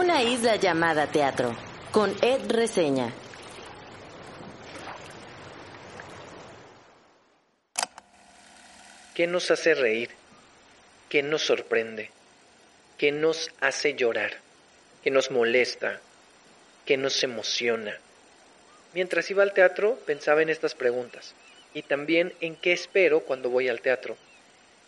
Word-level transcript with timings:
Una 0.00 0.22
isla 0.22 0.56
llamada 0.56 1.08
teatro, 1.08 1.54
con 1.92 2.16
Ed 2.22 2.50
Reseña. 2.50 3.12
¿Qué 9.14 9.26
nos 9.26 9.50
hace 9.50 9.74
reír? 9.74 10.08
¿Qué 11.10 11.22
nos 11.22 11.42
sorprende? 11.42 12.08
¿Qué 12.96 13.12
nos 13.12 13.50
hace 13.60 13.92
llorar? 13.92 14.38
¿Qué 15.04 15.10
nos 15.10 15.30
molesta? 15.30 16.00
¿Qué 16.86 16.96
nos 16.96 17.22
emociona? 17.22 17.94
Mientras 18.94 19.30
iba 19.30 19.42
al 19.42 19.52
teatro 19.52 19.98
pensaba 20.06 20.40
en 20.40 20.48
estas 20.48 20.74
preguntas 20.74 21.34
y 21.74 21.82
también 21.82 22.32
en 22.40 22.56
qué 22.56 22.72
espero 22.72 23.20
cuando 23.20 23.50
voy 23.50 23.68
al 23.68 23.82
teatro. 23.82 24.16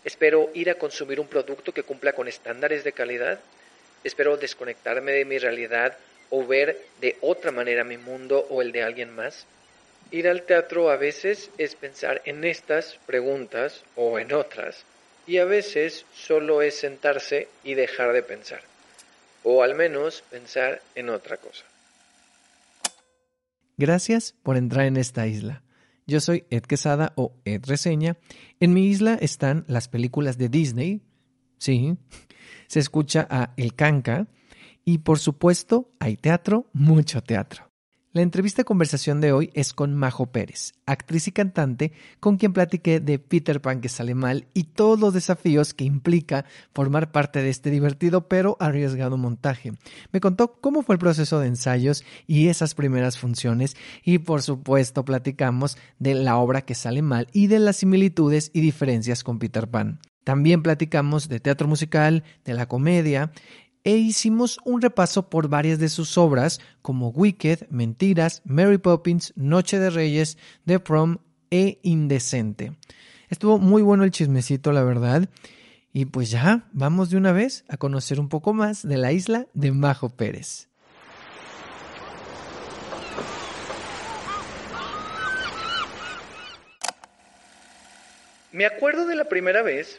¿Espero 0.07 0.49
ir 0.55 0.71
a 0.71 0.77
consumir 0.77 1.21
un 1.21 1.29
producto 1.29 1.75
que 1.75 1.83
cumpla 1.83 2.15
con 2.15 2.29
estándares 2.29 2.83
de 2.83 2.93
calidad? 2.93 3.41
¿Espero 4.05 4.37
desconectarme 4.37 5.13
de 5.13 5.25
mi 5.25 5.39
realidad 5.39 5.97
o 6.31 6.47
ver 6.47 6.79
de 7.01 7.17
otra 7.21 7.51
manera 7.51 7.85
mi 7.85 7.99
mundo 7.99 8.47
o 8.51 8.63
el 8.63 8.73
de 8.73 8.83
alguien 8.83 9.15
más? 9.15 9.47
Ir 10.11 10.29
al 10.29 10.43
teatro 10.43 10.91
a 10.91 10.97
veces 10.97 11.51
es 11.59 11.75
pensar 11.75 12.23
en 12.25 12.45
estas 12.45 12.99
preguntas 13.07 13.83
o 13.97 14.19
en 14.19 14.33
otras 14.33 14.85
y 15.27 15.39
a 15.39 15.45
veces 15.45 16.05
solo 16.15 16.63
es 16.63 16.75
sentarse 16.75 17.49
y 17.65 17.75
dejar 17.75 18.13
de 18.13 18.23
pensar 18.23 18.63
o 19.43 19.63
al 19.63 19.75
menos 19.75 20.23
pensar 20.31 20.83
en 20.95 21.09
otra 21.11 21.37
cosa. 21.37 21.65
Gracias 23.77 24.35
por 24.43 24.57
entrar 24.57 24.87
en 24.87 24.97
esta 24.97 25.27
isla. 25.27 25.63
Yo 26.07 26.21
soy 26.21 26.45
Ed 26.51 26.63
Quesada 26.63 27.13
o 27.17 27.35
Ed 27.45 27.63
Reseña. 27.67 28.17
En 28.61 28.75
mi 28.75 28.87
isla 28.87 29.15
están 29.21 29.65
las 29.67 29.89
películas 29.89 30.37
de 30.39 30.49
Disney. 30.49 31.03
Sí, 31.59 31.97
se 32.67 32.81
escucha 32.81 33.27
a 33.31 33.53
El 33.57 33.75
Canca. 33.75 34.27
Y 34.85 34.99
por 34.99 35.19
supuesto, 35.19 35.91
hay 36.01 36.17
teatro, 36.17 36.67
mucho 36.73 37.23
teatro. 37.23 37.73
La 38.15 38.21
entrevista 38.21 38.63
conversación 38.63 39.23
de 39.23 39.33
hoy 39.33 39.51
es 39.55 39.73
con 39.73 39.95
Majo 39.95 40.27
Pérez, 40.27 40.75
actriz 40.85 41.29
y 41.29 41.33
cantante 41.33 41.93
con 42.21 42.37
quien 42.37 42.53
platiqué 42.53 43.01
de 43.01 43.19
Peter 43.19 43.63
Pan 43.63 43.81
que 43.81 43.89
sale 43.89 44.15
mal 44.15 44.49
y 44.53 44.65
todos 44.65 45.01
los 45.01 45.15
desafíos 45.15 45.73
que 45.73 45.85
implica 45.85 46.45
formar 46.75 47.11
parte 47.11 47.43
de 47.43 47.49
este 47.49 47.71
divertido 47.71 48.29
pero 48.29 48.59
arriesgado 48.61 49.17
montaje. 49.17 49.73
Me 50.13 50.21
contó 50.21 50.61
cómo 50.61 50.83
fue 50.83 50.97
el 50.97 50.99
proceso 50.99 51.41
de 51.41 51.47
ensayos 51.47 52.05
y 52.27 52.49
esas 52.49 52.75
primeras 52.75 53.17
funciones 53.17 53.79
y 54.05 54.19
por 54.19 54.43
supuesto 54.43 55.07
platicamos 55.07 55.79
de 55.99 56.15
la 56.15 56.37
obra 56.37 56.67
que 56.67 56.75
sale 56.75 57.01
mal 57.01 57.29
y 57.33 57.47
de 57.47 57.61
las 57.61 57.77
similitudes 57.77 58.51
y 58.53 58.61
diferencias 58.61 59.25
con 59.25 59.39
Peter 59.39 59.71
Pan. 59.71 60.01
También 60.25 60.63
platicamos 60.63 61.29
de 61.29 61.41
teatro 61.41 61.67
musical, 61.67 62.25
de 62.45 62.55
la 62.55 62.67
comedia 62.67 63.33
e 63.85 63.97
hicimos 63.97 64.59
un 64.65 64.81
repaso 64.81 65.29
por 65.29 65.49
varias 65.49 65.79
de 65.79 65.89
sus 65.89 66.17
obras 66.17 66.61
como 66.83 67.09
Wicked, 67.09 67.67
Mentiras, 67.71 68.43
Mary 68.45 68.79
Poppins, 68.79 69.33
Noche 69.37 69.79
de 69.79 69.91
Reyes, 69.91 70.39
The 70.67 70.79
Prom 70.79 71.19
e 71.51 71.81
Indecente. 71.83 72.77
Estuvo 73.29 73.59
muy 73.59 73.83
bueno 73.83 74.05
el 74.05 74.11
chismecito, 74.11 74.73
la 74.73 74.85
verdad. 74.85 75.29
Y 75.93 76.07
pues 76.07 76.31
ya, 76.31 76.69
vamos 76.73 77.11
de 77.11 77.17
una 77.17 77.33
vez 77.33 77.65
a 77.69 77.77
conocer 77.77 78.21
un 78.21 78.29
poco 78.29 78.55
más 78.55 78.87
de 78.87 78.97
la 78.97 79.13
isla 79.13 79.47
de 79.53 79.73
Majo 79.73 80.11
Pérez. 80.11 80.69
Me 88.53 88.67
acuerdo 88.67 89.07
de 89.07 89.17
la 89.17 89.25
primera 89.25 89.63
vez 89.63 89.99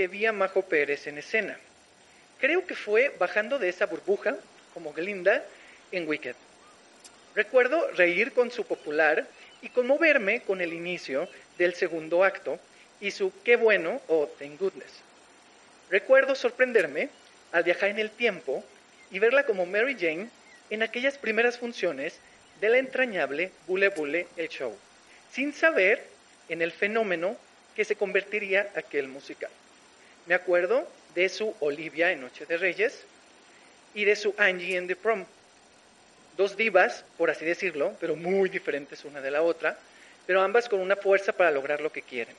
que 0.00 0.08
vi 0.08 0.24
a 0.24 0.32
Majo 0.32 0.62
Pérez 0.62 1.06
en 1.08 1.18
escena. 1.18 1.58
Creo 2.40 2.66
que 2.66 2.74
fue 2.74 3.14
bajando 3.18 3.58
de 3.58 3.68
esa 3.68 3.84
burbuja, 3.84 4.34
como 4.72 4.94
Glinda, 4.94 5.44
en 5.92 6.08
Wicked. 6.08 6.34
Recuerdo 7.34 7.86
reír 7.90 8.32
con 8.32 8.50
su 8.50 8.64
popular 8.64 9.26
y 9.60 9.68
conmoverme 9.68 10.40
con 10.40 10.62
el 10.62 10.72
inicio 10.72 11.28
del 11.58 11.74
segundo 11.74 12.24
acto 12.24 12.58
y 12.98 13.10
su 13.10 13.30
qué 13.44 13.56
bueno 13.56 14.00
o 14.08 14.26
thank 14.38 14.58
goodness. 14.58 14.90
Recuerdo 15.90 16.34
sorprenderme 16.34 17.10
al 17.52 17.64
viajar 17.64 17.90
en 17.90 17.98
el 17.98 18.10
tiempo 18.10 18.64
y 19.10 19.18
verla 19.18 19.44
como 19.44 19.66
Mary 19.66 19.98
Jane 20.00 20.30
en 20.70 20.82
aquellas 20.82 21.18
primeras 21.18 21.58
funciones 21.58 22.18
de 22.62 22.70
la 22.70 22.78
entrañable 22.78 23.52
Bule 23.66 23.90
Bule 23.90 24.28
el 24.38 24.48
Show, 24.48 24.74
sin 25.30 25.52
saber 25.52 26.02
en 26.48 26.62
el 26.62 26.72
fenómeno 26.72 27.36
que 27.76 27.84
se 27.84 27.96
convertiría 27.96 28.70
aquel 28.74 29.06
musical. 29.06 29.50
Me 30.30 30.36
acuerdo 30.36 30.86
de 31.16 31.28
su 31.28 31.56
Olivia 31.58 32.12
en 32.12 32.20
Noche 32.20 32.46
de 32.46 32.56
Reyes 32.56 33.02
y 33.94 34.04
de 34.04 34.14
su 34.14 34.32
Angie 34.38 34.76
en 34.76 34.86
The 34.86 34.94
Prom. 34.94 35.24
Dos 36.36 36.56
divas, 36.56 37.04
por 37.18 37.30
así 37.30 37.44
decirlo, 37.44 37.96
pero 37.98 38.14
muy 38.14 38.48
diferentes 38.48 39.04
una 39.04 39.20
de 39.20 39.32
la 39.32 39.42
otra, 39.42 39.76
pero 40.28 40.40
ambas 40.40 40.68
con 40.68 40.78
una 40.78 40.94
fuerza 40.94 41.32
para 41.32 41.50
lograr 41.50 41.80
lo 41.80 41.90
que 41.90 42.02
quieren. 42.02 42.36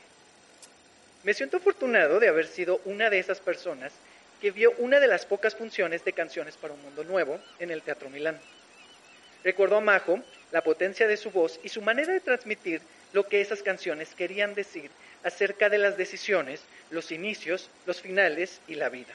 Me 1.24 1.34
siento 1.34 1.58
afortunado 1.58 2.22
de 2.22 2.30
haber 2.30 2.48
sido 2.48 2.80
una 2.86 3.10
de 3.10 3.20
esas 3.20 3.42
personas 3.42 3.92
que 4.40 4.52
vio 4.52 4.72
una 4.78 5.02
de 5.02 5.10
las 5.10 5.26
pocas 5.26 5.54
funciones 5.54 6.06
de 6.06 6.14
Canciones 6.14 6.56
para 6.56 6.74
un 6.74 6.82
Mundo 6.84 7.04
Nuevo 7.04 7.42
en 7.60 7.72
el 7.72 7.82
Teatro 7.82 8.10
Milán. 8.10 8.40
Recuerdo 9.44 9.76
a 9.76 9.82
Majo 9.82 10.22
la 10.54 10.64
potencia 10.64 11.08
de 11.08 11.18
su 11.18 11.30
voz 11.30 11.60
y 11.62 11.68
su 11.68 11.82
manera 11.82 12.14
de 12.14 12.22
transmitir 12.22 12.80
lo 13.12 13.28
que 13.28 13.42
esas 13.42 13.62
canciones 13.62 14.16
querían 14.16 14.56
decir 14.56 14.90
acerca 15.24 15.70
de 15.70 15.78
las 15.78 15.98
decisiones, 15.98 16.62
los 16.90 17.12
inicios, 17.12 17.70
los 17.86 18.02
finales 18.02 18.60
y 18.68 18.76
la 18.76 18.90
vida. 18.90 19.14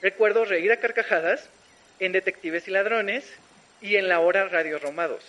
Recuerdo 0.00 0.44
reír 0.44 0.72
a 0.72 0.78
carcajadas 0.78 1.48
en 2.00 2.12
Detectives 2.12 2.66
y 2.66 2.70
Ladrones 2.70 3.24
y 3.80 3.96
en 3.96 4.08
la 4.08 4.20
hora 4.20 4.48
Radio 4.48 4.78
Romados, 4.78 5.24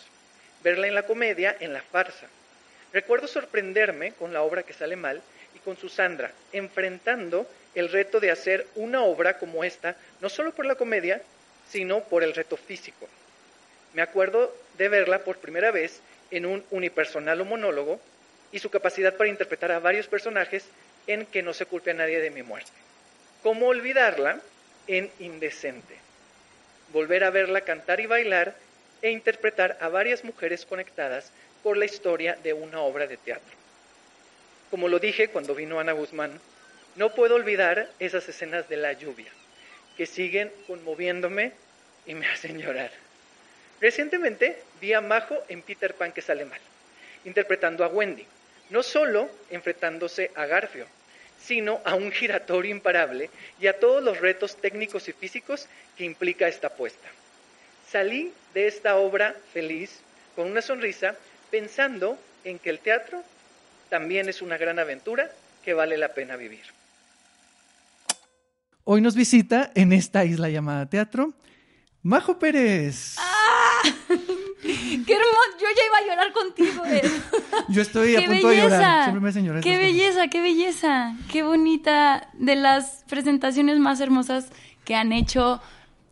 verla 0.63 0.87
en 0.87 0.95
la 0.95 1.03
comedia, 1.03 1.55
en 1.59 1.73
la 1.73 1.81
farsa. 1.81 2.27
Recuerdo 2.91 3.27
sorprenderme 3.27 4.13
con 4.13 4.33
la 4.33 4.41
obra 4.43 4.63
que 4.63 4.73
sale 4.73 4.95
mal 4.95 5.21
y 5.55 5.59
con 5.59 5.77
Susandra, 5.77 6.31
enfrentando 6.51 7.47
el 7.75 7.89
reto 7.89 8.19
de 8.19 8.31
hacer 8.31 8.67
una 8.75 9.03
obra 9.03 9.37
como 9.37 9.63
esta, 9.63 9.95
no 10.21 10.29
solo 10.29 10.53
por 10.53 10.65
la 10.65 10.75
comedia, 10.75 11.21
sino 11.69 12.01
por 12.03 12.23
el 12.23 12.33
reto 12.33 12.57
físico. 12.57 13.07
Me 13.93 14.01
acuerdo 14.01 14.55
de 14.77 14.89
verla 14.89 15.19
por 15.19 15.37
primera 15.37 15.71
vez 15.71 16.01
en 16.31 16.45
un 16.45 16.63
unipersonal 16.71 17.41
o 17.41 17.45
monólogo 17.45 17.99
y 18.53 18.59
su 18.59 18.69
capacidad 18.69 19.15
para 19.17 19.29
interpretar 19.29 19.71
a 19.71 19.79
varios 19.79 20.07
personajes 20.07 20.63
en 21.07 21.25
que 21.25 21.41
no 21.41 21.53
se 21.53 21.65
culpe 21.65 21.91
a 21.91 21.95
nadie 21.95 22.21
de 22.21 22.29
mi 22.29 22.43
muerte. 22.43 22.71
¿Cómo 23.41 23.67
olvidarla 23.67 24.39
en 24.87 25.11
Indecente? 25.19 25.95
Volver 26.93 27.23
a 27.23 27.31
verla 27.31 27.61
cantar 27.61 27.99
y 27.99 28.05
bailar 28.05 28.55
e 29.01 29.09
interpretar 29.09 29.77
a 29.81 29.89
varias 29.89 30.23
mujeres 30.23 30.65
conectadas 30.65 31.31
por 31.63 31.75
la 31.77 31.85
historia 31.85 32.37
de 32.43 32.53
una 32.53 32.81
obra 32.81 33.07
de 33.07 33.17
teatro. 33.17 33.55
Como 34.69 34.87
lo 34.87 34.99
dije 34.99 35.29
cuando 35.29 35.55
vino 35.55 35.79
Ana 35.79 35.91
Guzmán, 35.91 36.39
no 36.95 37.13
puedo 37.15 37.35
olvidar 37.35 37.89
esas 37.99 38.29
escenas 38.29 38.69
de 38.69 38.77
la 38.77 38.93
lluvia, 38.93 39.31
que 39.97 40.05
siguen 40.05 40.51
conmoviéndome 40.67 41.53
y 42.05 42.13
me 42.13 42.27
hacen 42.31 42.59
llorar. 42.59 42.91
Recientemente 43.81 44.61
vi 44.79 44.93
a 44.93 45.01
Majo 45.01 45.43
en 45.49 45.63
Peter 45.63 45.95
Pan 45.95 46.11
que 46.11 46.21
sale 46.21 46.45
mal, 46.45 46.61
interpretando 47.25 47.83
a 47.83 47.87
Wendy, 47.87 48.25
no 48.73 48.81
solo 48.81 49.29
enfrentándose 49.51 50.31
a 50.35 50.47
Garfio, 50.47 50.87
sino 51.39 51.79
a 51.85 51.93
un 51.93 52.11
giratorio 52.11 52.71
imparable 52.71 53.29
y 53.61 53.67
a 53.67 53.79
todos 53.79 54.03
los 54.03 54.19
retos 54.19 54.57
técnicos 54.57 55.07
y 55.07 55.13
físicos 55.13 55.67
que 55.95 56.05
implica 56.05 56.47
esta 56.47 56.67
apuesta. 56.67 57.07
Salí 57.91 58.33
de 58.55 58.67
esta 58.67 58.95
obra 58.95 59.35
feliz, 59.53 59.99
con 60.35 60.49
una 60.49 60.63
sonrisa, 60.63 61.15
pensando 61.51 62.17
en 62.43 62.57
que 62.57 62.71
el 62.71 62.79
teatro 62.79 63.21
también 63.89 64.27
es 64.27 64.41
una 64.41 64.57
gran 64.57 64.79
aventura 64.79 65.31
que 65.63 65.75
vale 65.75 65.95
la 65.95 66.15
pena 66.15 66.35
vivir. 66.35 66.63
Hoy 68.85 69.01
nos 69.01 69.15
visita 69.15 69.71
en 69.75 69.93
esta 69.93 70.25
isla 70.25 70.49
llamada 70.49 70.89
teatro 70.89 71.33
Majo 72.01 72.39
Pérez. 72.39 73.17
¡Ah! 73.19 73.32
¡Qué 75.05 75.13
hermoso! 75.13 75.57
Yo 75.59 75.67
ya 75.75 75.83
iba 75.85 75.97
a 75.97 76.07
llorar 76.07 76.33
contigo. 76.33 76.83
Yo 77.69 77.81
estoy 77.81 78.15
a 78.15 78.25
punto 78.25 78.49
de 78.49 78.57
llorar. 78.57 79.11
Siempre 79.11 79.41
me. 79.41 79.61
¡Qué 79.61 79.77
belleza, 79.77 80.27
qué 80.27 80.41
belleza! 80.41 81.15
¡Qué 81.31 81.43
bonita! 81.43 82.29
De 82.33 82.55
las 82.55 83.03
presentaciones 83.07 83.79
más 83.79 83.99
hermosas 83.99 84.49
que 84.85 84.95
han 84.95 85.11
hecho 85.13 85.61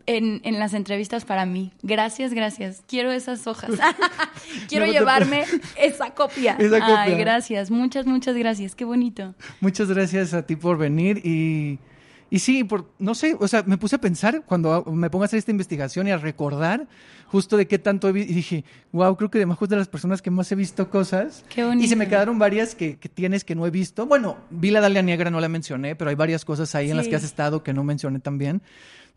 en, 0.06 0.42
en, 0.44 0.60
las 0.60 0.74
entrevistas 0.74 1.26
para 1.26 1.46
mí. 1.46 1.72
Gracias, 1.84 2.34
gracias. 2.34 2.84
Quiero 2.88 3.12
esas 3.12 3.48
hojas. 3.48 3.72
Quiero 4.68 4.86
llevarme 4.86 5.46
esa 5.78 6.14
copia. 6.14 6.56
esa 6.60 6.80
copia. 6.80 7.02
Ay, 7.02 7.16
gracias. 7.16 7.72
Muchas, 7.72 8.06
muchas 8.06 8.36
gracias. 8.36 8.76
Qué 8.76 8.86
bonito. 8.86 9.36
Muchas 9.60 9.90
gracias 9.90 10.34
a 10.34 10.46
ti 10.46 10.56
por 10.56 10.78
venir 10.78 11.22
y 11.26 11.80
y 12.34 12.40
sí, 12.40 12.64
por, 12.64 12.90
no 12.98 13.14
sé, 13.14 13.36
o 13.38 13.48
sea, 13.50 13.62
me 13.68 13.78
puse 13.78 13.98
a 13.98 14.00
pensar 14.00 14.44
cuando 14.46 14.86
me 14.86 15.10
pongo 15.10 15.24
a 15.24 15.26
hacer 15.26 15.38
esta 15.38 15.52
investigación 15.52 16.08
y 16.08 16.12
a 16.12 16.18
recordar 16.18 16.88
justo 17.28 17.58
de 17.58 17.68
qué 17.68 17.78
tanto 17.78 18.08
he 18.08 18.14
visto. 18.14 18.32
Y 18.32 18.36
dije, 18.36 18.64
wow, 18.94 19.18
creo 19.18 19.30
que 19.30 19.38
de 19.38 19.46
de 19.46 19.76
las 19.76 19.90
personas 19.90 20.22
que 20.22 20.32
más 20.32 20.50
he 20.50 20.56
visto 20.56 20.90
cosas. 20.90 21.44
Qué 21.50 21.66
bonito. 21.66 21.84
Y 21.84 21.90
se 21.90 21.98
me 21.98 22.08
quedaron 22.08 22.40
varias 22.40 22.74
que, 22.74 22.98
que 22.98 23.10
tienes 23.10 23.44
que 23.44 23.54
no 23.54 23.68
he 23.68 23.70
visto. 23.70 24.06
Bueno, 24.06 24.38
vi 24.50 24.72
la 24.72 24.80
Dalia 24.80 25.02
Negra, 25.02 25.30
no 25.30 25.42
la 25.42 25.50
mencioné, 25.50 25.98
pero 25.98 26.10
hay 26.10 26.16
varias 26.16 26.46
cosas 26.46 26.74
ahí 26.74 26.90
en 26.90 26.96
las 26.96 27.10
que 27.10 27.18
has 27.18 27.26
estado 27.26 27.64
que 27.64 27.74
no 27.74 27.84
mencioné 27.84 28.20
también. 28.20 28.62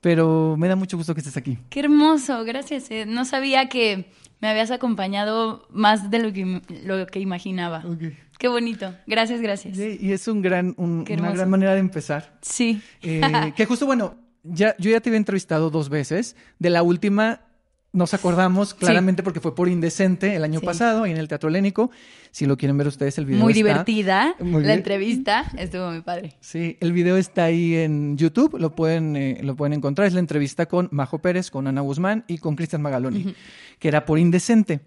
pero 0.00 0.56
me 0.58 0.66
da 0.66 0.74
mucho 0.74 0.96
gusto 0.96 1.14
que 1.14 1.20
estés 1.20 1.36
aquí. 1.36 1.56
Qué 1.70 1.80
hermoso, 1.80 2.44
gracias. 2.44 2.90
Ed. 2.90 3.06
No 3.06 3.24
sabía 3.24 3.68
que 3.68 4.10
me 4.40 4.48
habías 4.48 4.70
acompañado 4.72 5.66
más 5.70 6.10
de 6.10 6.18
lo 6.18 6.32
que, 6.32 6.62
lo 6.84 7.06
que 7.06 7.20
imaginaba. 7.20 7.84
Qué 8.38 8.48
bonito. 8.48 8.94
Gracias, 9.06 9.40
gracias. 9.40 9.76
Sí, 9.76 9.98
y 10.00 10.12
es 10.12 10.26
un 10.28 10.42
gran, 10.42 10.74
un- 10.76 11.04
una 11.08 11.32
gran 11.32 11.48
manera 11.50 11.72
de 11.74 11.80
empezar. 11.80 12.38
Sí. 12.42 12.80
Eh, 13.02 13.20
que 13.56 13.64
justo, 13.66 13.86
bueno, 13.86 14.16
ya, 14.42 14.74
yo 14.78 14.90
ya 14.90 15.00
te 15.00 15.08
había 15.10 15.18
entrevistado 15.18 15.70
dos 15.70 15.88
veces. 15.88 16.36
De 16.58 16.70
la 16.70 16.82
última 16.82 17.40
nos 17.92 18.12
acordamos 18.12 18.74
claramente 18.74 19.22
porque 19.22 19.38
fue 19.38 19.54
por 19.54 19.68
Indecente 19.68 20.34
el 20.34 20.42
año 20.42 20.58
Sí. 20.58 20.66
pasado 20.66 21.06
y 21.06 21.12
en 21.12 21.16
el 21.16 21.28
Teatro 21.28 21.48
Helénico. 21.48 21.92
Si 22.32 22.44
lo 22.44 22.56
quieren 22.56 22.76
ver 22.76 22.88
ustedes, 22.88 23.16
el 23.18 23.24
video 23.26 23.40
Muy 23.40 23.52
está- 23.52 23.56
divertida. 23.68 24.34
Muy 24.40 24.62
la 24.62 24.68
bien. 24.68 24.70
entrevista 24.72 25.44
estuvo 25.56 25.92
muy 25.92 26.00
padre. 26.00 26.34
Sí, 26.40 26.76
el 26.80 26.92
video 26.92 27.16
está 27.16 27.44
ahí 27.44 27.76
en 27.76 28.18
YouTube, 28.18 28.58
lo 28.58 28.74
pueden, 28.74 29.14
eh, 29.14 29.38
lo 29.44 29.54
pueden 29.54 29.74
encontrar. 29.74 30.08
Es 30.08 30.12
la 30.14 30.18
entrevista 30.18 30.66
con 30.66 30.88
Majo 30.90 31.20
Pérez, 31.20 31.52
con 31.52 31.68
Ana 31.68 31.82
Guzmán 31.82 32.24
y 32.26 32.38
con 32.38 32.56
Cristian 32.56 32.82
Magaloni, 32.82 33.32
que 33.78 33.86
era 33.86 34.04
por 34.04 34.18
Indecente. 34.18 34.80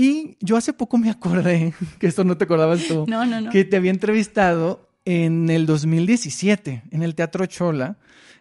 Y 0.00 0.36
yo 0.40 0.56
hace 0.56 0.72
poco 0.72 0.96
me 0.98 1.10
acordé, 1.10 1.74
que 1.98 2.06
esto 2.06 2.24
no 2.24 2.36
te 2.36 2.44
acordabas 2.44 2.86
tú, 2.86 3.04
No, 3.08 3.26
no, 3.26 3.40
no. 3.40 3.50
que 3.50 3.64
te 3.64 3.76
había 3.76 3.90
entrevistado 3.90 4.88
en 5.04 5.50
el 5.50 5.66
2017, 5.66 6.82
en 6.90 7.02
el 7.02 7.14
Teatro 7.14 7.46
Chola. 7.46 7.96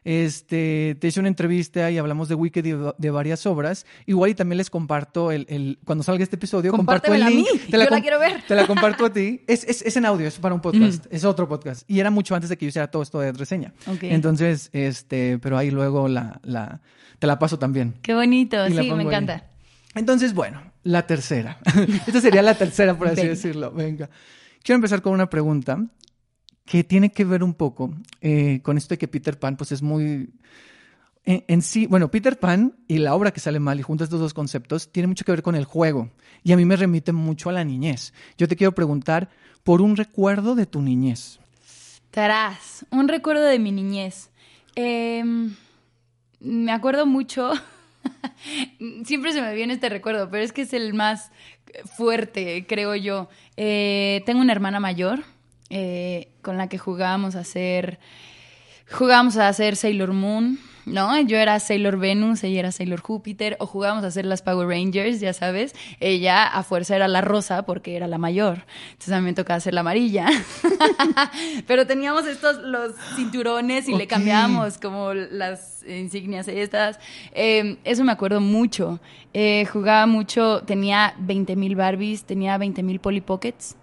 Este, 0.06 0.96
te 1.00 1.08
hice 1.10 1.20
una 1.20 1.28
entrevista 1.28 1.92
y 1.92 1.98
hablamos 1.98 2.30
de 2.30 2.36
y 2.42 2.62
de, 2.62 2.94
de 2.98 3.12
varias 3.12 3.46
obras. 3.46 3.86
Igual 4.06 4.30
y 4.32 4.34
también 4.36 4.58
les 4.58 4.70
comparto 4.70 5.32
el, 5.32 5.46
el- 5.50 5.78
cuando 5.86 6.04
salga 6.04 6.24
este 6.24 6.38
episodio, 6.38 6.72
comparto 6.72 7.14
el 7.14 7.20
Compártemela 7.22 7.26
a 7.28 7.30
link. 7.30 7.62
mí, 7.66 7.70
Te 7.70 7.78
la 7.78 7.84
yo 7.86 7.92
la 7.92 8.02
quiero 8.02 8.20
ver. 8.20 8.42
Te 8.48 8.56
la 8.56 8.66
comparto 8.66 9.06
a 9.06 9.14
ti. 9.14 9.42
Es, 9.48 9.64
es, 9.66 9.82
es 9.82 9.98
en 9.98 10.06
audio, 10.06 10.26
es 10.28 10.38
para 10.40 10.56
un 10.56 10.62
podcast, 10.62 11.06
es 11.12 11.26
otro 11.26 11.48
podcast. 11.50 11.84
Y 11.90 12.00
era 12.00 12.10
mucho 12.12 12.34
antes 12.34 12.50
de 12.50 12.58
que 12.58 12.66
yo 12.66 12.70
hiciera 12.70 12.90
todo 12.90 13.04
esto 13.04 13.20
de 13.20 13.34
reseña. 13.34 13.74
Entonces, 14.02 14.70
este, 14.74 15.38
pero 15.40 15.58
ahí 15.58 15.70
luego 15.70 16.08
la, 16.08 16.40
la, 16.44 16.80
te 17.20 17.28
la 17.28 17.38
paso 17.38 17.60
también. 17.60 17.96
Qué 18.02 18.14
bonito. 18.14 18.66
Sí, 18.68 18.74
me 18.74 18.80
ahí. 18.80 18.90
encanta. 19.02 19.44
Entonces, 19.96 20.34
bueno, 20.34 20.62
la 20.84 21.06
tercera. 21.06 21.60
Esta 22.08 22.22
sería 22.22 22.42
la 22.42 22.56
tercera, 22.56 22.98
por 22.98 23.08
así 23.08 23.18
Venga. 23.18 23.30
decirlo. 23.30 23.72
Venga. 23.72 24.10
Quiero 24.64 24.76
empezar 24.76 25.02
con 25.02 25.14
una 25.14 25.30
pregunta 25.30 25.84
que 26.66 26.84
tiene 26.84 27.12
que 27.12 27.26
ver 27.26 27.44
un 27.44 27.54
poco 27.54 27.94
eh, 28.22 28.62
con 28.62 28.78
esto 28.78 28.94
de 28.94 28.98
que 28.98 29.08
Peter 29.08 29.38
Pan, 29.40 29.58
pues 29.58 29.72
es 29.72 29.82
muy... 29.82 30.30
En, 31.26 31.44
en 31.48 31.62
sí, 31.62 31.86
bueno, 31.86 32.10
Peter 32.10 32.40
Pan 32.40 32.76
y 32.88 33.00
la 33.00 33.14
obra 33.14 33.32
que 33.32 33.40
sale 33.40 33.60
mal 33.60 33.80
y 33.80 33.84
juntas 33.84 34.06
estos 34.06 34.20
dos 34.20 34.34
conceptos 34.34 34.92
tiene 34.92 35.08
mucho 35.08 35.26
que 35.26 35.32
ver 35.32 35.44
con 35.44 35.56
el 35.56 35.66
juego 35.66 36.10
y 36.44 36.54
a 36.54 36.58
mí 36.58 36.66
me 36.66 36.76
remite 36.76 37.12
mucho 37.12 37.50
a 37.50 37.54
la 37.54 37.64
niñez. 37.64 38.14
Yo 38.38 38.48
te 38.48 38.56
quiero 38.56 38.74
preguntar 38.74 39.30
por 39.64 39.82
un 39.82 39.96
recuerdo 39.96 40.56
de 40.56 40.66
tu 40.66 40.82
niñez. 40.82 41.40
Tras, 42.12 42.86
un 42.92 43.08
recuerdo 43.08 43.44
de 43.44 43.60
mi 43.60 43.72
niñez. 43.72 44.30
Em, 44.76 45.56
me 46.40 46.72
acuerdo 46.72 47.06
mucho. 47.06 47.52
Siempre 49.06 49.34
se 49.34 49.42
me 49.42 49.54
viene 49.54 49.74
este 49.74 49.90
recuerdo, 49.90 50.30
pero 50.30 50.44
es 50.44 50.52
que 50.52 50.64
es 50.64 50.74
el 50.74 50.94
más 50.94 51.32
fuerte, 51.98 52.66
creo 52.68 52.96
yo. 52.96 53.30
Eh, 53.58 54.24
tengo 54.26 54.42
una 54.42 54.54
hermana 54.54 54.80
mayor 54.80 55.24
eh, 55.70 56.30
con 56.42 56.58
la 56.58 56.68
que 56.68 56.78
jugábamos 56.78 57.36
a 57.36 57.40
hacer. 57.40 58.00
Jugábamos 58.92 59.38
a 59.38 59.48
hacer 59.48 59.76
Sailor 59.76 60.14
Moon, 60.14 60.60
¿no? 60.86 61.20
Yo 61.22 61.38
era 61.38 61.60
Sailor 61.60 61.98
Venus, 61.98 62.44
ella 62.44 62.60
era 62.60 62.72
Sailor 62.72 63.02
Júpiter, 63.02 63.56
o 63.60 63.66
jugábamos 63.68 64.04
a 64.04 64.08
hacer 64.08 64.26
las 64.26 64.42
Power 64.42 64.68
Rangers, 64.68 65.20
ya 65.20 65.34
sabes. 65.34 65.74
Ella 66.00 66.46
a 66.46 66.64
fuerza 66.64 66.96
era 66.96 67.08
la 67.08 67.22
rosa 67.22 67.64
porque 67.64 67.96
era 67.96 68.08
la 68.08 68.18
mayor. 68.18 68.66
Entonces 68.92 69.14
a 69.14 69.20
mí 69.20 69.26
me 69.26 69.34
tocaba 69.34 69.58
hacer 69.58 69.74
la 69.74 69.82
amarilla. 69.82 70.28
Pero 71.68 71.86
teníamos 71.86 72.26
estos, 72.26 72.58
los 72.64 72.94
cinturones 73.16 73.88
y 73.88 73.96
le 73.96 74.08
cambiábamos 74.08 74.78
como 74.78 75.14
las 75.14 75.84
insignias 75.88 76.48
estas. 76.48 77.00
Eh, 77.34 77.78
eso 77.84 78.04
me 78.04 78.12
acuerdo 78.12 78.42
mucho. 78.42 79.00
Eh, 79.34 79.66
jugaba 79.72 80.08
mucho, 80.08 80.64
tenía 80.64 81.14
20 81.20 81.56
mil 81.56 81.76
Barbies, 81.76 82.24
tenía 82.24 82.58
20 82.58 82.82
mil 82.84 83.00
Polly 83.00 83.22
Pockets. 83.22 83.76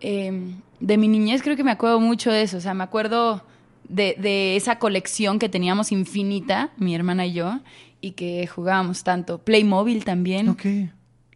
Eh, 0.00 0.54
de 0.80 0.96
mi 0.98 1.08
niñez 1.08 1.42
creo 1.42 1.56
que 1.56 1.64
me 1.64 1.70
acuerdo 1.70 2.00
mucho 2.00 2.32
de 2.32 2.42
eso. 2.42 2.56
O 2.56 2.60
sea, 2.60 2.72
me 2.74 2.84
acuerdo 2.84 3.42
de, 3.88 4.16
de 4.18 4.56
esa 4.56 4.78
colección 4.78 5.38
que 5.38 5.48
teníamos 5.48 5.92
infinita, 5.92 6.70
mi 6.76 6.94
hermana 6.94 7.26
y 7.26 7.34
yo, 7.34 7.60
y 8.00 8.12
que 8.12 8.46
jugábamos 8.46 9.04
tanto. 9.04 9.38
Playmobil 9.38 10.04
también. 10.04 10.48
Ok. 10.48 10.66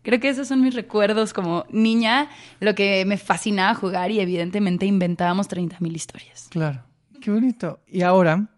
Creo 0.02 0.19
que 0.19 0.31
esos 0.31 0.49
son 0.49 0.62
mis 0.62 0.75
recuerdos 0.75 1.32
como 1.32 1.67
niña, 1.70 2.31
lo 2.58 2.75
que 2.75 3.05
me 3.05 3.19
fascinaba 3.19 3.75
jugar 3.75 4.11
y 4.11 4.20
evidentemente 4.20 4.87
inventábamos 4.87 5.49
30 5.49 5.76
mil 5.81 5.94
historias. 5.94 6.49
Claro. 6.50 6.85
Qué 7.20 7.31
bonito. 7.31 7.81
Y 7.87 8.00
ahora, 8.00 8.49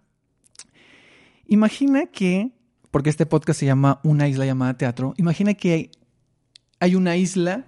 imagina 1.47 2.07
que, 2.07 2.53
porque 2.93 3.11
este 3.11 3.27
podcast 3.27 3.59
se 3.59 3.67
llama 3.67 4.01
Una 4.05 4.29
isla 4.29 4.47
llamada 4.47 4.79
teatro, 4.79 5.15
imagina 5.17 5.55
que 5.55 5.73
hay, 5.73 5.91
hay 6.79 6.95
una 6.95 7.17
isla, 7.17 7.67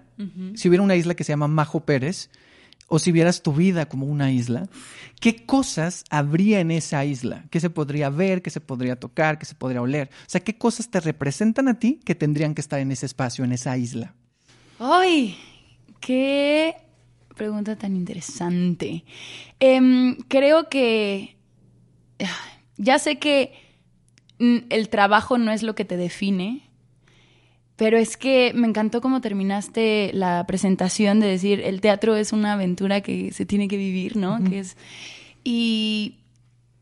si 0.55 0.69
hubiera 0.69 0.85
una 0.85 0.94
isla 0.94 1.15
que 1.15 1.25
se 1.25 1.32
llama 1.32 1.49
Majo 1.49 1.81
Pérez, 1.81 2.31
o 2.94 3.00
si 3.00 3.11
vieras 3.11 3.43
tu 3.43 3.52
vida 3.52 3.87
como 3.88 4.06
una 4.06 4.31
isla, 4.31 4.69
¿qué 5.19 5.44
cosas 5.44 6.05
habría 6.11 6.61
en 6.61 6.70
esa 6.70 7.05
isla? 7.05 7.44
¿Qué 7.50 7.58
se 7.58 7.69
podría 7.69 8.08
ver? 8.08 8.41
¿Qué 8.41 8.50
se 8.50 8.61
podría 8.61 8.94
tocar? 8.94 9.37
¿Qué 9.37 9.46
se 9.46 9.56
podría 9.56 9.82
oler? 9.82 10.11
O 10.20 10.29
sea, 10.31 10.41
¿qué 10.41 10.56
cosas 10.56 10.88
te 10.88 11.00
representan 11.00 11.67
a 11.67 11.81
ti 11.81 11.99
que 12.05 12.14
tendrían 12.14 12.55
que 12.55 12.61
estar 12.61 12.79
en 12.79 12.93
ese 12.93 13.06
espacio, 13.06 13.44
en 13.44 13.50
esa 13.50 13.76
isla? 13.76 14.14
¡Ay! 14.79 15.37
¡Qué 15.99 16.76
pregunta 17.35 17.75
tan 17.75 17.96
interesante! 17.96 19.05
Em, 19.58 20.14
creo 20.29 20.69
que 20.69 21.37
ya 22.76 23.00
sé 23.00 23.19
que 23.19 23.55
el 24.38 24.88
trabajo 24.88 25.37
no 25.37 25.50
es 25.50 25.64
lo 25.64 25.75
que 25.75 25.85
te 25.85 25.97
define, 25.97 26.70
pero 27.76 27.99
es 27.99 28.17
que 28.17 28.53
me 28.55 28.69
encantó 28.69 29.00
cómo 29.00 29.21
terminaste 29.21 30.11
la 30.15 30.44
presentación 30.47 31.21
de 31.21 31.26
decir 31.26 31.61
el 31.61 31.81
teatro 31.81 32.17
es 32.17 32.32
una 32.32 32.53
aventura 32.53 33.00
que 33.00 33.32
se 33.32 33.47
tiene 33.47 33.69
que 33.69 33.76
vivir, 33.76 34.17
¿no? 34.17 34.43
Que 34.44 34.61
es 34.61 34.76
y 35.43 36.19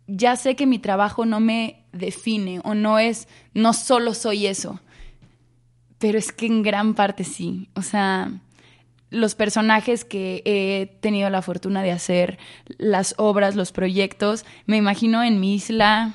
ya 0.06 0.36
sé 0.36 0.54
que 0.54 0.66
mi 0.66 0.78
trabajo 0.78 1.24
no 1.24 1.40
me 1.40 1.84
define 1.92 2.60
o 2.64 2.74
no 2.74 2.98
es 2.98 3.26
no 3.54 3.72
solo 3.72 4.14
soy 4.14 4.46
eso, 4.46 4.80
pero 5.98 6.18
es 6.18 6.32
que 6.32 6.46
en 6.46 6.62
gran 6.62 6.94
parte 6.94 7.24
sí. 7.24 7.68
O 7.74 7.82
sea, 7.82 8.30
los 9.08 9.34
personajes 9.34 10.04
que 10.04 10.42
he 10.44 10.86
tenido 11.00 11.30
la 11.30 11.42
fortuna 11.42 11.82
de 11.82 11.92
hacer, 11.92 12.38
las 12.78 13.14
obras, 13.18 13.56
los 13.56 13.72
proyectos, 13.72 14.44
me 14.66 14.76
imagino 14.76 15.22
en 15.22 15.40
mi 15.40 15.54
isla 15.54 16.14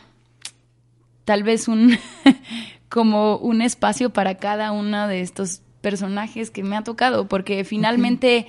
tal 1.25 1.43
vez 1.43 1.67
un 1.67 1.97
como 2.89 3.37
un 3.37 3.61
espacio 3.61 4.11
para 4.11 4.35
cada 4.35 4.71
uno 4.71 5.07
de 5.07 5.21
estos 5.21 5.61
personajes 5.81 6.51
que 6.51 6.63
me 6.63 6.75
ha 6.75 6.83
tocado, 6.83 7.27
porque 7.27 7.63
finalmente, 7.63 8.47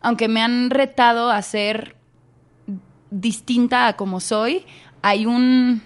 aunque 0.00 0.28
me 0.28 0.42
han 0.42 0.70
retado 0.70 1.30
a 1.30 1.40
ser 1.42 1.96
distinta 3.10 3.86
a 3.86 3.96
como 3.96 4.20
soy, 4.20 4.64
hay 5.02 5.26
un 5.26 5.82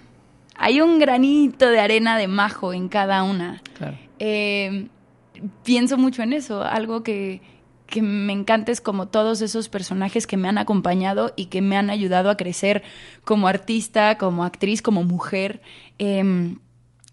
hay 0.57 0.79
un 0.79 0.99
granito 0.99 1.67
de 1.67 1.79
arena 1.79 2.17
de 2.17 2.27
majo 2.27 2.73
en 2.73 2.87
cada 2.87 3.23
una. 3.23 3.61
Claro. 3.77 3.97
Eh, 4.19 4.87
pienso 5.63 5.97
mucho 5.97 6.23
en 6.23 6.31
eso, 6.31 6.63
algo 6.63 7.03
que, 7.03 7.41
que 7.87 8.01
me 8.01 8.31
encanta 8.31 8.71
es 8.71 8.79
como 8.79 9.09
todos 9.09 9.41
esos 9.41 9.67
personajes 9.67 10.27
que 10.27 10.37
me 10.37 10.47
han 10.47 10.57
acompañado 10.57 11.33
y 11.35 11.47
que 11.47 11.61
me 11.61 11.75
han 11.75 11.89
ayudado 11.89 12.29
a 12.29 12.37
crecer 12.37 12.83
como 13.25 13.49
artista, 13.49 14.17
como 14.17 14.45
actriz, 14.45 14.81
como 14.81 15.03
mujer. 15.03 15.61
Eh, 15.99 16.55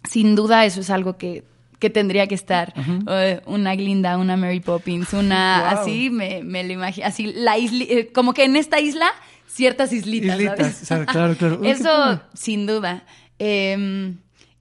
sin 0.09 0.35
duda 0.35 0.65
eso 0.65 0.81
es 0.81 0.91
algo 0.91 1.17
que, 1.17 1.45
que 1.79 1.91
tendría 1.91 2.27
que 2.27 2.35
estar. 2.35 2.73
Eh, 3.09 3.41
una 3.47 3.75
Glinda, 3.75 4.19
una 4.19 4.37
Mary 4.37 4.61
Poppins, 4.61 5.13
una 5.13 5.71
Wow. 5.73 5.81
así, 5.81 6.11
me, 6.11 6.43
me 6.43 6.65
lo 6.65 6.73
imagino, 6.73 7.07
así, 7.07 7.33
la 7.33 7.59
isla, 7.59 7.85
eh, 7.89 8.11
como 8.13 8.35
que 8.35 8.45
en 8.45 8.57
esta 8.57 8.81
isla, 8.81 9.09
ciertas 9.47 9.93
islitas. 9.93 10.41
Islitas, 10.41 10.85
claro, 11.11 11.37
claro. 11.37 11.59
Uy, 11.61 11.69
Eso, 11.69 12.21
sin 12.35 12.67
duda. 12.67 13.05
Eh, 13.39 14.15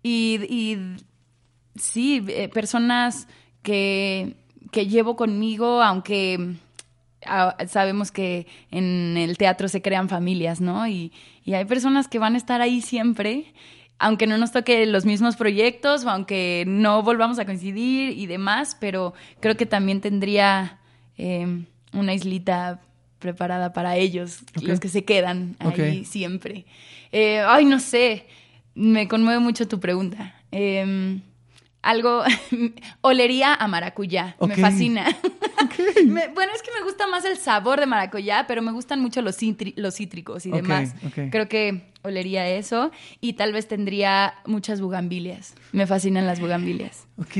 y, 0.03 0.39
y 0.49 0.77
sí, 1.75 2.25
eh, 2.29 2.49
personas 2.49 3.27
que, 3.61 4.35
que 4.71 4.87
llevo 4.87 5.15
conmigo, 5.15 5.81
aunque 5.83 6.55
ah, 7.25 7.55
sabemos 7.67 8.11
que 8.11 8.47
en 8.71 9.17
el 9.17 9.37
teatro 9.37 9.67
se 9.67 9.81
crean 9.81 10.09
familias, 10.09 10.61
¿no? 10.61 10.87
Y, 10.87 11.11
y 11.43 11.53
hay 11.53 11.65
personas 11.65 12.07
que 12.07 12.19
van 12.19 12.33
a 12.33 12.37
estar 12.37 12.61
ahí 12.61 12.81
siempre, 12.81 13.53
aunque 14.01 14.25
no 14.25 14.37
nos 14.37 14.51
toque 14.51 14.85
los 14.87 15.05
mismos 15.05 15.35
proyectos, 15.35 16.03
o 16.03 16.09
aunque 16.09 16.65
no 16.67 17.03
volvamos 17.03 17.37
a 17.39 17.45
coincidir 17.45 18.17
y 18.17 18.25
demás, 18.25 18.75
pero 18.79 19.13
creo 19.39 19.55
que 19.55 19.67
también 19.67 20.01
tendría 20.01 20.79
eh, 21.17 21.63
una 21.93 22.13
islita 22.13 22.81
preparada 23.19 23.73
para 23.73 23.95
ellos, 23.95 24.39
los 24.61 24.79
que 24.79 24.89
se 24.89 25.05
quedan 25.05 25.55
ahí 25.59 26.03
siempre. 26.03 26.65
Eh, 27.11 27.41
ay, 27.45 27.65
no 27.65 27.79
sé, 27.79 28.25
me 28.73 29.07
conmueve 29.07 29.39
mucho 29.39 29.67
tu 29.67 29.79
pregunta. 29.79 30.33
Eh, 30.51 31.19
algo, 31.81 32.23
olería 33.01 33.53
a 33.53 33.67
maracuyá, 33.67 34.35
me 34.47 34.55
fascina. 34.55 35.05
Me- 36.05 36.27
bueno, 36.29 36.51
es 36.55 36.61
que 36.61 36.69
me 36.77 36.83
gusta 36.83 37.07
más 37.07 37.23
el 37.25 37.37
sabor 37.37 37.79
de 37.79 37.85
maracuyá, 37.85 38.45
pero 38.47 38.61
me 38.61 38.71
gustan 38.71 38.99
mucho 39.01 39.21
los, 39.21 39.35
cítricos 39.37 40.45
y 40.45 40.51
demás. 40.51 40.93
Creo 41.31 41.47
que 41.47 41.91
olería 42.03 42.47
eso 42.47 42.91
y 43.19 43.33
tal 43.33 43.53
vez 43.53 43.67
tendría 43.67 44.33
muchas 44.45 44.81
bugambilias. 44.81 45.53
Me 45.71 45.87
fascinan 45.87 46.25
las 46.27 46.39
bugambilias. 46.39 47.07
Ok. 47.17 47.37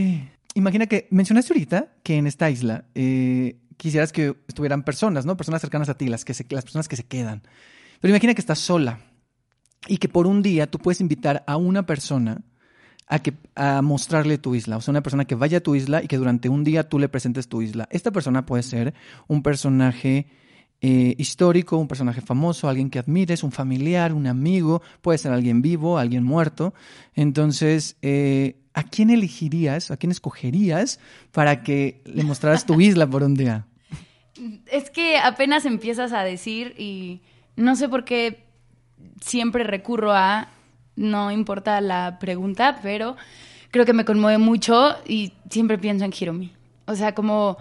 Imagina 0.54 0.86
que 0.86 1.08
mencionaste 1.12 1.54
ahorita 1.54 1.88
que 2.04 2.18
en 2.18 2.28
esta 2.28 2.50
isla 2.50 2.86
eh, 2.96 3.58
quisieras 3.78 4.12
que 4.12 4.36
estuvieran 4.48 4.84
personas, 4.84 5.26
¿no? 5.26 5.36
Personas 5.38 5.62
cercanas 5.62 5.90
a 5.90 5.96
ti, 5.98 6.08
las, 6.08 6.26
que 6.26 6.34
se- 6.34 6.46
las 6.50 6.64
personas 6.64 6.88
que 6.88 6.96
se 6.96 7.04
quedan. 7.06 7.42
Pero 8.00 8.12
imagina 8.12 8.34
que 8.34 8.42
estás 8.42 8.60
sola 8.60 9.00
y 9.88 9.98
que 9.98 10.10
por 10.10 10.28
un 10.28 10.42
día 10.42 10.68
tú 10.70 10.78
puedes 10.80 11.02
invitar 11.02 11.44
a 11.48 11.58
una 11.58 11.86
persona 11.86 12.42
a, 13.12 13.20
que, 13.20 13.34
a 13.56 13.82
mostrarle 13.82 14.38
tu 14.38 14.56
isla. 14.56 14.78
O 14.78 14.82
sea, 14.82 14.94
una 14.94 15.04
persona 15.04 15.26
que 15.26 15.36
vaya 15.36 15.58
a 15.58 15.62
tu 15.62 15.76
isla 15.76 16.02
y 16.02 16.08
que 16.08 16.16
durante 16.16 16.48
un 16.48 16.64
día 16.64 16.88
tú 16.88 16.98
le 16.98 17.10
presentes 17.10 17.50
tu 17.50 17.62
isla. 17.62 17.88
Esta 17.92 18.12
persona 18.12 18.46
puede 18.46 18.64
ser 18.64 18.94
un 19.28 19.44
personaje 19.44 20.28
eh, 20.80 21.16
histórico, 21.18 21.76
un 21.76 21.90
personaje 21.90 22.22
famoso, 22.22 22.70
alguien 22.70 22.90
que 22.90 23.00
admires, 23.00 23.44
un 23.44 23.52
familiar, 23.52 24.14
un 24.14 24.28
amigo, 24.28 24.82
puede 25.02 25.18
ser 25.18 25.34
alguien 25.34 25.62
vivo, 25.62 25.98
alguien 25.98 26.24
muerto. 26.24 26.74
Entonces, 27.14 27.98
eh, 28.02 28.56
¿a 28.74 28.84
quién 28.84 29.10
elegirías, 29.10 29.92
a 29.92 29.98
quién 29.98 30.12
escogerías 30.12 31.02
para 31.34 31.64
que 31.64 32.02
le 32.06 32.24
mostraras 32.24 32.66
tu 32.66 32.80
isla 32.80 33.08
por 33.08 33.24
un 33.24 33.34
día? 33.34 33.68
Es 34.72 34.90
que 34.90 35.18
apenas 35.18 35.66
empiezas 35.66 36.14
a 36.14 36.24
decir 36.24 36.76
y 36.80 37.20
no 37.58 37.76
sé 37.76 37.90
por 37.90 38.06
qué 38.06 38.46
siempre 39.20 39.66
recurro 39.66 40.14
a, 40.14 40.48
no 40.96 41.32
importa 41.32 41.80
la 41.82 42.18
pregunta, 42.20 42.80
pero 42.82 43.16
creo 43.72 43.86
que 43.86 43.94
me 43.94 44.06
conmueve 44.06 44.38
mucho 44.38 44.96
y 45.08 45.34
siempre 45.50 45.78
pienso 45.78 46.06
en 46.06 46.14
Hiromi. 46.18 46.54
O 46.86 46.96
sea, 46.96 47.14
como 47.16 47.58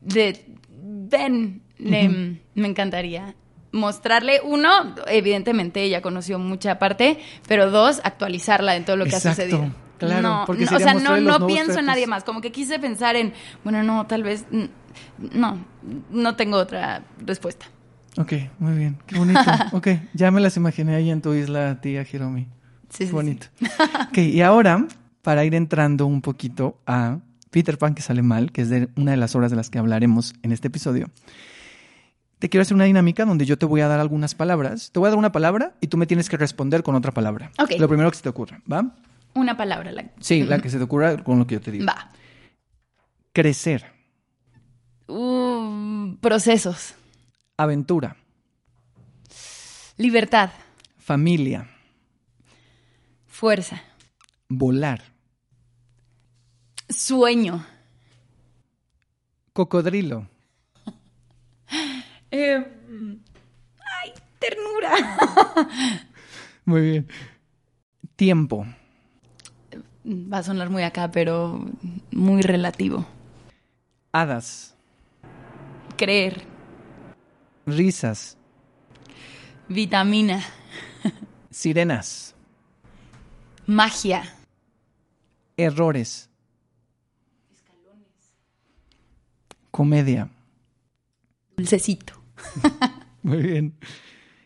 de, 0.00 0.44
ven, 0.82 1.62
le- 1.78 2.38
me 2.54 2.68
encantaría 2.68 3.34
mostrarle, 3.72 4.40
uno, 4.42 4.68
evidentemente 5.06 5.82
ella 5.82 6.02
conoció 6.02 6.38
mucha 6.38 6.78
parte, 6.78 7.18
pero 7.46 7.70
dos, 7.70 8.00
actualizarla 8.02 8.74
en 8.76 8.84
todo 8.84 8.96
lo 8.96 9.04
que 9.04 9.10
Exacto, 9.10 9.28
ha 9.28 9.34
sucedido. 9.34 9.74
claro, 9.98 10.22
no, 10.28 10.42
porque 10.46 10.64
no, 10.64 10.76
o 10.76 10.80
sea, 10.80 10.94
no, 10.94 11.16
no 11.20 11.46
pienso 11.46 11.78
en 11.78 11.86
nadie 11.86 12.06
más, 12.08 12.24
como 12.24 12.40
que 12.40 12.50
quise 12.50 12.78
pensar 12.80 13.14
en, 13.16 13.32
bueno, 13.62 13.82
no, 13.84 14.06
tal 14.06 14.22
vez, 14.24 14.44
no, 15.18 15.58
no 16.10 16.36
tengo 16.36 16.56
otra 16.56 17.02
respuesta. 17.24 17.66
Ok, 18.16 18.32
muy 18.58 18.74
bien, 18.74 18.98
qué 19.06 19.16
bonito. 19.16 19.40
Ok, 19.72 19.86
ya 20.14 20.30
me 20.32 20.40
las 20.40 20.56
imaginé 20.56 20.96
ahí 20.96 21.10
en 21.10 21.22
tu 21.22 21.32
isla, 21.34 21.80
tía 21.80 22.04
Hiromi. 22.10 22.48
Sí, 22.90 22.98
sí, 23.04 23.06
sí. 23.06 23.12
bonito. 23.12 23.46
Ok, 24.10 24.18
y 24.18 24.40
ahora, 24.42 24.86
para 25.22 25.44
ir 25.44 25.54
entrando 25.54 26.06
un 26.06 26.20
poquito 26.22 26.78
a 26.86 27.18
Peter 27.50 27.78
Pan 27.78 27.94
que 27.94 28.02
sale 28.02 28.22
mal, 28.22 28.52
que 28.52 28.62
es 28.62 28.68
de 28.70 28.88
una 28.96 29.12
de 29.12 29.16
las 29.16 29.34
obras 29.34 29.50
de 29.50 29.56
las 29.56 29.70
que 29.70 29.78
hablaremos 29.78 30.34
en 30.42 30.52
este 30.52 30.68
episodio, 30.68 31.08
te 32.38 32.48
quiero 32.48 32.62
hacer 32.62 32.74
una 32.74 32.84
dinámica 32.84 33.24
donde 33.24 33.44
yo 33.46 33.58
te 33.58 33.66
voy 33.66 33.80
a 33.82 33.88
dar 33.88 34.00
algunas 34.00 34.34
palabras. 34.34 34.90
Te 34.92 34.98
voy 34.98 35.08
a 35.08 35.10
dar 35.10 35.18
una 35.18 35.30
palabra 35.32 35.74
y 35.80 35.88
tú 35.88 35.96
me 35.96 36.06
tienes 36.06 36.28
que 36.30 36.36
responder 36.36 36.82
con 36.82 36.94
otra 36.94 37.12
palabra. 37.12 37.50
Ok. 37.58 37.72
Lo 37.78 37.86
primero 37.88 38.10
que 38.10 38.16
se 38.16 38.22
te 38.22 38.28
ocurra, 38.30 38.60
¿va? 38.70 38.94
Una 39.34 39.56
palabra. 39.56 39.92
La... 39.92 40.10
Sí, 40.20 40.42
la 40.44 40.58
que 40.60 40.70
se 40.70 40.78
te 40.78 40.84
ocurra 40.84 41.22
con 41.22 41.38
lo 41.38 41.46
que 41.46 41.54
yo 41.56 41.60
te 41.60 41.70
digo. 41.70 41.86
Va. 41.86 42.10
Crecer, 43.32 43.84
Uh, 45.12 46.14
procesos. 46.20 46.94
aventura, 47.56 48.16
Libertad. 49.96 50.50
familia, 50.98 51.68
Fuerza. 53.40 53.80
volar, 54.50 55.00
Sueño. 56.90 57.64
cocodrilo, 59.54 60.26
Eh, 62.30 62.64
ay, 64.02 64.12
ternura. 64.38 64.92
Muy 66.66 66.80
bien. 66.82 67.08
Tiempo, 68.16 68.66
Va 70.04 70.38
a 70.38 70.42
sonar 70.42 70.68
muy 70.70 70.82
acá, 70.82 71.10
pero 71.10 71.64
muy 72.12 72.42
relativo. 72.42 73.06
hadas, 74.12 74.74
Creer. 75.96 76.42
risas, 77.64 78.36
Vitamina. 79.68 80.42
sirenas, 81.50 82.34
Magia. 83.70 84.24
errores, 85.56 86.28
comedia. 89.70 90.28
Dulcecito. 91.56 92.14
Muy 93.22 93.36
bien. 93.42 93.74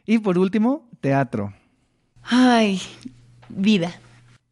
Y 0.05 0.19
por 0.19 0.37
último, 0.37 0.87
teatro. 1.01 1.55
Ay, 2.23 2.83
vida. 3.49 3.95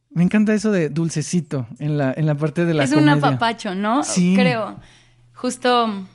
Me 0.08 0.22
encanta 0.22 0.54
eso 0.54 0.70
de 0.72 0.88
dulcecito 0.88 1.66
en 1.78 1.98
la, 1.98 2.14
en 2.16 2.24
la 2.24 2.34
parte 2.34 2.64
de 2.64 2.72
la 2.72 2.84
es 2.84 2.92
un 2.92 3.00
comedia. 3.00 3.12
apapacho, 3.28 3.74
¿no? 3.74 4.04
Sí. 4.04 4.32
Creo. 4.34 4.80
Justo 5.34 6.06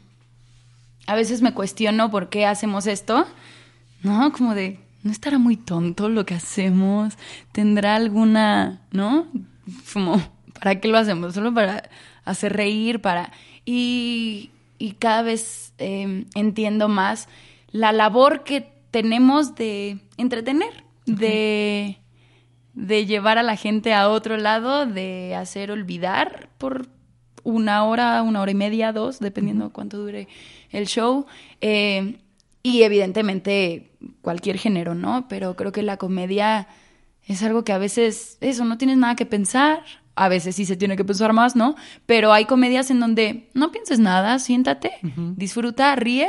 a 1.06 1.16
veces 1.16 1.44
me 1.44 1.54
cuestiono 1.54 2.10
por 2.10 2.30
qué 2.30 2.48
hacemos 2.48 2.88
esto, 2.88 3.28
¿no? 4.02 4.32
Como 4.32 4.56
de, 4.56 4.80
¿no 5.08 5.12
estará 5.12 5.40
muy 5.40 5.58
tonto 5.58 6.10
lo 6.10 6.26
que 6.26 6.36
hacemos? 6.36 7.18
¿Tendrá 7.52 7.96
alguna, 7.96 8.82
¿no? 8.92 9.28
Como, 9.92 10.22
¿para 10.54 10.80
qué 10.80 10.88
lo 10.88 10.98
hacemos? 10.98 11.34
Solo 11.34 11.54
para 11.54 11.90
hacer 12.24 12.54
reír, 12.54 13.02
para... 13.02 13.32
Y, 13.66 14.52
y 14.78 14.92
cada 14.94 15.24
vez 15.24 15.74
eh, 15.80 16.26
entiendo 16.36 16.88
más 16.88 17.28
la 17.72 17.92
labor 17.92 18.44
que 18.44 18.70
tenemos 18.92 19.56
de 19.56 20.00
entretener, 20.18 20.84
de 21.06 21.98
de 22.78 23.08
llevar 23.08 23.40
a 23.40 23.44
la 23.44 23.56
gente 23.56 23.92
a 23.92 24.08
otro 24.08 24.38
lado, 24.38 24.86
de 24.86 25.34
hacer 25.34 25.72
olvidar 25.72 26.48
por 26.60 26.88
una 27.44 27.84
hora, 27.86 28.22
una 28.22 28.40
hora 28.40 28.52
y 28.52 28.56
media, 28.56 28.92
dos, 28.92 29.20
dependiendo 29.20 29.74
cuánto 29.74 29.98
dure 29.98 30.28
el 30.70 30.86
show. 30.86 31.26
Eh, 31.60 32.20
y 32.62 32.84
evidentemente 32.84 33.87
cualquier 34.22 34.58
género, 34.58 34.96
¿no? 34.96 35.27
Pero 35.27 35.56
creo 35.56 35.72
que 35.72 35.84
la 35.84 35.98
comedia 35.98 36.68
es 37.25 37.44
algo 37.44 37.63
que 37.63 37.74
a 37.74 37.77
veces, 37.77 38.38
eso, 38.42 38.66
no 38.66 38.77
tienes 38.77 38.98
nada 38.98 39.16
que 39.16 39.25
pensar. 39.25 39.84
A 40.16 40.30
veces 40.30 40.56
sí 40.56 40.66
se 40.66 40.75
tiene 40.75 40.96
que 40.96 41.06
pensar 41.06 41.32
más, 41.34 41.56
¿no? 41.56 41.75
Pero 42.08 42.34
hay 42.34 42.46
comedias 42.46 42.89
en 42.89 43.00
donde 43.00 43.50
no 43.54 43.72
pienses 43.72 44.00
nada, 44.00 44.39
siéntate, 44.39 44.94
disfruta, 45.36 45.96
ríe 45.96 46.27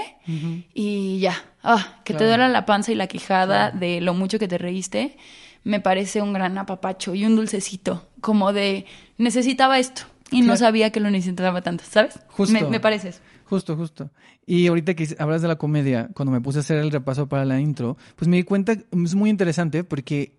y 0.74 1.20
ya. 1.20 1.42
Ah, 1.62 2.00
que 2.04 2.12
te 2.14 2.24
duela 2.24 2.48
la 2.48 2.66
panza 2.66 2.92
y 2.92 2.94
la 2.94 3.06
quijada 3.06 3.70
de 3.70 4.00
lo 4.02 4.12
mucho 4.12 4.38
que 4.38 4.46
te 4.46 4.58
reíste. 4.58 5.16
Me 5.64 5.80
parece 5.80 6.20
un 6.20 6.34
gran 6.34 6.58
apapacho 6.58 7.14
y 7.14 7.24
un 7.24 7.34
dulcecito, 7.34 8.08
como 8.20 8.52
de 8.52 8.84
necesitaba 9.16 9.78
esto 9.78 10.02
y 10.30 10.42
no 10.42 10.56
sabía 10.56 10.90
que 10.90 11.00
lo 11.00 11.10
necesitaba 11.10 11.62
tanto, 11.62 11.84
¿sabes? 11.88 12.18
Justo. 12.28 12.52
Me, 12.52 12.62
me 12.64 12.80
parece 12.80 13.10
eso. 13.10 13.20
Justo, 13.48 13.76
justo. 13.76 14.10
Y 14.46 14.66
ahorita 14.66 14.94
que 14.94 15.08
hablas 15.18 15.40
de 15.40 15.48
la 15.48 15.56
comedia, 15.56 16.10
cuando 16.14 16.32
me 16.32 16.40
puse 16.40 16.58
a 16.58 16.60
hacer 16.60 16.76
el 16.78 16.90
repaso 16.90 17.28
para 17.28 17.46
la 17.46 17.58
intro, 17.58 17.96
pues 18.14 18.28
me 18.28 18.36
di 18.36 18.42
cuenta, 18.42 18.72
es 18.72 19.14
muy 19.14 19.30
interesante 19.30 19.84
porque, 19.84 20.32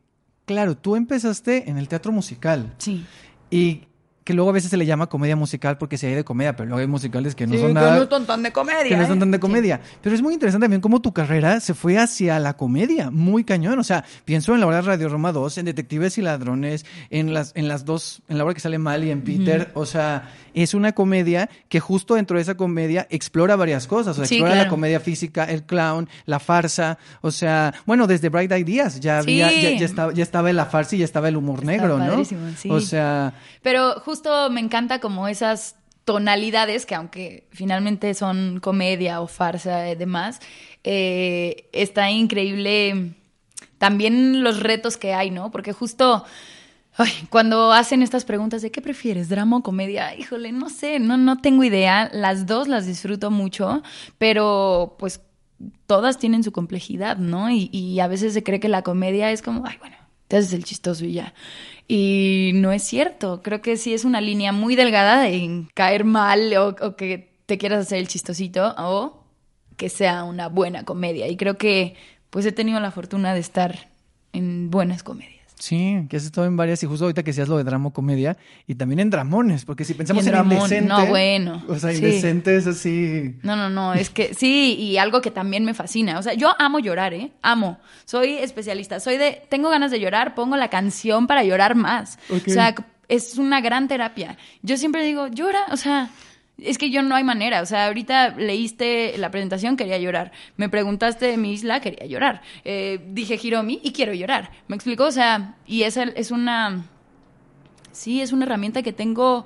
claro, 0.46 0.78
tú 0.78 0.96
empezaste 0.96 1.70
en 1.70 1.78
el 1.78 1.88
teatro 1.88 2.12
musical 2.12 2.74
Sí. 2.78 3.04
y 3.50 3.86
que 4.30 4.36
luego 4.36 4.52
a 4.52 4.54
veces 4.54 4.70
se 4.70 4.78
le 4.78 4.86
llama 4.86 5.08
comedia 5.08 5.36
musical 5.36 5.80
porque 5.80 5.98
se 5.98 6.06
hay 6.06 6.14
de 6.14 6.24
comedia, 6.24 6.56
pero 6.56 6.70
luego 6.70 6.82
hay 6.82 6.86
musicales 6.86 7.34
que 7.34 7.48
no 7.48 7.54
Sí, 7.54 7.58
son 7.58 7.70
que 7.70 7.74
nada... 7.74 7.98
no 7.98 8.08
son 8.08 8.28
tan 8.28 8.44
de 8.44 8.52
comedia. 8.52 8.84
que 8.88 8.96
no 8.96 9.08
son 9.08 9.18
¿eh? 9.18 9.20
tan 9.22 9.32
de 9.32 9.38
Sí. 9.38 9.42
comedia. 9.42 9.82
Pero 10.04 10.14
es 10.16 10.22
muy 10.22 10.36
interesante 10.36 10.66
también 10.66 10.82
cómo 10.82 11.02
tu 11.02 11.14
carrera 11.14 11.60
se 11.62 11.74
fue 11.74 11.98
hacia 11.98 12.38
la 12.38 12.56
comedia, 12.56 13.10
muy 13.10 13.44
cañón. 13.44 13.80
O 13.80 13.84
sea, 13.84 14.06
pienso 14.26 14.54
en 14.54 14.60
la 14.60 14.68
obra 14.68 14.76
de 14.76 14.82
Radio 14.84 15.10
Roma 15.10 15.32
2, 15.32 15.58
en 15.58 15.66
Detectives 15.66 16.20
y 16.20 16.22
Ladrones, 16.22 16.86
en 17.10 17.34
las, 17.34 17.54
en 17.56 17.68
las 17.68 17.86
dos, 17.86 18.22
en 18.30 18.38
la 18.38 18.44
obra 18.44 18.54
que 18.54 18.60
sale 18.60 18.78
mal 18.78 19.04
y 19.04 19.10
en 19.10 19.24
Peter. 19.24 19.72
O 19.74 19.88
sea, 19.88 20.30
es 20.54 20.76
una 20.76 20.92
comedia 20.92 21.50
que 21.70 21.80
justo 21.80 22.14
dentro 22.14 22.38
de 22.38 22.44
esa 22.44 22.54
comedia 22.56 23.08
explora 23.10 23.56
varias 23.56 23.88
cosas. 23.88 24.12
O 24.18 24.20
sea, 24.20 24.26
Sí, 24.28 24.36
explora 24.36 24.56
la 24.64 24.70
comedia 24.70 25.00
física, 25.00 25.46
el 25.46 25.64
clown, 25.64 26.08
la 26.28 26.38
farsa. 26.40 27.00
O 27.22 27.32
sea, 27.32 27.74
bueno, 27.88 28.06
desde 28.06 28.30
Bright 28.30 28.52
Ideas 28.52 29.00
ya 29.00 29.18
había, 29.18 29.52
ya, 29.52 29.72
ya 29.80 29.86
estaba, 29.86 30.14
ya 30.14 30.22
estaba 30.22 30.54
la 30.54 30.66
farsa 30.68 30.96
y 30.98 31.00
ya 31.00 31.06
estaba 31.06 31.30
el 31.30 31.38
humor 31.38 31.64
negro, 31.66 31.98
¿no? 31.98 32.24
sí. 32.26 32.70
O 32.70 32.80
sea, 32.82 33.34
Pero 33.64 34.02
justo 34.02 34.19
me 34.50 34.60
encanta 34.62 35.00
como 35.00 35.28
esas 35.28 35.76
tonalidades 36.06 36.86
que 36.86 36.96
aunque 36.96 37.48
finalmente 37.52 38.14
son 38.14 38.60
comedia 38.62 39.22
o 39.22 39.28
farsa 39.28 39.90
y 39.90 39.96
demás, 39.96 40.40
eh, 40.84 41.70
está 41.72 42.10
increíble 42.10 43.14
también 43.78 44.44
los 44.44 44.60
retos 44.60 44.98
que 44.98 45.14
hay, 45.14 45.32
¿no? 45.32 45.52
Porque 45.52 45.74
justo 45.74 46.26
cuando 47.30 47.72
hacen 47.72 48.02
estas 48.02 48.26
preguntas 48.26 48.62
de 48.62 48.72
qué 48.72 48.82
prefieres, 48.82 49.30
drama 49.30 49.58
o 49.58 49.64
comedia, 49.64 50.16
híjole, 50.16 50.52
no 50.52 50.70
sé, 50.70 51.00
no, 51.00 51.18
no 51.18 51.42
tengo 51.42 51.64
idea. 51.64 52.10
Las 52.14 52.46
dos 52.46 52.68
las 52.68 52.86
disfruto 52.86 53.32
mucho, 53.32 53.82
pero 54.18 54.96
pues 55.00 55.22
todas 55.88 56.18
tienen 56.18 56.44
su 56.44 56.52
complejidad, 56.52 57.18
¿no? 57.18 57.50
Y, 57.50 57.70
y 57.72 58.00
a 58.00 58.08
veces 58.08 58.34
se 58.34 58.44
cree 58.44 58.60
que 58.60 58.70
la 58.70 58.82
comedia 58.82 59.32
es 59.32 59.42
como, 59.42 59.66
ay, 59.66 59.78
bueno, 59.80 59.96
te 60.28 60.38
haces 60.38 60.54
el 60.54 60.64
chistoso 60.64 61.06
y 61.06 61.14
ya. 61.14 61.34
Y 61.92 62.52
no 62.54 62.72
es 62.72 62.84
cierto, 62.84 63.42
creo 63.42 63.64
que 63.64 63.76
sí 63.76 63.96
es 63.96 64.06
una 64.06 64.22
línea 64.22 64.52
muy 64.52 64.76
delgada 64.76 65.28
en 65.28 65.70
caer 65.74 66.06
mal 66.06 66.56
o, 66.56 66.68
o 66.80 66.96
que 66.96 67.34
te 67.48 67.58
quieras 67.58 67.80
hacer 67.88 67.98
el 67.98 68.08
chistosito 68.08 68.76
o 68.78 69.24
que 69.76 69.90
sea 69.90 70.24
una 70.24 70.50
buena 70.50 70.86
comedia. 70.86 71.28
Y 71.28 71.36
creo 71.36 71.58
que 71.58 71.96
pues 72.30 72.46
he 72.46 72.52
tenido 72.52 72.80
la 72.80 72.92
fortuna 72.92 73.34
de 73.34 73.40
estar 73.40 73.90
en 74.34 74.70
buenas 74.70 75.02
comedias. 75.02 75.39
Sí, 75.60 76.06
que 76.10 76.16
has 76.16 76.24
estado 76.24 76.48
en 76.48 76.56
varias 76.56 76.82
y 76.84 76.88
justo 76.88 77.04
ahorita 77.04 77.22
que 77.22 77.34
seas 77.34 77.50
lo 77.50 77.58
de 77.58 77.66
drama 77.66 77.92
comedia 77.92 78.38
y 78.66 78.76
también 78.76 79.00
en 79.00 79.10
dramones, 79.10 79.66
porque 79.66 79.84
si 79.84 79.94
pensamos 79.94 80.26
en, 80.26 80.34
en 80.34 80.44
indecente, 80.46 80.88
no, 80.88 81.06
bueno, 81.08 81.64
o 81.68 81.76
sea, 81.76 81.92
sí. 81.92 81.98
indecente 81.98 82.56
es 82.56 82.66
así. 82.66 83.36
No, 83.44 83.58
no, 83.58 83.70
no, 83.70 83.94
es 83.94 84.10
que 84.10 84.34
sí, 84.34 84.76
y 84.80 84.98
algo 84.98 85.20
que 85.20 85.32
también 85.32 85.66
me 85.66 85.74
fascina. 85.74 86.18
O 86.18 86.24
sea, 86.24 86.34
yo 86.34 86.54
amo 86.58 86.80
llorar, 86.80 87.14
¿eh? 87.14 87.32
Amo. 87.42 87.78
Soy 88.06 88.38
especialista. 88.38 89.02
Soy 89.02 89.18
de, 89.18 89.42
tengo 89.50 89.70
ganas 89.70 89.92
de 89.92 90.00
llorar, 90.00 90.34
pongo 90.34 90.56
la 90.56 90.70
canción 90.70 91.28
para 91.28 91.44
llorar 91.44 91.76
más. 91.76 92.20
O 92.30 92.40
sea, 92.40 92.74
es 93.10 93.38
una 93.38 93.60
gran 93.60 93.90
terapia. 93.90 94.38
Yo 94.62 94.78
siempre 94.78 95.04
digo, 95.04 95.28
llora, 95.28 95.66
o 95.72 95.78
sea, 95.78 96.10
es 96.64 96.78
que 96.78 96.90
yo 96.90 97.02
no 97.02 97.16
hay 97.16 97.24
manera. 97.24 97.62
O 97.62 97.66
sea, 97.66 97.88
ahorita 97.88 98.36
leíste 98.38 99.18
la 99.18 99.32
presentación, 99.32 99.78
quería 99.78 99.98
llorar. 99.98 100.32
Me 100.58 100.70
preguntaste 100.70 101.26
de 101.26 101.38
mi 101.38 101.54
isla, 101.54 101.80
quería 101.80 102.06
llorar. 102.06 102.42
Eh, 102.64 103.00
dije 103.10 103.40
Hiromi 103.42 103.80
y 103.84 103.92
quiero 103.92 104.14
llorar. 104.14 104.52
¿Me 104.68 104.76
explico? 104.76 105.06
O 105.06 105.12
sea, 105.12 105.56
y 105.66 105.84
esa 105.84 106.04
es 106.04 106.32
una. 106.32 106.86
Sí, 107.92 108.22
es 108.22 108.32
una 108.32 108.46
herramienta 108.46 108.82
que 108.82 108.94
tengo 108.94 109.46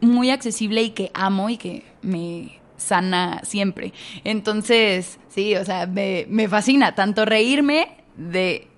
muy 0.00 0.30
accesible 0.30 0.82
y 0.82 0.90
que 0.90 1.10
amo 1.14 1.50
y 1.50 1.56
que 1.56 1.84
me 2.02 2.60
sana 2.76 3.40
siempre. 3.44 3.92
Entonces, 4.24 5.18
sí, 5.28 5.54
o 5.56 5.64
sea, 5.64 5.86
me, 5.86 6.26
me 6.28 6.48
fascina 6.48 6.94
tanto 6.94 7.24
reírme 7.24 7.96
de 8.16 8.68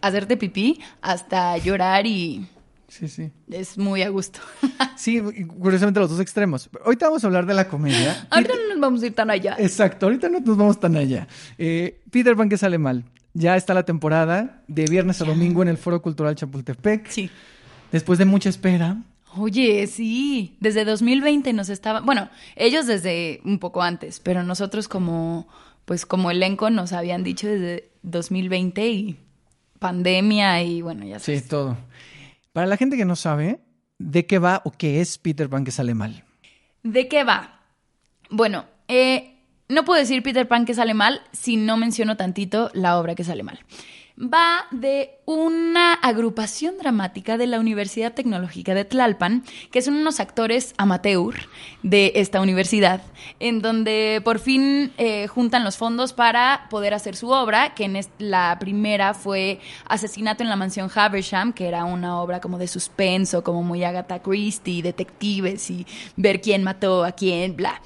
hacerte 0.00 0.36
pipí 0.36 0.80
hasta 1.00 1.56
llorar 1.58 2.06
y 2.06 2.46
Sí, 2.92 3.08
sí. 3.08 3.30
es 3.50 3.78
muy 3.78 4.02
a 4.02 4.10
gusto. 4.10 4.40
Sí, 4.96 5.20
curiosamente 5.58 5.98
los 5.98 6.10
dos 6.10 6.20
extremos. 6.20 6.68
Ahorita 6.84 7.06
vamos 7.06 7.24
a 7.24 7.26
hablar 7.26 7.46
de 7.46 7.54
la 7.54 7.66
comedia. 7.66 8.26
Ahorita 8.30 8.52
no 8.54 8.68
nos 8.74 8.80
vamos 8.80 9.02
a 9.02 9.06
ir 9.06 9.14
tan 9.14 9.30
allá. 9.30 9.56
Exacto, 9.58 10.06
ahorita 10.06 10.28
no 10.28 10.38
nos 10.40 10.56
vamos 10.56 10.78
tan 10.78 10.94
allá. 10.96 11.26
Eh, 11.58 12.00
Peter 12.10 12.36
Pan 12.36 12.48
que 12.48 12.56
sale 12.58 12.76
mal. 12.78 13.04
Ya 13.34 13.56
está 13.56 13.72
la 13.74 13.84
temporada 13.84 14.62
de 14.68 14.84
viernes 14.84 15.20
a 15.22 15.24
domingo 15.24 15.62
en 15.62 15.68
el 15.68 15.78
Foro 15.78 16.02
Cultural 16.02 16.34
Chapultepec. 16.36 17.08
Sí. 17.08 17.30
Después 17.90 18.18
de 18.18 18.26
mucha 18.26 18.48
espera. 18.50 18.98
Oye, 19.36 19.86
sí, 19.86 20.56
desde 20.60 20.84
2020 20.84 21.52
nos 21.54 21.70
estaba, 21.70 22.00
bueno, 22.00 22.28
ellos 22.54 22.86
desde 22.86 23.40
un 23.44 23.58
poco 23.58 23.80
antes, 23.82 24.20
pero 24.20 24.42
nosotros 24.44 24.86
como, 24.86 25.48
pues 25.86 26.04
como 26.04 26.30
elenco 26.30 26.68
nos 26.68 26.92
habían 26.92 27.24
dicho 27.24 27.48
desde 27.48 27.88
2020 28.02 28.86
y 28.90 29.16
pandemia 29.78 30.62
y 30.62 30.82
bueno, 30.82 31.04
ya 31.06 31.18
Sí, 31.18 31.32
sabes. 31.36 31.48
todo. 31.48 31.76
Para 32.52 32.66
la 32.66 32.76
gente 32.76 32.96
que 32.96 33.04
no 33.04 33.16
sabe 33.16 33.60
de 33.98 34.26
qué 34.26 34.38
va 34.38 34.60
o 34.64 34.72
qué 34.72 35.00
es 35.00 35.18
Peter 35.18 35.48
Pan 35.48 35.64
que 35.64 35.70
sale 35.70 35.94
mal. 35.94 36.24
¿De 36.82 37.08
qué 37.08 37.24
va? 37.24 37.60
Bueno, 38.28 38.66
eh, 38.88 39.38
no 39.68 39.84
puedo 39.84 39.98
decir 39.98 40.22
Peter 40.22 40.46
Pan 40.46 40.66
que 40.66 40.74
sale 40.74 40.92
mal 40.92 41.22
si 41.32 41.56
no 41.56 41.76
menciono 41.76 42.16
tantito 42.16 42.70
la 42.74 42.98
obra 42.98 43.14
que 43.14 43.24
sale 43.24 43.42
mal. 43.42 43.60
Va 44.20 44.66
de 44.70 45.18
una 45.24 45.94
agrupación 45.94 46.76
dramática 46.78 47.38
de 47.38 47.46
la 47.46 47.58
Universidad 47.58 48.12
Tecnológica 48.12 48.74
de 48.74 48.84
Tlalpan, 48.84 49.42
que 49.70 49.80
son 49.80 49.94
unos 49.94 50.20
actores 50.20 50.74
amateur 50.76 51.34
de 51.82 52.12
esta 52.16 52.40
universidad, 52.40 53.02
en 53.40 53.62
donde 53.62 54.20
por 54.22 54.38
fin 54.38 54.92
eh, 54.98 55.28
juntan 55.28 55.64
los 55.64 55.78
fondos 55.78 56.12
para 56.12 56.66
poder 56.68 56.92
hacer 56.92 57.16
su 57.16 57.30
obra, 57.30 57.74
que 57.74 57.84
en 57.84 57.98
la 58.18 58.58
primera 58.60 59.14
fue 59.14 59.60
Asesinato 59.86 60.42
en 60.42 60.50
la 60.50 60.56
Mansión 60.56 60.90
Haversham, 60.94 61.52
que 61.54 61.66
era 61.66 61.84
una 61.84 62.20
obra 62.20 62.40
como 62.40 62.58
de 62.58 62.68
suspenso, 62.68 63.42
como 63.42 63.62
muy 63.62 63.82
Agatha 63.82 64.20
Christie, 64.20 64.82
detectives 64.82 65.70
y 65.70 65.86
ver 66.16 66.40
quién 66.40 66.62
mató 66.62 67.04
a 67.04 67.12
quién, 67.12 67.56
bla. 67.56 67.80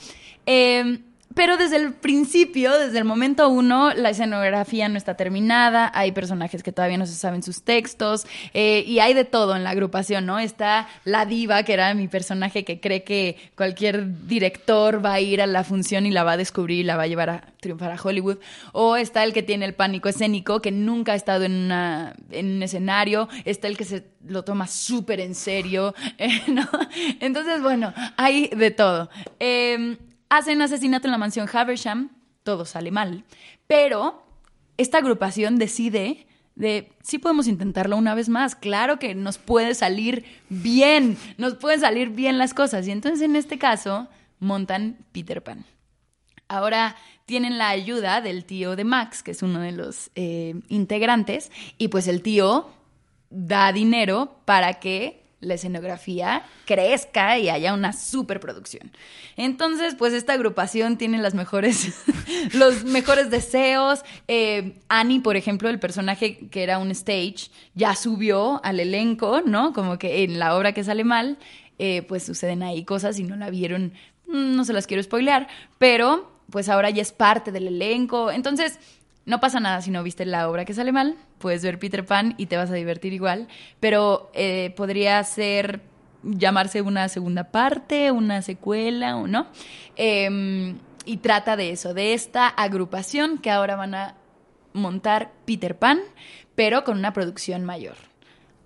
Eh, 0.45 1.01
pero 1.37 1.59
desde 1.59 1.77
el 1.77 1.93
principio, 1.93 2.79
desde 2.79 2.97
el 2.97 3.05
momento 3.05 3.47
uno, 3.51 3.93
la 3.93 4.09
escenografía 4.09 4.89
no 4.89 4.97
está 4.97 5.19
terminada, 5.19 5.93
hay 5.95 6.13
personajes 6.13 6.63
que 6.63 6.73
todavía 6.73 6.97
no 6.97 7.05
se 7.05 7.13
saben 7.13 7.43
sus 7.43 7.63
textos, 7.63 8.27
eh, 8.55 8.83
y 8.87 9.01
hay 9.01 9.13
de 9.13 9.27
todo 9.27 9.55
en 9.55 9.63
la 9.63 9.71
agrupación, 9.71 10.25
¿no? 10.25 10.39
Está 10.39 10.89
la 11.05 11.27
diva, 11.27 11.63
que 11.63 11.75
era 11.75 11.93
mi 11.93 12.09
personaje 12.09 12.65
que 12.65 12.81
cree 12.81 13.05
que 13.05 13.37
cualquier 13.55 14.27
director 14.27 15.05
va 15.05 15.13
a 15.13 15.21
ir 15.21 15.43
a 15.43 15.47
la 15.47 15.63
función 15.63 16.07
y 16.07 16.11
la 16.11 16.25
va 16.25 16.33
a 16.33 16.37
descubrir 16.39 16.79
y 16.79 16.85
la 16.85 16.97
va 16.97 17.03
a 17.03 17.07
llevar 17.07 17.29
a 17.29 17.45
triunfar 17.61 17.93
a 17.93 18.01
Hollywood, 18.03 18.39
o 18.73 18.97
está 18.97 19.23
el 19.23 19.35
que 19.35 19.43
tiene 19.43 19.67
el 19.67 19.75
pánico 19.75 20.09
escénico, 20.09 20.63
que 20.63 20.73
nunca 20.73 21.13
ha 21.13 21.17
estado 21.17 21.45
en, 21.45 21.71
un 21.71 22.63
escenario, 22.63 23.29
está 23.45 23.69
el 23.69 23.77
que 23.77 23.85
se 23.85 24.07
lo 24.27 24.43
toma 24.43 24.69
súper 24.69 25.21
en 25.21 25.35
serio, 25.35 25.95
eh, 26.17 26.41
¿no? 26.47 26.67
Entonces, 27.21 27.61
bueno, 27.61 27.93
hay 28.17 28.49
de 28.49 28.71
todo. 28.71 29.11
Eh, 29.39 29.99
hacen 30.29 30.63
asesinato 30.63 31.07
en 31.07 31.13
la 31.13 31.19
mansión 31.19 31.49
Haversham, 31.53 32.11
todo 32.43 32.65
sale 32.65 32.91
mal, 32.91 33.25
pero 33.67 34.23
esta 34.77 34.99
agrupación 34.99 35.59
decide 35.59 36.27
de 36.55 36.91
sí 37.03 37.19
podemos 37.19 37.49
intentarlo 37.49 37.97
una 37.97 38.15
vez 38.15 38.29
más, 38.29 38.57
claro 38.57 38.99
que 38.99 39.15
nos 39.15 39.39
puede 39.39 39.75
salir 39.75 40.25
bien, 40.49 41.19
nos 41.37 41.55
pueden 41.55 41.81
salir 41.81 42.11
bien 42.11 42.39
las 42.39 42.55
cosas 42.55 42.87
y 42.89 42.91
entonces 42.91 43.21
en 43.23 43.37
este 43.37 43.59
caso 43.59 44.09
montan 44.41 44.97
Peter 45.13 45.43
Pan. 45.43 45.65
Ahora 46.49 46.97
tienen 47.27 47.59
la 47.59 47.69
ayuda 47.69 48.21
del 48.21 48.45
tío 48.45 48.77
de 48.77 48.85
Max, 48.85 49.23
que 49.23 49.33
es 49.33 49.43
uno 49.43 49.61
de 49.61 49.73
los 49.73 50.11
eh, 50.15 50.55
integrantes, 50.69 51.51
y 51.77 51.89
pues 51.89 52.07
el 52.07 52.23
tío 52.23 52.71
da 53.31 53.73
dinero 53.73 54.39
para 54.45 54.75
que 54.75 55.26
la 55.41 55.55
escenografía 55.55 56.45
crezca 56.65 57.39
y 57.39 57.51
haya 57.51 57.75
una 57.75 57.93
superproducción. 57.93 58.91
Entonces, 59.37 59.95
pues 59.95 60.13
esta 60.13 60.33
agrupación 60.33 60.97
tiene 60.97 61.19
las 61.19 61.35
mejores, 61.35 61.93
los 62.55 62.85
mejores 62.85 63.31
deseos. 63.31 64.03
Eh, 64.29 64.79
Annie, 64.89 65.21
por 65.21 65.37
ejemplo, 65.37 65.69
el 65.69 65.79
personaje 65.79 66.49
que 66.49 66.63
era 66.63 66.79
un 66.79 66.91
stage, 66.91 67.51
ya 67.75 67.95
subió 67.95 68.65
al 68.65 68.81
elenco, 68.81 69.43
¿no? 69.45 69.73
Como 69.73 69.99
que 69.99 70.25
en 70.25 70.39
la 70.39 70.57
obra 70.57 70.73
que 70.73 70.85
sale 70.85 71.05
mal, 71.05 71.39
eh, 71.79 72.03
pues 72.03 72.25
suceden 72.25 72.63
ahí 72.63 72.85
cosas 72.85 73.19
y 73.19 73.25
no 73.25 73.37
la 73.37 73.51
vieron, 73.51 73.93
mm, 74.29 74.57
no 74.57 74.65
se 74.65 74.73
las 74.73 74.87
quiero 74.87 75.03
spoilear, 75.03 75.49
pero 75.79 76.33
pues 76.51 76.69
ahora 76.69 76.91
ya 76.91 77.03
es 77.03 77.13
parte 77.13 77.53
del 77.53 77.67
elenco. 77.67 78.31
Entonces, 78.31 78.79
no 79.27 79.41
pasa 79.41 79.61
nada 79.61 79.83
si 79.83 79.91
no 79.91 80.03
viste 80.03 80.25
la 80.25 80.49
obra 80.49 80.65
que 80.65 80.73
sale 80.73 80.93
mal, 80.93 81.17
puedes 81.39 81.63
ver 81.63 81.79
Peter 81.79 82.07
Pan 82.07 82.35
y 82.39 82.47
te 82.47 82.57
vas 82.57 82.71
a 82.71 82.75
divertir 82.75 83.13
igual, 83.13 83.49
pero 83.81 84.31
eh, 84.33 84.73
podría 84.77 85.23
ser 85.25 85.83
llamarse 86.23 86.81
una 86.81 87.09
segunda 87.09 87.45
parte, 87.51 88.11
una 88.11 88.41
secuela 88.43 89.17
o 89.17 89.27
no. 89.27 89.47
Eh, 89.97 90.75
y 91.05 91.19
trata 91.19 91.57
de 91.57 91.71
eso, 91.71 91.95
de 91.95 92.15
esta 92.15 92.49
agrupación 92.49 93.39
que 93.39 93.51
ahora 93.51 93.77
van 93.77 93.95
a 93.95 94.15
montar 94.73 95.33
Peter 95.45 95.79
Pan, 95.79 96.01
pero 96.55 96.85
con 96.85 96.99
una 96.99 97.13
producción 97.13 97.65
mayor. 97.65 97.97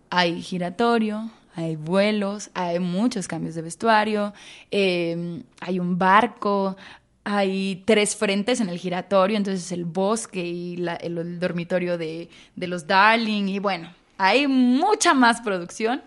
Hay 0.09 0.41
giratorio, 0.43 1.31
hay 1.55 1.77
vuelos, 1.77 2.51
hay 2.55 2.79
muchos 2.79 3.29
cambios 3.29 3.55
de 3.55 3.63
vestuario, 3.63 4.33
eh, 4.71 5.43
hay 5.61 5.79
un 5.79 5.99
barco, 5.99 6.77
hay 7.25 7.83
tres 7.87 8.17
frentes 8.17 8.61
en 8.61 8.69
el 8.69 8.79
giratorio, 8.79 9.37
entonces 9.37 9.71
el 9.73 9.85
bosque 9.85 10.45
y 10.45 10.75
el, 11.01 11.39
dormitorio 11.39 11.99
de, 11.99 12.29
de 12.57 12.67
los 12.67 12.87
Darling, 12.87 13.49
y 13.49 13.59
bueno, 13.59 13.93
hay 14.19 14.47
mucha 14.47 15.15
más 15.15 15.41
producción. 15.41 16.03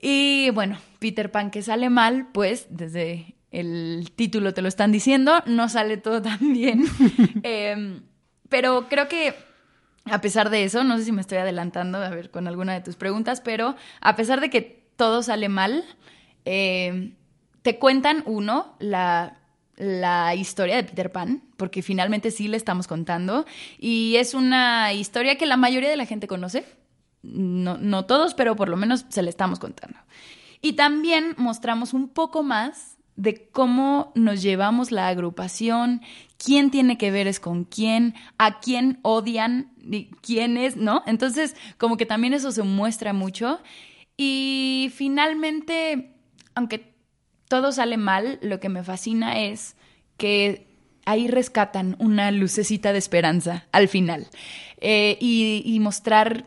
Y 0.00 0.50
bueno, 0.50 0.78
Peter 0.98 1.30
Pan 1.30 1.50
que 1.50 1.62
sale 1.62 1.90
mal, 1.90 2.28
pues 2.32 2.66
desde 2.70 3.34
el 3.50 4.12
título 4.14 4.54
te 4.54 4.62
lo 4.62 4.68
están 4.68 4.92
diciendo, 4.92 5.42
no 5.46 5.68
sale 5.68 5.96
todo 5.96 6.22
tan 6.22 6.52
bien. 6.52 6.84
Em, 7.42 8.02
pero 8.48 8.88
creo 8.88 9.08
que 9.08 9.34
a 10.04 10.20
pesar 10.20 10.50
de 10.50 10.64
eso, 10.64 10.84
no 10.84 10.96
sé 10.98 11.04
si 11.04 11.12
me 11.12 11.20
estoy 11.20 11.38
adelantando, 11.38 11.98
a 11.98 12.08
ver, 12.08 12.30
con 12.30 12.48
alguna 12.48 12.72
de 12.72 12.80
tus 12.80 12.96
preguntas, 12.96 13.40
pero 13.40 13.76
a 14.00 14.16
pesar 14.16 14.40
de 14.40 14.50
que 14.50 14.86
todo 14.96 15.22
sale 15.22 15.48
mal, 15.48 15.84
eh, 16.44 17.12
te 17.62 17.78
cuentan, 17.78 18.22
uno, 18.24 18.74
la, 18.78 19.38
la 19.78 20.34
historia 20.34 20.76
de 20.76 20.84
Peter 20.84 21.10
Pan, 21.10 21.42
porque 21.56 21.82
finalmente 21.82 22.30
sí 22.30 22.48
le 22.48 22.56
estamos 22.56 22.86
contando, 22.86 23.46
y 23.78 24.16
es 24.16 24.34
una 24.34 24.92
historia 24.92 25.38
que 25.38 25.46
la 25.46 25.56
mayoría 25.56 25.88
de 25.88 25.96
la 25.96 26.06
gente 26.06 26.26
conoce, 26.26 26.64
no, 27.22 27.78
no 27.78 28.04
todos, 28.04 28.34
pero 28.34 28.56
por 28.56 28.68
lo 28.68 28.76
menos 28.76 29.06
se 29.08 29.22
le 29.22 29.30
estamos 29.30 29.58
contando. 29.58 29.98
Y 30.60 30.74
también 30.74 31.34
mostramos 31.36 31.94
un 31.94 32.08
poco 32.08 32.42
más 32.42 32.96
de 33.16 33.48
cómo 33.50 34.12
nos 34.14 34.42
llevamos 34.42 34.92
la 34.92 35.08
agrupación, 35.08 36.02
quién 36.36 36.70
tiene 36.70 36.98
que 36.98 37.10
ver 37.10 37.26
es 37.26 37.40
con 37.40 37.64
quién, 37.64 38.14
a 38.38 38.60
quién 38.60 39.00
odian, 39.02 39.72
y 39.80 40.10
quién 40.22 40.56
es, 40.56 40.76
¿no? 40.76 41.02
Entonces, 41.06 41.56
como 41.78 41.96
que 41.96 42.06
también 42.06 42.34
eso 42.34 42.52
se 42.52 42.62
muestra 42.62 43.12
mucho. 43.12 43.60
Y 44.16 44.92
finalmente, 44.94 46.12
aunque 46.54 46.87
todo 47.48 47.72
sale 47.72 47.96
mal, 47.96 48.38
lo 48.42 48.60
que 48.60 48.68
me 48.68 48.84
fascina 48.84 49.40
es 49.40 49.76
que 50.16 50.66
ahí 51.04 51.28
rescatan 51.28 51.96
una 51.98 52.30
lucecita 52.30 52.92
de 52.92 52.98
esperanza 52.98 53.66
al 53.72 53.88
final. 53.88 54.28
Eh, 54.80 55.16
y, 55.20 55.62
y 55.64 55.80
mostrar 55.80 56.46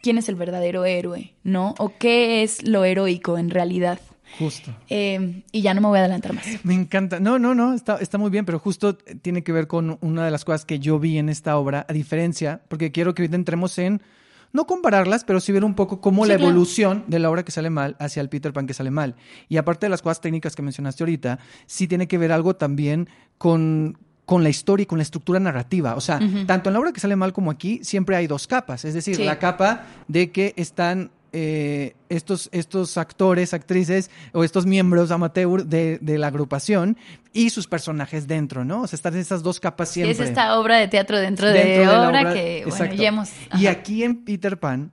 quién 0.00 0.18
es 0.18 0.28
el 0.28 0.36
verdadero 0.36 0.84
héroe, 0.84 1.34
¿no? 1.42 1.74
O 1.78 1.92
qué 1.98 2.42
es 2.42 2.66
lo 2.66 2.84
heroico 2.84 3.38
en 3.38 3.50
realidad. 3.50 4.00
Justo. 4.38 4.74
Eh, 4.88 5.42
y 5.52 5.62
ya 5.62 5.74
no 5.74 5.80
me 5.80 5.88
voy 5.88 5.98
a 5.98 6.00
adelantar 6.02 6.32
más. 6.32 6.46
Me 6.64 6.74
encanta. 6.74 7.18
No, 7.18 7.38
no, 7.38 7.54
no, 7.54 7.74
está, 7.74 7.96
está 7.96 8.18
muy 8.18 8.30
bien, 8.30 8.44
pero 8.44 8.58
justo 8.58 8.96
tiene 8.96 9.42
que 9.42 9.52
ver 9.52 9.66
con 9.66 9.98
una 10.00 10.24
de 10.24 10.30
las 10.30 10.44
cosas 10.44 10.64
que 10.64 10.78
yo 10.78 10.98
vi 10.98 11.18
en 11.18 11.28
esta 11.28 11.56
obra, 11.56 11.86
a 11.88 11.92
diferencia, 11.92 12.60
porque 12.68 12.92
quiero 12.92 13.14
que 13.14 13.22
ahorita 13.22 13.36
entremos 13.36 13.78
en, 13.78 14.02
no 14.52 14.66
compararlas, 14.66 15.24
pero 15.24 15.40
sí 15.40 15.52
ver 15.52 15.64
un 15.64 15.74
poco 15.74 16.00
cómo 16.00 16.24
Sí, 16.24 16.30
la 16.30 16.36
claro. 16.36 16.50
evolución 16.50 17.04
de 17.06 17.18
la 17.18 17.30
obra 17.30 17.44
que 17.44 17.52
sale 17.52 17.70
mal 17.70 17.96
hacia 17.98 18.20
el 18.20 18.28
Peter 18.28 18.52
Pan 18.52 18.66
que 18.66 18.74
sale 18.74 18.90
mal. 18.90 19.14
Y 19.48 19.56
aparte 19.58 19.86
de 19.86 19.90
las 19.90 20.02
cosas 20.02 20.20
técnicas 20.20 20.56
que 20.56 20.62
mencionaste 20.62 21.02
ahorita, 21.02 21.38
sí 21.66 21.86
tiene 21.86 22.08
que 22.08 22.18
ver 22.18 22.32
algo 22.32 22.56
también 22.56 23.08
con 23.38 23.98
con 24.24 24.42
la 24.42 24.50
historia 24.50 24.82
y 24.82 24.86
con 24.86 24.98
la 24.98 25.02
estructura 25.04 25.40
narrativa. 25.40 25.94
O 25.94 26.02
sea, 26.02 26.20
tanto 26.46 26.68
en 26.68 26.74
la 26.74 26.80
obra 26.80 26.92
que 26.92 27.00
sale 27.00 27.16
mal 27.16 27.32
como 27.32 27.50
aquí, 27.50 27.80
siempre 27.82 28.14
hay 28.14 28.26
dos 28.26 28.46
capas. 28.46 28.84
Es 28.84 28.92
decir, 28.92 29.16
Sí. 29.16 29.24
la 29.24 29.38
capa 29.38 29.84
de 30.06 30.30
que 30.32 30.52
están 30.58 31.10
eh, 31.32 31.94
estos, 32.08 32.48
estos 32.52 32.96
actores, 32.96 33.54
actrices 33.54 34.10
o 34.32 34.44
estos 34.44 34.66
miembros 34.66 35.10
amateur 35.10 35.64
de, 35.64 35.98
de 36.00 36.18
la 36.18 36.28
agrupación 36.28 36.96
y 37.32 37.50
sus 37.50 37.66
personajes 37.66 38.26
dentro, 38.26 38.64
¿no? 38.64 38.82
O 38.82 38.86
sea, 38.86 38.96
están 38.96 39.16
esas 39.16 39.42
dos 39.42 39.60
capas 39.60 39.90
siempre. 39.90 40.12
Es 40.12 40.20
esta 40.20 40.58
obra 40.58 40.78
de 40.78 40.88
teatro 40.88 41.18
dentro, 41.18 41.48
Dentro 41.48 41.70
de, 41.70 41.78
de 41.78 41.86
la 41.86 42.08
obra, 42.08 42.20
obra, 42.20 42.34
que, 42.34 42.62
bueno, 42.62 42.74
exacto. 42.74 42.96
ya 42.96 43.08
hemos... 43.08 43.30
Y 43.58 43.66
aquí 43.66 44.02
en 44.02 44.24
Peter 44.24 44.58
Pan 44.58 44.90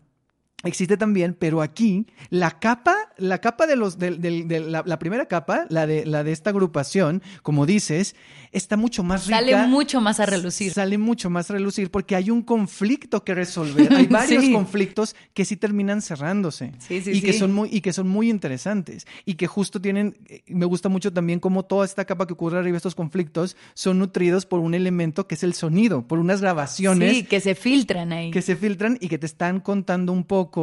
existe 0.66 0.98
también, 0.98 1.36
pero 1.38 1.62
aquí 1.62 2.06
la 2.30 2.60
capa, 2.60 2.96
la 3.18 3.40
capa 3.40 3.68
de 3.68 3.76
los, 3.76 3.98
del- 3.98 4.20
de 4.22 4.60
la, 4.60 4.84
la 4.86 5.00
primera 5.00 5.28
capa, 5.28 5.66
la 5.70 5.88
de, 5.88 6.06
la 6.06 6.24
de 6.24 6.32
esta 6.32 6.50
agrupación, 6.50 7.22
como 7.44 7.66
dices, 7.66 8.16
está 8.52 8.78
mucho 8.78 9.04
más 9.04 9.28
rica. 9.28 9.40
Sale 9.40 9.68
mucho 9.68 10.02
más 10.02 10.20
a 10.20 10.26
relucir. 10.26 10.72
Sale 10.74 10.98
mucho 10.98 11.30
más 11.30 11.50
a 11.50 11.54
relucir 11.54 11.92
porque 11.92 12.16
hay 12.16 12.30
un 12.32 12.42
conflicto 12.42 13.24
que 13.24 13.34
resolver. 13.34 13.94
Hay 13.94 14.08
varios 14.10 14.44
Sí. 14.46 14.52
conflictos 14.52 15.16
que 15.34 15.46
sí 15.46 15.56
terminan 15.58 16.02
cerrándose. 16.02 16.72
Sí, 16.80 17.02
sí, 17.02 17.12
y 17.12 17.22
que 17.22 17.34
sí. 17.34 17.40
son 17.40 17.54
muy, 17.54 17.70
y 17.72 17.82
que 17.82 17.94
son 17.94 18.08
muy 18.08 18.30
interesantes. 18.30 19.06
Y 19.26 19.36
que 19.36 19.48
justo 19.48 19.80
tienen, 19.82 20.18
eh, 20.28 20.42
me 20.48 20.66
gusta 20.66 20.90
mucho 20.90 21.12
también 21.14 21.40
cómo 21.40 21.64
toda 21.64 21.86
esta 21.86 22.06
capa 22.06 22.28
que 22.28 22.34
ocurre 22.34 22.58
arriba, 22.60 22.78
estos 22.78 22.96
conflictos, 22.96 23.56
son 23.74 24.00
nutridos 24.00 24.46
por 24.46 24.60
un 24.60 24.74
elemento 24.74 25.28
que 25.28 25.36
es 25.36 25.44
el 25.44 25.54
sonido, 25.54 26.08
por 26.08 26.20
unas 26.20 26.42
grabaciones 26.42 27.12
Sí, 27.18 27.24
que 27.24 27.40
se 27.40 27.56
filtran 27.56 28.12
ahí. 28.14 28.32
que 28.32 28.42
se 28.42 28.56
filtran 28.56 28.98
y 29.02 29.08
que 29.10 29.18
te 29.18 29.26
están 29.26 29.60
contando 29.60 30.12
un 30.12 30.24
poco 30.24 30.55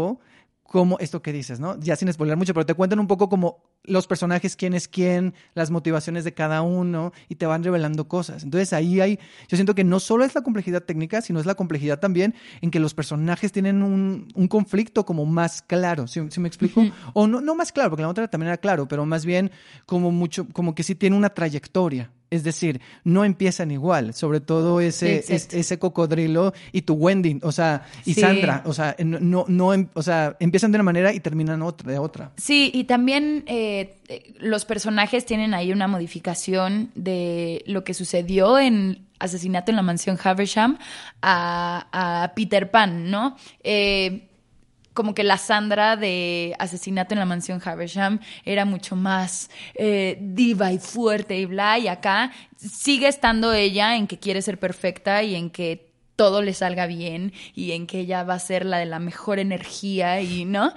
como 0.73 0.99
esto 1.01 1.21
que 1.21 1.35
dices, 1.35 1.61
¿no? 1.61 1.79
Ya 1.81 1.97
sin 1.97 2.11
spoiler 2.11 2.39
mucho, 2.39 2.55
pero 2.55 2.65
te 2.65 2.73
cuentan 2.73 2.99
un 2.99 3.07
poco 3.07 3.29
como 3.29 3.63
los 3.85 4.07
personajes, 4.07 4.57
quién 4.57 4.73
es 4.73 4.89
quién, 4.89 5.35
las 5.53 5.71
motivaciones 5.71 6.25
de 6.25 6.33
cada 6.33 6.63
uno 6.63 7.13
y 7.29 7.35
te 7.35 7.45
van 7.45 7.63
revelando 7.63 8.09
cosas. 8.09 8.43
Entonces 8.43 8.73
ahí 8.73 9.01
hay, 9.03 9.19
yo 9.49 9.57
siento 9.59 9.75
que 9.75 9.85
no 9.85 10.01
solo 10.01 10.25
es 10.25 10.35
la 10.35 10.41
complejidad 10.41 10.83
técnica, 10.83 11.21
sino 11.21 11.41
es 11.41 11.47
la 11.47 11.57
complejidad 11.57 12.01
también 12.01 12.35
en 12.63 12.71
que 12.71 12.81
los 12.81 12.95
personajes 12.95 13.53
tienen 13.53 13.83
un, 13.83 14.29
un 14.35 14.49
conflicto 14.49 15.05
como 15.05 15.27
más 15.27 15.61
claro, 15.61 16.07
¿sí, 16.07 16.23
sí 16.31 16.41
me 16.41 16.49
explico? 16.49 16.83
O 17.13 17.27
no, 17.27 17.43
no 17.43 17.55
más 17.55 17.71
claro, 17.71 17.91
porque 17.91 18.03
la 18.03 18.09
otra 18.09 18.29
también 18.29 18.49
era 18.49 18.57
claro, 18.57 18.89
pero 18.89 19.05
más 19.05 19.27
bien 19.27 19.51
como 19.85 20.11
mucho, 20.11 20.49
como 20.55 20.75
que 20.75 20.85
sí 20.85 20.95
tiene 20.95 21.17
una 21.17 21.29
trayectoria. 21.29 22.11
Es 22.33 22.45
decir, 22.45 22.81
no 23.05 23.25
empiezan 23.25 23.71
igual, 23.71 24.15
sobre 24.15 24.41
todo 24.41 24.81
ese, 24.81 25.07
Sí, 25.07 25.33
exacto. 25.33 25.57
es- 25.57 25.67
ese 25.67 25.79
cocodrilo 25.79 26.53
y 26.73 26.83
tu 26.83 26.95
Wendy, 26.95 27.39
o 27.43 27.53
sea, 27.53 27.85
y 28.07 28.15
Sí. 28.15 28.21
Sandra, 28.23 28.63
o 28.65 28.73
sea, 28.73 28.97
no, 29.05 29.19
no, 29.21 29.45
no 29.49 29.75
em- 29.75 29.89
o 29.95 30.03
sea, 30.03 30.37
empiezan 30.41 30.73
de 30.73 30.77
una 30.77 30.85
manera 30.85 31.13
y 31.13 31.21
terminan 31.21 31.61
otra, 31.63 31.93
de 31.93 31.99
otra. 31.99 32.33
Sí, 32.37 32.71
y 32.75 32.85
también 32.85 33.45
eh, 33.47 33.97
eh, 34.09 34.33
los 34.41 34.65
personajes 34.65 35.27
tienen 35.27 35.53
ahí 35.55 35.73
una 35.73 35.89
modificación 35.89 36.91
de 36.95 37.63
lo 37.67 37.85
que 37.85 37.95
sucedió 37.95 38.59
en 38.59 39.07
Asesinato 39.19 39.71
en 39.71 39.77
la 39.77 39.83
Mansión 39.83 40.19
Haversham 40.23 40.79
a, 41.21 41.87
a 42.25 42.35
Peter 42.35 42.71
Pan, 42.71 43.11
¿no? 43.11 43.37
Eh, 43.63 44.29
como 44.95 45.15
que 45.15 45.25
la 45.25 45.39
Sandra 45.39 45.97
de 45.97 46.55
Asesinato 46.59 47.15
en 47.15 47.21
la 47.21 47.27
Mansión 47.27 47.61
Haversham 47.65 48.21
era 48.45 48.65
mucho 48.65 48.97
más 48.97 49.51
eh, 49.75 50.19
diva 50.21 50.73
y 50.73 50.79
fuerte 50.79 51.39
y 51.39 51.47
bla, 51.47 51.79
y 51.79 51.89
acá 51.89 52.33
sigue 52.57 53.09
estando 53.09 53.53
ella 53.53 53.97
en 53.97 54.07
que 54.07 54.19
quiere 54.19 54.43
ser 54.43 54.59
perfecta 54.59 55.23
y 55.23 55.35
en 55.35 55.51
que 55.51 55.93
todo 56.17 56.43
le 56.43 56.53
salga 56.53 56.87
bien 56.87 57.33
y 57.55 57.73
en 57.73 57.87
que 57.87 58.01
ella 58.01 58.23
va 58.23 58.35
a 58.35 58.39
ser 58.39 58.67
la 58.67 58.79
de 58.79 58.87
la 58.87 58.99
mejor 58.99 59.39
energía 59.39 60.21
y 60.21 60.45
no 60.45 60.75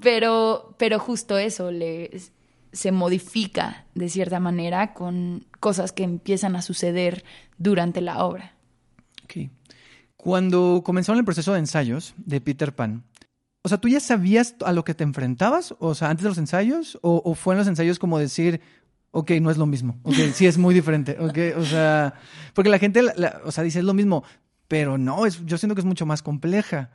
pero 0.00 0.74
pero 0.78 0.98
justo 1.00 1.36
eso 1.36 1.72
le 1.72 2.10
se 2.72 2.92
modifica 2.92 3.86
de 3.94 4.08
cierta 4.08 4.38
manera 4.38 4.94
con 4.94 5.44
cosas 5.58 5.90
que 5.90 6.04
empiezan 6.04 6.54
a 6.54 6.62
suceder 6.62 7.24
durante 7.58 8.00
la 8.00 8.24
obra 8.24 8.54
Ok. 9.28 9.50
Cuando 10.16 10.82
comenzaron 10.84 11.18
el 11.18 11.24
proceso 11.24 11.52
de 11.52 11.60
ensayos 11.60 12.14
de 12.16 12.40
Peter 12.40 12.74
Pan, 12.74 13.04
o 13.62 13.68
sea, 13.68 13.78
¿tú 13.78 13.88
ya 13.88 14.00
sabías 14.00 14.54
a 14.64 14.72
lo 14.72 14.84
que 14.84 14.94
te 14.94 15.04
enfrentabas? 15.04 15.74
O 15.78 15.94
sea, 15.94 16.10
antes 16.10 16.22
de 16.24 16.28
los 16.30 16.38
ensayos, 16.38 16.98
o, 17.02 17.20
o 17.24 17.34
fue 17.34 17.54
en 17.54 17.58
los 17.58 17.68
ensayos 17.68 17.98
como 17.98 18.18
decir, 18.18 18.60
ok, 19.10 19.32
no 19.40 19.50
es 19.50 19.56
lo 19.56 19.66
mismo, 19.66 19.98
ok, 20.04 20.14
sí 20.34 20.46
es 20.46 20.58
muy 20.58 20.74
diferente, 20.74 21.16
ok, 21.18 21.58
o 21.58 21.64
sea, 21.64 22.14
porque 22.54 22.70
la 22.70 22.78
gente, 22.78 23.02
la- 23.02 23.14
la- 23.16 23.40
o 23.44 23.50
sea, 23.52 23.64
dice 23.64 23.78
es 23.80 23.84
lo 23.84 23.94
mismo, 23.94 24.22
pero 24.68 24.98
no, 24.98 25.26
es, 25.26 25.44
yo 25.46 25.58
siento 25.58 25.74
que 25.74 25.80
es 25.80 25.86
mucho 25.86 26.06
más 26.06 26.22
compleja. 26.22 26.90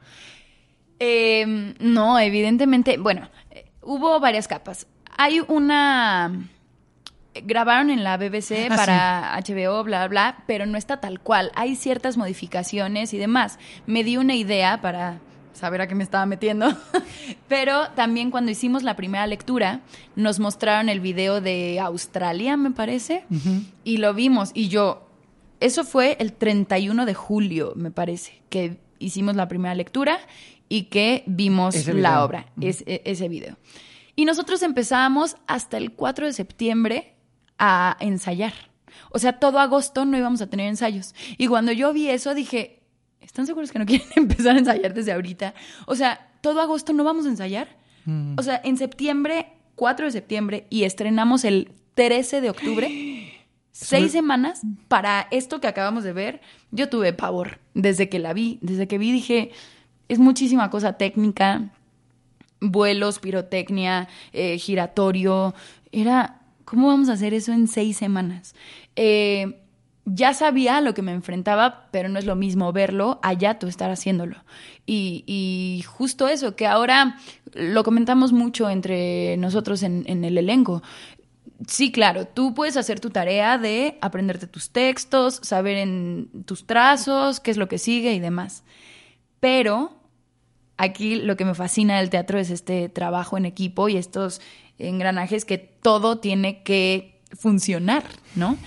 Eh, 1.00 1.74
no, 1.80 2.18
evidentemente, 2.20 2.98
bueno, 2.98 3.30
eh, 3.52 3.66
hubo 3.82 4.20
varias 4.20 4.48
capas. 4.48 4.88
Hay 5.18 5.42
una... 5.48 6.50
Grabaron 7.46 7.90
en 7.90 8.04
la 8.04 8.18
BBC 8.18 8.68
Ah, 8.70 8.76
para 8.76 9.36
HBO, 9.38 9.84
bla, 9.84 10.08
bla, 10.08 10.08
bla, 10.08 10.44
pero 10.46 10.68
no 10.68 10.78
está 10.78 11.02
tal 11.02 11.20
cual. 11.20 11.52
Hay 11.56 11.76
ciertas 11.76 12.16
modificaciones 12.16 13.12
y 13.14 13.18
demás. 13.18 13.58
Me 13.88 14.04
di 14.04 14.18
una 14.18 14.36
idea 14.36 14.82
para 14.82 15.18
saber 15.54 15.82
a 15.82 15.88
qué 15.88 15.96
me 15.96 16.04
estaba 16.04 16.26
metiendo. 16.26 16.68
pero 17.48 17.90
también 17.96 18.32
cuando 18.32 18.52
hicimos 18.52 18.84
la 18.84 18.96
primera 18.96 19.26
lectura, 19.28 19.82
nos 20.16 20.40
mostraron 20.40 20.90
el 20.90 21.00
video 21.00 21.42
de 21.42 21.80
Australia, 21.80 22.58
me 22.58 22.72
parece, 22.72 23.26
y 23.84 23.98
lo 23.98 24.14
vimos. 24.14 24.52
Y 24.54 24.68
yo, 24.70 25.08
eso 25.60 25.84
fue 25.84 26.18
el 26.20 26.34
31 26.34 27.06
de 27.06 27.14
julio, 27.14 27.74
me 27.76 27.92
parece, 27.92 28.42
que 28.50 28.78
hicimos 29.00 29.36
la 29.36 29.48
primera 29.48 29.76
lectura 29.76 30.20
y 30.70 30.84
que 30.84 31.24
vimos 31.28 31.76
Ese 31.76 31.94
la 31.94 32.10
video. 32.12 32.24
obra, 32.26 32.46
es- 32.62 32.84
e- 32.88 33.02
ese 33.06 33.28
video. 33.30 33.58
Y 34.16 34.26
nosotros 34.26 34.62
empezábamos 34.62 35.38
hasta 35.48 35.78
el 35.78 35.92
4 35.94 36.26
de 36.28 36.34
septiembre 36.34 37.16
a 37.58 37.98
ensayar. 38.00 38.54
O 39.12 39.18
sea, 39.20 39.40
todo 39.40 39.60
agosto 39.60 40.06
no 40.06 40.18
íbamos 40.18 40.42
a 40.42 40.48
tener 40.48 40.68
ensayos. 40.68 41.16
Y 41.38 41.48
cuando 41.48 41.72
yo 41.72 41.94
vi 41.94 42.10
eso 42.10 42.34
dije, 42.36 42.83
¿están 43.24 43.48
seguros 43.48 43.72
que 43.72 43.80
no 43.80 43.86
quieren 43.88 44.08
empezar 44.16 44.56
a 44.56 44.60
ensayar 44.60 44.94
desde 44.94 45.12
ahorita? 45.12 45.54
O 45.86 45.96
sea, 45.96 46.30
todo 46.42 46.62
agosto 46.62 46.94
no 46.94 47.04
vamos 47.04 47.26
a 47.26 47.30
ensayar. 47.30 47.68
Mm. 48.06 48.36
O 48.38 48.44
sea, 48.44 48.62
en 48.64 48.78
septiembre, 48.78 49.48
4 49.76 50.06
de 50.08 50.12
septiembre, 50.12 50.68
y 50.70 50.84
estrenamos 50.84 51.46
el 51.46 51.72
13 51.96 52.42
de 52.42 52.50
octubre. 52.50 52.90
Seis 53.72 54.12
semanas 54.12 54.62
para 54.88 55.28
esto 55.32 55.60
que 55.60 55.66
acabamos 55.66 56.04
de 56.04 56.14
ver, 56.14 56.42
yo 56.70 56.90
tuve 56.90 57.12
pavor 57.12 57.60
desde 57.74 58.08
que 58.08 58.20
la 58.20 58.32
vi. 58.32 58.60
Desde 58.62 58.88
que 58.88 59.00
vi 59.00 59.12
dije, 59.12 59.52
es 60.10 60.20
muchísima 60.20 60.70
cosa 60.70 60.94
técnica, 60.94 61.72
vuelos, 62.62 63.18
pirotecnia, 63.18 64.08
eh, 64.32 64.60
giratorio. 64.60 65.56
Era, 65.92 66.42
¿cómo 66.66 66.88
vamos 66.88 67.10
a 67.10 67.14
hacer 67.14 67.34
eso 67.34 67.52
en 67.52 67.68
seis 67.68 67.98
semanas? 67.98 68.54
Eh, 68.96 69.63
ya 70.06 70.34
sabía 70.34 70.82
lo 70.82 70.94
que 70.94 71.02
me 71.02 71.14
enfrentaba, 71.14 71.88
pero 71.92 72.10
no 72.10 72.20
es 72.20 72.26
lo 72.26 72.36
mismo 72.36 72.72
verlo 72.74 73.20
allá 73.24 73.60
tú 73.60 73.68
estar 73.68 73.90
haciéndolo. 73.90 74.44
Y, 74.86 75.24
y 75.26 75.84
justo 75.84 76.28
eso, 76.28 76.56
que 76.56 76.68
ahora 76.68 77.18
lo 77.54 77.84
comentamos 77.84 78.34
mucho 78.34 78.70
entre 78.70 79.38
nosotros 79.38 79.82
en, 79.84 80.04
en 80.08 80.26
el 80.26 80.38
elenco. 80.38 80.84
Sí, 81.68 81.92
claro, 81.92 82.28
tú 82.28 82.54
puedes 82.54 82.76
hacer 82.76 83.00
tu 83.00 83.10
tarea 83.10 83.58
de 83.58 83.98
aprenderte 84.02 84.48
tus 84.48 84.72
textos, 84.72 85.40
saber 85.44 85.78
en 85.78 86.44
tus 86.46 86.68
trazos, 86.68 87.40
qué 87.40 87.52
es 87.52 87.58
lo 87.58 87.70
que 87.70 87.78
sigue 87.78 88.14
y 88.14 88.20
demás. 88.20 88.64
Pero 89.40 89.94
aquí 90.76 91.16
lo 91.16 91.38
que 91.38 91.46
me 91.46 91.56
fascina 91.56 92.00
del 92.00 92.10
teatro 92.10 92.40
es 92.40 92.50
este 92.50 92.90
trabajo 92.90 93.38
en 93.38 93.46
equipo 93.46 93.88
y 93.88 93.96
estos 93.96 94.42
engranajes 94.80 95.46
que 95.46 95.58
todo 95.58 96.18
tiene 96.18 96.64
que 96.64 97.22
funcionar, 97.32 98.04
¿no? 98.36 98.58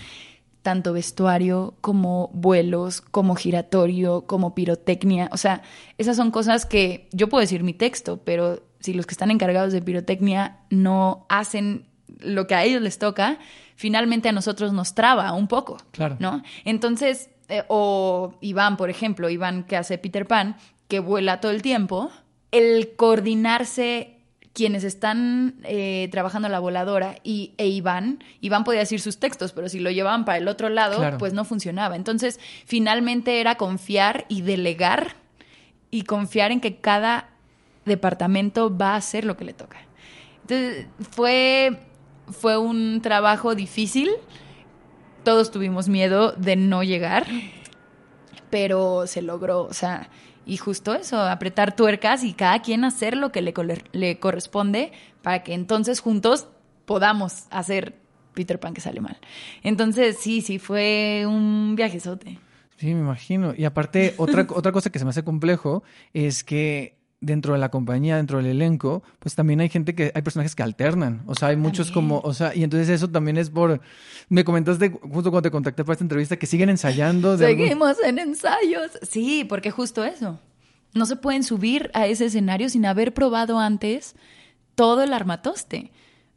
Tanto 0.67 0.93
vestuario 0.93 1.75
como 1.81 2.29
vuelos, 2.33 3.01
como 3.01 3.37
giratorio, 3.37 4.23
como 4.23 4.53
pirotecnia. 4.53 5.29
O 5.31 5.37
sea, 5.37 5.63
esas 5.97 6.17
son 6.17 6.33
cosas 6.33 6.67
que 6.67 7.09
yo 7.13 7.29
puedo 7.29 7.41
decir 7.41 7.63
mi 7.63 7.73
texto, 7.73 8.17
pero 8.25 8.65
si 8.81 8.93
los 8.93 9.07
que 9.07 9.13
están 9.13 9.31
encargados 9.31 9.73
de 9.73 9.81
pirotecnia 9.81 10.57
no 10.71 11.25
hacen 11.29 11.87
lo 12.19 12.49
que 12.49 12.57
a 12.57 12.65
ellos 12.65 12.83
les 12.83 12.99
toca, 12.99 13.39
finalmente 13.77 14.29
a 14.29 14.33
nosotros 14.33 14.73
nos 14.73 14.97
traba 14.97 15.33
un 15.35 15.47
poco. 15.47 15.77
Claro. 15.93 16.17
¿no? 16.19 16.43
Entonces, 16.65 17.31
eh, 17.49 17.63
o 17.69 18.35
Iván, 18.41 18.77
por 18.77 18.91
ejemplo, 18.91 19.31
Iván 19.31 19.63
que 19.63 19.77
hace 19.77 19.99
Peter 19.99 20.27
Pan, 20.27 20.57
que 20.89 20.99
vuela 20.99 21.41
todo 21.41 21.53
el 21.53 21.63
tiempo, 21.63 22.11
el 22.51 22.97
coordinarse 22.97 24.16
quienes 24.57 24.85
están 24.85 25.57
eh, 25.65 26.09
trabajando 26.11 26.49
la 26.49 26.59
voladora 26.61 27.17
y, 27.23 27.53
e 27.59 27.67
Iván, 27.67 28.25
Iván 28.41 28.65
podía 28.65 28.81
decir 28.81 29.03
sus 29.03 29.19
textos, 29.19 29.53
pero 29.53 29.69
si 29.69 29.81
lo 29.81 29.91
llevaban 29.91 30.25
para 30.25 30.39
el 30.39 30.49
otro 30.49 30.71
lado, 30.71 30.97
Claro. 30.97 31.19
pues 31.19 31.35
no 31.35 31.45
funcionaba. 31.45 31.95
Entonces, 31.95 32.41
finalmente 32.65 33.43
era 33.43 33.57
confiar 33.57 34.25
y 34.31 34.41
delegar 34.41 35.17
y 35.91 36.05
confiar 36.05 36.53
en 36.53 36.63
que 36.63 36.77
cada 36.77 37.29
departamento 37.85 38.75
va 38.75 38.95
a 38.95 38.97
hacer 38.97 39.27
lo 39.27 39.37
que 39.37 39.45
le 39.45 39.53
toca. 39.53 39.77
Entonces, 40.41 40.87
fue, 41.11 41.79
fue 42.31 42.57
un 42.57 43.03
trabajo 43.03 43.55
difícil. 43.55 44.09
Todos 45.23 45.51
tuvimos 45.51 45.91
miedo 45.91 46.33
de 46.33 46.57
no 46.57 46.83
llegar, 46.83 47.27
pero 48.49 49.07
se 49.07 49.21
logró. 49.21 49.65
O 49.65 49.75
sea, 49.75 50.09
y 50.47 50.57
justo 50.57 50.95
eso, 50.95 51.21
apretar 51.21 51.75
tuercas 51.75 52.23
y 52.23 52.33
cada 52.33 52.63
quien 52.63 52.85
hacer 52.85 53.17
lo 53.17 53.33
que 53.33 53.43
le, 53.43 53.53
le 53.93 54.19
corresponde 54.19 54.93
para 55.21 55.43
que 55.43 55.53
entonces 55.53 56.01
juntos 56.01 56.49
podamos 56.85 57.47
hacer 57.51 57.97
Peter 58.33 58.61
Pan 58.61 58.73
que 58.73 58.81
sale 58.81 59.01
mal. 59.01 59.19
Entonces, 59.65 60.19
sí, 60.21 60.41
sí, 60.43 60.61
fue 60.61 61.25
un 61.27 61.75
viajezote. 61.75 62.39
Sí, 62.77 62.87
me 62.95 63.01
imagino. 63.01 63.55
Y 63.57 63.65
aparte, 63.65 64.15
otra, 64.19 64.47
otra 64.55 64.71
cosa 64.71 64.91
que 64.91 64.99
se 64.99 65.05
me 65.05 65.11
hace 65.11 65.25
complejo 65.25 65.83
es 66.13 66.45
que 66.45 66.97
dentro 67.21 67.55
de 67.55 67.59
la 67.59 67.71
compañía, 67.71 68.17
dentro 68.17 68.39
del 68.39 68.47
elenco, 68.47 69.03
pues 69.19 69.35
también 69.35 69.61
hay 69.61 69.69
gente 69.69 69.95
que, 69.95 70.13
hay 70.15 70.23
personajes 70.23 70.55
que 70.55 70.63
alternan. 70.63 71.23
O 71.27 71.35
sea, 71.35 71.49
hay 71.49 71.57
muchos 71.57 71.91
como, 71.91 72.21
o 72.21 72.35
sea, 72.35 72.55
y 72.55 72.63
entonces 72.63 72.89
eso 72.89 73.09
también 73.09 73.37
es 73.37 73.51
por, 73.51 73.81
me 74.29 74.45
comentaste 74.45 74.91
justo 74.91 75.31
cuando 75.31 75.43
te 75.43 75.51
contacté 75.51 75.85
para 75.85 75.95
esta 75.95 76.05
entrevista 76.05 76.37
que 76.37 76.47
siguen 76.47 76.69
ensayando. 76.69 77.37
Seguimos 77.39 77.97
en 78.05 78.19
ensayos. 78.19 78.93
Sí, 79.03 79.45
porque 79.45 79.71
justo 79.71 80.05
eso. 80.05 80.39
No 80.95 81.07
se 81.07 81.17
pueden 81.17 81.43
subir 81.43 81.91
a 81.95 82.07
ese 82.07 82.27
escenario 82.27 82.69
sin 82.69 82.87
haber 82.87 83.13
probado 83.15 83.59
antes 83.59 84.15
todo 84.75 85.03
el 85.03 85.13
armatoste. 85.13 85.93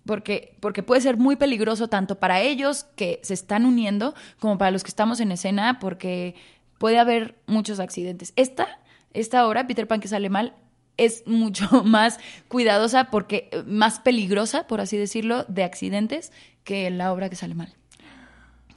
Porque, 0.05 0.55
porque 0.59 0.81
puede 0.81 1.01
ser 1.01 1.17
muy 1.17 1.35
peligroso 1.35 1.87
tanto 1.87 2.19
para 2.19 2.41
ellos 2.41 2.85
que 2.95 3.19
se 3.21 3.33
están 3.33 3.65
uniendo 3.65 4.15
como 4.39 4.57
para 4.57 4.71
los 4.71 4.83
que 4.83 4.89
estamos 4.89 5.19
en 5.19 5.31
escena 5.31 5.77
porque 5.79 6.35
puede 6.79 6.97
haber 6.97 7.35
muchos 7.45 7.79
accidentes. 7.79 8.33
Esta, 8.35 8.79
esta 9.13 9.47
obra, 9.47 9.67
Peter 9.67 9.87
Pan 9.87 9.99
que 9.99 10.07
sale 10.07 10.29
mal, 10.29 10.55
es 10.99 11.23
mucho 11.25 11.67
más 11.83 12.19
cuidadosa 12.47 13.05
porque 13.05 13.49
más 13.65 13.99
peligrosa, 13.99 14.67
por 14.67 14.81
así 14.81 14.97
decirlo, 14.97 15.45
de 15.47 15.63
accidentes 15.63 16.31
que 16.63 16.89
la 16.91 17.11
obra 17.11 17.29
que 17.29 17.35
sale 17.35 17.55
mal. 17.55 17.73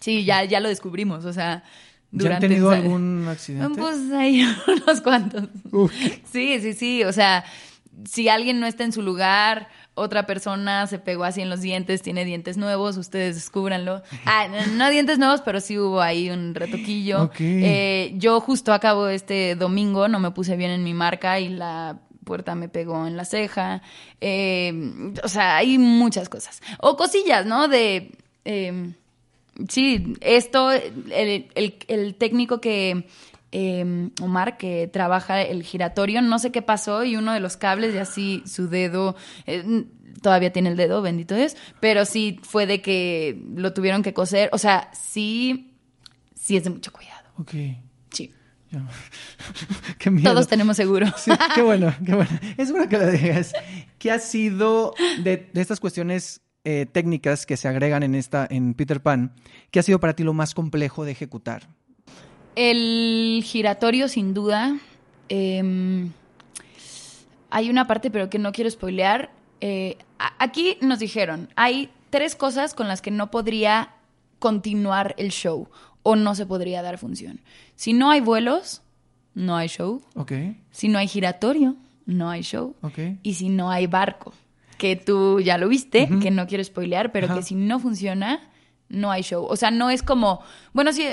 Sí, 0.01 0.25
ya, 0.25 0.45
ya 0.45 0.61
lo 0.61 0.69
descubrimos, 0.69 1.25
o 1.25 1.33
sea, 1.33 1.63
durante... 2.11 2.47
¿Ya 2.47 2.47
han 2.47 2.51
tenido 2.51 2.71
algún 2.71 3.27
accidente? 3.29 3.75
Pues 3.81 4.11
hay 4.13 4.43
unos 4.67 5.01
cuantos. 5.01 5.49
Sí, 6.31 6.59
sí, 6.61 6.73
sí, 6.73 7.05
o 7.05 7.13
sea, 7.13 7.45
si 8.05 8.29
alguien 8.29 8.59
no 8.59 8.67
está 8.67 8.85
en 8.85 8.93
su 8.93 9.03
lugar, 9.03 9.69
otra 9.95 10.27
persona 10.27 10.87
se 10.87 10.99
pegó 10.99 11.25
así 11.25 11.43
en 11.43 11.51
los 11.51 11.61
dientes, 11.61 12.03
tiene 12.03 12.25
dientes 12.25 12.57
nuevos, 12.57 12.97
ustedes 12.97 13.35
descúbranlo. 13.35 14.03
Ah, 14.25 14.47
no, 14.75 14.91
dientes 14.91 15.19
nuevos, 15.19 15.43
pero 15.43 15.61
sí 15.61 15.79
hubo 15.79 16.01
ahí 16.01 16.31
un 16.31 16.55
retoquillo. 16.55 17.31
Eh, 17.39 18.15
yo 18.17 18.41
justo 18.41 18.73
acabo 18.73 19.09
este 19.09 19.55
domingo, 19.55 20.09
no 20.09 20.19
me 20.19 20.31
puse 20.31 20.57
bien 20.57 20.71
en 20.71 20.83
mi 20.83 20.95
marca 20.95 21.41
y 21.41 21.51
la 21.51 22.01
puerta 22.25 22.55
me 22.55 22.69
pegó 22.69 23.07
en 23.07 23.17
la 23.17 23.25
ceja. 23.25 23.83
Eh, 24.21 24.73
o 25.23 25.29
sea, 25.29 25.57
hay 25.57 25.79
muchas 25.79 26.29
cosas. 26.29 26.63
O 26.81 26.97
cosillas, 26.97 27.47
¿no? 27.47 27.69
De... 27.69 28.13
Eh, 28.45 28.93
sí, 29.69 30.15
esto, 30.21 30.71
el 30.73 32.15
técnico 32.19 32.61
que 32.61 33.07
Em, 33.55 34.13
Omar, 34.23 34.57
que 34.57 34.89
trabaja 34.89 35.43
el 35.43 35.63
giratorio, 35.63 36.23
no 36.23 36.39
sé 36.39 36.51
qué 36.51 36.63
pasó 36.63 37.05
y 37.05 37.17
uno 37.17 37.35
de 37.35 37.41
los 37.41 37.59
cables 37.59 37.95
y 37.95 37.99
así 37.99 38.43
su 38.47 38.67
dedo, 38.67 39.15
eh, 39.47 39.85
todavía 40.23 40.55
tiene 40.55 40.71
el 40.71 40.77
dedo, 40.79 41.03
bendito 41.03 41.35
es, 41.35 41.55
pero 41.79 42.07
sí 42.07 42.41
fue 42.43 42.65
de 42.65 42.81
que 42.81 43.43
lo 43.55 43.75
tuvieron 43.75 44.03
que 44.03 44.15
coser, 44.15 44.49
o 44.55 44.59
sea, 44.59 44.89
sí, 44.95 45.75
sí 46.35 46.57
es 46.57 46.65
de 46.65 46.71
mucho 46.71 46.93
cuidado. 46.93 47.29
Ok. 47.37 47.53
Sí. 48.73 48.79
qué 49.99 50.11
miedo. 50.11 50.31
Todos 50.33 50.49
tenemos 50.49 50.77
seguro. 50.77 51.07
Sí, 51.17 51.31
qué 51.55 51.63
bueno, 51.63 51.95
qué 52.07 52.15
bueno. 52.15 52.31
Es 52.57 52.71
bueno 52.71 52.89
que 52.89 52.99
lo 52.99 53.11
digas. 53.11 53.53
¿Qué 53.99 54.11
ha 54.11 54.19
sido 54.19 54.95
de, 55.23 55.51
estas 55.55 55.81
cuestiones 55.81 56.41
eh, 56.65 56.87
técnicas 56.91 57.45
que 57.45 57.57
se 57.57 57.69
agregan 57.69 58.03
en 58.03 58.15
esta, 58.15 58.47
en 58.49 58.75
Peter 58.75 59.03
Pan, 59.03 59.35
qué 59.71 59.81
ha 59.81 59.83
sido 59.83 60.01
para 60.01 60.15
ti 60.15 60.23
lo 60.23 60.33
más 60.33 60.55
complejo 60.55 61.05
de 61.05 61.13
ejecutar? 61.13 61.69
El 62.57 63.43
giratorio, 63.45 64.09
sin 64.09 64.35
duda. 64.35 64.79
Em, 65.29 66.11
hay 67.51 67.71
una 67.71 67.87
parte, 67.87 68.11
pero 68.11 68.31
que 68.31 68.39
no 68.39 68.53
quiero 68.53 68.71
spoilear. 68.71 69.31
Eh, 69.61 69.99
aquí 70.39 70.79
nos 70.81 70.99
dijeron, 70.99 71.49
hay 71.57 71.91
tres 72.11 72.35
cosas 72.35 72.75
con 72.75 72.89
las 72.89 73.01
que 73.03 73.11
no 73.11 73.31
podría 73.31 73.95
continuar 74.39 75.15
el 75.19 75.31
show 75.31 75.69
o 76.03 76.17
no 76.17 76.35
se 76.35 76.47
podría 76.47 76.83
dar 76.83 76.99
función. 76.99 77.41
Si 77.77 77.93
no 77.93 78.11
hay 78.11 78.21
vuelos, 78.21 78.83
no 79.35 79.57
hay 79.57 79.69
show. 79.69 80.03
Okay. 80.15 80.61
Si 80.71 80.89
no 80.89 80.99
hay 80.99 81.09
giratorio, 81.09 81.77
no 82.07 82.31
hay 82.31 82.43
show. 82.43 82.75
Okay. 82.83 83.19
Y 83.23 83.35
si 83.35 83.49
no 83.49 83.71
hay 83.71 83.87
barco, 83.87 84.33
que 84.79 84.97
tú 84.97 85.41
ya 85.41 85.59
lo 85.59 85.69
viste, 85.69 86.09
que 86.21 86.31
no 86.31 86.47
quiero 86.47 86.65
spoilear, 86.65 87.13
pero 87.13 87.33
que 87.33 87.43
si 87.43 87.55
no 87.55 87.79
funciona, 87.79 88.41
no 88.89 89.11
hay 89.11 89.23
show. 89.23 89.45
O 89.45 89.57
sea, 89.57 89.71
no 89.71 89.91
es 89.91 90.03
como, 90.03 90.41
bueno, 90.73 90.93
sí, 90.93 91.07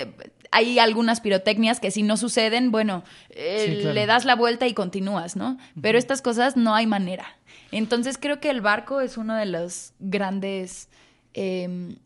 hay 0.52 0.80
algunas 0.80 1.21
pirotecnias 1.21 1.80
que 1.80 1.91
si 1.91 2.04
no 2.04 2.17
suceden, 2.17 2.71
bueno, 2.71 3.04
eh, 3.30 3.91
le 3.93 4.06
das 4.06 4.25
la 4.25 4.36
vuelta 4.36 4.67
y 4.67 4.73
continúas, 4.73 5.36
¿no? 5.36 5.58
Pero 5.80 5.97
estas 5.97 6.21
cosas 6.21 6.58
no 6.58 6.73
hay 6.73 6.88
manera. 6.88 7.38
Entonces 7.71 8.17
creo 8.17 8.39
que 8.39 8.49
el 8.49 8.62
barco 8.62 9.02
es 9.02 9.17
uno 9.17 9.36
de 9.36 9.45
los 9.45 9.93
grandes... 9.99 10.89
Em, 11.34 11.97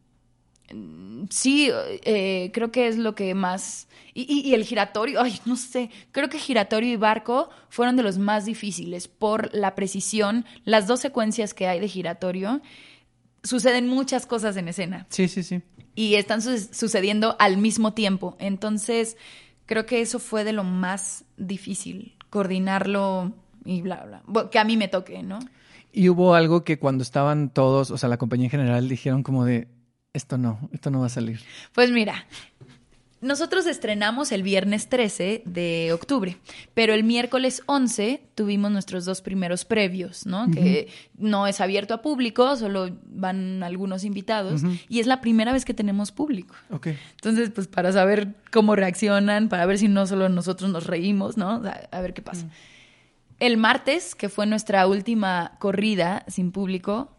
sí, 1.29 1.69
eh, 1.71 2.51
creo 2.53 2.71
que 2.71 2.88
es 2.88 2.97
lo 2.97 3.15
que 3.15 3.33
más... 3.36 3.88
Y, 4.13 4.47
y, 4.47 4.53
el 4.53 4.63
giratorio, 4.63 5.21
ay, 5.21 5.39
no 5.45 5.55
sé, 5.55 5.89
creo 6.12 6.29
que 6.29 6.38
giratorio 6.38 6.91
y 6.91 6.97
barco 6.97 7.49
fueron 7.69 7.95
de 7.95 8.03
los 8.03 8.19
más 8.19 8.45
difíciles 8.45 9.07
por 9.07 9.53
la 9.55 9.73
precisión, 9.73 10.45
las 10.65 10.86
dos 10.86 10.99
secuencias 10.99 11.55
que 11.55 11.67
hay 11.67 11.79
de 11.79 11.88
giratorio 11.88 12.62
suceden 13.43 13.88
muchas 13.88 14.25
cosas 14.25 14.57
en 14.57 14.67
escena. 14.67 15.05
Sí, 15.09 15.27
sí, 15.27 15.43
sí. 15.43 15.62
Y 15.95 16.15
están 16.15 16.41
sucediendo 16.41 17.36
al 17.39 17.57
mismo 17.57 17.93
tiempo. 17.93 18.36
Entonces, 18.39 19.17
creo 19.65 19.86
que 19.86 20.01
eso 20.01 20.19
fue 20.19 20.43
de 20.43 20.53
lo 20.53 20.63
más 20.63 21.25
difícil, 21.38 22.15
coordinarlo 22.29 23.33
y 23.65 23.81
bla, 23.81 24.23
bla. 24.25 24.49
Que 24.49 24.59
a 24.59 24.63
mí 24.63 24.77
me 24.77 24.88
toque, 24.88 25.21
¿no? 25.21 25.39
Y 25.91 26.09
hubo 26.09 26.33
algo 26.33 26.63
que 26.63 26.79
cuando 26.79 27.03
estaban 27.03 27.49
todos, 27.49 27.91
o 27.91 27.97
sea, 27.97 28.09
la 28.09 28.17
compañía 28.17 28.45
en 28.45 28.51
general, 28.51 28.89
dijeron 28.89 29.21
como 29.21 29.45
de, 29.45 29.67
esto 30.13 30.38
no, 30.38 30.60
esto 30.71 30.91
no 30.91 30.99
va 31.02 31.08
a 31.08 31.10
salir. 31.10 31.39
Pues 31.73 31.91
mira, 31.91 32.26
nosotros 33.23 33.65
estrenamos 33.67 34.34
el 34.34 34.43
viernes 34.43 34.89
13 34.89 35.43
de 35.45 35.91
octubre, 35.93 36.38
pero 36.73 36.93
el 36.93 37.06
miércoles 37.06 37.63
11 37.67 38.21
tuvimos 38.36 38.69
nuestros 38.69 39.06
dos 39.06 39.21
primeros 39.21 39.63
previos, 39.63 40.26
¿no? 40.26 40.52
Que 40.52 40.89
no 41.17 41.47
es 41.47 41.62
abierto 41.62 41.93
a 41.93 42.02
público, 42.02 42.58
solo 42.58 42.89
van 43.06 43.63
algunos 43.63 44.04
invitados 44.04 44.62
y 44.89 44.99
es 44.99 45.08
la 45.08 45.21
primera 45.21 45.54
vez 45.54 45.63
que 45.63 45.73
tenemos 45.73 46.12
público. 46.12 46.54
Ok. 46.69 46.88
Entonces, 47.12 47.49
pues 47.49 47.67
para 47.67 47.93
saber 47.93 48.36
cómo 48.52 48.76
reaccionan, 48.76 49.47
para 49.47 49.65
ver 49.65 49.78
si 49.78 49.88
no 49.88 50.06
solo 50.06 50.28
nosotros 50.28 50.69
nos 50.69 50.86
reímos, 50.86 51.38
¿no? 51.38 51.62
a 51.91 52.02
ver 52.02 52.13
qué 52.13 52.21
pasa. 52.21 52.47
El 53.39 53.56
martes, 53.58 54.15
que 54.15 54.28
fue 54.28 54.45
nuestra 54.45 54.86
última 54.86 55.54
corrida 55.60 56.26
sin 56.28 56.52
público, 56.52 57.12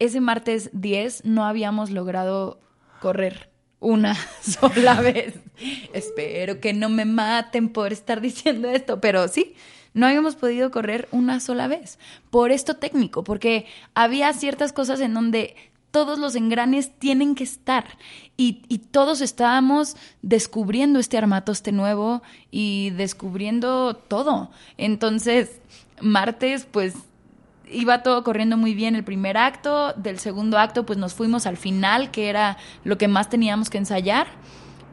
ese 0.00 0.20
martes 0.20 0.70
10 0.72 1.24
no 1.24 1.44
habíamos 1.44 1.90
logrado 1.90 2.58
correr 3.00 3.50
una 3.78 4.16
sola 4.40 5.00
vez. 5.00 5.34
Espero 5.92 6.60
que 6.60 6.72
no 6.72 6.88
me 6.88 7.04
maten 7.04 7.68
por 7.68 7.92
estar 7.92 8.20
diciendo 8.20 8.68
esto, 8.68 9.00
pero 9.00 9.28
sí, 9.28 9.54
no 9.94 10.06
habíamos 10.06 10.34
podido 10.36 10.70
correr 10.70 11.08
una 11.12 11.38
sola 11.40 11.68
vez 11.68 11.98
por 12.30 12.50
esto 12.50 12.76
técnico, 12.76 13.24
porque 13.24 13.66
había 13.94 14.32
ciertas 14.32 14.72
cosas 14.72 15.00
en 15.00 15.14
donde 15.14 15.54
todos 15.90 16.18
los 16.18 16.36
engranes 16.36 16.92
tienen 16.98 17.34
que 17.34 17.44
estar 17.44 17.98
y, 18.36 18.78
todos 18.90 19.20
estábamos 19.20 19.96
descubriendo 20.22 20.98
este 20.98 21.18
armatoste 21.18 21.72
nuevo 21.72 22.22
y 22.50 22.90
descubriendo 22.90 23.94
todo. 23.94 24.50
Entonces, 24.78 25.60
martes, 26.00 26.66
pues 26.70 26.94
iba 27.70 28.02
todo 28.02 28.24
corriendo 28.24 28.56
muy 28.56 28.74
bien 28.74 28.94
el 28.96 29.04
primer 29.04 29.36
acto, 29.36 29.92
del 29.94 30.18
segundo 30.18 30.58
acto 30.58 30.84
pues 30.84 30.98
nos 30.98 31.14
fuimos 31.14 31.46
al 31.46 31.56
final, 31.56 32.10
que 32.10 32.28
era 32.28 32.56
lo 32.84 32.98
que 32.98 33.08
más 33.08 33.28
teníamos 33.28 33.70
que 33.70 33.78
ensayar, 33.78 34.26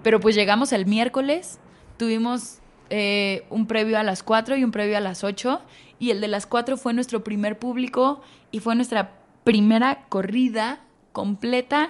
pero 0.03 0.19
pues 0.19 0.35
llegamos 0.35 0.71
el 0.71 0.85
miércoles, 0.85 1.59
tuvimos 1.97 2.59
eh, 2.89 3.45
un 3.49 3.67
previo 3.67 3.99
a 3.99 4.03
las 4.03 4.23
4 4.23 4.55
y 4.57 4.63
un 4.63 4.71
previo 4.71 4.97
a 4.97 5.01
las 5.01 5.23
8, 5.23 5.61
y 5.99 6.11
el 6.11 6.21
de 6.21 6.27
las 6.27 6.45
4 6.45 6.77
fue 6.77 6.93
nuestro 6.93 7.23
primer 7.23 7.57
público 7.57 8.21
y 8.51 8.59
fue 8.59 8.75
nuestra 8.75 9.19
primera 9.43 10.05
corrida 10.09 10.79
completa 11.11 11.89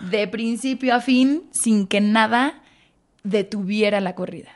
de 0.00 0.28
principio 0.28 0.94
a 0.94 1.00
fin 1.00 1.44
sin 1.52 1.86
que 1.86 2.00
nada 2.00 2.62
detuviera 3.22 4.00
la 4.00 4.14
corrida. 4.14 4.55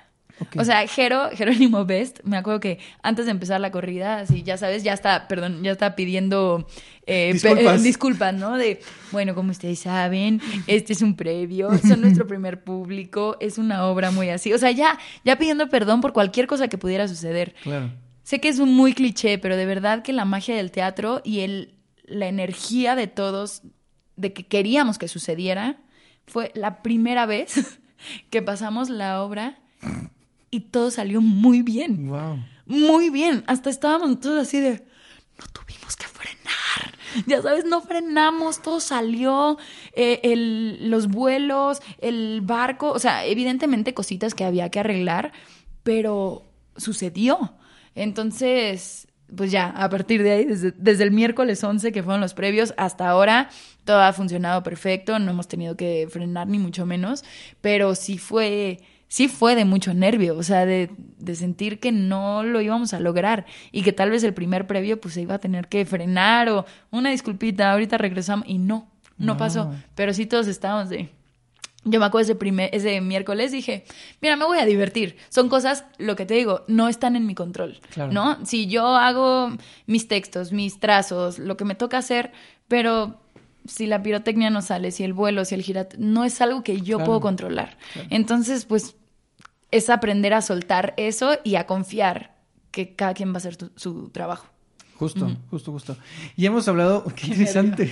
O 0.56 0.64
sea, 0.64 0.86
Jero, 0.86 1.30
Jerónimo 1.30 1.84
Best, 1.84 2.20
me 2.24 2.36
acuerdo 2.36 2.60
que 2.60 2.78
antes 3.02 3.26
de 3.26 3.30
empezar 3.30 3.60
la 3.60 3.70
corrida, 3.70 4.20
así, 4.20 4.42
ya 4.42 4.56
sabes, 4.56 4.82
ya 4.82 4.92
está, 4.92 5.28
perdón, 5.28 5.62
ya 5.62 5.72
está 5.72 5.94
pidiendo 5.94 6.66
eh, 7.06 7.32
disculpas. 7.82 8.34
¿no? 8.34 8.56
De, 8.56 8.80
bueno, 9.12 9.34
como 9.34 9.50
ustedes 9.50 9.80
saben, 9.80 10.40
este 10.66 10.92
es 10.92 11.02
un 11.02 11.16
previo, 11.16 11.70
son 11.78 12.00
nuestro 12.02 12.26
primer 12.26 12.64
público, 12.64 13.36
es 13.40 13.58
una 13.58 13.86
obra 13.86 14.10
muy 14.10 14.30
así. 14.30 14.52
O 14.52 14.58
sea, 14.58 14.70
ya, 14.70 14.98
ya 15.24 15.36
pidiendo 15.36 15.68
perdón 15.68 16.00
por 16.00 16.12
cualquier 16.12 16.46
cosa 16.46 16.68
que 16.68 16.78
pudiera 16.78 17.06
suceder. 17.06 17.54
Claro. 17.62 17.90
sé 18.22 18.40
que 18.40 18.48
es 18.48 18.58
un 18.58 18.74
muy 18.74 18.94
cliché, 18.94 19.38
pero 19.38 19.56
de 19.56 19.66
verdad 19.66 20.02
que 20.02 20.12
la 20.12 20.24
magia 20.24 20.56
del 20.56 20.70
teatro 20.70 21.20
y 21.24 21.40
el, 21.40 21.74
la 22.04 22.28
energía 22.28 22.94
de 22.94 23.06
todos, 23.06 23.62
de 24.16 24.32
que 24.32 24.46
queríamos 24.46 24.98
que 24.98 25.08
sucediera, 25.08 25.80
fue 26.26 26.50
la 26.54 26.82
primera 26.82 27.26
vez 27.26 27.80
que 28.30 28.40
pasamos 28.40 28.88
la 28.88 29.22
obra 29.22 29.58
y 30.50 30.60
todo 30.60 30.90
salió 30.90 31.20
muy 31.20 31.62
bien. 31.62 32.08
Wow. 32.08 32.38
Muy 32.66 33.10
bien. 33.10 33.44
Hasta 33.46 33.70
estábamos 33.70 34.20
todos 34.20 34.46
así 34.46 34.60
de, 34.60 34.84
no 35.38 35.46
tuvimos 35.52 35.96
que 35.96 36.06
frenar. 36.06 36.98
Ya 37.26 37.42
sabes, 37.42 37.64
no 37.64 37.80
frenamos, 37.80 38.62
todo 38.62 38.78
salió, 38.78 39.58
eh, 39.94 40.20
el, 40.22 40.90
los 40.90 41.08
vuelos, 41.08 41.80
el 41.98 42.40
barco, 42.40 42.92
o 42.92 42.98
sea, 42.98 43.26
evidentemente 43.26 43.94
cositas 43.94 44.34
que 44.34 44.44
había 44.44 44.68
que 44.70 44.80
arreglar, 44.80 45.32
pero 45.82 46.44
sucedió. 46.76 47.54
Entonces, 47.96 49.08
pues 49.36 49.50
ya, 49.50 49.70
a 49.70 49.88
partir 49.88 50.22
de 50.22 50.30
ahí, 50.30 50.44
desde, 50.44 50.72
desde, 50.72 51.02
el 51.02 51.10
miércoles 51.10 51.62
11, 51.64 51.90
que 51.90 52.02
fueron 52.02 52.20
los 52.20 52.34
previos, 52.34 52.74
hasta 52.76 53.08
ahora, 53.08 53.50
todo 53.84 54.00
ha 54.00 54.12
funcionado 54.12 54.62
perfecto, 54.62 55.18
no 55.18 55.32
hemos 55.32 55.48
tenido 55.48 55.76
que 55.76 56.06
frenar 56.10 56.46
ni 56.46 56.58
mucho 56.58 56.86
menos, 56.86 57.24
pero 57.60 57.96
sí 57.96 58.18
fue 58.18 58.78
sí 59.10 59.26
fue 59.26 59.56
de 59.56 59.64
mucho 59.64 59.92
nervio, 59.92 60.38
o 60.38 60.42
sea, 60.44 60.64
de, 60.64 60.88
de, 61.18 61.34
sentir 61.34 61.80
que 61.80 61.90
no 61.90 62.44
lo 62.44 62.60
íbamos 62.60 62.94
a 62.94 63.00
lograr 63.00 63.44
y 63.72 63.82
que 63.82 63.92
tal 63.92 64.08
vez 64.10 64.22
el 64.22 64.32
primer 64.32 64.68
previo 64.68 65.00
pues 65.00 65.14
se 65.14 65.20
iba 65.20 65.34
a 65.34 65.38
tener 65.40 65.66
que 65.66 65.84
frenar 65.84 66.48
o 66.48 66.64
una 66.92 67.10
disculpita, 67.10 67.72
ahorita 67.72 67.98
regresamos 67.98 68.46
y 68.48 68.58
no, 68.58 68.88
no, 69.18 69.36
pasó, 69.36 69.74
pero 69.96 70.14
sí 70.14 70.26
todos 70.26 70.46
estábamos 70.46 70.88
de... 70.88 71.10
Yo 71.82 71.98
me 71.98 72.06
acuerdo 72.06 72.24
ese, 72.24 72.34
primer, 72.34 72.70
ese 72.74 73.00
miércoles, 73.00 73.52
dije, 73.52 73.84
mira, 74.20 74.36
me 74.36 74.44
voy 74.44 74.58
a 74.58 74.66
divertir. 74.66 75.16
Son 75.30 75.48
cosas, 75.48 75.86
lo 75.96 76.14
que 76.14 76.26
te 76.26 76.34
digo, 76.34 76.62
no 76.68 76.88
están 76.88 77.16
en 77.16 77.26
mi 77.26 77.34
control, 77.34 77.80
claro. 77.90 78.12
¿no? 78.12 78.44
Si 78.44 78.66
yo 78.66 78.86
hago 78.96 79.50
mis 79.86 80.06
textos, 80.06 80.52
mis 80.52 80.78
trazos, 80.78 81.38
lo 81.38 81.56
que 81.56 81.64
me 81.64 81.74
toca 81.74 81.96
hacer, 81.96 82.32
pero 82.68 83.19
si 83.66 83.86
la 83.86 84.02
pirotecnia 84.02 84.50
no 84.50 84.62
sale, 84.62 84.90
si 84.90 85.04
el 85.04 85.12
vuelo, 85.12 85.44
si 85.44 85.54
el 85.54 85.62
girat, 85.62 85.94
no 85.96 86.24
es 86.24 86.40
algo 86.40 86.62
que 86.62 86.80
yo 86.80 86.96
claro. 86.96 87.06
puedo 87.06 87.20
controlar. 87.20 87.78
Claro. 87.92 88.08
Entonces, 88.10 88.64
pues 88.64 88.96
es 89.70 89.90
aprender 89.90 90.34
a 90.34 90.42
soltar 90.42 90.94
eso 90.96 91.32
y 91.44 91.56
a 91.56 91.66
confiar 91.66 92.36
que 92.70 92.94
cada 92.94 93.14
quien 93.14 93.30
va 93.30 93.34
a 93.34 93.38
hacer 93.38 93.56
tu, 93.56 93.70
su 93.76 94.10
trabajo. 94.10 94.46
Justo, 94.96 95.26
uh 95.26 95.28
-huh. 95.30 95.38
justo, 95.50 95.72
justo. 95.72 95.96
Y 96.36 96.46
hemos 96.46 96.68
hablado, 96.68 97.04
qué 97.14 97.26
interesante, 97.28 97.90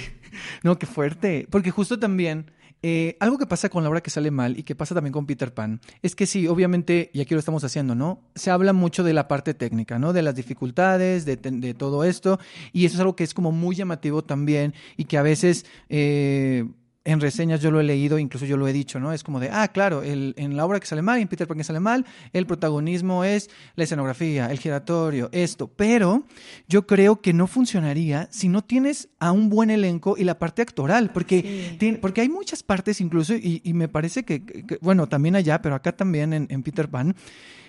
no, 0.62 0.78
qué 0.78 0.86
fuerte, 0.86 1.46
porque 1.50 1.70
justo 1.70 1.98
también 1.98 2.50
eh, 2.82 3.16
algo 3.20 3.38
que 3.38 3.46
pasa 3.46 3.68
con 3.68 3.82
la 3.82 3.88
obra 3.88 4.02
que 4.02 4.10
sale 4.10 4.30
mal 4.30 4.58
y 4.58 4.62
que 4.62 4.74
pasa 4.74 4.94
también 4.94 5.12
con 5.12 5.26
Peter 5.26 5.52
Pan 5.52 5.80
es 6.02 6.14
que 6.14 6.26
sí, 6.26 6.46
obviamente, 6.46 7.10
y 7.12 7.20
aquí 7.20 7.34
lo 7.34 7.40
estamos 7.40 7.64
haciendo, 7.64 7.94
¿no? 7.94 8.20
Se 8.34 8.50
habla 8.50 8.72
mucho 8.72 9.02
de 9.02 9.12
la 9.12 9.28
parte 9.28 9.54
técnica, 9.54 9.98
¿no? 9.98 10.12
De 10.12 10.22
las 10.22 10.34
dificultades, 10.34 11.24
de, 11.24 11.36
de 11.36 11.74
todo 11.74 12.04
esto, 12.04 12.38
y 12.72 12.84
eso 12.84 12.96
es 12.96 13.00
algo 13.00 13.16
que 13.16 13.24
es 13.24 13.34
como 13.34 13.52
muy 13.52 13.74
llamativo 13.74 14.22
también 14.22 14.74
y 14.96 15.04
que 15.04 15.18
a 15.18 15.22
veces... 15.22 15.66
Eh, 15.88 16.66
en 17.08 17.20
reseñas 17.20 17.62
yo 17.62 17.70
lo 17.70 17.80
he 17.80 17.84
leído, 17.84 18.18
incluso 18.18 18.44
yo 18.44 18.58
lo 18.58 18.68
he 18.68 18.72
dicho, 18.74 19.00
¿no? 19.00 19.14
Es 19.14 19.24
como 19.24 19.40
de, 19.40 19.48
ah, 19.50 19.68
claro, 19.68 20.02
el, 20.02 20.34
en 20.36 20.58
la 20.58 20.66
obra 20.66 20.78
que 20.78 20.86
sale 20.86 21.00
mal, 21.00 21.18
en 21.18 21.26
Peter 21.26 21.48
Pan 21.48 21.56
que 21.56 21.64
sale 21.64 21.80
mal, 21.80 22.04
el 22.34 22.46
protagonismo 22.46 23.24
es 23.24 23.48
la 23.76 23.84
escenografía, 23.84 24.50
el 24.50 24.58
giratorio, 24.58 25.30
esto. 25.32 25.68
Pero 25.68 26.24
yo 26.68 26.86
creo 26.86 27.22
que 27.22 27.32
no 27.32 27.46
funcionaría 27.46 28.28
si 28.30 28.50
no 28.50 28.62
tienes 28.62 29.08
a 29.20 29.32
un 29.32 29.48
buen 29.48 29.70
elenco 29.70 30.16
y 30.18 30.24
la 30.24 30.38
parte 30.38 30.60
actoral, 30.60 31.10
porque, 31.10 31.70
sí. 31.70 31.76
tiene, 31.78 31.96
porque 31.96 32.20
hay 32.20 32.28
muchas 32.28 32.62
partes 32.62 33.00
incluso, 33.00 33.34
y, 33.34 33.62
y 33.64 33.72
me 33.72 33.88
parece 33.88 34.24
que, 34.24 34.44
que, 34.44 34.78
bueno, 34.82 35.06
también 35.06 35.34
allá, 35.34 35.62
pero 35.62 35.76
acá 35.76 35.92
también 35.92 36.34
en, 36.34 36.46
en 36.50 36.62
Peter 36.62 36.90
Pan, 36.90 37.16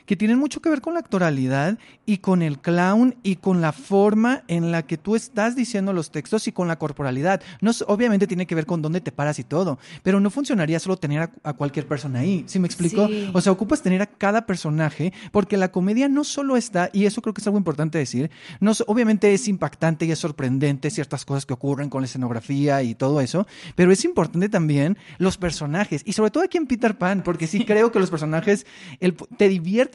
que 0.09 0.15
tienen 0.15 0.39
mucho 0.39 0.59
que 0.59 0.71
ver 0.71 0.81
con 0.81 0.95
la 0.95 1.01
actoralidad 1.01 1.77
y 2.07 2.17
con 2.17 2.41
el 2.41 2.57
clown 2.57 3.15
y 3.21 3.35
con 3.35 3.61
la 3.61 3.71
forma 3.71 4.41
en 4.47 4.71
la 4.71 4.81
que 4.87 4.97
tú 4.97 5.15
estás 5.15 5.55
diciendo 5.55 5.93
los 5.93 6.09
textos 6.09 6.47
y 6.47 6.51
con 6.51 6.67
la 6.67 6.79
corporalidad. 6.79 7.43
No, 7.61 7.69
obviamente 7.85 8.25
tiene 8.25 8.47
que 8.47 8.55
ver 8.55 8.65
con 8.65 8.81
dónde 8.81 9.01
te 9.01 9.11
paras 9.11 9.37
y 9.37 9.43
todo, 9.43 9.77
pero 10.01 10.19
no 10.19 10.31
funcionaría 10.31 10.79
solo 10.79 10.97
tener 10.97 11.21
a, 11.21 11.31
a 11.43 11.53
cualquier 11.53 11.85
persona 11.85 12.21
ahí. 12.21 12.43
¿Sí 12.47 12.57
me 12.57 12.65
explico? 12.65 13.07
Sí. 13.07 13.29
O 13.35 13.39
sea, 13.39 13.51
ocupas 13.51 13.83
tener 13.83 14.01
a 14.01 14.07
cada 14.07 14.47
personaje 14.47 15.13
porque 15.31 15.57
la 15.57 15.71
comedia 15.71 16.09
no 16.09 16.23
solo 16.23 16.57
está, 16.57 16.89
y 16.91 17.05
eso 17.05 17.21
creo 17.21 17.35
que 17.35 17.41
es 17.41 17.45
algo 17.45 17.59
importante 17.59 17.99
decir, 17.99 18.31
no, 18.59 18.71
obviamente 18.87 19.31
es 19.31 19.47
impactante 19.47 20.07
y 20.07 20.11
es 20.11 20.17
sorprendente 20.17 20.89
ciertas 20.89 21.23
cosas 21.23 21.45
que 21.45 21.53
ocurren 21.53 21.91
con 21.91 22.01
la 22.01 22.07
escenografía 22.07 22.81
y 22.81 22.95
todo 22.95 23.21
eso, 23.21 23.45
pero 23.75 23.91
es 23.91 24.03
importante 24.05 24.49
también 24.49 24.97
los 25.19 25.37
personajes 25.37 26.01
y 26.03 26.13
sobre 26.13 26.31
todo 26.31 26.43
aquí 26.45 26.57
en 26.57 26.65
Peter 26.65 26.97
Pan, 26.97 27.21
porque 27.23 27.45
sí 27.45 27.63
creo 27.67 27.91
que 27.91 27.99
los 27.99 28.09
personajes 28.09 28.65
el, 29.01 29.13
te 29.13 29.47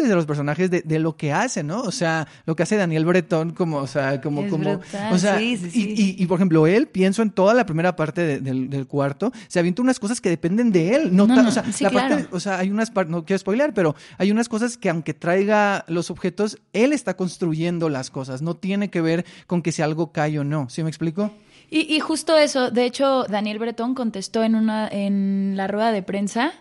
de 0.09 0.15
los 0.15 0.27
personajes 0.27 0.71
de, 0.71 0.83
de, 0.83 0.99
lo 0.99 1.17
que 1.17 1.33
hacen, 1.33 1.67
¿no? 1.67 1.83
O 1.83 1.93
sea, 1.93 2.27
lo 2.47 2.57
que 2.57 2.63
hace 2.63 2.77
Daniel 2.77 3.05
Bretón, 3.05 3.53
como, 3.53 3.79
o 3.79 3.87
sea, 3.87 4.21
como, 4.21 4.43
es 4.43 4.51
como, 4.51 4.77
brutal. 4.79 5.13
o 5.13 5.19
sea, 5.19 5.39
sí, 5.39 5.57
sí, 5.57 5.71
sí. 5.71 5.95
Y, 5.97 6.03
y, 6.03 6.23
y, 6.23 6.27
por 6.27 6.39
ejemplo, 6.39 6.67
él, 6.67 6.87
pienso 6.87 7.23
en 7.23 7.31
toda 7.31 7.55
la 7.55 7.67
primera 7.67 7.97
parte 7.97 8.23
de, 8.23 8.41
del, 8.41 8.71
del, 8.71 8.87
cuarto, 8.87 9.33
se 9.49 9.59
avienta 9.59 9.83
unas 9.83 9.99
cosas 9.99 10.21
que 10.21 10.29
dependen 10.29 10.73
de 10.73 10.95
él, 10.95 11.15
no, 11.15 11.27
no, 11.27 11.43
no 11.43 11.49
o 11.49 11.53
sea, 11.53 11.65
la 11.81 11.91
claro. 11.91 12.09
parte, 12.17 12.29
o 12.33 12.41
sea, 12.41 12.59
hay 12.59 12.71
unas 12.71 12.91
partes, 12.91 13.11
no 13.11 13.25
quiero 13.25 13.39
spoiler, 13.39 13.73
pero 13.75 13.95
hay 14.19 14.31
unas 14.31 14.49
cosas 14.49 14.77
que 14.77 14.91
aunque 14.91 15.15
traiga 15.15 15.85
los 15.89 16.11
objetos, 16.11 16.59
él 16.73 16.93
está 16.93 17.17
construyendo 17.17 17.89
las 17.89 18.11
cosas, 18.11 18.43
no 18.43 18.55
tiene 18.57 18.91
que 18.91 19.01
ver 19.01 19.25
con 19.47 19.63
que 19.63 19.73
si 19.73 19.83
algo 19.83 20.13
cae 20.13 20.39
o 20.39 20.45
no, 20.45 20.69
¿sí 20.71 20.83
me 20.83 20.91
explico? 20.91 21.33
Y, 21.71 21.93
y 21.95 22.01
justo 22.01 22.37
eso, 22.37 22.71
de 22.71 22.85
hecho, 22.85 23.25
Daniel 23.25 23.59
Bretón 23.59 23.95
contestó 23.95 24.45
en 24.45 24.55
una, 24.55 24.89
en 24.89 25.55
la 25.57 25.67
rueda 25.67 25.93
de 25.93 26.03
prensa, 26.03 26.53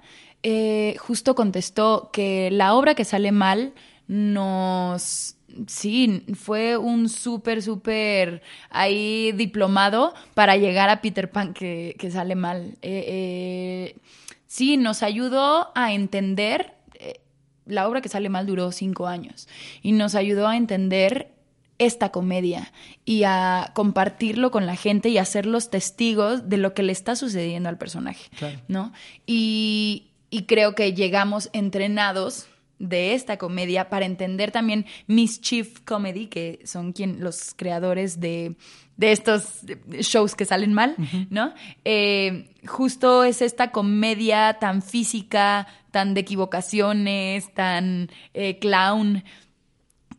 eh, 0.43 0.95
justo 0.99 1.35
contestó 1.35 2.09
que 2.13 2.51
la 2.51 2.75
obra 2.75 2.95
que 2.95 3.05
sale 3.05 3.31
mal 3.31 3.73
nos 4.07 5.37
sí, 5.67 6.23
fue 6.35 6.77
un 6.77 7.09
súper, 7.09 7.61
súper 7.61 8.41
ahí 8.69 9.31
diplomado 9.33 10.13
para 10.33 10.57
llegar 10.57 10.89
a 10.89 11.01
Peter 11.01 11.31
Pan 11.31 11.53
que, 11.53 11.95
que 11.97 12.11
sale 12.11 12.35
mal. 12.35 12.77
Eh, 12.81 13.05
eh, 13.07 13.95
sí, 14.47 14.77
nos 14.77 15.03
ayudó 15.03 15.71
a 15.75 15.93
entender, 15.93 16.73
eh, 16.95 17.21
la 17.65 17.87
obra 17.87 18.01
que 18.01 18.09
sale 18.09 18.29
mal 18.29 18.45
duró 18.45 18.71
cinco 18.71 19.07
años, 19.07 19.47
y 19.81 19.91
nos 19.91 20.15
ayudó 20.15 20.47
a 20.47 20.57
entender 20.57 21.31
esta 21.79 22.11
comedia 22.11 22.71
y 23.03 23.23
a 23.23 23.71
compartirlo 23.73 24.51
con 24.51 24.65
la 24.65 24.75
gente 24.75 25.09
y 25.09 25.17
a 25.17 25.25
ser 25.25 25.45
los 25.45 25.69
testigos 25.69 26.47
de 26.47 26.57
lo 26.57 26.73
que 26.73 26.83
le 26.83 26.91
está 26.91 27.15
sucediendo 27.15 27.67
al 27.67 27.77
personaje, 27.77 28.29
claro. 28.37 28.59
¿no? 28.67 28.93
Y, 29.25 30.12
y 30.33 30.45
creo 30.45 30.73
que 30.73 30.93
llegamos 30.93 31.51
entrenados 31.53 32.47
de 32.79 33.13
esta 33.13 33.37
comedia 33.37 33.89
para 33.89 34.07
entender 34.07 34.49
también 34.49 34.87
Mischief 35.05 35.81
Comedy, 35.81 36.25
que 36.25 36.59
son 36.65 36.91
quien, 36.91 37.19
los 37.19 37.53
creadores 37.55 38.19
de, 38.19 38.55
de 38.97 39.11
estos 39.11 39.59
shows 39.99 40.33
que 40.33 40.45
salen 40.45 40.73
mal, 40.73 40.95
uh 40.97 41.01
-huh. 41.03 41.27
¿no? 41.29 41.53
Eh, 41.85 42.49
justo 42.65 43.23
es 43.23 43.43
esta 43.43 43.71
comedia 43.71 44.57
tan 44.59 44.81
física, 44.81 45.67
tan 45.91 46.15
de 46.15 46.21
equivocaciones, 46.21 47.53
tan 47.53 48.09
eh, 48.33 48.57
clown 48.57 49.23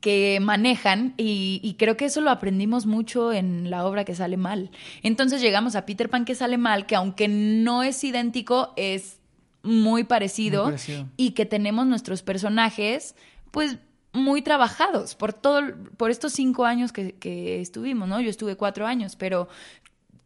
que 0.01 0.39
manejan 0.41 1.15
y, 1.17 1.61
y, 1.61 1.75
creo 1.75 1.97
que 1.97 2.05
eso 2.05 2.21
lo 2.21 2.31
aprendimos 2.31 2.87
mucho 2.87 3.33
en 3.33 3.69
la 3.69 3.85
obra 3.85 4.05
que 4.05 4.15
sale 4.15 4.37
mal. 4.37 4.71
Entonces 5.03 5.41
llegamos 5.41 5.75
a 5.75 5.87
Peter 5.87 6.09
Pan 6.09 6.25
que 6.25 6.37
sale 6.37 6.57
mal, 6.57 6.87
que 6.87 6.95
aunque 6.95 7.27
no 7.27 7.83
es 7.83 8.05
idéntico, 8.05 8.75
es 8.77 9.19
muy 9.65 10.05
parecido, 10.05 10.65
muy 10.65 10.73
parecido, 10.73 11.09
y 11.17 11.33
que 11.33 11.47
tenemos 11.47 11.87
nuestros 11.87 12.23
personajes, 12.23 13.17
pues 13.51 13.79
muy 14.13 14.43
trabajados 14.43 15.17
por 15.17 15.33
todo, 15.33 15.61
por 15.97 16.11
estos 16.11 16.33
cinco 16.33 16.65
años 16.65 16.93
que, 16.93 17.17
que, 17.17 17.61
estuvimos, 17.61 18.09
¿no? 18.09 18.21
Yo 18.21 18.31
estuve 18.31 18.57
cuatro 18.57 18.87
años, 18.87 19.17
pero 19.17 19.49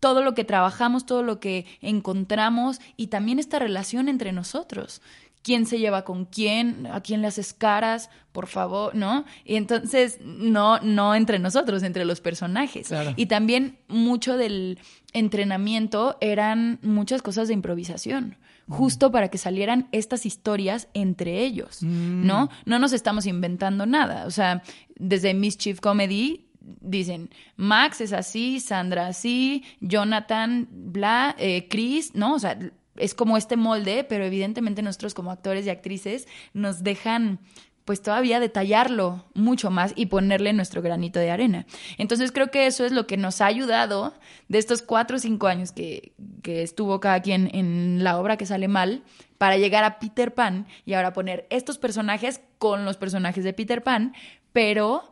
todo 0.00 0.22
lo 0.22 0.34
que 0.34 0.44
trabajamos, 0.44 1.06
todo 1.06 1.22
lo 1.22 1.40
que 1.40 1.66
encontramos 1.80 2.80
y 2.96 3.06
también 3.08 3.38
esta 3.38 3.58
relación 3.58 4.08
entre 4.08 4.32
nosotros. 4.32 5.00
¿Quién 5.42 5.66
se 5.66 5.78
lleva 5.78 6.04
con 6.04 6.26
quién? 6.26 6.86
¿A 6.92 7.00
quién 7.00 7.22
le 7.22 7.28
haces 7.28 7.54
caras? 7.54 8.10
Por 8.32 8.48
favor, 8.48 8.94
¿no? 8.94 9.24
Y 9.44 9.54
entonces, 9.54 10.18
no, 10.20 10.80
no 10.80 11.14
entre 11.14 11.38
nosotros, 11.38 11.82
entre 11.84 12.04
los 12.04 12.20
personajes. 12.20 12.88
Claro. 12.88 13.14
Y 13.16 13.26
también 13.26 13.78
mucho 13.88 14.36
del 14.36 14.78
entrenamiento 15.12 16.18
eran 16.20 16.78
muchas 16.82 17.22
cosas 17.22 17.48
de 17.48 17.54
improvisación 17.54 18.36
justo 18.68 19.10
para 19.10 19.28
que 19.28 19.38
salieran 19.38 19.88
estas 19.92 20.26
historias 20.26 20.88
entre 20.94 21.40
ellos, 21.40 21.82
mm. 21.82 22.26
¿no? 22.26 22.50
No 22.66 22.78
nos 22.78 22.92
estamos 22.92 23.26
inventando 23.26 23.86
nada. 23.86 24.26
O 24.26 24.30
sea, 24.30 24.62
desde 24.96 25.34
Mischief 25.34 25.80
Comedy 25.80 26.48
dicen, 26.60 27.30
Max 27.56 28.00
es 28.00 28.12
así, 28.12 28.60
Sandra 28.60 29.06
así, 29.06 29.64
Jonathan, 29.80 30.68
bla, 30.70 31.34
eh, 31.38 31.66
Chris, 31.68 32.14
¿no? 32.14 32.34
O 32.34 32.38
sea, 32.38 32.58
es 32.96 33.14
como 33.14 33.36
este 33.36 33.56
molde, 33.56 34.04
pero 34.04 34.24
evidentemente 34.24 34.82
nosotros 34.82 35.14
como 35.14 35.30
actores 35.30 35.66
y 35.66 35.70
actrices 35.70 36.26
nos 36.52 36.82
dejan 36.82 37.40
pues 37.88 38.02
todavía 38.02 38.38
detallarlo 38.38 39.24
mucho 39.32 39.70
más 39.70 39.94
y 39.96 40.04
ponerle 40.06 40.52
nuestro 40.52 40.82
granito 40.82 41.20
de 41.20 41.30
arena. 41.30 41.64
Entonces 41.96 42.32
creo 42.32 42.50
que 42.50 42.66
eso 42.66 42.84
es 42.84 42.92
lo 42.92 43.06
que 43.06 43.16
nos 43.16 43.40
ha 43.40 43.46
ayudado 43.46 44.12
de 44.48 44.58
estos 44.58 44.82
cuatro 44.82 45.16
o 45.16 45.18
cinco 45.18 45.46
años 45.46 45.72
que, 45.72 46.12
estuvo 46.44 47.00
cada 47.00 47.22
quien 47.22 47.48
en 47.54 48.04
la 48.04 48.18
obra 48.18 48.36
que 48.36 48.44
sale 48.44 48.68
mal 48.68 49.04
para 49.38 49.56
llegar 49.56 49.84
a 49.84 50.00
Peter 50.00 50.34
Pan 50.34 50.66
y 50.84 50.92
ahora 50.92 51.14
poner 51.14 51.46
estos 51.48 51.78
personajes 51.78 52.42
con 52.58 52.84
los 52.84 52.98
personajes 52.98 53.42
de 53.42 53.54
Peter 53.54 53.82
Pan, 53.82 54.12
pero 54.52 55.10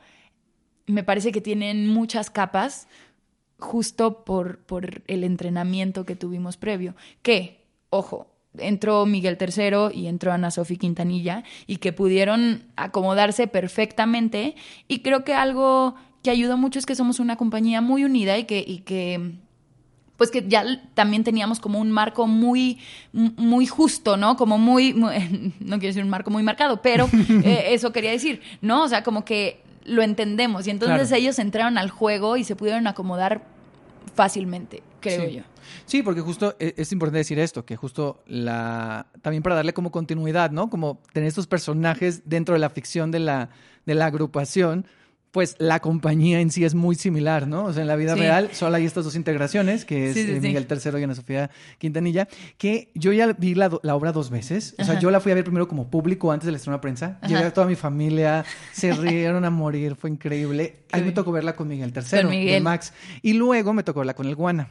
me 0.87 1.03
parece 1.03 1.33
que 1.33 1.41
tienen 1.41 1.89
muchas 1.89 2.29
capas 2.29 2.89
justo 3.59 4.23
por, 4.23 4.59
por 4.59 5.03
el 5.07 5.25
entrenamiento 5.25 6.05
que 6.05 6.15
tuvimos 6.15 6.59
previo. 6.59 6.95
Que, 7.23 7.65
ojo, 7.89 8.36
entró 8.59 9.07
Miguel 9.07 9.39
III 9.41 9.99
y 9.99 10.07
entró 10.07 10.33
Ana 10.33 10.51
Sofía 10.51 10.79
Quintanilla 10.79 11.45
y 11.67 11.77
que 11.77 11.93
pudieron 11.93 12.65
acomodarse 12.77 13.47
perfectamente. 13.47 14.55
Y 14.89 15.01
creo 15.01 15.25
que 15.25 15.35
algo 15.35 15.95
que 16.23 16.31
ayudó 16.31 16.57
mucho 16.57 16.79
es 16.79 16.87
que 16.87 16.95
somos 16.95 17.21
una 17.21 17.37
compañía 17.37 17.81
muy 17.81 18.05
unida 18.05 18.37
y 18.39 18.45
que, 18.45 18.65
y 18.67 18.79
que 18.79 19.37
pues 20.17 20.31
que 20.31 20.47
ya 20.49 20.65
también 20.95 21.25
teníamos 21.25 21.61
como 21.61 21.79
un 21.79 21.91
marco 21.91 22.27
muy, 22.27 22.79
muy 23.13 23.67
justo, 23.67 24.17
¿no? 24.17 24.37
Como 24.37 24.59
muy, 24.59 24.93
no 24.95 25.11
quiero 25.79 25.79
decir 25.79 26.03
un 26.03 26.11
marco 26.11 26.31
muy 26.31 26.43
marcado, 26.43 26.83
pero 26.83 27.09
eh, 27.45 27.67
eso 27.71 27.93
quería 27.93 28.11
decir, 28.11 28.41
¿no? 28.61 28.85
O 28.85 28.89
sea, 28.89 29.03
como 29.03 29.25
que 29.25 29.63
lo 29.85 30.03
entendemos 30.03 30.67
y 30.67 30.71
entonces 30.71 31.13
ellos 31.13 31.39
entraron 31.39 31.79
al 31.79 31.91
juego 31.91 32.37
y 32.37 32.45
se 32.45 32.57
pudieron 32.57 32.87
acomodar 32.89 33.56
fácilmente, 34.15 34.83
creo 35.01 35.29
yo. 35.29 35.43
Sí, 35.85 36.03
porque 36.03 36.21
justo 36.21 36.55
e, 36.59 36.75
es 36.77 36.93
importante 36.93 37.19
decir 37.19 37.39
esto, 37.39 37.65
que 37.65 37.77
justo 37.77 38.23
la 38.27 39.07
también 39.23 39.43
para 39.43 39.57
darle 39.57 39.73
como 39.73 39.91
continuidad, 39.91 40.51
¿no? 40.51 40.71
Como 40.71 41.01
tener 41.13 41.29
estos 41.29 41.47
personajes 41.47 42.23
dentro 42.25 42.55
de 42.55 42.59
la 42.61 42.71
ficción 42.71 43.11
de 43.11 43.21
la, 43.21 43.51
de 43.85 43.95
la 43.95 44.07
agrupación, 44.07 44.87
pues 45.37 45.55
la 45.59 45.81
compañía 45.81 46.41
en 46.41 46.51
sí 46.51 46.65
es 46.65 46.75
muy 46.75 46.95
similar, 46.95 47.47
¿no? 47.47 47.67
O 47.67 47.73
sea, 47.75 47.83
en 47.83 47.89
la 47.89 47.97
vida 47.97 48.15
real 48.15 48.49
solo 48.55 48.75
hay 48.75 48.87
estas 48.87 49.05
dos 49.05 49.17
integraciones, 49.17 49.85
que 49.85 50.09
es 50.09 50.17
eh, 50.17 50.39
Miguel 50.41 50.67
III 50.67 50.99
y 50.99 51.03
Ana 51.03 51.15
Sofía 51.15 51.51
Quintanilla, 51.77 52.27
que 52.57 52.91
yo 52.95 53.13
ya 53.13 53.31
vi 53.35 53.55
la, 53.55 53.67
obra 53.67 54.13
dos 54.13 54.31
veces. 54.31 54.75
O 54.79 54.85
sea, 54.85 54.99
yo 54.99 55.11
la 55.11 55.21
fui 55.21 55.33
a 55.33 55.35
ver 55.35 55.45
primero 55.45 55.69
como 55.69 55.91
público 55.91 56.33
antes 56.33 56.47
de 56.47 56.53
la 56.53 56.57
estreno 56.57 56.79
de 56.79 56.81
prensa. 56.81 57.21
Llegué 57.29 57.45
a 57.45 57.53
toda 57.53 57.67
mi 57.67 57.75
familia, 57.75 58.47
se 58.73 58.95
rieron 58.95 59.45
a 59.45 59.51
morir, 59.51 59.95
fue 59.95 60.09
increíble. 60.09 60.77
Ahí 60.91 61.03
me 61.03 61.13
tocó 61.13 61.33
verla 61.33 61.55
con 61.55 61.69
Miguel 61.69 61.93
III, 61.95 62.53
de 62.53 62.61
Max. 62.63 62.95
Y 63.21 63.35
luego 63.35 63.75
me 63.75 63.83
tocó 63.83 64.01
verla 64.01 64.15
con 64.15 64.25
el 64.25 64.37
Guana. 64.37 64.71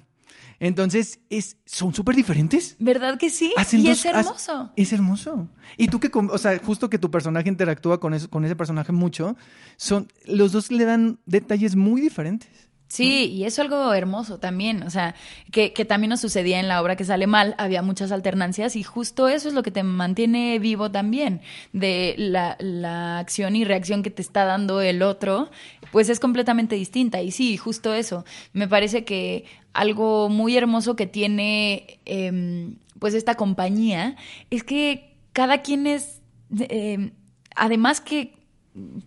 Entonces, 0.60 1.20
es, 1.30 1.58
son 1.66 1.94
súper 1.94 2.16
diferentes. 2.16 2.76
¿Verdad 2.80 3.18
que 3.18 3.30
sí? 3.30 3.54
y 3.72 3.88
es 3.88 4.06
hermoso. 4.06 4.72
es 4.76 4.94
hermoso. 4.94 5.50
Y 5.78 5.88
tú 5.88 6.00
que, 6.00 6.10
o 6.14 6.38
sea, 6.38 6.58
justo 6.60 6.90
que 6.90 6.98
tu 6.98 7.12
personaje 7.12 7.50
interactúa 7.50 8.00
con, 8.00 8.14
eso, 8.14 8.30
con 8.30 8.46
ese 8.46 8.56
personaje 8.56 8.92
mucho, 8.92 9.36
son, 9.78 10.08
los 10.26 10.52
dos 10.52 10.72
le 10.72 10.86
dan 10.86 11.20
detalles 11.26 11.76
muy 11.76 12.02
diferentes. 12.02 12.65
Sí, 12.88 13.32
y 13.32 13.46
eso 13.46 13.62
es 13.62 13.72
algo 13.72 13.94
hermoso 13.94 14.38
también, 14.38 14.84
o 14.84 14.92
sea, 14.92 15.16
que, 15.52 15.74
que, 15.74 15.86
también 15.86 16.12
nos 16.12 16.22
sucedía 16.22 16.60
en 16.60 16.68
la 16.68 16.82
obra 16.82 16.96
que 16.96 17.04
sale 17.04 17.26
mal, 17.26 17.56
había 17.58 17.82
muchas 17.82 18.12
alternancias 18.12 18.76
y 18.76 18.84
justo 18.84 19.28
eso 19.28 19.48
es 19.48 19.56
lo 19.56 19.64
que 19.64 19.72
te 19.72 19.82
mantiene 19.82 20.60
vivo 20.60 20.92
también, 20.92 21.42
de 21.74 22.14
la, 22.18 22.56
la 22.60 23.18
acción 23.18 23.56
y 23.56 23.66
reacción 23.66 24.04
que 24.04 24.12
te 24.12 24.22
está 24.22 24.46
dando 24.46 24.82
el 24.82 25.02
otro, 25.02 25.50
pues 25.92 26.10
es 26.10 26.20
completamente 26.20 26.76
distinta. 26.76 27.22
Y 27.22 27.32
sí, 27.32 27.58
justo 27.58 27.94
eso, 27.94 28.24
me 28.54 28.68
parece 28.68 29.04
que 29.04 29.46
algo 29.74 30.30
muy 30.30 30.56
hermoso 30.56 30.96
que 30.96 31.08
tiene 31.08 32.00
em, 32.06 32.78
pues 33.00 33.14
esta 33.14 33.36
compañía 33.36 34.16
es 34.50 34.64
que 34.64 35.16
cada 35.34 35.62
quien 35.62 35.86
es, 35.88 36.22
em, 36.58 37.12
además 37.56 38.00
que 38.00 38.35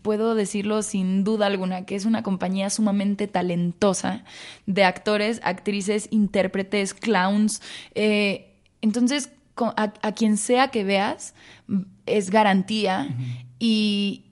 puedo 0.03 0.35
decirlo 0.35 0.83
sin 0.83 1.25
duda 1.25 1.47
alguna, 1.47 1.85
que 1.85 1.95
es 1.95 2.05
una 2.05 2.23
compañía 2.23 2.71
sumamente 2.71 3.27
talentosa 3.27 4.25
de 4.66 4.85
actores, 4.85 5.41
actrices, 5.45 6.09
intérpretes, 6.11 6.95
clowns. 6.95 7.61
Eh, 7.95 8.55
entonces, 8.81 9.31
a, 9.77 10.12
quien 10.12 10.37
sea 10.37 10.69
que 10.69 10.85
veas, 10.85 11.35
es 12.07 12.31
garantía 12.31 13.09
y, 13.59 14.27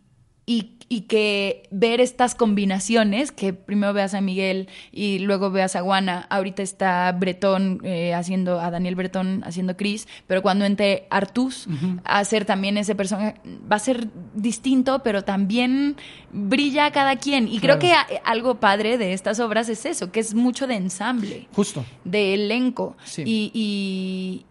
y 0.47 0.76
y 0.89 1.03
que 1.03 1.64
ver 1.70 2.01
estas 2.01 2.34
combinaciones, 2.34 3.32
que 3.32 3.53
primero 3.53 3.93
veas 3.93 4.14
a 4.14 4.20
Miguel 4.20 4.68
y 4.93 5.18
luego 5.18 5.51
veas 5.51 5.74
a 5.74 5.82
Juana, 5.82 6.26
ahorita 6.30 6.62
está 6.62 7.11
Bretón 7.12 7.80
eh, 7.82 8.14
haciendo, 8.14 8.61
a 8.61 8.70
Daniel 8.70 8.95
Bretón 8.95 9.43
haciendo 9.45 9.76
Chris, 9.76 10.07
pero 10.26 10.43
cuando 10.43 10.64
entre 10.64 11.07
Artus 11.11 11.68
a 12.05 12.18
hacer 12.18 12.45
también 12.45 12.78
ese 12.78 12.95
personaje, 12.95 13.34
va 13.70 13.76
a 13.76 13.80
ser 13.80 14.09
distinto, 14.34 15.03
pero 15.03 15.24
también 15.24 15.97
brilla 16.32 16.91
cada 16.93 17.16
quien. 17.16 17.49
Y 17.49 17.59
creo 17.59 17.78
que 17.78 17.93
algo 18.24 18.61
padre 18.61 18.99
de 18.99 19.12
estas 19.12 19.41
obras 19.41 19.68
es 19.68 19.87
eso, 19.87 20.12
que 20.12 20.20
es 20.20 20.34
mucho 20.34 20.66
de 20.66 20.76
ensamble. 20.76 21.49
Justo. 21.53 21.84
De 22.05 22.34
elenco. 22.34 22.97
y 23.18 23.51
y 23.55 24.45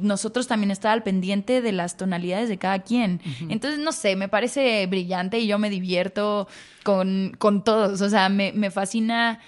nosotros 0.00 0.46
también 0.46 0.70
estar 0.70 0.92
al 0.92 1.02
pendiente 1.02 1.62
de 1.62 1.72
las 1.72 1.96
tonalidades 1.96 2.48
de 2.48 2.58
cada 2.58 2.80
quien. 2.80 3.20
Entonces, 3.48 3.80
no 3.80 3.92
sé, 3.92 4.16
me 4.16 4.28
parece 4.28 4.86
brillante 4.86 5.38
y 5.38 5.46
yo 5.46 5.58
me 5.58 5.70
divierto 5.70 6.48
con, 6.82 7.34
con 7.38 7.64
todos. 7.64 8.00
O 8.00 8.08
sea, 8.08 8.28
me, 8.28 8.52
me, 8.52 8.70
fascina 8.70 9.40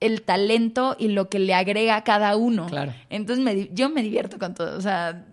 el 0.00 0.22
talento 0.22 0.96
y 0.98 1.08
lo 1.08 1.28
que 1.28 1.38
le 1.38 1.54
agrega 1.54 1.96
a 1.96 2.04
cada 2.04 2.36
uno. 2.36 2.66
Claro. 2.66 2.92
Entonces, 3.10 3.44
me, 3.44 3.68
yo 3.72 3.88
me 3.90 4.02
divierto 4.02 4.38
con 4.38 4.54
todo. 4.54 4.76
O 4.76 4.80
sea, 4.80 5.24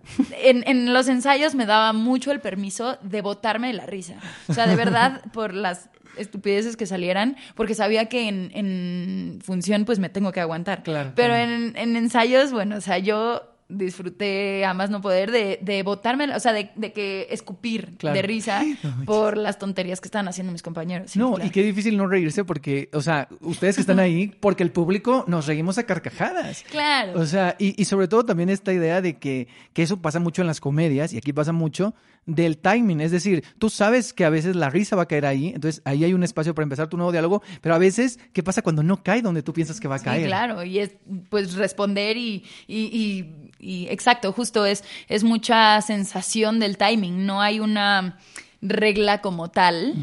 en, 0.42 0.64
en 0.66 0.92
los 0.92 1.08
ensayos 1.08 1.54
me 1.54 1.66
daba 1.66 1.92
mucho 1.92 2.32
el 2.32 2.40
permiso 2.40 2.98
de 3.02 3.22
botarme 3.22 3.68
de 3.68 3.74
la 3.74 3.86
risa. 3.86 4.14
O 4.48 4.54
sea, 4.54 4.66
de 4.66 4.76
verdad, 4.76 5.22
por 5.32 5.54
las 5.54 5.88
estupideces 6.16 6.76
que 6.76 6.86
salieran, 6.86 7.36
porque 7.54 7.74
sabía 7.74 8.06
que 8.06 8.28
en, 8.28 8.50
en 8.54 9.38
función 9.42 9.84
pues 9.84 9.98
me 9.98 10.08
tengo 10.08 10.32
que 10.32 10.40
aguantar. 10.40 10.82
Claro. 10.82 11.12
Pero 11.14 11.34
En, 11.34 11.76
en 11.76 11.96
ensayos, 11.96 12.52
bueno, 12.52 12.76
o 12.76 12.80
sea, 12.80 12.98
yo 12.98 13.51
disfruté 13.72 14.64
a 14.64 14.74
más 14.74 14.90
no 14.90 15.00
poder 15.00 15.30
de, 15.30 15.58
de 15.62 15.82
botarme, 15.82 16.34
o 16.34 16.40
sea, 16.40 16.52
de, 16.52 16.70
que 16.92 17.28
escupir 17.30 17.96
de 17.98 18.22
risa 18.22 18.62
por 19.06 19.36
las 19.36 19.58
tonterías 19.58 20.00
que 20.00 20.08
estaban 20.08 20.28
haciendo 20.28 20.52
mis 20.52 20.62
compañeros. 20.62 21.16
no, 21.16 21.36
y 21.42 21.50
qué 21.50 21.62
difícil 21.62 21.96
no 21.96 22.06
reírse 22.06 22.44
porque, 22.44 22.88
o 22.92 23.00
sea, 23.00 23.28
ustedes 23.40 23.76
que 23.76 23.80
están 23.80 24.00
ahí, 24.00 24.32
porque 24.40 24.62
el 24.62 24.70
público 24.70 25.24
nos 25.26 25.46
reímos 25.46 25.78
a 25.78 25.84
carcajadas. 25.84 26.64
Claro. 26.70 27.18
O 27.20 27.26
sea, 27.26 27.56
y, 27.58 27.80
y 27.80 27.84
sobre 27.86 28.08
todo 28.08 28.24
también 28.24 28.48
esta 28.48 28.72
idea 28.72 29.00
de 29.00 29.18
que, 29.18 29.48
que 29.72 29.82
eso 29.82 30.00
pasa 30.00 30.20
mucho 30.20 30.42
en 30.42 30.48
las 30.48 30.60
comedias, 30.60 31.12
y 31.12 31.18
aquí 31.18 31.32
pasa 31.32 31.52
mucho, 31.52 31.94
del 32.26 32.58
timing. 32.58 33.00
Es 33.00 33.10
decir, 33.10 33.44
tú 33.58 33.68
sabes 33.68 34.12
que 34.12 34.24
a 34.24 34.30
veces 34.30 34.54
la 34.56 34.70
risa 34.70 34.96
va 34.96 35.02
a 35.02 35.06
caer 35.06 35.26
ahí, 35.26 35.48
entonces 35.48 35.82
ahí 35.84 36.04
hay 36.04 36.14
un 36.14 36.22
espacio 36.22 36.54
para 36.54 36.64
empezar 36.64 36.88
tu 36.88 36.96
nuevo 36.96 37.12
diálogo, 37.12 37.42
pero 37.60 37.74
a 37.74 37.78
veces, 37.78 38.18
¿qué 38.32 38.42
pasa 38.42 38.62
cuando 38.62 38.82
no 38.82 39.02
cae 39.02 39.22
donde 39.22 39.42
tú 39.42 39.52
piensas 39.52 39.80
que 39.80 39.88
va 39.88 39.96
a 39.96 39.98
caer? 40.00 40.26
Claro, 40.26 40.62
y 40.62 40.78
es 40.78 40.92
pues 41.28 41.54
responder 41.54 42.16
y, 42.16 42.44
y, 42.66 43.26
y, 43.58 43.61
exacto, 43.62 44.32
justo 44.32 44.66
es, 44.66 44.84
es 45.08 45.24
mucha 45.24 45.80
sensación 45.80 46.58
del 46.58 46.76
timing, 46.76 47.26
no 47.26 47.40
hay 47.40 47.60
una 47.60 48.18
regla 48.60 49.20
como 49.20 49.50
tal. 49.50 49.94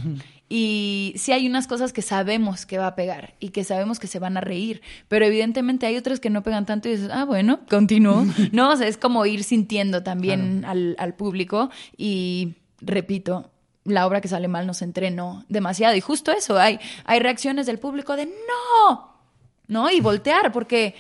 Y 0.51 1.13
sí 1.15 1.31
hay 1.31 1.47
unas 1.47 1.67
cosas 1.67 1.93
que 1.93 2.01
sabemos 2.01 2.65
que 2.65 2.79
va 2.79 2.87
a 2.87 2.95
pegar 2.95 3.35
y 3.39 3.49
que 3.49 3.63
sabemos 3.63 3.99
que 3.99 4.07
se 4.07 4.17
van 4.17 4.35
a 4.35 4.41
reír, 4.41 4.81
pero 5.07 5.25
evidentemente 5.25 5.85
hay 5.85 5.95
otras 5.95 6.19
que 6.19 6.31
no 6.31 6.41
pegan 6.41 6.65
tanto 6.65 6.89
y 6.89 6.93
dices, 6.93 7.11
ah, 7.13 7.23
bueno, 7.23 7.59
continúo. 7.69 8.25
no, 8.51 8.71
o 8.71 8.75
sea, 8.75 8.87
es 8.87 8.97
como 8.97 9.25
ir 9.27 9.43
sintiendo 9.43 10.01
también 10.01 10.65
al, 10.65 10.95
al 10.97 11.13
público 11.13 11.69
y 11.95 12.55
repito, 12.81 13.51
la 13.83 14.07
obra 14.07 14.21
que 14.21 14.27
sale 14.27 14.47
mal 14.47 14.65
nos 14.67 14.81
entrenó 14.81 15.43
demasiado. 15.49 15.95
Y 15.95 16.01
justo 16.01 16.31
eso, 16.31 16.57
hay, 16.57 16.79
hay 17.05 17.19
reacciones 17.19 17.65
del 17.65 17.79
público 17.79 18.15
de 18.15 18.25
no, 18.25 19.13
¿no? 19.67 19.91
Y 19.91 19.99
voltear, 20.01 20.51
porque, 20.51 20.95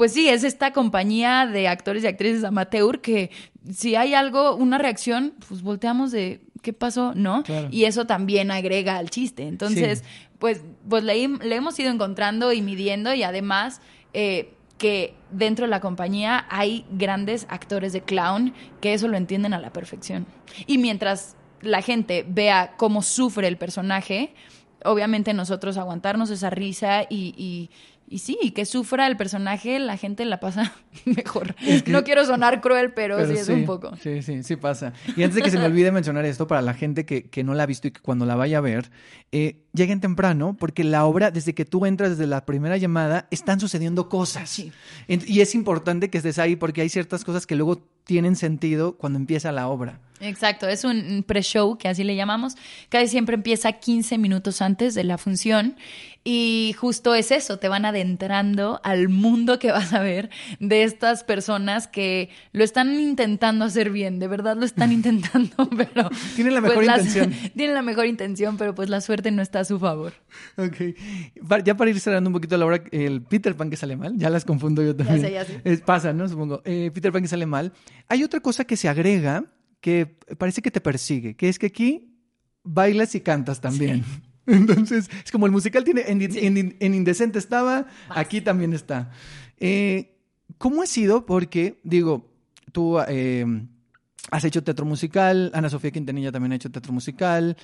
pues 0.00 0.14
sí, 0.14 0.30
es 0.30 0.44
esta 0.44 0.72
compañía 0.72 1.44
de 1.44 1.68
actores 1.68 2.04
y 2.04 2.06
actrices 2.06 2.42
amateur 2.42 3.02
que 3.02 3.30
si 3.70 3.96
hay 3.96 4.14
algo, 4.14 4.54
una 4.56 4.78
reacción, 4.78 5.34
pues 5.46 5.60
volteamos 5.60 6.10
de 6.10 6.40
¿qué 6.62 6.72
pasó? 6.72 7.12
¿No? 7.14 7.42
Y 7.70 7.84
eso 7.84 8.06
también 8.06 8.50
agrega 8.50 8.96
al 8.96 9.10
chiste. 9.10 9.46
Entonces, 9.46 10.02
pues, 10.38 10.62
pues 10.88 11.04
le, 11.04 11.22
hemos 11.22 11.78
ido 11.78 11.90
encontrando 11.90 12.50
y 12.54 12.62
midiendo 12.62 13.12
y 13.12 13.24
además 13.24 13.82
eh, 14.14 14.54
que 14.78 15.16
dentro 15.32 15.66
de 15.66 15.70
la 15.70 15.80
compañía 15.80 16.46
hay 16.48 16.86
grandes 16.90 17.46
actores 17.50 17.92
de 17.92 18.00
clown 18.00 18.54
que 18.80 18.94
eso 18.94 19.06
lo 19.06 19.18
entienden 19.18 19.52
a 19.52 19.60
la 19.60 19.70
perfección. 19.70 20.26
Y 20.66 20.78
mientras 20.78 21.36
la 21.60 21.82
gente 21.82 22.24
vea 22.26 22.72
cómo 22.78 23.02
sufre 23.02 23.48
el 23.48 23.58
personaje, 23.58 24.32
obviamente 24.82 25.34
nosotros 25.34 25.76
aguantarnos 25.76 26.30
esa 26.30 26.48
risa 26.48 27.02
y, 27.02 27.34
y 27.36 27.68
sí, 28.18 28.52
que 28.54 28.64
sufra 28.64 29.06
el 29.06 29.16
personaje, 29.16 29.78
la 29.78 29.96
gente 29.96 30.24
la 30.24 30.40
pasa 30.40 30.72
mejor. 31.04 31.54
no 31.86 32.04
quiero 32.04 32.24
sonar 32.26 32.60
cruel, 32.60 32.92
pero, 32.92 33.24
sí 33.26 33.34
es 33.34 33.48
un 33.48 33.64
poco. 33.64 33.94
Sí, 33.96 34.22
sí, 34.22 34.42
sí 34.42 34.56
pasa. 34.56 34.92
Y 35.16 35.22
antes 35.22 35.36
de 35.36 35.42
que 35.42 35.50
se 35.50 35.58
me 35.58 35.66
olvide 35.66 35.92
mencionar 35.92 36.24
esto, 36.24 36.46
para 36.46 36.62
la 36.62 36.74
gente 36.74 37.06
que, 37.06 37.30
que 37.30 37.44
no 37.44 37.54
la 37.54 37.62
ha 37.62 37.66
visto 37.66 37.88
y 37.88 37.92
que 37.92 38.00
cuando 38.00 38.26
la 38.26 38.34
vaya 38.34 38.58
a 38.58 38.60
ver, 38.60 38.90
eh, 39.32 39.62
lleguen 39.72 40.00
temprano, 40.00 40.56
porque 40.58 40.82
la 40.84 41.04
obra, 41.04 41.30
desde 41.30 41.54
que 41.54 41.64
tú 41.64 41.86
entras, 41.86 42.10
desde 42.10 42.26
la 42.26 42.44
primera 42.44 42.76
llamada, 42.76 43.28
están 43.30 43.60
sucediendo 43.60 44.08
cosas. 44.08 44.50
Sí. 44.50 44.72
Y 45.06 45.40
es 45.40 45.54
importante 45.54 46.10
que 46.10 46.18
estés 46.18 46.38
ahí 46.38 46.56
porque 46.56 46.80
hay 46.80 46.88
ciertas 46.88 47.24
cosas 47.24 47.46
que 47.46 47.56
luego 47.56 47.78
tienen 48.04 48.36
sentido 48.36 48.96
cuando 48.96 49.18
empieza 49.18 49.52
la 49.52 49.68
obra. 49.68 50.00
Exacto, 50.20 50.68
es 50.68 50.84
un 50.84 51.24
pre-show, 51.26 51.78
que 51.78 51.88
así 51.88 52.04
le 52.04 52.14
llamamos. 52.14 52.54
Casi 52.88 53.08
siempre 53.08 53.34
empieza 53.36 53.72
15 53.72 54.18
minutos 54.18 54.60
antes 54.62 54.94
de 54.94 55.04
la 55.04 55.16
función 55.18 55.76
y 56.22 56.74
justo 56.78 57.14
es 57.14 57.30
eso, 57.30 57.58
te 57.58 57.68
van 57.68 57.86
adentrando 57.86 58.78
al 58.84 59.08
mundo 59.08 59.58
que 59.58 59.72
vas 59.72 59.94
a 59.94 60.00
ver 60.02 60.28
de 60.58 60.82
estas 60.82 61.24
personas 61.24 61.88
que 61.88 62.28
lo 62.52 62.62
están 62.62 63.00
intentando 63.00 63.64
hacer 63.64 63.88
bien, 63.90 64.18
de 64.18 64.28
verdad 64.28 64.56
lo 64.58 64.66
están 64.66 64.92
intentando, 64.92 65.70
pero... 65.74 66.10
Tienen 66.36 66.52
la 66.52 66.60
mejor 66.60 66.74
pues, 66.76 66.86
las- 66.86 66.98
intención. 67.06 67.52
tienen 67.56 67.74
la 67.74 67.80
mejor 67.82 68.04
intención, 68.06 68.58
pero 68.58 68.74
pues 68.74 68.90
la 68.90 69.00
suerte 69.00 69.30
no 69.30 69.40
está 69.40 69.60
a 69.60 69.64
su 69.64 69.78
favor. 69.78 70.12
Ok. 70.58 70.94
Ya 71.64 71.74
para 71.78 71.90
ir 71.90 71.98
cerrando 71.98 72.28
un 72.28 72.34
poquito 72.34 72.58
la 72.58 72.66
hora, 72.66 72.82
el 72.92 73.22
Peter 73.22 73.56
Pan 73.56 73.70
que 73.70 73.76
sale 73.76 73.96
mal, 73.96 74.12
ya 74.18 74.28
las 74.28 74.44
confundo 74.44 74.82
yo 74.82 74.94
también. 74.94 75.22
sé, 75.22 75.32
ya 75.32 75.44
sé. 75.46 75.62
Es- 75.64 75.80
pasa, 75.80 76.12
¿no? 76.12 76.28
Supongo. 76.28 76.60
Eh, 76.66 76.90
Peter 76.92 77.10
Pan 77.12 77.22
que 77.22 77.28
sale 77.28 77.46
mal. 77.46 77.72
Hay 78.08 78.22
otra 78.22 78.40
cosa 78.40 78.64
que 78.64 78.76
se 78.76 78.88
agrega 78.90 79.44
que 79.80 80.06
parece 80.38 80.62
que 80.62 80.70
te 80.70 80.80
persigue, 80.80 81.34
que 81.36 81.48
es 81.48 81.58
que 81.58 81.66
aquí 81.66 82.14
bailas 82.62 83.14
y 83.14 83.20
cantas 83.20 83.60
también. 83.60 84.04
Entonces, 84.46 85.08
es 85.24 85.30
como 85.30 85.46
el 85.46 85.52
musical 85.52 85.84
tiene, 85.84 86.02
en, 86.08 86.20
en- 86.22 86.76
en 86.80 86.94
Indecente 86.94 87.38
estaba, 87.38 87.86
aquí 88.08 88.40
también 88.40 88.72
está. 88.72 89.10
Eh, 89.58 90.16
¿Cómo 90.58 90.82
ha 90.82 90.86
sido? 90.86 91.24
Porque, 91.26 91.78
digo, 91.84 92.28
tú 92.72 92.98
eh, 93.06 93.44
has 94.30 94.44
hecho 94.44 94.62
teatro 94.64 94.84
musical, 94.84 95.50
Ana 95.54 95.70
Sofía 95.70 95.90
Quintanilla 95.92 96.32
también 96.32 96.52
ha 96.52 96.56
hecho 96.56 96.70
teatro 96.70 96.92
musical, 96.92 97.56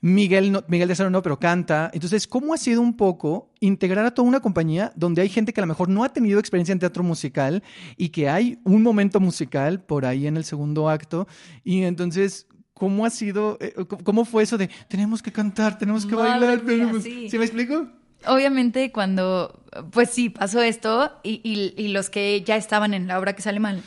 Miguel, 0.00 0.52
no- 0.52 0.62
Miguel 0.68 0.88
de 0.88 0.92
Acero 0.92 1.10
no, 1.10 1.22
pero 1.22 1.38
canta. 1.38 1.90
Entonces, 1.92 2.26
¿cómo 2.26 2.52
ha 2.54 2.58
sido 2.58 2.80
un 2.80 2.96
poco 2.96 3.50
integrar 3.60 4.04
a 4.06 4.12
toda 4.12 4.28
una 4.28 4.40
compañía 4.40 4.92
donde 4.94 5.22
hay 5.22 5.28
gente 5.28 5.52
que 5.52 5.60
a 5.60 5.64
lo 5.64 5.68
mejor 5.68 5.88
no 5.88 6.04
ha 6.04 6.10
tenido 6.12 6.38
experiencia 6.38 6.72
en 6.72 6.78
teatro 6.78 7.02
musical 7.02 7.62
y 7.96 8.10
que 8.10 8.28
hay 8.28 8.58
un 8.64 8.82
momento 8.82 9.20
musical 9.20 9.80
por 9.82 10.04
ahí 10.04 10.26
en 10.26 10.36
el 10.36 10.44
segundo 10.44 10.88
acto? 10.88 11.26
Y 11.64 11.82
entonces, 11.82 12.46
¿cómo 12.74 13.06
ha 13.06 13.10
sido, 13.10 13.56
eh, 13.60 13.72
c- 13.76 13.84
cómo 14.04 14.24
fue 14.24 14.42
eso 14.42 14.58
de 14.58 14.68
tenemos 14.88 15.22
que 15.22 15.32
cantar, 15.32 15.78
tenemos 15.78 16.04
que 16.06 16.14
Madre 16.14 16.46
bailar? 16.46 16.62
mía, 16.64 16.76
tenemos-" 16.86 17.02
sí. 17.02 17.28
¿Sí 17.30 17.38
me 17.38 17.44
explico? 17.44 17.88
Obviamente 18.26 18.92
cuando, 18.92 19.62
pues 19.92 20.10
sí, 20.10 20.30
pasó 20.30 20.60
esto 20.62 21.12
y, 21.22 21.40
y- 21.42 21.74
y 21.82 21.88
los 21.88 22.10
que 22.10 22.42
ya 22.42 22.56
estaban 22.56 22.92
en 22.94 23.06
la 23.06 23.18
obra 23.18 23.34
que 23.34 23.42
sale 23.42 23.60
mal. 23.60 23.82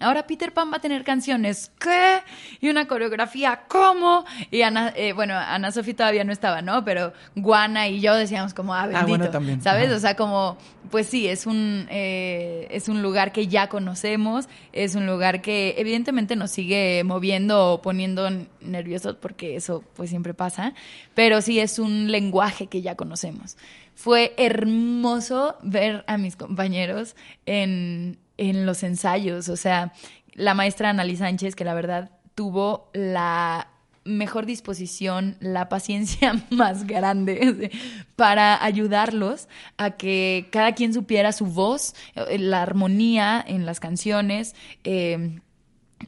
Ahora 0.00 0.26
Peter 0.26 0.52
Pan 0.52 0.72
va 0.72 0.78
a 0.78 0.80
tener 0.80 1.04
canciones, 1.04 1.70
¿qué? 1.78 2.22
Y 2.60 2.70
una 2.70 2.88
coreografía, 2.88 3.64
¿cómo? 3.68 4.24
Y 4.50 4.62
Ana, 4.62 4.94
eh, 4.96 5.12
bueno, 5.12 5.34
Ana 5.34 5.70
Sofía 5.72 5.94
todavía 5.94 6.24
no 6.24 6.32
estaba, 6.32 6.62
¿no? 6.62 6.84
Pero 6.84 7.12
Guana 7.36 7.86
y 7.88 8.00
yo 8.00 8.14
decíamos 8.14 8.54
como, 8.54 8.74
ah, 8.74 8.86
bendito, 8.86 9.06
Guana 9.08 9.30
también, 9.30 9.60
¿sabes? 9.60 9.88
ajá. 9.88 9.96
O 9.96 10.00
sea, 10.00 10.16
como, 10.16 10.56
pues 10.90 11.06
sí, 11.06 11.28
es 11.28 11.46
un, 11.46 11.86
eh, 11.90 12.66
es 12.70 12.88
un 12.88 13.02
lugar 13.02 13.30
que 13.32 13.46
ya 13.46 13.68
conocemos, 13.68 14.48
es 14.72 14.94
un 14.94 15.06
lugar 15.06 15.42
que 15.42 15.74
evidentemente 15.76 16.34
nos 16.34 16.50
sigue 16.50 17.02
moviendo 17.04 17.74
o 17.74 17.82
poniendo 17.82 18.28
nerviosos 18.62 19.16
porque 19.16 19.56
eso 19.56 19.84
pues 19.94 20.08
siempre 20.08 20.32
pasa, 20.32 20.72
pero 21.14 21.42
sí 21.42 21.60
es 21.60 21.78
un 21.78 22.10
lenguaje 22.10 22.68
que 22.68 22.80
ya 22.80 22.96
conocemos. 22.96 23.58
Fue 23.94 24.32
hermoso 24.38 25.58
ver 25.62 26.04
a 26.06 26.16
mis 26.16 26.36
compañeros 26.36 27.16
en, 27.44 28.18
en 28.40 28.64
los 28.64 28.82
ensayos, 28.82 29.50
o 29.50 29.56
sea, 29.56 29.92
la 30.32 30.54
maestra 30.54 30.88
Annalí 30.88 31.16
Sánchez, 31.16 31.54
que 31.54 31.64
la 31.64 31.74
verdad 31.74 32.10
tuvo 32.34 32.88
la 32.94 33.68
mejor 34.04 34.46
disposición, 34.46 35.36
la 35.40 35.68
paciencia 35.68 36.42
más 36.50 36.86
grande 36.86 37.70
para 38.16 38.64
ayudarlos 38.64 39.46
a 39.76 39.92
que 39.92 40.48
cada 40.50 40.72
quien 40.72 40.94
supiera 40.94 41.32
su 41.32 41.44
voz, 41.44 41.94
eh, 42.14 42.38
la 42.38 42.62
armonía 42.62 43.44
en 43.46 43.66
las 43.66 43.78
canciones 43.78 44.54
eh, 44.84 45.40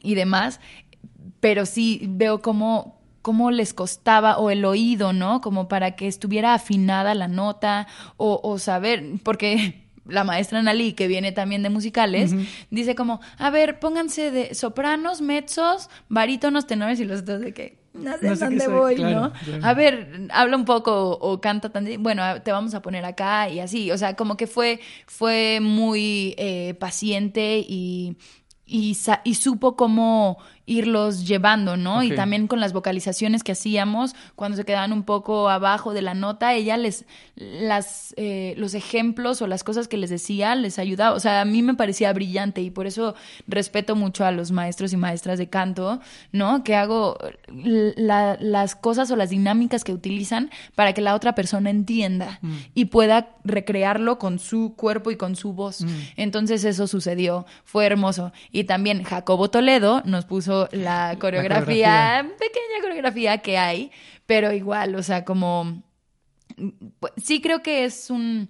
y 0.01 0.15
demás. 0.15 0.59
Pero 1.39 1.67
sí 1.67 2.01
veo 2.09 2.41
cómo, 2.41 2.99
cómo 3.21 3.51
les 3.51 3.75
costaba, 3.75 4.39
o 4.39 4.49
el 4.49 4.65
oído, 4.65 5.13
¿no? 5.13 5.39
Como 5.41 5.67
para 5.67 5.95
que 5.95 6.07
estuviera 6.07 6.55
afinada 6.55 7.13
la 7.13 7.27
nota, 7.27 7.87
o 8.17 8.57
saber, 8.57 9.03
porque 9.23 9.82
la 10.05 10.23
maestra 10.23 10.61
Nali, 10.61 10.93
que 10.93 11.07
viene 11.07 11.31
también 11.31 11.63
de 11.63 11.69
musicales, 11.69 12.33
dice 12.69 12.95
como, 12.95 13.21
a 13.37 13.49
ver, 13.49 13.79
pónganse 13.79 14.31
de 14.31 14.53
sopranos, 14.55 15.21
mezzos, 15.21 15.89
barítonos, 16.09 16.67
tenores 16.67 16.99
y 16.99 17.05
los 17.05 17.21
otros 17.21 17.41
de 17.41 17.53
que 17.53 17.83
no 17.93 18.17
sé 18.17 18.27
No 18.27 18.35
sé 18.35 18.39
qué 18.39 18.45
dónde 18.45 18.65
soy, 18.65 18.73
voy, 18.73 18.95
claro, 18.95 19.21
¿no? 19.21 19.33
claro. 19.33 19.65
A 19.65 19.73
ver, 19.75 20.27
habla 20.31 20.57
un 20.57 20.65
poco 20.65 21.11
o, 21.11 21.31
o 21.33 21.39
canta 21.41 21.69
tan, 21.69 21.87
bueno, 22.01 22.23
te 22.41 22.51
vamos 22.51 22.73
a 22.73 22.81
poner 22.81 23.05
acá 23.05 23.49
y 23.49 23.59
así, 23.59 23.91
o 23.91 23.97
sea, 23.97 24.15
como 24.15 24.35
que 24.35 24.47
fue, 24.47 24.79
fue 25.05 25.59
muy 25.61 26.33
eh, 26.37 26.73
paciente 26.79 27.59
y, 27.59 28.17
y, 28.65 28.97
y 29.23 29.35
supo 29.35 29.75
cómo 29.75 30.39
irlos 30.65 31.27
llevando, 31.27 31.75
¿no? 31.77 32.03
Y 32.03 32.09
también 32.15 32.47
con 32.47 32.59
las 32.59 32.71
vocalizaciones 32.73 33.43
que 33.43 33.51
hacíamos, 33.51 34.15
cuando 34.35 34.55
se 34.57 34.63
quedaban 34.63 34.93
un 34.93 35.03
poco 35.03 35.49
abajo 35.49 35.93
de 35.93 36.01
la 36.01 36.13
nota, 36.13 36.53
ella 36.53 36.77
les, 36.77 37.05
las, 37.35 38.13
eh, 38.17 38.53
los 38.57 38.73
ejemplos 38.73 39.41
o 39.41 39.47
las 39.47 39.63
cosas 39.63 39.87
que 39.87 39.97
les 39.97 40.09
decía 40.09 40.55
les 40.55 40.79
ayudaba. 40.79 41.15
O 41.15 41.19
sea, 41.19 41.41
a 41.41 41.45
mí 41.45 41.61
me 41.61 41.73
parecía 41.73 42.13
brillante 42.13 42.61
y 42.61 42.69
por 42.69 42.87
eso 42.87 43.13
respeto 43.47 43.95
mucho 43.95 44.25
a 44.25 44.31
los 44.31 44.51
maestros 44.51 44.93
y 44.93 44.97
maestras 44.97 45.37
de 45.37 45.49
canto, 45.49 45.99
¿no? 46.31 46.63
Que 46.63 46.75
hago 46.75 47.17
la- 47.97 48.37
las 48.39 48.75
cosas 48.75 49.11
o 49.11 49.15
las 49.15 49.29
dinámicas 49.29 49.83
que 49.83 49.91
utilizan 49.93 50.49
para 50.75 50.93
que 50.93 51.01
la 51.01 51.15
otra 51.15 51.35
persona 51.35 51.69
entienda 51.69 52.39
y 52.73 52.85
pueda 52.85 53.35
recrearlo 53.43 54.17
con 54.19 54.39
su 54.39 54.75
cuerpo 54.75 55.11
y 55.11 55.17
con 55.17 55.35
su 55.35 55.53
voz. 55.53 55.85
Entonces 56.15 56.63
eso 56.63 56.87
sucedió, 56.87 57.45
fue 57.65 57.85
hermoso. 57.85 58.31
Y 58.51 58.63
también 58.63 59.03
Jacobo 59.03 59.49
Toledo 59.49 60.01
nos 60.05 60.25
puso 60.25 60.52
la 60.71 61.17
coreografía, 61.19 62.23
coreografía. 62.23 62.37
pequeña 62.39 62.81
coreografía 62.81 63.37
que 63.39 63.57
hay, 63.57 63.91
pero 64.25 64.51
igual, 64.51 64.95
o 64.95 65.03
sea, 65.03 65.25
como 65.25 65.83
pues, 66.99 67.13
sí 67.17 67.41
creo 67.41 67.61
que 67.61 67.85
es 67.85 68.09
un 68.09 68.49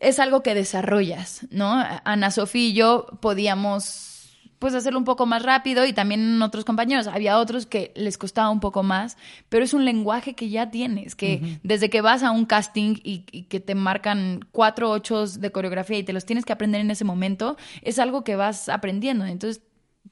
es 0.00 0.18
algo 0.18 0.42
que 0.42 0.54
desarrollas, 0.54 1.46
¿no? 1.50 1.72
Ana 2.04 2.30
Sofía 2.30 2.68
y 2.68 2.72
yo 2.74 3.06
podíamos 3.20 4.10
pues 4.58 4.74
hacerlo 4.74 4.98
un 4.98 5.04
poco 5.04 5.26
más 5.26 5.42
rápido 5.42 5.84
y 5.84 5.92
también 5.92 6.40
otros 6.40 6.64
compañeros, 6.64 7.06
había 7.06 7.38
otros 7.38 7.66
que 7.66 7.92
les 7.96 8.16
costaba 8.16 8.48
un 8.48 8.60
poco 8.60 8.82
más, 8.82 9.18
pero 9.50 9.62
es 9.62 9.74
un 9.74 9.84
lenguaje 9.84 10.34
que 10.34 10.48
ya 10.48 10.70
tienes, 10.70 11.14
que 11.14 11.58
desde 11.62 11.90
que 11.90 12.00
vas 12.00 12.22
a 12.22 12.30
un 12.30 12.46
casting 12.46 12.96
y, 13.04 13.26
y 13.30 13.42
que 13.42 13.60
te 13.60 13.74
marcan 13.74 14.40
cuatro 14.52 14.90
ochos 14.90 15.42
de 15.42 15.52
coreografía 15.52 15.98
y 15.98 16.02
te 16.02 16.14
los 16.14 16.24
tienes 16.24 16.46
que 16.46 16.54
aprender 16.54 16.80
en 16.80 16.90
ese 16.90 17.04
momento, 17.04 17.58
es 17.82 17.98
algo 17.98 18.24
que 18.24 18.36
vas 18.36 18.70
aprendiendo, 18.70 19.26
entonces 19.26 19.62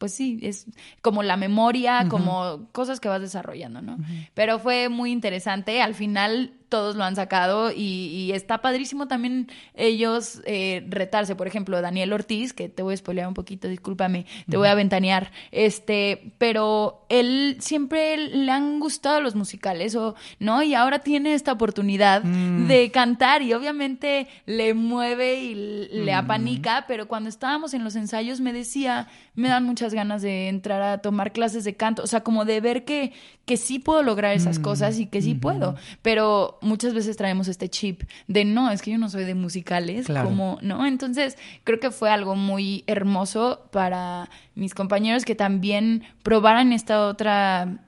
pues 0.03 0.14
sí, 0.14 0.40
es 0.42 0.66
como 1.00 1.22
la 1.22 1.36
memoria, 1.36 2.09
como 2.09 2.66
cosas 2.72 2.98
que 2.98 3.09
vas 3.09 3.20
desarrollando, 3.20 3.82
¿no? 3.82 3.98
Pero 4.34 4.59
fue 4.59 4.88
muy 4.88 5.12
interesante. 5.12 5.80
Al 5.80 5.94
final 5.94 6.55
todos 6.73 6.97
lo 6.97 7.05
han 7.05 7.16
sacado 7.16 7.70
y, 7.70 7.75
y 7.77 8.33
está 8.33 8.62
padrísimo 8.62 9.07
también 9.07 9.49
ellos 9.75 10.41
eh, 10.47 10.83
retarse. 10.89 11.37
Por 11.37 11.47
ejemplo, 11.47 11.83
Daniel 11.83 12.14
Ortiz, 12.14 12.55
que 12.55 12.70
te 12.70 12.83
voy 12.83 12.95
a 12.95 12.97
spoilear 12.97 13.29
un 13.29 13.35
poquito, 13.35 13.68
discúlpame, 13.68 14.25
te 14.49 14.57
voy 14.57 14.68
a 14.68 14.75
ventanear. 14.75 15.33
Este, 15.51 16.33
pero 16.39 17.05
él 17.11 17.59
siempre 17.61 18.16
le 18.16 18.51
han 18.51 18.81
gustado 18.81 19.20
los 19.20 19.35
musicales, 19.35 19.95
o, 19.97 20.14
¿no? 20.39 20.62
Y 20.62 20.75
ahora 20.75 21.01
tiene 21.01 21.35
esta 21.35 21.53
oportunidad 21.53 22.23
de 22.23 22.91
cantar 22.91 23.43
y 23.43 23.53
obviamente 23.53 24.29
le 24.47 24.73
mueve 24.73 25.41
y 25.41 25.55
le 25.55 26.14
apanica, 26.14 26.87
pero 26.89 27.07
cuando 27.07 27.29
estábamos 27.29 27.75
en 27.75 27.85
los 27.85 27.97
ensayos 27.97 28.41
me 28.41 28.55
decía, 28.55 29.09
me 29.35 29.49
dan 29.49 29.64
muchas 29.64 29.93
ganas 29.93 30.23
de 30.23 30.49
entrar 30.49 30.81
a 30.81 30.99
tomar 31.03 31.33
clases 31.33 31.64
de 31.64 31.77
canto, 31.77 32.03
o 32.03 32.07
sea, 32.07 32.23
como 32.23 32.47
de 32.47 32.62
ver 32.62 32.87
que, 32.87 33.12
que 33.45 33.59
sí 33.59 33.79
puedo 33.79 34.03
lograr 34.03 34.35
esas 34.35 34.59
cosas 34.59 34.99
y 34.99 35.07
que 35.07 35.20
sí 35.20 35.35
puedo, 35.35 35.77
pero 36.01 36.59
muchas 36.63 36.95
veces 36.95 37.17
traemos 37.17 37.49
este 37.49 37.69
chip 37.69 38.03
de 38.29 38.45
no, 38.45 38.71
es 38.71 38.81
que 38.83 38.91
yo 38.93 38.99
no 38.99 39.09
soy 39.11 39.25
de 39.25 39.35
musicales, 39.35 40.07
Claro. 40.07 40.29
como, 40.29 40.59
¿no? 40.63 40.87
Entonces, 40.87 41.37
creo 41.65 41.79
que 41.81 41.91
fue 41.91 42.11
algo 42.11 42.35
muy 42.35 42.85
hermoso 42.87 43.69
para 43.71 44.31
mis 44.55 44.75
compañeros 44.75 45.25
que 45.25 45.35
también 45.35 46.03
probaran 46.23 46.73
esta 46.73 47.07
otra 47.07 47.79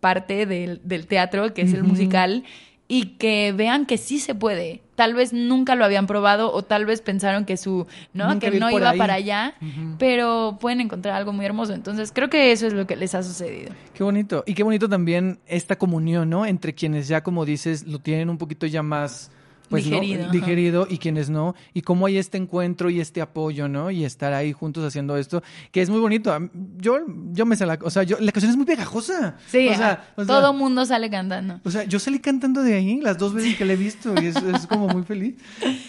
parte 0.00 0.46
del, 0.46 0.80
del 0.82 1.06
teatro, 1.06 1.54
que 1.54 1.62
es 1.62 1.72
el 1.72 1.84
musical, 1.84 2.44
y 2.88 3.16
que 3.18 3.52
vean 3.56 3.86
que 3.86 3.96
sí 3.96 4.18
se 4.18 4.34
puede. 4.34 4.81
Tal 4.94 5.14
vez 5.14 5.32
nunca 5.32 5.74
lo 5.74 5.84
habían 5.84 6.06
probado 6.06 6.52
o 6.52 6.62
tal 6.62 6.84
vez 6.84 7.00
pensaron 7.00 7.44
que 7.44 7.56
su, 7.56 7.86
¿no? 8.12 8.28
Nunca 8.28 8.50
que 8.50 8.60
no 8.60 8.70
iba 8.70 8.90
ahí. 8.90 8.98
para 8.98 9.14
allá, 9.14 9.54
pero 9.98 10.58
pueden 10.60 10.80
encontrar 10.80 11.14
algo 11.14 11.32
muy 11.32 11.46
hermoso. 11.46 11.72
Entonces, 11.72 12.12
creo 12.12 12.28
que 12.28 12.52
eso 12.52 12.66
es 12.66 12.74
lo 12.74 12.86
que 12.86 12.96
les 12.96 13.14
ha 13.14 13.22
sucedido. 13.22 13.72
Qué 13.94 14.04
bonito. 14.04 14.44
Y 14.46 14.54
qué 14.54 14.62
bonito 14.62 14.88
también 14.88 15.38
esta 15.46 15.76
comunión, 15.76 16.28
¿no? 16.28 16.44
Entre 16.44 16.74
quienes 16.74 17.08
ya, 17.08 17.22
como 17.22 17.44
dices, 17.44 17.86
lo 17.86 18.00
tienen 18.00 18.28
un 18.28 18.38
poquito 18.38 18.66
ya 18.66 18.82
más 18.82 19.30
pues 19.72 19.84
Digerido, 19.84 20.26
no, 20.26 20.30
digerido 20.32 20.86
y 20.88 20.98
quienes 20.98 21.28
no, 21.30 21.54
y 21.74 21.82
cómo 21.82 22.06
hay 22.06 22.18
este 22.18 22.38
encuentro 22.38 22.88
y 22.90 23.00
este 23.00 23.20
apoyo, 23.20 23.66
¿no? 23.68 23.90
Y 23.90 24.04
estar 24.04 24.32
ahí 24.32 24.52
juntos 24.52 24.84
haciendo 24.84 25.16
esto, 25.16 25.42
que 25.72 25.82
es 25.82 25.90
muy 25.90 25.98
bonito. 25.98 26.32
Yo, 26.78 26.98
yo 27.32 27.44
me 27.46 27.56
sé 27.56 27.66
la, 27.66 27.78
o 27.82 27.90
sea, 27.90 28.04
yo, 28.04 28.16
la 28.20 28.30
canción 28.32 28.50
es 28.50 28.56
muy 28.56 28.66
pegajosa. 28.66 29.36
Sí, 29.48 29.68
o 29.68 29.74
sea, 29.74 29.92
ajá. 29.92 30.04
o 30.16 30.24
sea, 30.24 30.34
todo 30.40 30.52
mundo 30.52 30.84
sale 30.84 31.10
cantando. 31.10 31.60
o 31.64 31.70
sea, 31.70 31.84
yo 31.84 31.98
salí 31.98 32.18
cantando 32.20 32.62
de 32.62 32.74
ahí 32.74 33.00
las 33.00 33.18
dos 33.18 33.34
veces 33.34 33.56
que 33.56 33.64
la 33.64 33.72
he 33.72 33.76
visto 33.76 34.14
y 34.22 34.26
es, 34.26 34.36
es 34.36 34.66
como 34.66 34.88
muy 34.88 35.02
feliz. 35.02 35.34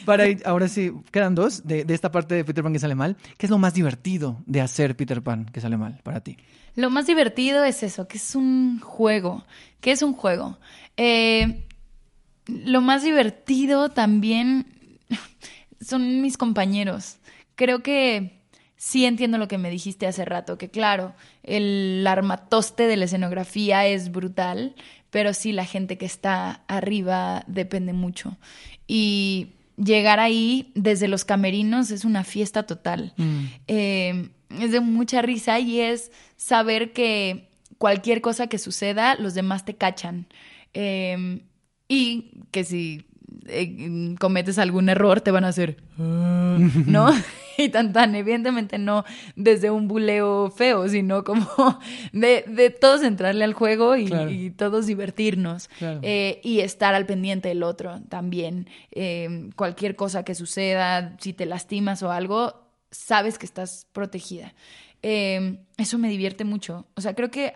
Para 0.05 0.27
ir- 0.27 0.41
ahora 0.45 0.67
sí, 0.67 0.91
quedan 1.11 1.35
dos 1.35 1.65
de, 1.67 1.85
de 1.85 1.93
esta 1.93 2.11
parte 2.11 2.35
de 2.35 2.43
Peter 2.43 2.63
Pan 2.63 2.73
que 2.73 2.79
sale 2.79 2.95
mal. 2.95 3.17
¿Qué 3.37 3.45
es 3.45 3.49
lo 3.49 3.57
más 3.57 3.73
divertido 3.73 4.41
de 4.45 4.61
hacer 4.61 4.95
Peter 4.95 5.21
Pan 5.21 5.45
que 5.45 5.61
sale 5.61 5.77
mal 5.77 5.99
para 6.03 6.21
ti? 6.21 6.37
Lo 6.75 6.89
más 6.89 7.05
divertido 7.05 7.63
es 7.63 7.83
eso, 7.83 8.07
que 8.07 8.17
es 8.17 8.33
un 8.35 8.79
juego. 8.79 9.43
¿Qué 9.79 9.91
es 9.91 10.01
un 10.01 10.13
juego? 10.13 10.57
Eh, 10.97 11.65
lo 12.47 12.81
más 12.81 13.03
divertido 13.03 13.89
también 13.89 14.65
son 15.81 16.21
mis 16.21 16.37
compañeros. 16.37 17.17
Creo 17.55 17.83
que 17.83 18.39
sí 18.75 19.05
entiendo 19.05 19.37
lo 19.37 19.47
que 19.47 19.57
me 19.57 19.69
dijiste 19.69 20.07
hace 20.07 20.25
rato, 20.25 20.57
que 20.57 20.69
claro, 20.69 21.13
el 21.43 22.05
armatoste 22.05 22.87
de 22.87 22.97
la 22.97 23.05
escenografía 23.05 23.87
es 23.87 24.11
brutal, 24.11 24.75
pero 25.09 25.33
sí 25.33 25.51
la 25.51 25.65
gente 25.65 25.97
que 25.97 26.05
está 26.05 26.63
arriba 26.67 27.43
depende 27.47 27.93
mucho. 27.93 28.37
Y 28.87 29.53
llegar 29.77 30.19
ahí 30.19 30.71
desde 30.75 31.07
los 31.07 31.23
camerinos 31.23 31.91
es 31.91 32.03
una 32.03 32.23
fiesta 32.23 32.63
total. 32.63 33.13
Eh, 33.67 34.29
es 34.49 34.71
de 34.71 34.79
mucha 34.79 35.21
risa 35.21 35.59
y 35.59 35.79
es 35.79 36.11
saber 36.35 36.91
que 36.93 37.49
cualquier 37.77 38.21
cosa 38.21 38.47
que 38.47 38.57
suceda, 38.57 39.15
los 39.15 39.33
demás 39.33 39.65
te 39.65 39.75
cachan. 39.75 40.27
Eh, 40.73 41.41
y 41.87 42.31
que 42.51 42.63
si 42.63 43.05
eh, 43.47 44.15
cometes 44.19 44.57
algún 44.59 44.89
error, 44.89 45.21
te 45.21 45.31
van 45.31 45.43
a 45.45 45.49
hacer, 45.49 45.77
"Ah", 45.99 46.57
¿no? 46.85 47.09
y 47.57 47.69
tan 47.69 47.93
tan, 47.93 48.15
evidentemente 48.15 48.77
no 48.77 49.03
desde 49.35 49.69
un 49.69 49.87
buleo 49.87 50.49
feo, 50.49 50.87
sino 50.87 51.23
como 51.23 51.47
de, 52.13 52.45
de 52.47 52.69
todos 52.69 53.03
entrarle 53.03 53.43
al 53.43 53.53
juego 53.53 53.95
y, 53.95 54.05
Claro. 54.05 54.29
y 54.31 54.49
todos 54.51 54.85
divertirnos. 54.87 55.67
Claro. 55.79 55.99
Eh, 56.03 56.39
y 56.43 56.59
estar 56.61 56.95
al 56.95 57.05
pendiente 57.05 57.49
del 57.49 57.63
otro 57.63 58.01
también. 58.09 58.69
Eh, 58.91 59.49
cualquier 59.55 59.95
cosa 59.95 60.23
que 60.23 60.35
suceda, 60.35 61.15
si 61.19 61.33
te 61.33 61.45
lastimas 61.45 62.01
o 62.03 62.11
algo, 62.11 62.69
sabes 62.91 63.37
que 63.37 63.45
estás 63.45 63.87
protegida. 63.91 64.53
Eh, 65.01 65.59
eso 65.77 65.97
me 65.97 66.09
divierte 66.09 66.45
mucho. 66.45 66.87
O 66.95 67.01
sea, 67.01 67.13
creo 67.13 67.29
que 67.29 67.53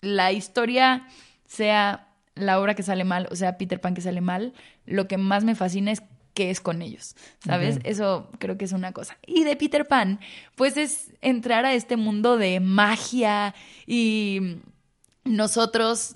la 0.00 0.32
historia 0.32 1.06
sea 1.46 2.08
la 2.36 2.60
obra 2.60 2.74
que 2.74 2.84
sale 2.84 3.04
mal, 3.04 3.28
o 3.30 3.36
sea, 3.36 3.58
Peter 3.58 3.80
Pan 3.80 3.94
que 3.94 4.00
sale 4.00 4.20
mal, 4.20 4.52
lo 4.84 5.08
que 5.08 5.18
más 5.18 5.42
me 5.42 5.56
fascina 5.56 5.90
es 5.90 6.02
que 6.34 6.50
es 6.50 6.60
con 6.60 6.82
ellos, 6.82 7.16
¿sabes? 7.44 7.78
Eso 7.82 8.30
creo 8.38 8.58
que 8.58 8.66
es 8.66 8.72
una 8.72 8.92
cosa. 8.92 9.16
Y 9.26 9.44
de 9.44 9.56
Peter 9.56 9.88
Pan, 9.88 10.20
pues 10.54 10.76
es 10.76 11.14
entrar 11.22 11.64
a 11.64 11.72
este 11.72 11.96
mundo 11.96 12.36
de 12.36 12.60
magia 12.60 13.54
y 13.86 14.58
nosotros 15.24 16.14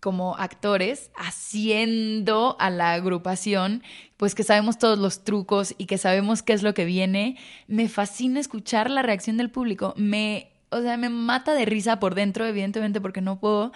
como 0.00 0.36
actores 0.36 1.10
haciendo 1.14 2.56
a 2.58 2.70
la 2.70 2.92
agrupación, 2.92 3.82
pues 4.16 4.34
que 4.34 4.42
sabemos 4.42 4.78
todos 4.78 4.98
los 4.98 5.24
trucos 5.24 5.74
y 5.76 5.86
que 5.86 5.98
sabemos 5.98 6.42
qué 6.42 6.54
es 6.54 6.62
lo 6.62 6.72
que 6.72 6.86
viene, 6.86 7.36
me 7.68 7.88
fascina 7.88 8.40
escuchar 8.40 8.90
la 8.90 9.02
reacción 9.02 9.36
del 9.36 9.50
público. 9.50 9.92
Me, 9.96 10.53
o 10.74 10.82
sea, 10.82 10.96
me 10.96 11.08
mata 11.08 11.54
de 11.54 11.64
risa 11.64 12.00
por 12.00 12.14
dentro, 12.14 12.46
evidentemente 12.46 13.00
porque 13.00 13.20
no 13.20 13.38
puedo, 13.38 13.72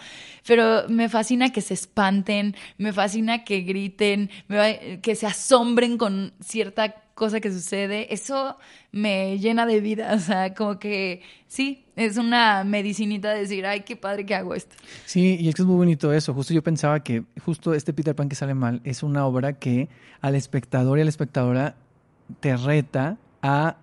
pero 0.46 0.88
me 0.88 1.08
fascina 1.08 1.50
que 1.50 1.60
se 1.60 1.74
espanten, 1.74 2.56
me 2.76 2.92
fascina 2.92 3.44
que 3.44 3.60
griten, 3.60 4.30
me 4.48 5.00
que 5.00 5.14
se 5.14 5.26
asombren 5.26 5.98
con 5.98 6.32
cierta 6.40 7.08
cosa 7.18 7.40
que 7.40 7.52
sucede. 7.52 8.12
Eso 8.14 8.56
me 8.92 9.38
llena 9.38 9.66
de 9.66 9.80
vida, 9.80 10.14
o 10.14 10.18
sea, 10.18 10.54
como 10.54 10.78
que 10.78 11.20
sí, 11.46 11.84
es 11.96 12.16
una 12.16 12.64
medicinita 12.64 13.32
de 13.34 13.40
decir, 13.40 13.66
ay, 13.66 13.80
qué 13.80 13.96
padre 13.96 14.24
que 14.24 14.34
hago 14.34 14.54
esto. 14.54 14.76
Sí, 15.04 15.36
y 15.38 15.48
es 15.48 15.54
que 15.54 15.62
es 15.62 15.66
muy 15.66 15.76
bonito 15.76 16.12
eso. 16.12 16.32
Justo 16.32 16.54
yo 16.54 16.62
pensaba 16.62 17.02
que 17.02 17.24
justo 17.44 17.74
este 17.74 17.92
Peter 17.92 18.14
Pan 18.14 18.28
que 18.28 18.36
sale 18.36 18.54
mal 18.54 18.80
es 18.84 19.02
una 19.02 19.26
obra 19.26 19.54
que 19.54 19.88
al 20.20 20.34
espectador 20.34 20.98
y 20.98 21.02
a 21.02 21.04
la 21.04 21.10
espectadora 21.10 21.74
te 22.40 22.56
reta 22.56 23.18
a 23.42 23.76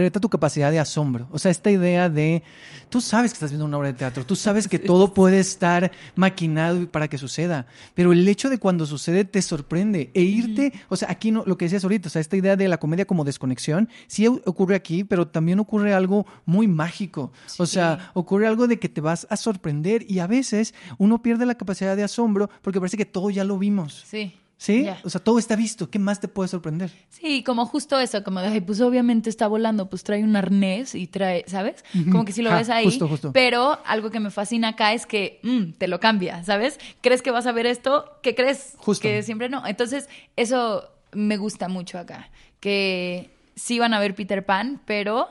reta 0.00 0.20
tu 0.20 0.28
capacidad 0.28 0.70
de 0.70 0.78
asombro. 0.78 1.28
O 1.30 1.38
sea, 1.38 1.50
esta 1.50 1.70
idea 1.70 2.08
de 2.08 2.42
tú 2.88 3.00
sabes 3.00 3.32
que 3.32 3.34
estás 3.34 3.50
viendo 3.50 3.64
una 3.64 3.78
obra 3.78 3.88
de 3.88 3.94
teatro, 3.94 4.24
tú 4.24 4.36
sabes 4.36 4.68
que 4.68 4.78
todo 4.78 5.14
puede 5.14 5.40
estar 5.40 5.90
maquinado 6.14 6.88
para 6.90 7.08
que 7.08 7.18
suceda, 7.18 7.66
pero 7.94 8.12
el 8.12 8.26
hecho 8.26 8.50
de 8.50 8.58
cuando 8.58 8.86
sucede 8.86 9.24
te 9.24 9.42
sorprende 9.42 10.10
e 10.14 10.22
irte, 10.22 10.72
o 10.88 10.96
sea, 10.96 11.10
aquí 11.10 11.30
no 11.30 11.44
lo 11.46 11.56
que 11.56 11.64
decías 11.64 11.84
ahorita, 11.84 12.08
o 12.08 12.10
sea, 12.10 12.20
esta 12.20 12.36
idea 12.36 12.56
de 12.56 12.68
la 12.68 12.78
comedia 12.78 13.04
como 13.04 13.24
desconexión, 13.24 13.88
sí 14.06 14.26
ocurre 14.26 14.74
aquí, 14.74 15.04
pero 15.04 15.26
también 15.26 15.58
ocurre 15.60 15.94
algo 15.94 16.26
muy 16.44 16.68
mágico. 16.68 17.32
O 17.58 17.66
sea, 17.66 18.10
ocurre 18.14 18.46
algo 18.46 18.66
de 18.66 18.78
que 18.78 18.88
te 18.88 19.00
vas 19.00 19.26
a 19.30 19.36
sorprender 19.36 20.08
y 20.10 20.18
a 20.18 20.26
veces 20.26 20.74
uno 20.98 21.22
pierde 21.22 21.46
la 21.46 21.56
capacidad 21.56 21.96
de 21.96 22.04
asombro 22.04 22.50
porque 22.62 22.80
parece 22.80 22.96
que 22.96 23.06
todo 23.06 23.30
ya 23.30 23.44
lo 23.44 23.58
vimos. 23.58 24.04
Sí. 24.06 24.34
¿Sí? 24.56 24.86
O 25.02 25.10
sea, 25.10 25.20
todo 25.22 25.38
está 25.38 25.56
visto. 25.56 25.90
¿Qué 25.90 25.98
más 25.98 26.20
te 26.20 26.28
puede 26.28 26.48
sorprender? 26.48 26.90
Sí, 27.08 27.42
como 27.42 27.66
justo 27.66 27.98
eso, 27.98 28.22
como 28.22 28.40
de, 28.40 28.62
pues 28.62 28.80
obviamente 28.80 29.28
está 29.28 29.46
volando, 29.46 29.90
pues 29.90 30.04
trae 30.04 30.22
un 30.22 30.36
arnés 30.36 30.94
y 30.94 31.06
trae, 31.06 31.44
¿sabes? 31.48 31.84
Como 32.10 32.24
que 32.24 32.32
si 32.32 32.40
lo 32.40 32.50
Ja, 32.50 32.56
ves 32.58 32.70
ahí. 32.70 32.84
justo, 32.84 33.08
justo. 33.08 33.32
Pero 33.32 33.78
algo 33.84 34.10
que 34.10 34.20
me 34.20 34.30
fascina 34.30 34.68
acá 34.68 34.92
es 34.94 35.06
que 35.06 35.40
mm, 35.42 35.72
te 35.72 35.88
lo 35.88 36.00
cambia, 36.00 36.44
¿sabes? 36.44 36.78
¿Crees 37.00 37.20
que 37.20 37.30
vas 37.30 37.46
a 37.46 37.52
ver 37.52 37.66
esto? 37.66 38.18
¿Qué 38.22 38.34
crees? 38.34 38.74
Justo. 38.78 39.02
Que 39.02 39.22
siempre 39.22 39.48
no. 39.48 39.66
Entonces, 39.66 40.08
eso 40.36 40.88
me 41.12 41.36
gusta 41.36 41.68
mucho 41.68 41.98
acá. 41.98 42.30
Que 42.60 43.30
sí 43.56 43.78
van 43.78 43.92
a 43.92 44.00
ver 44.00 44.14
Peter 44.14 44.46
Pan, 44.46 44.80
pero 44.86 45.28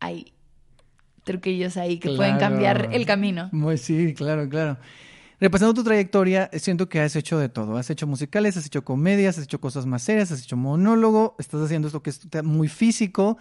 hay 0.00 0.32
truquillos 1.24 1.76
ahí 1.76 1.98
que 1.98 2.10
pueden 2.10 2.38
cambiar 2.38 2.88
el 2.92 3.06
camino. 3.06 3.48
Muy, 3.52 3.76
sí, 3.78 4.14
claro, 4.14 4.48
claro. 4.48 4.78
Repasando 5.40 5.72
tu 5.72 5.82
trayectoria, 5.82 6.50
siento 6.52 6.90
que 6.90 7.00
has 7.00 7.16
hecho 7.16 7.38
de 7.38 7.48
todo. 7.48 7.78
Has 7.78 7.88
hecho 7.88 8.06
musicales, 8.06 8.58
has 8.58 8.66
hecho 8.66 8.84
comedias, 8.84 9.38
has 9.38 9.44
hecho 9.44 9.58
cosas 9.58 9.86
más 9.86 10.02
serias, 10.02 10.30
has 10.30 10.42
hecho 10.42 10.58
monólogo, 10.58 11.34
estás 11.38 11.62
haciendo 11.62 11.88
esto 11.88 12.02
que 12.02 12.10
es 12.10 12.44
muy 12.44 12.68
físico. 12.68 13.38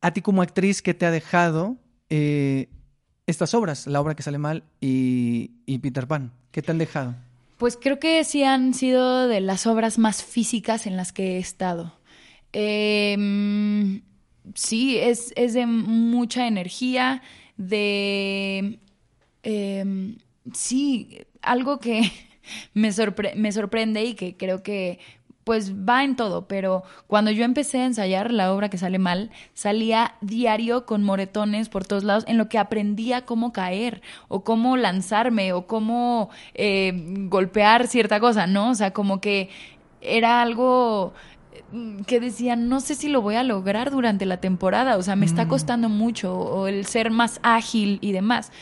A 0.00 0.12
ti 0.12 0.20
como 0.20 0.42
actriz, 0.42 0.82
¿qué 0.82 0.94
te 0.94 1.06
ha 1.06 1.12
dejado 1.12 1.76
eh, 2.10 2.68
estas 3.28 3.54
obras? 3.54 3.86
La 3.86 4.00
obra 4.00 4.16
que 4.16 4.24
sale 4.24 4.38
mal 4.38 4.64
y, 4.80 5.52
y 5.64 5.78
Peter 5.78 6.08
Pan. 6.08 6.32
¿Qué 6.50 6.60
te 6.60 6.72
han 6.72 6.78
dejado? 6.78 7.14
Pues 7.56 7.78
creo 7.80 8.00
que 8.00 8.24
sí 8.24 8.42
han 8.42 8.74
sido 8.74 9.28
de 9.28 9.40
las 9.40 9.68
obras 9.68 9.98
más 9.98 10.24
físicas 10.24 10.88
en 10.88 10.96
las 10.96 11.12
que 11.12 11.36
he 11.36 11.38
estado. 11.38 11.94
Mm, 12.52 13.98
sí, 14.56 14.98
es, 14.98 15.32
es 15.36 15.54
de 15.54 15.66
mucha 15.66 16.48
energía, 16.48 17.22
de... 17.56 18.80
eh, 19.44 20.16
sí, 20.52 21.22
algo 21.42 21.78
que 21.78 22.10
me, 22.74 22.88
sorpre- 22.90 23.34
me 23.34 23.52
sorprende 23.52 24.04
y 24.04 24.14
que 24.14 24.36
creo 24.36 24.62
que 24.62 24.98
pues 25.44 25.74
va 25.74 26.04
en 26.04 26.14
todo, 26.14 26.46
pero 26.46 26.84
cuando 27.08 27.32
yo 27.32 27.44
empecé 27.44 27.80
a 27.80 27.86
ensayar 27.86 28.30
la 28.30 28.52
obra 28.54 28.70
que 28.70 28.78
sale 28.78 29.00
mal, 29.00 29.32
salía 29.54 30.14
diario 30.20 30.86
con 30.86 31.02
moretones 31.02 31.68
por 31.68 31.84
todos 31.84 32.04
lados, 32.04 32.22
en 32.28 32.38
lo 32.38 32.48
que 32.48 32.58
aprendía 32.58 33.22
cómo 33.24 33.52
caer, 33.52 34.02
o 34.28 34.44
cómo 34.44 34.76
lanzarme, 34.76 35.52
o 35.52 35.66
cómo 35.66 36.30
eh, 36.54 36.92
golpear 37.28 37.88
cierta 37.88 38.20
cosa, 38.20 38.46
¿no? 38.46 38.70
O 38.70 38.74
sea, 38.76 38.92
como 38.92 39.20
que 39.20 39.48
era 40.00 40.42
algo 40.42 41.12
mm, 41.72 42.02
que 42.02 42.20
decía, 42.20 42.54
no 42.54 42.78
sé 42.80 42.94
si 42.94 43.08
lo 43.08 43.20
voy 43.20 43.34
a 43.34 43.42
lograr 43.42 43.90
durante 43.90 44.26
la 44.26 44.36
temporada, 44.36 44.96
o 44.96 45.02
sea, 45.02 45.16
me 45.16 45.26
está 45.26 45.48
costando 45.48 45.88
mucho, 45.88 46.38
o 46.38 46.68
el 46.68 46.86
ser 46.86 47.10
más 47.10 47.40
ágil 47.42 47.98
y 48.00 48.12
demás. 48.12 48.52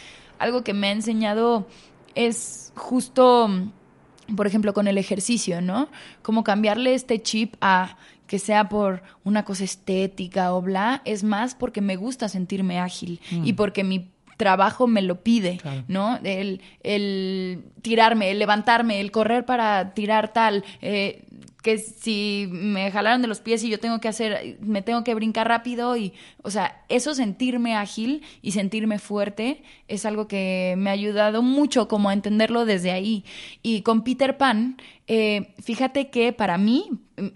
Algo 0.41 0.65
que 0.65 0.75
me 0.75 0.89
ha 0.89 0.93
enseñado 0.93 1.69
es 2.17 2.73
justo, 2.75 3.47
mm, 3.47 4.35
por 4.35 4.49
ejemplo, 4.49 4.75
con 4.75 4.89
el 4.89 4.99
ejercicio, 4.99 5.61
¿no? 5.61 5.89
Como 6.23 6.43
cambiarle 6.43 6.95
este 6.95 7.23
chip 7.23 7.55
a 7.61 7.97
que 8.27 8.39
sea 8.39 8.69
por 8.69 9.03
una 9.25 9.45
cosa 9.45 9.65
estética 9.65 10.55
o 10.55 10.63
bla, 10.63 11.03
es 11.05 11.25
más 11.25 11.55
porque 11.55 11.81
me 11.81 11.97
gusta 11.97 12.29
sentirme 12.29 12.79
ágil 12.79 13.21
y 13.31 13.55
porque 13.55 13.83
mi 13.83 14.09
trabajo 14.41 14.87
me 14.87 15.03
lo 15.03 15.23
pide, 15.23 15.59
Claro. 15.59 15.85
¿no? 15.87 16.19
El, 16.25 16.63
el 16.83 17.63
tirarme, 17.83 18.31
el 18.31 18.39
levantarme, 18.39 19.01
el 19.01 19.11
correr 19.11 19.45
para 19.45 19.93
tirar 19.93 20.33
tal, 20.33 20.65
eh, 20.81 21.25
que 21.63 21.77
si 21.77 22.49
me 22.51 22.91
jalaron 22.91 23.21
de 23.21 23.29
los 23.29 23.41
pies 23.41 23.63
y 23.63 23.69
yo 23.69 23.79
tengo 23.79 24.01
que 24.01 24.09
hacer, 24.09 24.57
me 24.63 24.81
tengo 24.81 25.05
que 25.05 25.15
brincar 25.15 25.47
rápido 25.47 25.95
y, 25.95 26.15
o 26.43 26.51
sea, 26.51 26.83
eso 26.89 27.15
sentirme 27.15 27.77
ágil 27.77 28.23
y 28.41 28.53
sentirme 28.53 28.99
fuerte 28.99 29.63
es 29.87 30.07
algo 30.07 30.27
que 30.27 30.75
me 30.79 30.89
ha 30.89 30.95
ayudado 30.95 31.43
mucho 31.43 31.87
como 31.87 32.09
a 32.09 32.15
entenderlo 32.15 32.65
desde 32.65 32.93
ahí. 32.93 33.25
Y 33.63 33.83
con 33.83 34.05
Peter 34.05 34.39
Pan, 34.39 34.79
eh, 35.07 35.53
fíjate 35.63 36.09
que 36.09 36.33
para 36.33 36.57
mí, 36.57 36.89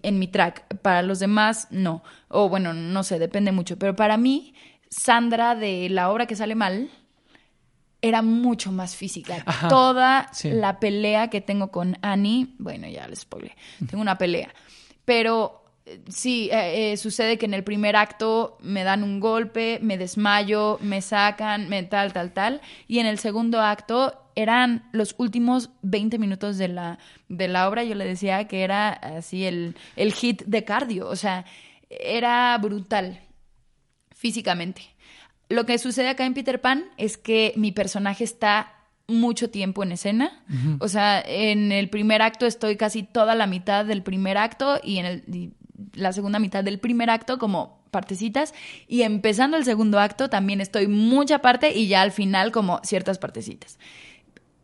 en 0.02 0.18
mi 0.18 0.26
track, 0.26 0.78
para 0.80 1.02
los 1.02 1.18
demás 1.18 1.68
no, 1.70 2.02
o 2.28 2.48
bueno, 2.48 2.72
no 2.72 3.02
sé, 3.02 3.18
depende 3.18 3.52
mucho, 3.52 3.78
pero 3.78 3.94
para 3.94 4.16
mí, 4.16 4.54
Sandra 4.96 5.56
de 5.56 5.88
la 5.90 6.10
obra 6.10 6.26
que 6.26 6.36
sale 6.36 6.54
mal, 6.54 6.88
era 8.00 8.22
mucho 8.22 8.70
más 8.70 8.94
física. 8.94 9.42
Ajá, 9.44 9.68
Toda 9.68 10.28
sí. 10.32 10.50
la 10.50 10.78
pelea 10.78 11.30
que 11.30 11.40
tengo 11.40 11.68
con 11.68 11.98
Annie, 12.02 12.54
bueno, 12.58 12.86
ya 12.86 13.08
les 13.08 13.20
spoilé, 13.20 13.56
tengo 13.90 14.00
una 14.00 14.18
pelea, 14.18 14.54
pero 15.04 15.64
eh, 15.84 16.00
sí, 16.08 16.48
eh, 16.52 16.92
eh, 16.92 16.96
sucede 16.96 17.38
que 17.38 17.46
en 17.46 17.54
el 17.54 17.64
primer 17.64 17.96
acto 17.96 18.56
me 18.60 18.84
dan 18.84 19.02
un 19.02 19.18
golpe, 19.18 19.80
me 19.82 19.98
desmayo, 19.98 20.78
me 20.80 21.02
sacan, 21.02 21.68
me 21.68 21.82
tal, 21.82 22.12
tal, 22.12 22.32
tal, 22.32 22.60
y 22.86 23.00
en 23.00 23.06
el 23.06 23.18
segundo 23.18 23.60
acto 23.60 24.14
eran 24.36 24.88
los 24.92 25.16
últimos 25.18 25.70
20 25.82 26.18
minutos 26.18 26.56
de 26.56 26.68
la, 26.68 26.98
de 27.28 27.48
la 27.48 27.68
obra, 27.68 27.82
yo 27.82 27.96
le 27.96 28.04
decía 28.04 28.46
que 28.46 28.62
era 28.62 28.90
así 28.90 29.44
el, 29.44 29.76
el 29.96 30.12
hit 30.12 30.44
de 30.44 30.62
cardio, 30.62 31.08
o 31.08 31.16
sea, 31.16 31.44
era 31.90 32.56
brutal 32.58 33.23
físicamente. 34.24 34.80
Lo 35.50 35.66
que 35.66 35.76
sucede 35.76 36.08
acá 36.08 36.24
en 36.24 36.32
Peter 36.32 36.58
Pan 36.58 36.86
es 36.96 37.18
que 37.18 37.52
mi 37.56 37.72
personaje 37.72 38.24
está 38.24 38.72
mucho 39.06 39.50
tiempo 39.50 39.82
en 39.82 39.92
escena. 39.92 40.42
O 40.80 40.88
sea, 40.88 41.20
en 41.26 41.72
el 41.72 41.90
primer 41.90 42.22
acto 42.22 42.46
estoy 42.46 42.76
casi 42.76 43.02
toda 43.02 43.34
la 43.34 43.46
mitad 43.46 43.84
del 43.84 44.02
primer 44.02 44.38
acto 44.38 44.80
y 44.82 44.96
en 44.96 45.04
el, 45.04 45.22
y 45.30 45.50
la 45.92 46.14
segunda 46.14 46.38
mitad 46.38 46.64
del 46.64 46.78
primer 46.78 47.10
acto 47.10 47.36
como 47.38 47.82
partecitas 47.90 48.54
y 48.88 49.02
empezando 49.02 49.58
el 49.58 49.66
segundo 49.66 50.00
acto 50.00 50.30
también 50.30 50.62
estoy 50.62 50.88
mucha 50.88 51.40
parte 51.40 51.76
y 51.76 51.86
ya 51.86 52.00
al 52.00 52.12
final 52.12 52.50
como 52.50 52.80
ciertas 52.82 53.18
partecitas. 53.18 53.78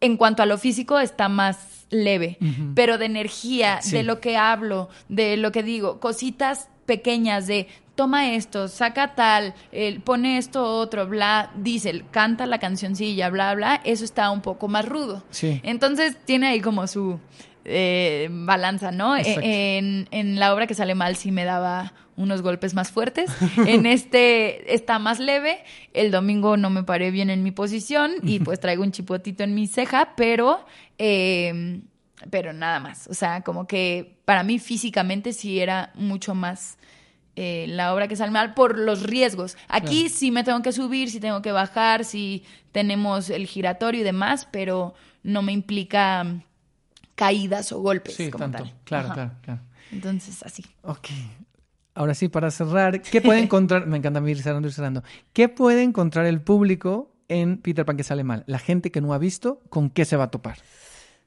En 0.01 0.17
cuanto 0.17 0.43
a 0.43 0.47
lo 0.47 0.57
físico 0.57 0.99
está 0.99 1.29
más 1.29 1.87
leve, 1.91 2.39
pero 2.75 2.97
de 2.97 3.05
energía, 3.05 3.83
Sí. 3.83 3.93
de 3.97 4.05
lo 4.05 4.21
que 4.21 4.39
hablo, 4.39 4.89
de 5.11 5.37
lo 5.37 5.53
que 5.53 5.63
digo, 5.63 6.01
cositas 6.01 6.69
pequeñas 6.91 7.47
de 7.47 7.69
toma 7.95 8.33
esto, 8.33 8.67
saca 8.67 9.15
tal, 9.15 9.55
eh, 9.71 10.01
pone 10.03 10.39
esto 10.39 10.65
otro, 10.65 11.07
bla, 11.07 11.53
dice, 11.55 12.03
canta 12.11 12.47
la 12.47 12.59
cancioncilla, 12.59 13.31
bla, 13.31 13.55
bla, 13.55 13.81
eso 13.85 14.05
está 14.05 14.29
un 14.33 14.41
poco 14.41 14.67
más 14.67 14.85
rudo. 14.89 15.23
Sí. 15.31 15.61
Entonces 15.63 16.17
tiene 16.25 16.49
ahí 16.49 16.61
como 16.61 16.89
su 16.89 17.21
eh, 17.65 18.29
balanza, 18.33 18.91
¿no? 18.91 19.17
E-. 19.17 19.23
En, 19.79 20.09
en 20.11 20.41
la 20.41 20.53
obra 20.53 20.67
que 20.67 20.75
sale 20.75 20.97
mal 20.97 21.15
sí 21.15 21.31
me 21.31 21.45
daba 21.45 21.93
unos 22.17 22.43
golpes 22.43 22.75
más 22.75 22.91
fuertes. 22.91 23.31
En 23.67 23.87
este 23.87 24.75
está 24.75 24.99
más 24.99 25.21
leve. 25.21 25.59
El 25.95 26.11
domingo 26.11 26.57
no 26.57 26.71
me 26.71 26.83
paré 26.83 27.13
bien 27.13 27.31
en 27.31 27.45
mi 27.45 27.53
posición 27.53 28.15
y 28.25 28.41
pues 28.41 28.59
traigo 28.59 28.83
un 28.83 28.91
chipotito 28.91 29.45
en 29.45 29.55
mi 29.55 29.69
ceja, 29.69 30.15
pero, 30.17 30.67
eh, 30.99 31.83
pero 32.29 32.53
nada 32.53 32.81
más. 32.81 33.07
O 33.09 33.15
sea, 33.15 33.41
como 33.43 33.67
que 33.67 34.19
para 34.25 34.43
mí 34.43 34.59
físicamente 34.59 35.33
sí 35.33 35.61
era 35.61 35.91
mucho 35.95 36.35
más 36.35 36.77
eh, 37.37 37.67
la 37.69 37.95
obra 37.95 38.09
que 38.09 38.17
sale 38.17 38.31
mal 38.33 38.55
por 38.55 38.79
los 38.79 39.03
riesgos. 39.03 39.57
Aquí 39.69 40.09
sí 40.09 40.31
me 40.31 40.45
tengo 40.45 40.61
que 40.63 40.73
subir, 40.73 41.11
sí 41.11 41.21
tengo 41.21 41.41
que 41.41 41.53
bajar, 41.53 42.05
sí 42.05 42.45
tenemos 42.73 43.31
el 43.31 43.47
giratorio 43.47 44.01
y 44.03 44.05
demás, 44.05 44.47
pero 44.51 44.95
no 45.23 45.41
me 45.43 45.53
implica 45.53 46.25
mm, 46.25 46.43
caídas 47.15 47.73
o 47.73 47.81
golpes 47.81 48.15
Sí, 48.15 48.31
como 48.31 48.45
tanto. 48.51 48.65
tal. 48.65 48.75
Claro, 48.85 49.05
Ajá. 49.07 49.15
claro, 49.15 49.31
claro. 49.43 49.61
Entonces, 49.93 50.43
así. 50.43 50.65
Ok. 50.83 51.09
Ahora 51.95 52.15
sí, 52.15 52.29
para 52.29 52.51
cerrar, 52.51 53.03
¿qué 53.03 53.21
puede 53.21 53.41
encontrar? 53.43 53.87
Me 53.87 53.97
encanta 53.97 54.21
ir 54.29 54.43
cerrando 54.43 54.69
y 54.69 54.73
cerrando. 54.73 55.03
¿Qué 55.33 55.49
puede 55.49 55.83
encontrar 55.83 56.27
el 56.27 56.41
público 56.41 57.13
en 57.29 57.59
Peter 57.59 57.85
Pan 57.85 57.97
que 57.97 58.05
sale 58.05 58.25
mal? 58.25 58.45
La 58.47 58.59
gente 58.59 58.91
que 58.91 59.01
no 59.01 59.13
ha 59.13 59.19
visto, 59.19 59.61
¿con 59.69 59.91
qué 59.91 60.05
se 60.05 60.17
va 60.17 60.25
a 60.25 60.31
topar? 60.31 60.59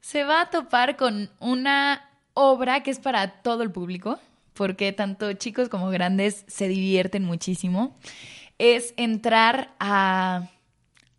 Se 0.04 0.26
va 0.26 0.42
a 0.42 0.50
topar 0.50 0.98
con 0.98 1.30
una 1.40 2.10
obra 2.34 2.84
que 2.84 2.92
es 2.92 3.00
para 3.00 3.42
todo 3.42 3.64
el 3.64 3.72
público, 3.72 4.20
porque 4.54 4.92
tanto 4.92 5.32
chicos 5.32 5.70
como 5.70 5.90
grandes 5.92 6.44
se 6.50 6.68
divierten 6.68 7.24
muchísimo. 7.24 7.98
Es 8.58 8.94
entrar 8.98 9.74
a, 9.80 10.50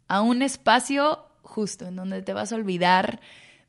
a 0.07 0.21
un 0.21 0.43
espacio 0.43 1.25
justo 1.41 1.87
en 1.87 1.97
donde 1.97 2.21
te 2.21 2.35
vas 2.35 2.53
a 2.53 2.57
olvidar 2.57 3.21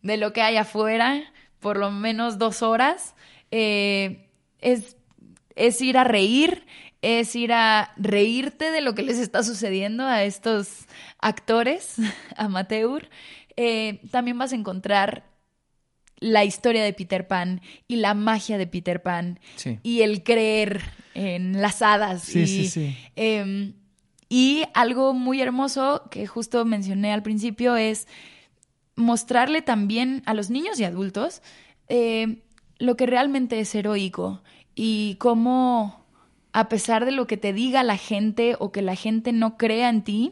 de 0.01 0.17
lo 0.17 0.33
que 0.33 0.41
hay 0.41 0.57
afuera 0.57 1.23
por 1.61 1.77
lo 1.77 1.91
menos 1.91 2.37
dos 2.37 2.61
horas. 2.61 3.15
Eh, 3.51 4.27
es, 4.59 4.97
es 5.55 5.79
ir 5.79 5.97
a 5.97 6.03
reír, 6.03 6.65
es 7.01 7.33
ir 7.37 7.53
a 7.53 7.93
reírte 7.95 8.69
de 8.69 8.81
lo 8.81 8.95
que 8.95 9.03
les 9.03 9.17
está 9.17 9.43
sucediendo 9.43 10.05
a 10.05 10.23
estos 10.23 10.87
actores 11.19 11.95
amateur. 12.35 13.07
Eh, 13.57 14.01
también 14.11 14.37
vas 14.37 14.51
a 14.51 14.55
encontrar 14.55 15.23
la 16.17 16.43
historia 16.45 16.83
de 16.83 16.93
Peter 16.93 17.27
Pan 17.27 17.61
y 17.87 17.97
la 17.97 18.13
magia 18.13 18.57
de 18.57 18.67
Peter 18.67 19.01
Pan 19.01 19.39
Sí. 19.55 19.79
y 19.83 20.01
el 20.01 20.23
creer 20.23 20.81
en 21.13 21.61
las 21.61 21.81
hadas. 21.81 22.23
Sí, 22.23 22.41
y, 22.41 22.47
sí, 22.47 22.67
sí. 22.69 22.97
eh, 23.15 23.73
y 24.29 24.63
algo 24.73 25.13
muy 25.13 25.41
hermoso 25.41 26.03
que 26.09 26.25
justo 26.27 26.63
mencioné 26.65 27.13
al 27.13 27.21
principio 27.23 27.75
es 27.75 28.07
mostrarle 28.95 29.61
también 29.61 30.23
a 30.25 30.33
los 30.33 30.49
niños 30.49 30.79
y 30.79 30.83
adultos 30.85 31.41
eh, 31.89 32.41
lo 32.79 32.95
que 32.97 33.05
realmente 33.05 33.59
es 33.59 33.73
heroico 33.75 34.41
y 34.73 35.15
cómo, 35.19 36.05
a 36.53 36.67
pesar 36.69 37.05
de 37.05 37.11
lo 37.11 37.27
que 37.27 37.37
te 37.37 37.53
diga 37.53 37.83
la 37.83 37.97
gente 37.97 38.55
o 38.59 38.71
que 38.71 38.81
la 38.81 38.95
gente 38.95 39.31
no 39.31 39.57
crea 39.57 39.89
en 39.89 40.03
ti, 40.03 40.31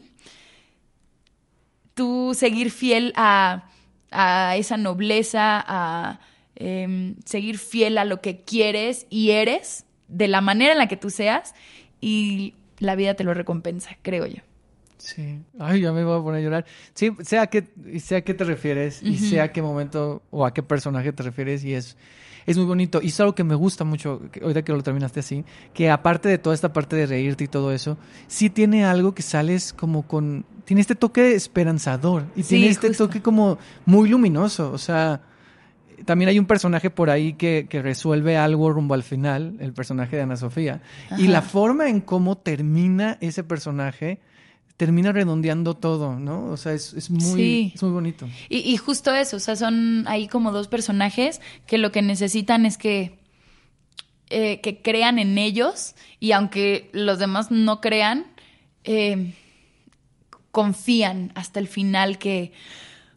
tú 1.94 2.32
seguir 2.34 2.70
fiel 2.70 3.12
a, 3.16 3.68
a 4.10 4.56
esa 4.56 4.76
nobleza, 4.76 5.64
a 5.66 6.20
em, 6.56 7.16
seguir 7.24 7.58
fiel 7.58 7.98
a 7.98 8.04
lo 8.04 8.20
que 8.20 8.42
quieres 8.42 9.06
y 9.10 9.30
eres, 9.30 9.86
de 10.08 10.28
la 10.28 10.40
manera 10.40 10.72
en 10.72 10.78
la 10.78 10.88
que 10.88 10.96
tú 10.96 11.10
seas, 11.10 11.54
y 12.00 12.54
la 12.78 12.96
vida 12.96 13.14
te 13.14 13.24
lo 13.24 13.34
recompensa, 13.34 13.96
creo 14.02 14.26
yo. 14.26 14.42
Sí. 14.98 15.40
Ay, 15.58 15.82
ya 15.82 15.92
me 15.92 16.04
voy 16.04 16.18
a 16.18 16.22
poner 16.22 16.40
a 16.40 16.42
llorar. 16.42 16.66
Sí, 16.94 17.10
sé 17.22 17.38
a 17.38 17.46
qué, 17.48 17.64
sé 18.00 18.16
a 18.16 18.20
qué 18.22 18.32
te 18.32 18.44
refieres 18.44 19.02
y 19.02 19.18
sé 19.18 19.40
a 19.40 19.52
qué 19.52 19.60
momento 19.60 20.22
o 20.30 20.46
a 20.46 20.54
qué 20.54 20.62
personaje 20.62 21.12
te 21.12 21.22
refieres 21.22 21.62
y 21.64 21.74
es, 21.74 21.96
es 22.46 22.56
muy 22.56 22.66
bonito. 22.66 23.00
Y 23.02 23.08
es 23.08 23.20
algo 23.20 23.34
que 23.34 23.44
me 23.44 23.54
gusta 23.54 23.84
mucho, 23.84 24.20
que, 24.30 24.40
ahorita 24.40 24.62
que 24.62 24.72
lo 24.72 24.82
terminaste 24.82 25.20
así, 25.20 25.44
que 25.72 25.90
aparte 25.90 26.28
de 26.28 26.38
toda 26.38 26.54
esta 26.54 26.72
parte 26.72 26.96
de 26.96 27.06
reírte 27.06 27.44
y 27.44 27.48
todo 27.48 27.72
eso, 27.72 27.96
sí 28.26 28.50
tiene 28.50 28.84
algo 28.84 29.14
que 29.14 29.22
sales 29.22 29.72
como 29.72 30.06
con... 30.06 30.44
Tiene 30.64 30.80
este 30.80 30.94
toque 30.94 31.34
esperanzador 31.34 32.24
y 32.36 32.42
Sí, 32.42 32.50
tiene 32.50 32.68
este 32.68 32.88
justo. 32.88 33.06
toque 33.06 33.20
como 33.22 33.58
muy 33.84 34.08
luminoso. 34.08 34.72
O 34.72 34.78
sea, 34.78 35.20
también 36.04 36.28
hay 36.28 36.38
un 36.38 36.46
personaje 36.46 36.90
por 36.90 37.10
ahí 37.10 37.34
que, 37.34 37.66
que 37.68 37.82
resuelve 37.82 38.36
algo 38.36 38.70
rumbo 38.72 38.94
al 38.94 39.02
final, 39.02 39.56
el 39.60 39.72
personaje 39.72 40.16
de 40.16 40.22
Ana 40.22 40.36
Sofía. 40.36 40.80
Y 41.18 41.28
la 41.28 41.42
forma 41.42 41.88
en 41.88 42.00
cómo 42.00 42.36
termina 42.36 43.18
ese 43.20 43.44
personaje 43.44 44.20
termina 44.76 45.12
redondeando 45.12 45.74
todo, 45.74 46.18
¿no? 46.18 46.46
O 46.46 46.56
sea, 46.56 46.72
es, 46.72 46.92
es 46.94 47.10
muy, 47.10 47.22
Sí. 47.22 47.72
es 47.74 47.82
muy 47.82 47.92
bonito. 47.92 48.28
Y, 48.48 48.58
y 48.58 48.76
justo 48.76 49.14
eso, 49.14 49.36
o 49.36 49.40
sea, 49.40 49.54
son 49.56 50.04
ahí 50.08 50.26
como 50.26 50.50
dos 50.52 50.68
personajes 50.68 51.40
que 51.66 51.78
lo 51.78 51.92
que 51.92 52.02
necesitan 52.02 52.66
es 52.66 52.76
que, 52.76 53.18
eh, 54.30 54.60
que 54.60 54.82
crean 54.82 55.18
en 55.18 55.38
ellos 55.38 55.94
y 56.18 56.32
aunque 56.32 56.90
los 56.92 57.18
demás 57.18 57.50
no 57.50 57.80
crean, 57.80 58.26
eh, 58.82 59.32
confían 60.50 61.32
hasta 61.34 61.60
el 61.60 61.68
final 61.68 62.18
que, 62.18 62.52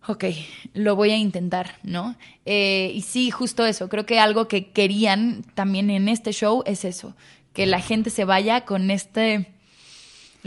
ok, 0.07 0.25
lo 0.73 0.95
voy 0.95 1.11
a 1.11 1.17
intentar, 1.17 1.77
¿no? 1.83 2.15
Eh, 2.45 2.91
y 2.93 3.01
sí, 3.01 3.31
justo 3.31 3.65
eso, 3.65 3.89
creo 3.89 4.05
que 4.05 4.19
algo 4.19 4.47
que 4.47 4.71
querían 4.71 5.43
también 5.53 5.89
en 5.89 6.07
este 6.07 6.33
show 6.33 6.63
es 6.65 6.85
eso, 6.85 7.15
que 7.53 7.65
la 7.65 7.79
gente 7.79 8.09
se 8.09 8.25
vaya 8.25 8.61
con 8.65 8.91
este 8.91 9.51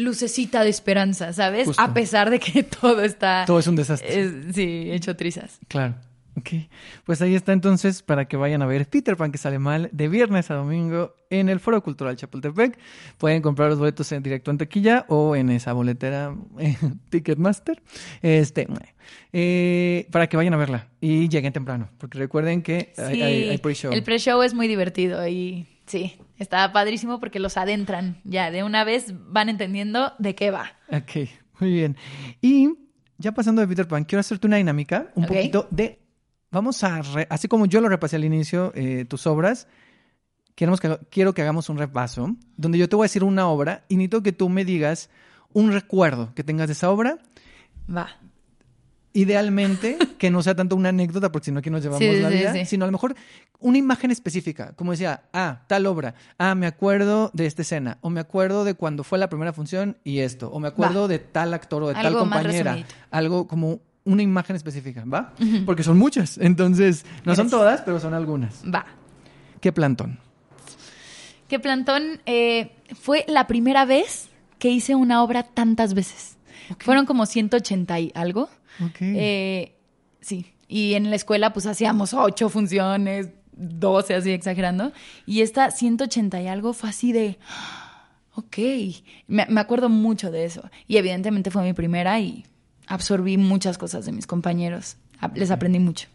lucecita 0.03 0.65
de 0.65 0.71
esperanza, 0.71 1.33
¿sabes? 1.33 1.67
Justo. 1.67 1.83
A 1.83 1.93
pesar 1.95 2.31
de 2.31 2.39
que 2.41 2.63
todo 2.81 3.03
está... 3.03 3.45
Todo 3.47 3.59
es 3.59 3.67
un 3.67 3.77
desastre. 3.77 4.21
es- 4.21 4.55
sí, 4.55 4.91
hecho 4.91 5.17
trizas. 5.17 5.59
Claro. 5.69 5.95
Ok. 6.37 6.49
Pues 7.05 7.21
ahí 7.23 7.35
está 7.35 7.53
entonces 7.53 8.03
para 8.03 8.27
que 8.27 8.37
vayan 8.37 8.63
a 8.63 8.67
ver 8.67 8.87
Peter 8.89 9.17
Pan 9.17 9.33
que 9.33 9.37
sale 9.37 9.59
mal 9.59 9.91
de 9.93 10.09
viernes 10.09 10.49
a 10.51 10.55
domingo 10.55 11.13
en 11.29 11.49
el 11.49 11.59
Foro 11.59 11.83
Cultural 11.83 12.15
Chapultepec. 12.17 12.79
Pueden 13.19 13.43
comprar 13.43 13.69
los 13.69 13.79
boletos 13.81 14.11
en 14.13 14.23
directo 14.23 14.51
en 14.53 14.57
taquilla 14.59 15.05
o 15.09 15.35
en 15.35 15.51
esa 15.51 15.73
boletera 15.73 16.35
eh, 16.61 16.77
Ticketmaster. 17.11 17.83
Este, 18.23 18.69
eh, 19.33 20.07
para 20.13 20.29
que 20.29 20.37
vayan 20.37 20.55
a 20.55 20.57
verla 20.57 20.87
y 21.01 21.29
lleguen 21.29 21.53
temprano, 21.53 21.89
porque 21.99 22.19
recuerden 22.19 22.63
que 22.63 22.93
hay- 22.97 23.23
hay 23.23 23.59
pre-show. 23.59 23.93
el 23.93 24.03
pre-show 24.05 24.41
es 24.43 24.55
muy 24.55 24.69
divertido 24.69 25.27
y 25.27 25.67
sí, 25.91 26.17
está 26.39 26.73
padrísimo 26.73 27.21
porque 27.21 27.39
los 27.41 27.57
adentran. 27.57 28.21
Ya, 28.25 28.51
de 28.51 28.63
una 28.65 28.85
vez 28.85 29.13
van 29.15 29.49
entendiendo 29.49 30.13
de 30.19 30.35
qué 30.35 30.51
va. 30.51 30.73
Ok, 30.91 31.29
muy 31.61 31.73
bien. 31.73 31.97
Y 32.41 32.71
ya 33.19 33.33
pasando 33.33 33.61
de 33.61 33.69
Peter 33.69 33.87
Pan, 33.89 34.05
quiero 34.05 34.21
hacerte 34.21 34.47
una 34.47 34.57
dinámica, 34.57 35.11
un 35.15 35.27
poquito 35.27 35.67
de... 35.71 35.99
Vamos 36.51 36.83
a... 36.83 37.03
re- 37.03 37.27
así 37.31 37.47
como 37.49 37.67
yo 37.67 37.81
lo 37.81 37.89
repasé 37.89 38.17
al 38.17 38.25
inicio, 38.25 38.73
eh, 38.75 39.05
tus 39.05 39.27
obras, 39.27 39.69
queremos 40.55 40.81
que, 40.81 40.99
quiero 41.11 41.33
que 41.35 41.43
hagamos 41.43 41.69
un 41.69 41.79
repaso, 41.79 42.35
donde 42.57 42.79
yo 42.79 42.89
te 42.89 42.97
voy 42.97 43.05
a 43.05 43.07
decir 43.07 43.23
una 43.25 43.47
obra 43.49 43.85
y 43.89 43.97
necesito 43.97 44.23
que 44.23 44.33
tú 44.33 44.49
me 44.49 44.65
digas 44.65 45.11
un 45.53 45.73
recuerdo 45.73 46.33
que 46.35 46.43
tengas 46.45 46.67
de 46.69 46.73
esa 46.73 46.91
obra 46.91 47.19
Va. 47.95 48.09
Idealmente, 49.13 49.99
que 50.19 50.31
no 50.31 50.43
sea 50.43 50.55
tanto 50.55 50.77
una 50.77 50.91
anécdota, 50.91 51.33
porque 51.33 51.47
si 51.47 51.53
no 51.53 51.59
aquí 51.59 51.71
nos 51.71 51.83
llevamos 51.83 51.99
Sí, 52.05 52.21
la 52.21 52.31
sí, 52.31 52.37
vida, 52.37 52.53
sí. 52.53 52.65
sino 52.67 52.85
a 52.85 52.89
lo 52.89 52.93
mejor 52.93 53.17
una 53.59 53.77
imagen 53.79 54.11
específica, 54.11 54.73
como 54.77 54.93
decía, 54.93 55.23
ah, 55.33 55.63
tal 55.67 55.87
obra, 55.87 56.15
ah, 56.39 56.55
me 56.55 56.67
acuerdo 56.67 57.31
de 57.35 57.47
esta 57.47 57.63
escena, 57.63 57.99
o 58.03 58.11
me 58.11 58.21
acuerdo 58.21 58.65
de 58.65 58.75
cuando 58.75 59.03
fue 59.03 59.19
la 59.19 59.29
primera 59.29 59.53
función 59.53 59.97
y 60.05 60.21
esto, 60.21 60.51
o 60.51 60.61
me 60.61 60.69
acuerdo 60.69 61.03
Va. 61.03 61.09
de 61.09 61.19
tal 61.19 61.53
actor 61.55 61.83
o 61.83 61.89
de 61.89 61.95
tal 61.95 62.07
Algo 62.07 62.21
compañera, 62.21 62.79
algo 63.11 63.47
como 63.49 63.81
una 64.05 64.23
imagen 64.23 64.57
específica, 64.57 65.05
¿va? 65.07 65.35
Porque 65.67 65.83
son 65.83 65.99
muchas, 65.99 66.39
entonces, 66.39 67.05
no 67.25 67.35
son 67.35 67.51
todas, 67.51 67.83
pero 67.83 67.99
son 68.01 68.15
algunas. 68.15 68.63
Va. 68.65 68.87
¿Qué 69.61 69.73
plantón? 69.73 70.19
Que 71.49 71.59
Plantón 71.59 72.21
eh, 72.27 72.71
fue 72.95 73.25
la 73.27 73.49
primera 73.49 73.85
vez 73.85 74.29
que 74.61 74.71
hice 74.71 74.95
una 74.95 75.23
obra 75.25 75.43
tantas 75.43 75.95
veces. 75.95 76.37
Fueron 76.79 77.07
como 77.07 77.27
180 77.27 77.99
y 77.99 78.13
algo. 78.15 78.49
Ok. 78.85 78.97
Eh, 79.01 79.75
sí. 80.21 80.47
Y 80.69 80.95
en 80.95 81.11
la 81.11 81.17
escuela, 81.17 81.53
pues 81.53 81.67
hacíamos 81.67 82.15
ocho 82.15 82.49
funciones, 82.49 83.31
12, 83.53 84.15
así 84.15 84.31
exagerando. 84.31 84.93
Y 85.27 85.41
esta 85.43 85.71
180 85.71 86.41
y 86.41 86.47
algo 86.49 86.73
fue 86.73 86.91
así 86.91 87.13
de. 87.13 87.39
"Ah, 87.49 87.87
Ok. 88.37 88.57
Me, 89.27 89.45
me 89.51 89.61
acuerdo 89.61 89.89
mucho 89.89 90.31
de 90.31 90.45
eso. 90.45 90.71
Y 90.87 90.97
evidentemente 90.97 91.51
fue 91.51 91.63
mi 91.65 91.73
primera 91.73 92.21
y 92.21 92.45
absorbí 92.87 93.37
muchas 93.37 93.77
cosas 93.77 94.07
de 94.07 94.13
mis 94.13 94.27
compañeros. 94.27 94.97
Les 95.35 95.51
aprendí 95.51 95.79
mucho. 95.81 96.09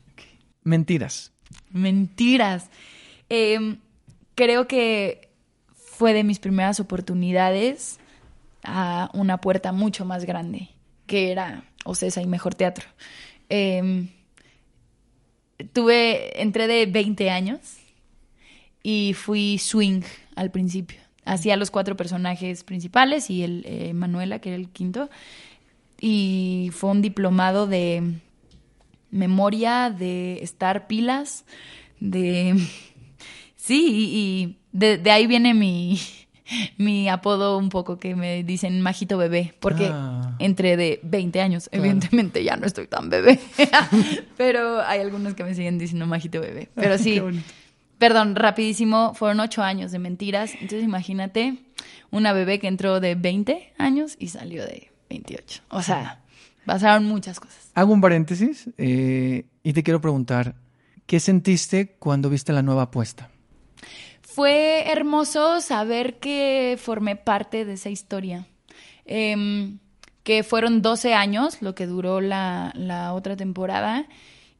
Mentiras. 0.64 1.32
Mentiras. 1.72 2.70
Eh, 3.30 3.78
creo 4.34 4.68
que 4.68 5.30
fue 5.76 6.14
de 6.14 6.24
mis 6.24 6.39
primeras 6.39 6.80
oportunidades 6.80 7.99
a 8.64 9.12
una 9.14 9.39
puerta 9.41 9.72
mucho 9.72 10.06
más 10.06 10.26
grande, 10.26 10.70
que 11.06 11.32
era 11.32 11.66
Ocesa 11.86 12.22
y 12.22 12.28
Mejor 12.28 12.56
Teatro. 12.56 12.86
Eh, 13.50 14.10
tuve, 15.72 16.42
entré 16.42 16.68
de 16.68 16.86
20 16.86 17.30
años 17.30 17.60
y 18.84 19.14
fui 19.14 19.58
swing 19.58 20.02
al 20.36 20.52
principio. 20.52 21.00
Hacía 21.24 21.56
los 21.56 21.72
cuatro 21.72 21.96
personajes 21.96 22.64
principales 22.64 23.30
y 23.30 23.44
el 23.44 23.64
eh, 23.66 23.94
Manuela, 23.94 24.40
que 24.40 24.50
era 24.50 24.58
el 24.58 24.70
quinto. 24.70 25.10
Y 26.00 26.70
fue 26.74 26.92
un 26.92 27.02
diplomado 27.02 27.68
de 27.68 28.04
memoria, 29.12 29.90
de 29.90 30.44
estar 30.44 30.88
pilas, 30.88 31.46
de... 32.00 32.56
Sí, 33.56 33.82
y, 33.90 34.58
de 34.74 35.10
ahí 35.10 35.26
viene 35.26 35.56
mi, 35.56 36.00
mi 36.78 37.10
apodo 37.10 37.58
un 37.58 37.70
poco 37.70 37.98
que 37.98 38.16
me 38.16 38.43
dicen 38.43 38.82
majito 38.82 39.18
bebé, 39.18 39.54
porque 39.60 39.89
Ah. 39.91 40.36
entre 40.39 40.78
de 40.78 41.00
20 41.04 41.41
años, 41.41 41.70
Claro. 41.70 41.84
evidentemente 41.86 42.43
ya 42.43 42.56
no 42.58 42.66
estoy 42.66 42.88
tan 42.88 43.10
bebé, 43.10 43.39
pero 44.38 44.82
hay 44.82 45.00
algunos 45.00 45.34
que 45.34 45.43
me 45.43 45.54
siguen 45.56 45.78
diciendo 45.78 46.06
majito 46.06 46.39
bebé. 46.41 46.70
Pero 46.76 46.98
sí, 46.98 47.16
Qué 47.16 47.22
bonito. 47.22 47.43
perdón, 47.98 48.36
rapidísimo, 48.36 49.14
fueron 49.14 49.39
ocho 49.39 49.64
años 49.64 49.91
de 49.91 50.00
mentiras, 50.00 50.54
entonces 50.54 50.84
imagínate 50.84 51.58
una 52.12 52.34
bebé 52.34 52.60
que 52.60 52.68
entró 52.68 53.00
de 53.00 53.16
20 53.16 53.74
años 53.78 54.16
y 54.20 54.28
salió 54.30 54.64
de 54.66 54.91
28. 55.10 55.64
O 55.70 55.82
sea, 55.82 56.22
pasaron 56.66 57.06
muchas 57.06 57.39
cosas. 57.39 57.72
Hago 57.74 57.93
un 57.93 58.02
paréntesis 58.02 58.70
eh, 58.78 59.46
y 59.64 59.74
te 59.74 59.84
quiero 59.84 60.00
preguntar, 60.02 60.56
¿qué 61.08 61.20
sentiste 61.20 61.96
cuando 62.00 62.30
viste 62.30 62.54
la 62.54 62.62
nueva 62.62 62.84
apuesta? 62.84 63.30
Fue 64.36 64.92
hermoso 64.92 65.62
saber 65.62 66.20
que 66.20 66.78
formé 66.78 67.16
parte 67.16 67.64
de 67.64 67.76
esa 67.76 67.90
historia. 67.90 68.46
Em, 69.06 69.80
que 70.24 70.44
fueron 70.44 70.82
12 70.82 71.14
años 71.14 71.62
lo 71.62 71.74
que 71.74 71.86
duró 71.88 72.20
la, 72.20 72.74
la 72.76 73.14
otra 73.14 73.38
temporada 73.38 74.08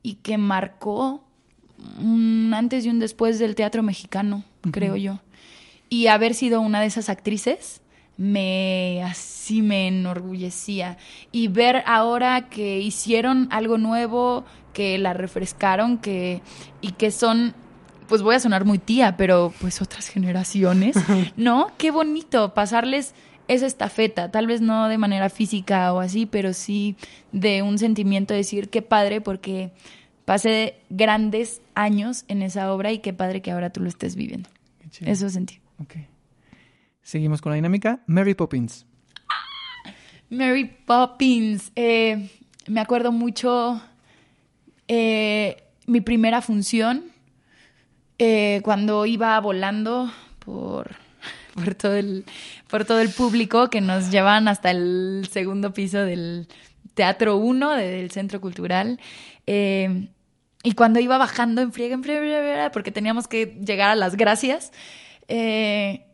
y 0.02 0.14
que 0.14 0.38
marcó 0.38 1.26
un 2.00 2.54
antes 2.56 2.86
y 2.86 2.90
un 2.90 3.00
después 3.00 3.38
del 3.38 3.56
teatro 3.56 3.84
mexicano, 3.84 4.46
creo 4.72 4.96
yo. 4.96 5.20
Y 5.90 6.08
haber 6.08 6.36
sido 6.36 6.62
una 6.62 6.80
de 6.80 6.86
esas 6.86 7.10
actrices 7.10 7.82
me 8.16 9.04
así 9.04 9.62
me 9.62 9.90
enorgullecía 9.90 10.98
y 11.34 11.50
ver 11.50 11.84
ahora 11.86 12.48
que 12.48 12.80
hicieron 12.80 13.50
algo 13.52 13.78
nuevo, 13.78 14.46
que 14.72 14.98
la 15.00 15.12
refrescaron, 15.12 15.98
que 15.98 16.42
y 16.80 16.94
que 16.94 17.12
son 17.12 17.54
pues 18.08 18.22
voy 18.22 18.36
a 18.36 18.40
sonar 18.40 18.66
muy 18.66 18.80
tía, 18.80 19.18
pero 19.18 19.54
pues 19.60 19.82
otras 19.82 20.08
generaciones, 20.08 20.96
¿no? 21.38 21.72
Qué 21.78 21.92
bonito 21.92 22.54
pasarles 22.54 23.14
esa 23.48 23.66
estafeta, 23.66 24.32
tal 24.32 24.48
vez 24.48 24.62
no 24.62 24.88
de 24.88 24.98
manera 24.98 25.30
física 25.30 25.94
o 25.94 26.00
así, 26.00 26.26
pero 26.26 26.54
sí 26.54 26.96
de 27.32 27.62
un 27.62 27.78
sentimiento 27.78 28.34
de 28.34 28.40
decir 28.40 28.70
qué 28.70 28.82
padre 28.82 29.22
porque 29.22 29.72
pasé 30.26 30.80
grandes 30.90 31.62
años 31.76 32.26
en 32.28 32.42
esa 32.42 32.72
obra 32.74 32.92
y 32.92 33.00
qué 33.00 33.14
padre 33.14 33.42
que 33.42 33.52
ahora 33.52 33.70
tú 33.70 33.82
lo 33.82 33.90
estés 33.90 34.16
viviendo. 34.16 34.50
Qué. 34.98 35.12
Eso 35.12 35.30
sentí. 35.30 35.60
Ok. 35.80 35.96
Seguimos 37.04 37.42
con 37.42 37.52
la 37.52 37.56
dinámica. 37.56 38.00
Mary 38.08 38.34
Poppins. 38.34 38.86
Mary 40.30 40.66
Poppins. 40.86 41.72
eh, 41.76 42.30
me 42.68 42.82
acuerdo 42.82 43.12
mucho 43.12 43.80
eh, 44.88 45.64
mi 45.86 46.02
primera 46.02 46.42
función 46.42 47.15
eh, 48.20 48.62
cuando 48.64 49.06
iba 49.06 49.40
volando 49.40 50.12
por, 50.40 50.92
por, 51.54 51.76
todo 51.76 51.96
el, 51.96 52.26
por 52.68 52.86
todo 52.86 53.02
el 53.02 53.10
público 53.10 53.70
que 53.70 53.82
nos 53.82 54.12
llevaban 54.12 54.48
hasta 54.48 54.72
el 54.72 55.28
segundo 55.32 55.74
piso 55.74 56.00
del 56.00 56.48
Teatro 56.94 57.38
1 57.38 57.72
del 57.76 58.12
Centro 58.12 58.42
Cultural. 58.42 59.00
eh, 59.48 60.10
y 60.66 60.72
cuando 60.72 61.00
iba 61.00 61.20
bajando 61.20 61.62
en 61.62 61.72
friega, 61.72 62.72
porque 62.74 62.92
teníamos 62.92 63.28
que 63.28 63.56
llegar 63.64 63.92
a 63.92 63.96
las 63.96 64.16
gracias, 64.16 64.72
eh, 65.28 66.08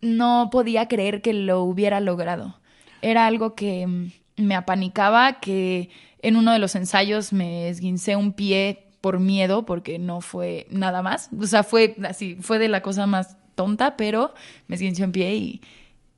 no 0.00 0.48
podía 0.52 0.86
creer 0.86 1.22
que 1.22 1.32
lo 1.32 1.64
hubiera 1.64 1.98
logrado. 1.98 2.60
Era 3.02 3.26
algo 3.26 3.56
que 3.56 4.12
me 4.36 4.54
apanicaba, 4.54 5.40
que 5.40 5.90
en 6.22 6.36
uno 6.36 6.52
de 6.52 6.60
los 6.60 6.76
ensayos 6.76 7.32
me 7.32 7.68
esguincé 7.68 8.14
un 8.14 8.32
pie 8.32 8.83
por 9.04 9.20
miedo, 9.20 9.66
porque 9.66 9.98
no 9.98 10.22
fue 10.22 10.66
nada 10.70 11.02
más. 11.02 11.28
O 11.38 11.46
sea, 11.46 11.62
fue 11.62 11.94
así, 12.08 12.38
fue 12.40 12.58
de 12.58 12.68
la 12.68 12.80
cosa 12.80 13.06
más 13.06 13.36
tonta, 13.54 13.98
pero 13.98 14.32
me 14.66 14.76
esguincé 14.76 15.04
un 15.04 15.12
pie 15.12 15.34
y, 15.34 15.60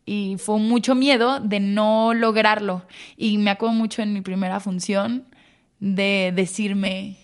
y 0.04 0.36
fue 0.38 0.60
mucho 0.60 0.94
miedo 0.94 1.40
de 1.40 1.58
no 1.58 2.14
lograrlo. 2.14 2.84
Y 3.16 3.38
me 3.38 3.50
acuerdo 3.50 3.74
mucho 3.74 4.02
en 4.02 4.12
mi 4.12 4.20
primera 4.20 4.60
función 4.60 5.24
de 5.80 6.32
decirme 6.32 7.16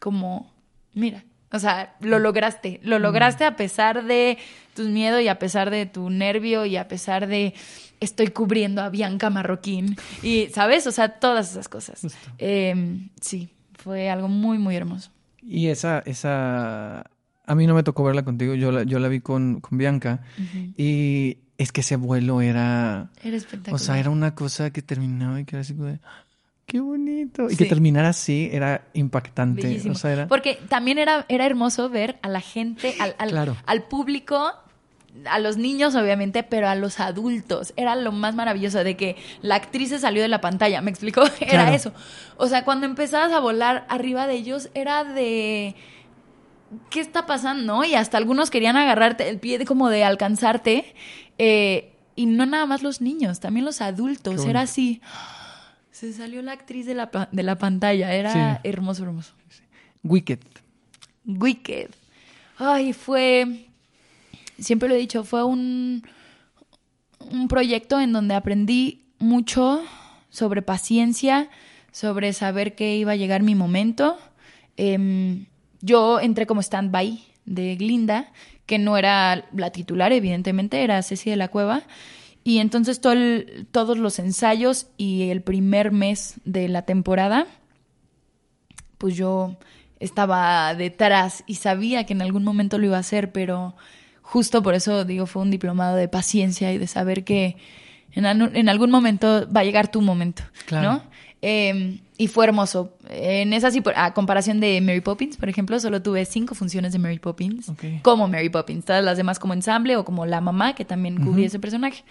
como, 0.00 0.52
mira, 0.92 1.22
o 1.52 1.60
sea, 1.60 1.94
lo 2.00 2.18
lograste, 2.18 2.80
lo 2.82 2.98
lograste 2.98 3.44
a 3.44 3.54
pesar 3.54 4.06
de 4.06 4.38
tus 4.74 4.88
miedos 4.88 5.22
y 5.22 5.28
a 5.28 5.38
pesar 5.38 5.70
de 5.70 5.86
tu 5.86 6.10
nervio 6.10 6.66
y 6.66 6.76
a 6.76 6.88
pesar 6.88 7.28
de 7.28 7.54
estoy 8.00 8.26
cubriendo 8.26 8.82
a 8.82 8.90
Bianca 8.90 9.30
Marroquín 9.30 9.96
y, 10.24 10.48
¿sabes? 10.48 10.84
O 10.88 10.90
sea, 10.90 11.20
todas 11.20 11.52
esas 11.52 11.68
cosas. 11.68 12.04
Eh, 12.38 12.74
sí, 13.20 13.50
fue 13.78 14.10
algo 14.10 14.28
muy, 14.28 14.58
muy 14.58 14.76
hermoso. 14.76 15.10
Y 15.42 15.68
esa, 15.68 16.00
esa, 16.06 17.00
a 17.46 17.54
mí 17.54 17.66
no 17.66 17.74
me 17.74 17.82
tocó 17.82 18.02
verla 18.04 18.24
contigo, 18.24 18.54
yo 18.54 18.72
la, 18.72 18.82
yo 18.82 18.98
la 18.98 19.08
vi 19.08 19.20
con, 19.20 19.60
con 19.60 19.78
Bianca. 19.78 20.22
Y 20.76 21.38
es 21.58 21.72
que 21.72 21.80
ese 21.82 21.96
vuelo 21.96 22.40
era, 22.40 23.10
Era 23.22 23.36
espectacular. 23.36 23.74
o 23.74 23.78
sea, 23.78 23.98
era 23.98 24.10
una 24.10 24.34
cosa 24.34 24.70
que 24.70 24.82
terminaba 24.82 25.40
y 25.40 25.44
que 25.44 25.56
era 25.56 25.60
así 25.62 25.74
como 25.74 25.86
de, 25.88 26.00
"Ah, 26.04 26.24
qué 26.66 26.80
bonito. 26.80 27.46
Y 27.46 27.50
Sí. 27.50 27.56
que 27.58 27.66
terminara 27.66 28.08
así 28.08 28.48
era 28.52 28.86
impactante. 28.94 29.80
O 29.88 29.94
sea, 29.94 30.12
era... 30.12 30.26
Porque 30.28 30.58
también 30.68 30.98
era, 30.98 31.24
era 31.28 31.46
hermoso 31.46 31.88
ver 31.88 32.18
a 32.22 32.28
la 32.28 32.40
gente, 32.40 32.94
al, 32.98 33.14
al, 33.18 33.30
Claro. 33.30 33.56
al 33.66 33.84
público, 33.84 34.52
a 35.24 35.38
los 35.38 35.56
niños 35.56 35.94
obviamente, 35.94 36.42
pero 36.42 36.68
a 36.68 36.74
los 36.74 37.00
adultos. 37.00 37.72
Era 37.76 37.96
lo 37.96 38.12
más 38.12 38.34
maravilloso 38.34 38.84
de 38.84 38.96
que 38.96 39.16
la 39.42 39.54
actriz 39.56 39.88
se 39.88 39.98
salió 39.98 40.22
de 40.22 40.28
la 40.28 40.40
pantalla, 40.40 40.80
¿me 40.82 40.90
explicó? 40.90 41.22
Era 41.40 41.50
Claro. 41.64 41.72
eso. 41.72 41.92
O 42.36 42.46
sea, 42.48 42.64
cuando 42.64 42.86
empezabas 42.86 43.32
a 43.32 43.40
volar 43.40 43.86
arriba 43.88 44.26
de 44.26 44.34
ellos, 44.34 44.68
era 44.74 45.04
de... 45.04 45.74
¿Qué 46.90 47.00
está 47.00 47.26
pasando? 47.26 47.84
Y 47.84 47.94
hasta 47.94 48.18
algunos 48.18 48.50
querían 48.50 48.76
agarrarte 48.76 49.28
el 49.28 49.38
pie 49.38 49.58
de 49.58 49.64
como 49.64 49.88
de 49.88 50.04
alcanzarte. 50.04 50.94
eh, 51.38 51.92
y 52.18 52.24
no 52.26 52.46
nada 52.46 52.64
más 52.64 52.82
los 52.82 53.02
niños, 53.02 53.40
también 53.40 53.66
los 53.66 53.80
adultos. 53.82 54.44
Era 54.46 54.62
así. 54.62 55.02
Se 55.90 56.12
salió 56.12 56.40
la 56.42 56.52
actriz 56.52 56.86
de 56.86 56.94
la, 56.94 57.10
de 57.30 57.42
la 57.42 57.56
pantalla. 57.56 58.12
Era 58.14 58.32
Sí. 58.32 58.60
hermoso, 58.68 59.02
hermoso. 59.04 59.32
Wicked. 60.02 60.38
Wicked. 61.26 61.90
Ay, 62.58 62.92
fue. 62.92 63.65
Siempre 64.58 64.88
lo 64.88 64.94
he 64.94 64.98
dicho, 64.98 65.24
fue 65.24 65.44
un. 65.44 66.02
Un 67.30 67.48
proyecto 67.48 67.98
en 68.00 68.12
donde 68.12 68.34
aprendí 68.34 69.02
mucho 69.18 69.82
sobre 70.28 70.62
paciencia, 70.62 71.48
sobre 71.90 72.32
saber 72.32 72.74
que 72.74 72.96
iba 72.96 73.12
a 73.12 73.16
llegar 73.16 73.42
mi 73.42 73.54
momento. 73.54 74.16
Em, 74.76 75.46
yo 75.80 76.20
entré 76.20 76.46
como 76.46 76.60
stand-by 76.60 77.20
de 77.46 77.74
Glinda, 77.76 78.32
que 78.66 78.78
no 78.78 78.96
era 78.98 79.46
la 79.52 79.70
titular, 79.70 80.12
evidentemente, 80.12 80.84
era 80.84 81.02
Ceci 81.02 81.30
de 81.30 81.36
la 81.36 81.48
Cueva. 81.48 81.82
Y 82.44 82.58
entonces 82.58 83.00
todo 83.00 83.14
el- 83.14 83.66
todos 83.72 83.98
los 83.98 84.18
ensayos 84.20 84.88
y 84.96 85.30
el 85.30 85.42
primer 85.42 85.90
mes 85.90 86.34
de 86.44 86.68
la 86.68 86.82
temporada, 86.82 87.46
pues 88.98 89.16
yo 89.16 89.56
estaba 89.98 90.74
detrás 90.74 91.42
y 91.46 91.54
sabía 91.56 92.04
que 92.04 92.12
en 92.12 92.22
algún 92.22 92.44
momento 92.44 92.78
lo 92.78 92.86
iba 92.86 92.98
a 92.98 93.00
hacer, 93.00 93.32
pero 93.32 93.74
justo 94.26 94.62
por 94.62 94.74
eso 94.74 95.04
digo, 95.04 95.26
fue 95.26 95.42
un 95.42 95.50
diplomado 95.50 95.96
de 95.96 96.08
paciencia 96.08 96.72
y 96.72 96.78
de 96.78 96.88
saber 96.88 97.22
que 97.22 97.56
en, 98.12 98.68
algún 98.68 98.90
momento 98.90 99.46
va 99.54 99.60
a 99.60 99.64
llegar 99.64 99.90
tu 99.90 100.00
momento, 100.00 100.42
Claro. 100.66 100.92
¿no? 100.92 101.02
Eh, 101.42 102.00
y 102.18 102.26
fue 102.28 102.46
hermoso. 102.46 102.96
En 103.08 103.52
esa 103.52 103.68
a 103.94 104.14
comparación 104.14 104.58
de 104.58 104.80
Mary 104.80 105.00
Poppins, 105.00 105.36
por 105.36 105.48
ejemplo, 105.48 105.78
solo 105.78 106.02
tuve 106.02 106.24
cinco 106.24 106.54
funciones 106.54 106.92
de 106.92 106.98
Mary 106.98 107.18
Poppins 107.18 107.70
como 108.02 108.26
Mary 108.26 108.48
Poppins, 108.48 108.84
todas 108.84 109.04
las 109.04 109.16
demás 109.16 109.38
como 109.38 109.52
ensamble 109.52 109.96
o 109.96 110.04
como 110.04 110.26
la 110.26 110.40
mamá, 110.40 110.74
que 110.74 110.84
también 110.84 111.22
cubría 111.22 111.46
ese 111.46 111.60
personaje. 111.60 112.04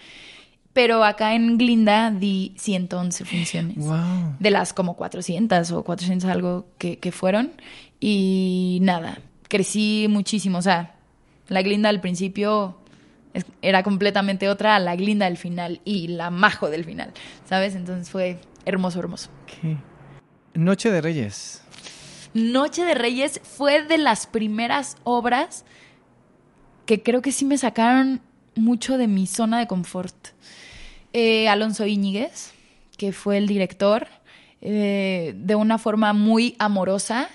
Pero 0.72 1.04
acá 1.04 1.34
en 1.34 1.58
Glinda 1.58 2.10
di 2.10 2.54
111 2.56 3.24
funciones. 3.24 3.76
Wow. 3.76 4.36
De 4.38 4.50
las 4.50 4.72
como 4.72 4.94
400 4.94 5.70
o 5.72 5.82
400 5.82 6.30
algo 6.30 6.68
que, 6.78 6.98
que 6.98 7.12
fueron. 7.12 7.52
Y 7.98 8.78
nada, 8.82 9.18
crecí 9.48 10.06
muchísimo. 10.08 10.58
O 10.58 10.62
sea, 10.62 10.95
la 11.48 11.62
Glinda 11.62 11.88
al 11.88 12.00
principio 12.00 12.76
era 13.62 13.82
completamente 13.82 14.48
otra 14.48 14.76
a 14.76 14.78
la 14.78 14.96
Glinda 14.96 15.26
del 15.26 15.36
final 15.36 15.80
y 15.84 16.08
la 16.08 16.30
Majo 16.30 16.70
del 16.70 16.84
final, 16.84 17.12
¿sabes? 17.44 17.74
Entonces 17.74 18.10
fue 18.10 18.38
hermoso, 18.64 18.98
hermoso. 18.98 19.30
Ok. 19.42 19.78
Noche 20.54 20.90
de 20.90 21.00
Reyes. 21.00 21.62
Noche 22.34 22.84
de 22.84 22.94
Reyes 22.94 23.40
fue 23.42 23.82
de 23.82 23.98
las 23.98 24.26
primeras 24.26 24.96
obras 25.04 25.64
que 26.86 27.02
creo 27.02 27.20
que 27.20 27.32
sí 27.32 27.44
me 27.44 27.58
sacaron 27.58 28.20
mucho 28.54 28.96
de 28.96 29.06
mi 29.06 29.26
zona 29.26 29.58
de 29.58 29.66
confort. 29.66 30.14
Eh, 31.12 31.48
Alonso 31.48 31.86
Íñiguez, 31.86 32.52
que 32.96 33.12
fue 33.12 33.38
el 33.38 33.46
director, 33.46 34.06
eh, 34.60 35.34
de 35.36 35.54
una 35.54 35.78
forma 35.78 36.12
muy 36.12 36.56
amorosa, 36.58 37.28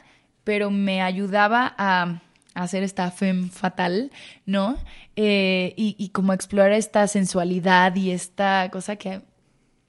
pero 0.43 0.71
me 0.71 1.01
ayudaba 1.01 1.75
a 1.77 2.21
hacer 2.53 2.83
esta 2.83 3.11
femme 3.11 3.49
fatal, 3.49 4.11
¿no? 4.45 4.77
Eh, 5.15 5.73
y, 5.77 5.95
y 5.97 6.09
como 6.09 6.33
explorar 6.33 6.73
esta 6.73 7.07
sensualidad 7.07 7.95
y 7.95 8.11
esta 8.11 8.69
cosa 8.71 8.95
que 8.95 9.21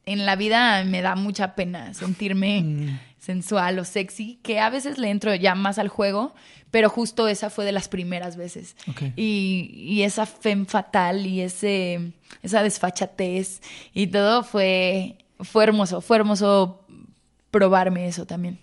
en 0.04 0.26
la 0.26 0.36
vida 0.36 0.84
me 0.84 1.02
da 1.02 1.14
mucha 1.14 1.54
pena 1.54 1.94
sentirme 1.94 2.98
sensual 3.18 3.78
o 3.78 3.84
sexy, 3.84 4.40
que 4.42 4.58
a 4.58 4.68
veces 4.68 4.98
le 4.98 5.10
entro 5.10 5.34
ya 5.34 5.54
más 5.54 5.78
al 5.78 5.88
juego, 5.88 6.34
pero 6.70 6.88
justo 6.88 7.28
esa 7.28 7.50
fue 7.50 7.64
de 7.64 7.72
las 7.72 7.88
primeras 7.88 8.36
veces. 8.36 8.76
Y, 9.14 9.70
y 9.74 10.02
esa 10.02 10.26
femme 10.26 10.64
fatal 10.64 11.26
y 11.26 11.40
ese, 11.40 12.12
esa 12.42 12.62
desfachatez 12.62 13.60
y 13.94 14.08
todo 14.08 14.42
fue, 14.42 15.18
fue 15.38 15.64
hermoso, 15.64 16.00
fue 16.00 16.16
hermoso 16.16 16.84
probarme 17.50 18.08
eso 18.08 18.26
también. 18.26 18.58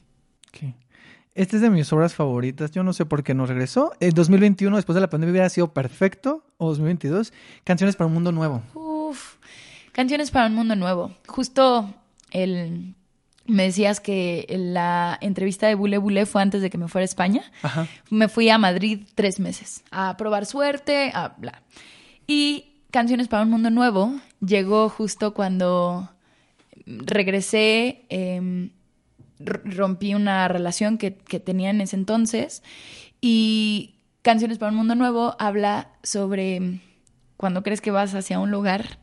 Esta 1.39 1.55
es 1.55 1.61
de 1.61 1.69
mis 1.69 1.91
obras 1.93 2.13
favoritas. 2.13 2.71
Yo 2.71 2.83
no 2.83 2.91
sé 2.91 3.05
por 3.05 3.23
qué 3.23 3.33
no 3.33 3.45
regresó. 3.45 3.93
En 4.01 4.09
2021, 4.11 4.75
después 4.75 4.93
de 4.95 4.99
la 5.01 5.09
pandemia, 5.09 5.31
hubiera 5.31 5.49
sido 5.49 5.73
perfecto. 5.73 6.43
O 6.57 6.67
2022. 6.67 7.31
Canciones 7.63 7.95
para 7.95 8.07
un 8.07 8.13
mundo 8.13 8.31
nuevo. 8.33 8.61
Uf, 8.73 9.35
canciones 9.93 10.31
para 10.31 10.47
un 10.47 10.55
mundo 10.55 10.75
nuevo. 10.75 11.15
Justo 11.27 11.93
el, 12.31 12.93
me 13.45 13.63
decías 13.63 14.01
que 14.01 14.45
la 14.49 15.17
entrevista 15.21 15.67
de 15.67 15.75
Bule 15.75 15.97
Bule 15.97 16.25
fue 16.25 16.41
antes 16.41 16.61
de 16.61 16.69
que 16.69 16.77
me 16.77 16.89
fuera 16.89 17.03
a 17.03 17.05
España. 17.05 17.43
Ajá. 17.61 17.87
Me 18.09 18.27
fui 18.27 18.49
a 18.49 18.57
Madrid 18.57 19.07
tres 19.15 19.39
meses 19.39 19.83
a 19.91 20.17
probar 20.17 20.45
suerte, 20.45 21.11
a 21.13 21.35
bla. 21.37 21.63
Y 22.27 22.65
Canciones 22.91 23.27
para 23.29 23.43
un 23.43 23.51
Mundo 23.51 23.69
Nuevo 23.69 24.19
llegó 24.45 24.89
justo 24.89 25.33
cuando 25.35 26.09
regresé, 26.85 28.05
eh, 28.09 28.37
r- 28.37 28.71
rompí 29.39 30.13
una 30.13 30.47
relación 30.47 30.97
que, 30.97 31.15
que 31.15 31.39
tenía 31.39 31.69
en 31.69 31.81
ese 31.81 31.95
entonces 31.95 32.63
y 33.21 33.95
Canciones 34.21 34.57
para 34.57 34.71
un 34.71 34.77
Mundo 34.77 34.95
Nuevo 34.95 35.35
habla 35.39 35.91
sobre 36.03 36.81
cuando 37.37 37.63
crees 37.63 37.79
que 37.79 37.89
vas 37.89 38.13
hacia 38.13 38.39
un 38.39 38.51
lugar 38.51 38.99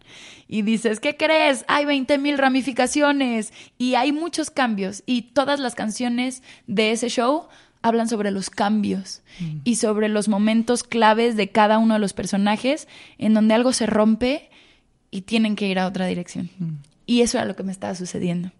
y 0.46 0.60
dices, 0.60 1.00
¿qué 1.00 1.16
crees? 1.16 1.64
Hay 1.68 1.86
20 1.86 2.18
mil 2.18 2.36
ramificaciones 2.36 3.52
y 3.78 3.94
hay 3.94 4.12
muchos 4.12 4.50
cambios 4.50 5.02
y 5.06 5.22
todas 5.22 5.58
las 5.58 5.74
canciones 5.74 6.42
de 6.66 6.92
ese 6.92 7.08
show 7.08 7.48
hablan 7.80 8.08
sobre 8.08 8.30
los 8.30 8.50
cambios 8.50 9.22
y 9.64 9.76
sobre 9.76 10.10
los 10.10 10.28
momentos 10.28 10.82
claves 10.82 11.34
de 11.34 11.48
cada 11.48 11.78
uno 11.78 11.94
de 11.94 12.00
los 12.00 12.12
personajes 12.12 12.88
en 13.16 13.32
donde 13.32 13.54
algo 13.54 13.72
se 13.72 13.86
rompe 13.86 14.50
y 15.10 15.22
tienen 15.22 15.56
que 15.56 15.66
ir 15.66 15.78
a 15.78 15.86
otra 15.86 16.06
dirección. 16.06 16.50
Y 17.06 17.22
eso 17.22 17.38
era 17.38 17.46
lo 17.46 17.56
que 17.56 17.62
me 17.62 17.72
estaba 17.72 17.94
sucediendo. 17.94 18.50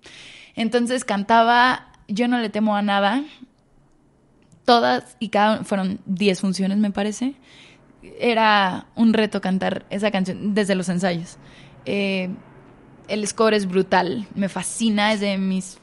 Entonces 0.56 1.04
cantaba 1.04 1.92
Yo 2.08 2.28
no 2.28 2.38
le 2.38 2.50
temo 2.50 2.76
a 2.76 2.82
nada. 2.82 3.22
Todas 4.64 5.16
y 5.20 5.28
cada 5.28 5.62
fueron 5.62 6.00
10 6.06 6.40
funciones, 6.40 6.78
me 6.78 6.90
parece. 6.90 7.34
Era 8.18 8.86
un 8.96 9.12
reto 9.12 9.40
cantar 9.40 9.86
esa 9.90 10.10
canción 10.10 10.54
desde 10.54 10.74
los 10.74 10.88
ensayos. 10.88 11.38
Eh, 11.84 12.30
el 13.06 13.26
score 13.26 13.54
es 13.54 13.66
brutal, 13.66 14.26
me 14.34 14.48
fascina, 14.48 15.12
es 15.12 15.20
de 15.20 15.38
mis 15.38 15.78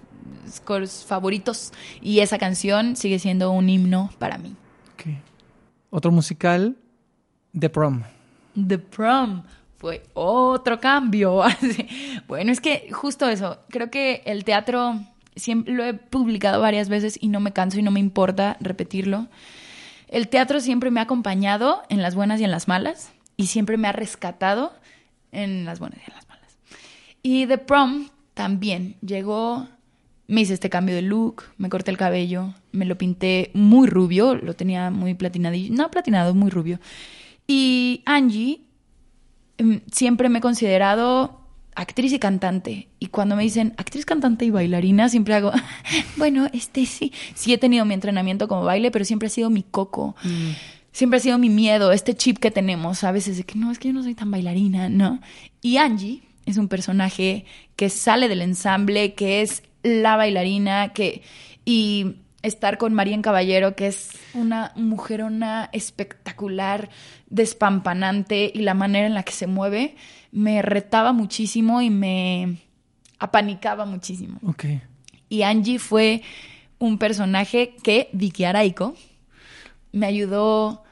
scores 0.50 1.06
favoritos 1.06 1.72
y 2.02 2.20
esa 2.20 2.38
canción 2.38 2.96
sigue 2.96 3.20
siendo 3.20 3.52
un 3.52 3.70
himno 3.70 4.10
para 4.20 4.38
mí. 4.38 4.56
Otro 5.96 6.12
musical, 6.12 6.76
The 7.58 7.70
Prom. 7.70 8.02
The 8.68 8.80
Prom 8.80 9.44
fue 9.84 10.02
otro 10.14 10.80
cambio. 10.80 11.44
Bueno, 12.30 12.54
es 12.54 12.62
que 12.62 12.90
justo 12.94 13.28
eso, 13.28 13.60
creo 13.68 13.92
que 13.92 14.22
el 14.26 14.46
teatro 14.46 15.02
siempre 15.36 15.74
lo 15.74 15.84
he 15.84 15.94
publicado 15.94 16.62
varias 16.62 16.88
veces 16.88 17.20
y 17.22 17.28
no 17.28 17.42
me 17.42 17.52
canso 17.52 17.80
y 17.80 17.82
no 17.82 17.92
me 17.92 18.00
importa 18.00 18.56
repetirlo. 18.62 19.28
El 20.08 20.30
teatro 20.30 20.62
siempre 20.62 20.90
me 20.90 21.02
ha 21.02 21.04
acompañado 21.04 21.84
en 21.90 22.02
las 22.02 22.16
buenas 22.16 22.40
y 22.40 22.46
en 22.46 22.52
las 22.52 22.70
malas 22.70 23.12
y 23.36 23.48
siempre 23.48 23.76
me 23.76 23.90
ha 23.90 23.92
rescatado 23.92 24.72
en 25.34 25.66
las 25.66 25.80
buenas 25.80 26.00
y 26.00 26.10
en 26.10 26.16
las 26.16 26.30
malas. 26.30 26.58
Y 27.22 27.46
The 27.48 27.58
Prom 27.58 28.08
también 28.36 28.96
llegó, 29.02 29.68
me 30.28 30.42
hice 30.42 30.54
este 30.54 30.70
cambio 30.70 30.96
de 30.96 31.02
look, 31.02 31.44
me 31.58 31.68
corté 31.68 31.92
el 31.92 31.98
cabello, 31.98 32.54
me 32.72 32.86
lo 32.86 32.98
pinté 32.98 33.52
muy 33.54 33.90
rubio, 33.90 34.34
lo 34.34 34.54
tenía 34.54 34.92
muy 34.92 35.14
platinadillo, 35.14 35.76
no 35.76 35.92
platinado, 35.92 36.34
muy 36.34 36.52
rubio. 36.52 36.80
Y 37.48 38.02
Angie, 38.06 38.62
siempre 39.92 40.30
me 40.30 40.40
he 40.40 40.42
considerado 40.42 41.44
actriz 41.76 42.14
y 42.14 42.20
cantante. 42.20 42.88
Y 43.00 43.08
cuando 43.08 43.36
me 43.36 43.44
dicen 43.44 43.74
actriz, 43.78 44.06
cantante 44.06 44.46
y 44.46 44.52
bailarina, 44.52 45.10
siempre 45.10 45.34
hago, 45.36 45.52
bueno, 46.18 46.48
este 46.54 46.86
sí. 46.86 47.12
Sí 47.36 47.54
he 47.54 47.58
tenido 47.58 47.86
mi 47.86 47.94
entrenamiento 47.94 48.48
como 48.48 48.64
baile, 48.64 48.92
pero 48.92 49.06
siempre 49.06 49.28
ha 49.28 49.32
sido 49.32 49.50
mi 49.50 49.64
coco. 49.64 50.16
Siempre 50.92 51.18
ha 51.18 51.22
sido 51.22 51.38
mi 51.38 51.50
miedo, 51.50 51.92
este 51.92 52.16
chip 52.16 52.38
que 52.38 52.52
tenemos 52.52 53.04
a 53.04 53.12
veces 53.12 53.38
de 53.38 53.44
que 53.44 53.58
no, 53.58 53.72
es 53.72 53.80
que 53.80 53.88
yo 53.88 53.94
no 53.94 54.04
soy 54.04 54.14
tan 54.14 54.30
bailarina, 54.30 54.90
¿no? 54.90 55.22
Y 55.62 55.78
Angie 55.78 56.22
es 56.46 56.58
un 56.58 56.68
personaje 56.68 57.46
que 57.76 57.90
sale 57.90 58.28
del 58.28 58.42
ensamble, 58.42 59.14
que 59.14 59.42
es 59.42 59.64
la 59.82 60.16
bailarina, 60.16 60.94
que... 60.94 61.24
Y 61.66 62.18
estar 62.44 62.78
con 62.78 62.94
Marian 62.94 63.22
Caballero, 63.22 63.76
que 63.76 63.88
es 63.88 64.12
una 64.34 64.72
mujerona 64.76 65.70
espectacular, 65.74 66.90
despampanante, 67.30 68.52
y 68.54 68.60
la 68.60 68.74
manera 68.74 69.08
en 69.08 69.14
la 69.14 69.24
que 69.24 69.34
se 69.34 69.48
mueve, 69.48 69.96
me 70.32 70.62
retaba 70.62 71.14
muchísimo 71.14 71.82
y 71.82 71.90
me 71.90 72.58
apanicaba 73.20 73.86
muchísimo. 73.86 74.40
Ok. 74.46 74.66
Y 75.30 75.42
Angie 75.44 75.80
fue 75.80 76.22
un 76.80 76.98
personaje 76.98 77.76
que 77.84 78.10
Vicky 78.14 78.44
Araico 78.44 78.96
me 79.92 80.06
ayudó. 80.06 80.84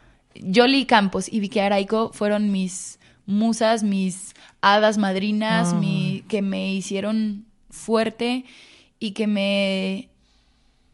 Jolly 0.56 0.86
Campos 0.86 1.28
y 1.32 1.40
Vicky 1.42 1.60
Araico 1.60 2.12
fueron 2.14 2.52
mis 2.52 3.00
musas, 3.26 3.84
mis 3.84 4.34
hadas 4.62 4.98
madrinas, 4.98 5.74
Ah. 5.74 5.78
mi- 5.80 6.24
que 6.28 6.42
me 6.42 6.74
hicieron 6.74 7.46
fuerte 7.70 8.46
y 9.00 9.12
que 9.12 9.28
me 9.28 10.08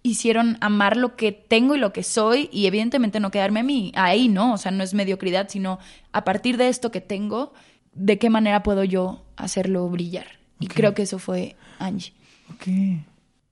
hicieron 0.10 0.58
amar 0.62 0.98
lo 0.98 1.16
que 1.16 1.32
tengo 1.32 1.76
y 1.76 1.80
lo 1.80 1.94
que 1.94 2.04
soy 2.04 2.50
y 2.52 2.68
evidentemente 2.68 3.20
no 3.20 3.32
quedarme 3.32 3.62
a 3.62 3.64
mí 3.64 3.92
ahí, 3.96 4.28
¿no? 4.28 4.54
O 4.54 4.58
sea, 4.58 4.72
no 4.72 4.84
es 4.84 4.94
mediocridad, 4.94 5.50
sino 5.50 5.80
a 6.12 6.24
partir 6.24 6.58
de 6.58 6.70
esto 6.70 6.92
que 6.92 7.02
tengo, 7.02 7.54
de 7.94 8.18
qué 8.18 8.30
manera 8.30 8.64
puedo 8.64 8.84
yo 8.84 9.24
hacerlo 9.36 9.88
brillar. 9.90 10.28
Y 10.60 10.68
creo 10.68 10.94
que 10.94 11.04
eso 11.04 11.20
fue 11.20 11.56
Angie. 11.80 12.14
Ok. 12.54 12.68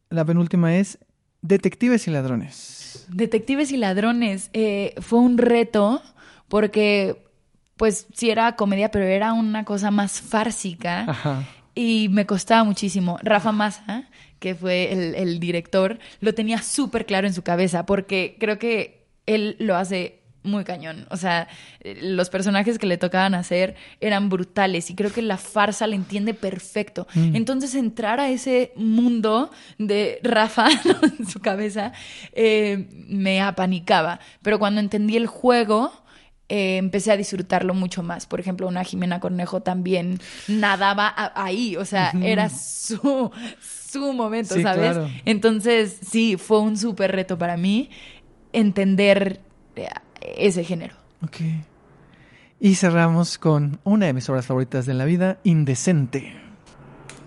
La 0.10 0.26
penúltima 0.26 0.76
es 0.76 0.98
Detectives 1.42 2.08
y 2.08 2.12
Ladrones. 2.12 3.06
Detectives 3.10 3.72
y 3.72 3.78
ladrones 3.78 4.50
eh, 4.54 4.96
fue 5.00 5.20
un 5.20 5.38
reto 5.38 6.02
porque, 6.48 7.24
pues, 7.78 8.08
sí 8.14 8.30
era 8.30 8.56
comedia, 8.56 8.90
pero 8.90 9.06
era 9.06 9.34
una 9.34 9.66
cosa 9.66 9.92
más 9.92 10.22
fársica 10.22 11.06
Ajá. 11.08 11.44
y 11.76 12.08
me 12.10 12.26
costaba 12.26 12.64
muchísimo. 12.64 13.20
Rafa 13.22 13.52
Massa, 13.52 14.08
que 14.46 14.54
fue 14.54 14.94
el, 14.94 15.16
el 15.16 15.40
director, 15.40 15.98
lo 16.20 16.36
tenía 16.36 16.62
súper 16.62 17.08
claro 17.08 17.26
en 17.26 17.34
su 17.34 17.42
cabeza 17.42 17.88
porque 17.88 18.38
creo 18.40 18.60
que 18.60 19.08
él 19.26 19.56
lo 19.58 19.76
hace 19.76 20.20
muy 20.44 20.66
cañón. 20.66 21.08
O 21.10 21.18
sea, 21.18 21.48
los 21.84 22.30
personajes 22.30 22.78
que 22.78 22.86
le 22.86 23.00
tocaban 23.00 23.34
hacer 23.34 23.74
eran 24.02 24.30
brutales 24.30 24.92
y 24.92 24.94
creo 24.94 25.12
que 25.12 25.24
la 25.24 25.38
farsa 25.38 25.88
le 25.88 25.96
entiende 25.96 26.36
perfecto. 26.36 27.08
Mm. 27.16 27.36
Entonces 27.36 27.74
entrar 27.74 28.20
a 28.20 28.30
ese 28.30 28.72
mundo 28.76 29.50
de 29.80 30.20
Rafa 30.22 30.68
en 31.20 31.26
su 31.26 31.40
cabeza 31.40 31.92
eh, 32.34 32.88
me 33.08 33.42
apanicaba. 33.42 34.20
Pero 34.44 34.60
cuando 34.60 34.80
entendí 34.80 35.18
el 35.18 35.26
juego... 35.26 36.05
eh, 36.50 36.78
empecé 36.78 37.12
a 37.12 37.18
disfrutarlo 37.18 37.74
mucho 37.74 38.04
más. 38.04 38.26
Por 38.26 38.40
ejemplo, 38.40 38.68
una 38.68 38.84
Jimena 38.84 39.20
Cornejo 39.20 39.62
también 39.62 40.20
nadaba 40.48 41.14
ahí, 41.36 41.76
o 41.78 41.86
sea, 41.86 42.12
era 42.22 42.50
su, 42.50 43.32
su 43.62 44.14
momento, 44.14 44.54
Sí, 44.56 44.62
¿sabes? 44.62 44.92
claro. 44.92 45.10
Entonces, 45.26 45.98
sí, 46.08 46.38
fue 46.38 46.60
un 46.60 46.78
súper 46.78 47.12
reto 47.14 47.38
para 47.38 47.58
mí 47.58 47.90
entender 48.54 49.42
eh, 49.76 49.88
ese 50.38 50.64
género. 50.64 50.96
Ok. 51.24 51.38
Y 52.60 52.76
cerramos 52.76 53.38
con 53.38 53.80
una 53.84 54.06
de 54.06 54.14
mis 54.14 54.30
obras 54.30 54.46
favoritas 54.46 54.86
de 54.86 54.94
la 54.94 55.06
vida, 55.06 55.40
Indecente. 55.44 56.34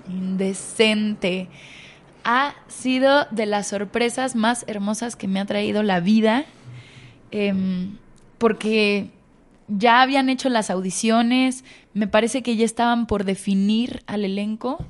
Indecente. 0.08 1.48
Ha 2.24 2.54
sido 2.66 3.26
de 3.30 3.46
las 3.46 3.68
sorpresas 3.68 4.34
más 4.36 4.64
hermosas 4.68 5.16
que 5.16 5.28
me 5.28 5.40
ha 5.40 5.44
traído 5.44 5.82
la 5.82 6.00
vida. 6.00 6.44
em, 7.30 7.98
porque 8.38 9.10
ya 9.68 10.00
habían 10.02 10.28
hecho 10.30 10.48
las 10.48 10.70
audiciones, 10.70 11.64
me 11.94 12.06
parece 12.06 12.42
que 12.42 12.56
ya 12.56 12.64
estaban 12.64 13.06
por 13.06 13.24
definir 13.24 14.02
al 14.06 14.24
elenco. 14.24 14.84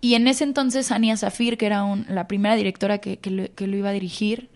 Y 0.00 0.14
en 0.14 0.28
ese 0.28 0.44
entonces 0.44 0.92
Ania 0.92 1.16
Zafir, 1.16 1.56
que 1.58 1.66
era 1.66 1.82
un- 1.84 2.06
la 2.08 2.28
primera 2.28 2.54
directora 2.54 2.98
que, 2.98 3.16
que 3.18 3.30
lo, 3.30 3.54
que 3.54 3.66
lo 3.66 3.76
iba 3.76 3.88
a 3.88 3.92
dirigir, 3.92 4.50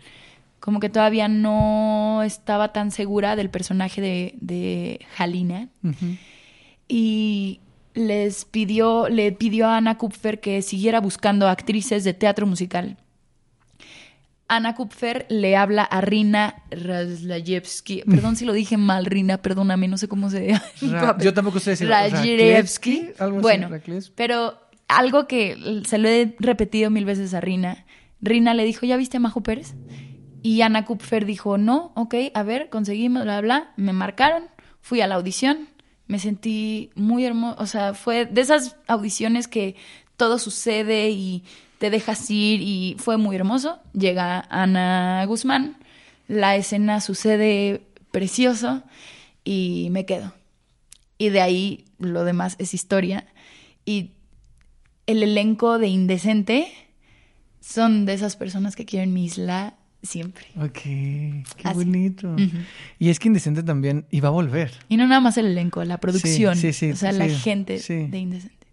como 0.60 0.78
que 0.78 0.88
todavía 0.88 1.26
no 1.26 2.22
estaba 2.22 2.72
tan 2.72 2.90
segura 2.92 3.34
del 3.34 3.50
personaje 3.50 4.00
de. 4.00 4.34
Ujú. 5.82 6.16
Y 6.88 7.60
les 7.94 8.44
pidió, 8.44 9.08
le 9.08 9.32
pidió 9.32 9.66
a 9.66 9.76
Ana 9.78 9.98
Kupfer 9.98 10.40
que 10.40 10.62
siguiera 10.62 11.00
buscando 11.00 11.48
actrices 11.48 12.04
de 12.04 12.14
teatro 12.14 12.46
musical. 12.46 12.96
Ana 14.56 14.74
Kupfer 14.74 15.26
le 15.28 15.56
habla 15.56 15.82
a 15.82 16.00
Rina 16.00 16.62
Razlayevsky. 16.70 18.02
Perdón 18.02 18.36
si 18.36 18.44
lo 18.44 18.52
dije 18.52 18.76
mal, 18.76 19.06
Rina, 19.06 19.38
perdóname, 19.38 19.88
no 19.88 19.98
sé 19.98 20.08
cómo 20.08 20.30
se 20.30 20.58
Ra- 20.82 21.16
yo 21.18 21.32
tampoco 21.34 21.58
sé 21.60 21.70
decir 21.70 21.92
así, 21.92 22.36
Bueno, 23.40 23.68
Raclevsky. 23.68 24.12
pero 24.16 24.58
algo 24.88 25.26
que 25.26 25.82
se 25.86 25.98
lo 25.98 26.08
he 26.08 26.34
repetido 26.38 26.90
mil 26.90 27.04
veces 27.04 27.34
a 27.34 27.40
Rina. 27.40 27.84
Rina 28.20 28.54
le 28.54 28.64
dijo, 28.64 28.86
¿ya 28.86 28.96
viste 28.96 29.16
a 29.16 29.20
Majo 29.20 29.42
Pérez? 29.42 29.74
Y 30.42 30.60
Ana 30.62 30.84
Kupfer 30.84 31.24
dijo, 31.24 31.56
no, 31.58 31.92
ok, 31.94 32.14
a 32.34 32.42
ver, 32.42 32.68
conseguimos, 32.68 33.22
bla, 33.22 33.40
bla. 33.40 33.72
Me 33.76 33.92
marcaron, 33.92 34.44
fui 34.80 35.00
a 35.00 35.06
la 35.06 35.14
audición, 35.14 35.68
me 36.08 36.18
sentí 36.18 36.90
muy 36.94 37.24
hermoso. 37.24 37.56
O 37.60 37.66
sea, 37.66 37.94
fue 37.94 38.26
de 38.26 38.40
esas 38.40 38.76
audiciones 38.86 39.48
que 39.48 39.76
todo 40.16 40.38
sucede 40.38 41.10
y 41.10 41.44
te 41.82 41.90
dejas 41.90 42.30
ir 42.30 42.60
y 42.62 42.94
fue 42.96 43.16
muy 43.16 43.34
hermoso. 43.34 43.80
Llega 43.92 44.46
Ana 44.50 45.24
Guzmán, 45.26 45.78
la 46.28 46.54
escena 46.54 47.00
sucede 47.00 47.82
precioso 48.12 48.84
y 49.42 49.88
me 49.90 50.06
quedo. 50.06 50.32
Y 51.18 51.30
de 51.30 51.40
ahí 51.40 51.86
lo 51.98 52.22
demás 52.22 52.54
es 52.60 52.72
historia. 52.72 53.26
Y 53.84 54.12
el 55.08 55.24
elenco 55.24 55.80
de 55.80 55.88
Indecente 55.88 56.68
son 57.58 58.06
de 58.06 58.14
esas 58.14 58.36
personas 58.36 58.76
que 58.76 58.84
quieren 58.84 59.12
mi 59.12 59.24
isla 59.24 59.74
siempre. 60.04 60.46
Ok, 60.58 60.82
qué 60.84 61.42
Así. 61.64 61.74
bonito. 61.74 62.36
Y 63.00 63.10
es 63.10 63.18
que 63.18 63.26
Indecente 63.26 63.64
también 63.64 64.06
iba 64.12 64.28
a 64.28 64.30
volver. 64.30 64.70
Y 64.88 64.96
no 64.96 65.08
nada 65.08 65.20
más 65.20 65.36
el 65.36 65.46
elenco, 65.46 65.82
la 65.82 65.98
producción. 65.98 66.54
sí, 66.54 66.72
sí, 66.72 66.92
o 66.92 66.96
sea, 66.96 67.10
la 67.10 67.28
sí, 67.28 67.34
gente 67.34 67.80
sí. 67.80 68.06
de 68.06 68.18
Indecente. 68.18 68.68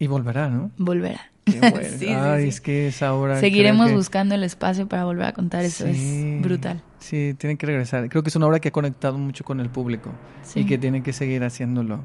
Y 0.00 0.08
volverá, 0.08 0.48
¿no? 0.48 0.72
Volverá. 0.78 1.29
Qué 1.44 1.58
bueno. 1.60 1.80
Sí, 1.98 2.06
Ay, 2.08 2.42
sí. 2.44 2.48
es 2.48 2.60
que 2.60 2.88
esa 2.88 3.14
obra. 3.14 3.38
Seguiremos 3.40 3.88
que- 3.88 3.94
buscando 3.94 4.34
el 4.34 4.42
espacio 4.44 4.88
para 4.88 5.04
volver 5.04 5.26
a 5.26 5.32
contar 5.32 5.64
eso. 5.64 5.84
Sí, 5.86 6.34
Es 6.36 6.42
brutal. 6.42 6.82
Sí, 6.98 7.34
tienen 7.38 7.56
que 7.56 7.66
regresar. 7.66 8.08
Creo 8.08 8.22
que 8.22 8.28
es 8.28 8.36
una 8.36 8.46
obra 8.46 8.60
que 8.60 8.68
ha 8.68 8.72
conectado 8.72 9.16
mucho 9.18 9.44
con 9.44 9.60
el 9.60 9.70
público 9.70 10.10
Sí. 10.42 10.60
y 10.60 10.66
que 10.66 10.78
tienen 10.78 11.02
que 11.02 11.12
seguir 11.12 11.42
haciéndolo. 11.44 12.04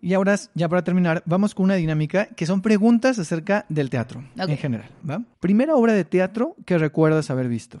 Y 0.00 0.14
ahora, 0.14 0.34
ya 0.54 0.68
para 0.68 0.82
terminar, 0.82 1.22
vamos 1.26 1.54
con 1.54 1.64
una 1.64 1.74
dinámica 1.76 2.26
que 2.26 2.44
son 2.44 2.60
preguntas 2.60 3.20
acerca 3.20 3.66
del 3.68 3.88
teatro 3.88 4.24
en 4.36 4.58
general. 4.58 4.88
¿va? 5.08 5.22
Primera 5.38 5.76
obra 5.76 5.92
de 5.92 6.04
teatro 6.04 6.56
que 6.66 6.76
recuerdas 6.76 7.30
haber 7.30 7.46
visto. 7.48 7.80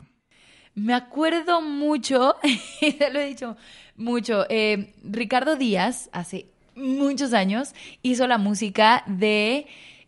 Me 0.76 0.94
acuerdo 0.94 1.60
mucho, 1.60 2.36
y 2.80 2.92
te 2.92 3.10
lo 3.12 3.18
he 3.18 3.26
dicho 3.26 3.56
mucho, 3.96 4.46
eh, 4.48 4.94
Ricardo 5.02 5.56
Díaz, 5.56 6.08
hace 6.12 6.46
muchos 6.76 7.32
años, 7.34 7.74
hizo 8.02 8.26
la 8.28 8.38
música 8.38 9.02
de 9.06 9.66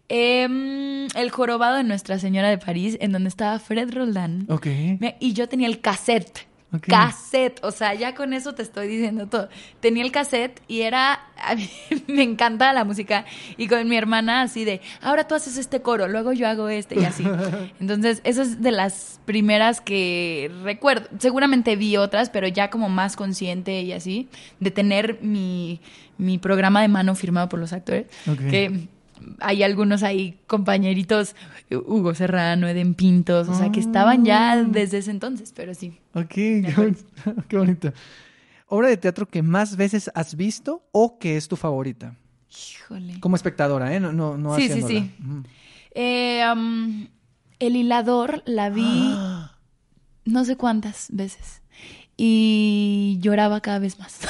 em, 0.08 1.06
El 1.14 1.30
jorobado 1.30 1.76
de 1.76 1.84
Nuestra 1.84 2.18
Señora 2.18 2.48
de 2.48 2.58
París, 2.58 2.96
en 3.00 3.12
donde 3.12 3.28
estaba 3.28 3.58
Fred 3.58 3.92
Roldán. 3.92 4.46
Ok. 4.48 4.66
Y 5.20 5.32
yo 5.32 5.48
tenía 5.48 5.68
el 5.68 5.80
cassette. 5.80 6.46
Ok. 6.74 6.88
Cassette, 6.88 7.60
o 7.62 7.70
sea, 7.70 7.94
ya 7.94 8.16
con 8.16 8.32
eso 8.32 8.54
te 8.54 8.62
estoy 8.62 8.88
diciendo 8.88 9.28
todo. 9.28 9.48
Tenía 9.78 10.02
el 10.02 10.10
cassette 10.10 10.60
y 10.66 10.80
era, 10.80 11.20
a 11.36 11.54
mí 11.54 11.70
me 12.08 12.24
encantaba 12.24 12.72
la 12.72 12.84
música 12.84 13.24
y 13.56 13.68
con 13.68 13.88
mi 13.88 13.96
hermana 13.96 14.42
así 14.42 14.64
de, 14.64 14.80
ahora 15.00 15.28
tú 15.28 15.36
haces 15.36 15.56
este 15.56 15.82
coro, 15.82 16.08
luego 16.08 16.32
yo 16.32 16.48
hago 16.48 16.68
este 16.68 17.00
y 17.00 17.04
así. 17.04 17.24
Entonces, 17.80 18.20
esa 18.24 18.42
es 18.42 18.60
de 18.60 18.72
las 18.72 19.20
primeras 19.24 19.80
que 19.80 20.50
recuerdo. 20.64 21.08
Seguramente 21.18 21.76
vi 21.76 21.96
otras, 21.96 22.28
pero 22.28 22.48
ya 22.48 22.70
como 22.70 22.88
más 22.88 23.14
consciente 23.14 23.82
y 23.82 23.92
así, 23.92 24.28
de 24.58 24.72
tener 24.72 25.18
mi, 25.22 25.80
mi 26.18 26.38
programa 26.38 26.82
de 26.82 26.88
mano 26.88 27.14
firmado 27.14 27.48
por 27.48 27.60
los 27.60 27.72
actores, 27.72 28.06
que 28.50 28.88
hay 29.40 29.62
algunos 29.62 30.02
ahí 30.02 30.38
compañeritos, 30.46 31.34
Hugo 31.70 32.14
Serrano, 32.14 32.66
Eden 32.68 32.94
Pintos, 32.94 33.48
o 33.48 33.54
sea, 33.54 33.70
que 33.72 33.80
estaban 33.80 34.24
ya 34.24 34.62
desde 34.62 34.98
ese 34.98 35.10
entonces, 35.10 35.52
pero 35.54 35.74
sí. 35.74 35.98
Ok, 36.14 36.28
qué, 36.28 36.72
bon- 36.76 36.96
qué 37.48 37.56
bonito. 37.58 37.92
Obra 38.66 38.88
de 38.88 38.96
teatro 38.96 39.26
que 39.28 39.42
más 39.42 39.76
veces 39.76 40.10
has 40.14 40.36
visto 40.36 40.84
o 40.92 41.18
que 41.18 41.36
es 41.36 41.48
tu 41.48 41.56
favorita. 41.56 42.16
Híjole. 42.50 43.20
Como 43.20 43.36
espectadora, 43.36 43.94
¿eh? 43.94 44.00
No, 44.00 44.12
no, 44.12 44.36
no 44.36 44.54
Sí, 44.56 44.68
sí, 44.68 44.80
haciéndola. 44.80 45.00
sí. 45.00 45.10
Eh, 45.94 46.42
um, 46.52 47.06
el 47.58 47.76
hilador 47.76 48.42
la 48.46 48.70
vi 48.70 48.84
Ah, 49.16 49.56
no 50.24 50.44
sé 50.44 50.56
cuántas 50.56 51.08
veces 51.12 51.62
y 52.16 53.18
lloraba 53.20 53.60
cada 53.60 53.78
vez 53.80 53.98
más. 53.98 54.20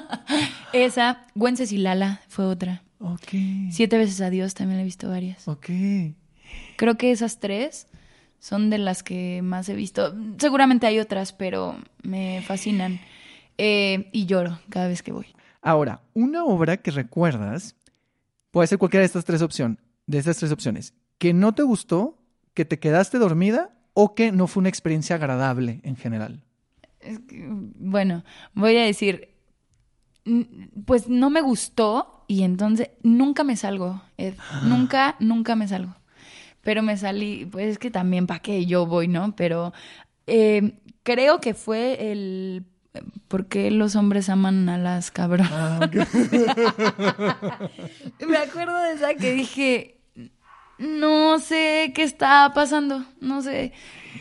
Esa, 0.72 1.26
Güences 1.34 1.72
y 1.72 1.78
Lala 1.78 2.20
fue 2.28 2.44
otra. 2.46 2.82
Ok. 2.98 3.28
Siete 3.70 3.98
veces 3.98 4.20
adiós 4.20 4.54
también 4.54 4.78
la 4.78 4.82
he 4.82 4.84
visto 4.84 5.08
varias. 5.08 5.46
Ok. 5.48 5.70
Creo 6.76 6.96
que 6.96 7.10
esas 7.10 7.40
tres 7.40 7.86
son 8.38 8.70
de 8.70 8.78
las 8.78 9.02
que 9.02 9.42
más 9.42 9.68
he 9.68 9.74
visto. 9.74 10.14
Seguramente 10.38 10.86
hay 10.86 10.98
otras, 10.98 11.32
pero 11.32 11.76
me 12.02 12.42
fascinan. 12.42 13.00
Eh, 13.58 14.08
y 14.12 14.26
lloro 14.26 14.60
cada 14.70 14.86
vez 14.86 15.02
que 15.02 15.12
voy. 15.12 15.26
Ahora, 15.60 16.02
una 16.14 16.44
obra 16.44 16.76
que 16.76 16.92
recuerdas 16.92 17.74
puede 18.52 18.68
ser 18.68 18.78
cualquiera 18.78 19.02
de 19.02 19.06
estas 19.06 19.24
tres 19.24 19.42
opciones, 19.42 19.78
de 20.06 20.18
estas 20.18 20.36
tres 20.38 20.52
opciones, 20.52 20.94
que 21.18 21.34
no 21.34 21.54
te 21.54 21.64
gustó, 21.64 22.18
que 22.54 22.64
te 22.64 22.78
quedaste 22.78 23.18
dormida 23.18 23.70
o 23.94 24.14
que 24.14 24.30
no 24.30 24.46
fue 24.46 24.60
una 24.60 24.68
experiencia 24.68 25.16
agradable 25.16 25.80
en 25.82 25.96
general. 25.96 26.44
Bueno, 27.30 28.24
voy 28.54 28.76
a 28.76 28.84
decir, 28.84 29.34
pues 30.84 31.08
no 31.08 31.30
me 31.30 31.40
gustó 31.40 32.17
y 32.28 32.44
entonces 32.44 32.90
nunca 33.02 33.42
me 33.42 33.56
salgo, 33.56 34.02
Ed. 34.18 34.34
Nunca, 34.64 35.16
nunca 35.18 35.56
me 35.56 35.66
salgo. 35.66 35.96
Pero 36.60 36.82
me 36.82 36.98
salí, 36.98 37.46
pues 37.46 37.68
es 37.68 37.78
que 37.78 37.90
también 37.90 38.26
para 38.26 38.40
qué 38.40 38.66
yo 38.66 38.84
voy, 38.84 39.08
¿no? 39.08 39.34
Pero 39.34 39.72
eh, 40.26 40.74
creo 41.02 41.40
que 41.40 41.54
fue 41.54 42.12
el... 42.12 42.66
¿Por 43.28 43.46
qué 43.46 43.70
los 43.70 43.96
hombres 43.96 44.28
aman 44.28 44.68
a 44.68 44.76
las 44.76 45.10
cabronas? 45.10 45.50
Ah, 45.52 45.88
Me 48.28 48.36
acuerdo 48.36 48.78
de 48.82 48.92
esa 48.92 49.14
que 49.14 49.32
dije, 49.32 49.97
no 50.78 51.38
sé 51.38 51.92
qué 51.94 52.02
está 52.02 52.52
pasando, 52.54 53.04
no 53.20 53.42
sé. 53.42 53.72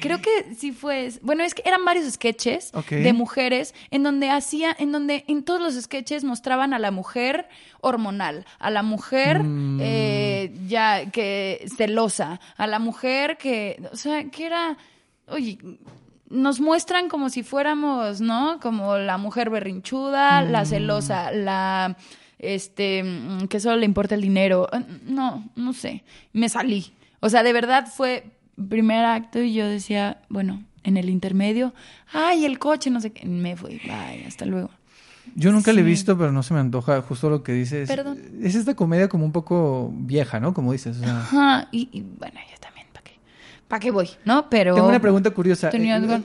Creo 0.01 0.21
que 0.21 0.53
sí 0.55 0.71
fue, 0.73 1.11
bueno, 1.21 1.43
es 1.43 1.55
que 1.55 1.63
eran 1.65 1.83
varios 1.83 2.11
sketches 2.13 2.71
de 2.89 3.13
mujeres 3.13 3.73
en 3.89 4.03
donde 4.03 4.29
hacía, 4.29 4.75
en 4.77 4.91
donde 4.91 5.23
en 5.27 5.43
todos 5.43 5.59
los 5.61 5.73
sketches 5.81 6.23
mostraban 6.23 6.73
a 6.73 6.79
la 6.79 6.91
mujer 6.91 7.47
hormonal, 7.81 8.45
a 8.59 8.69
la 8.69 8.83
mujer 8.83 9.43
Mm. 9.43 9.79
eh, 9.81 10.51
ya 10.67 11.09
que 11.09 11.65
celosa, 11.77 12.39
a 12.57 12.67
la 12.67 12.77
mujer 12.79 13.37
que, 13.37 13.81
o 13.91 13.95
sea, 13.95 14.25
que 14.29 14.45
era, 14.45 14.77
oye, 15.27 15.57
nos 16.29 16.59
muestran 16.59 17.07
como 17.09 17.29
si 17.29 17.41
fuéramos, 17.41 18.19
¿no? 18.21 18.59
Como 18.59 18.97
la 18.97 19.17
mujer 19.17 19.49
berrinchuda, 19.49 20.41
la 20.43 20.65
celosa, 20.65 21.31
la 21.31 21.95
este 22.39 23.03
mm, 23.03 23.47
que 23.47 23.59
solo 23.59 23.77
le 23.77 23.85
importa 23.85 24.15
el 24.15 24.21
dinero. 24.21 24.67
Eh, 24.71 24.83
No, 25.05 25.49
no 25.55 25.73
sé. 25.73 26.03
Me 26.33 26.49
salí. 26.49 26.93
O 27.19 27.29
sea, 27.29 27.43
de 27.43 27.53
verdad 27.53 27.87
fue 27.87 28.25
primer 28.69 29.03
acto 29.05 29.41
y 29.41 29.53
yo 29.53 29.67
decía, 29.67 30.21
bueno, 30.29 30.63
en 30.83 30.97
el 30.97 31.09
intermedio, 31.09 31.73
ay, 32.13 32.45
el 32.45 32.59
coche, 32.59 32.89
no 32.89 33.01
sé 33.01 33.11
qué, 33.11 33.25
me 33.27 33.55
fui, 33.55 33.79
bye, 33.83 34.25
hasta 34.27 34.45
luego. 34.45 34.69
Yo 35.35 35.51
nunca 35.51 35.73
le 35.73 35.81
he 35.81 35.83
Sí. 35.83 35.89
visto, 35.89 36.17
pero 36.17 36.31
no 36.31 36.41
se 36.41 36.53
me 36.53 36.59
antoja 36.61 37.01
justo 37.01 37.29
lo 37.29 37.43
que 37.43 37.51
dices. 37.51 37.87
Perdón. 37.89 38.17
Es 38.41 38.55
esta 38.55 38.75
comedia 38.75 39.09
como 39.09 39.25
un 39.25 39.31
poco 39.33 39.91
vieja, 39.93 40.39
¿no? 40.39 40.53
Como 40.53 40.71
dices. 40.71 40.97
o 40.97 40.99
sea. 41.01 41.19
Ajá, 41.19 41.67
y, 41.71 41.89
y 41.91 42.01
bueno, 42.01 42.39
yo 42.49 42.57
también, 42.61 42.87
¿para 42.93 43.03
qué? 43.03 43.11
¿Para 43.67 43.79
qué 43.81 43.91
voy? 43.91 44.09
¿No? 44.23 44.49
Pero... 44.49 44.73
Tengo 44.73 44.87
una 44.87 45.01
pregunta 45.01 45.29
curiosa. 45.31 45.69
Eh. 45.73 46.21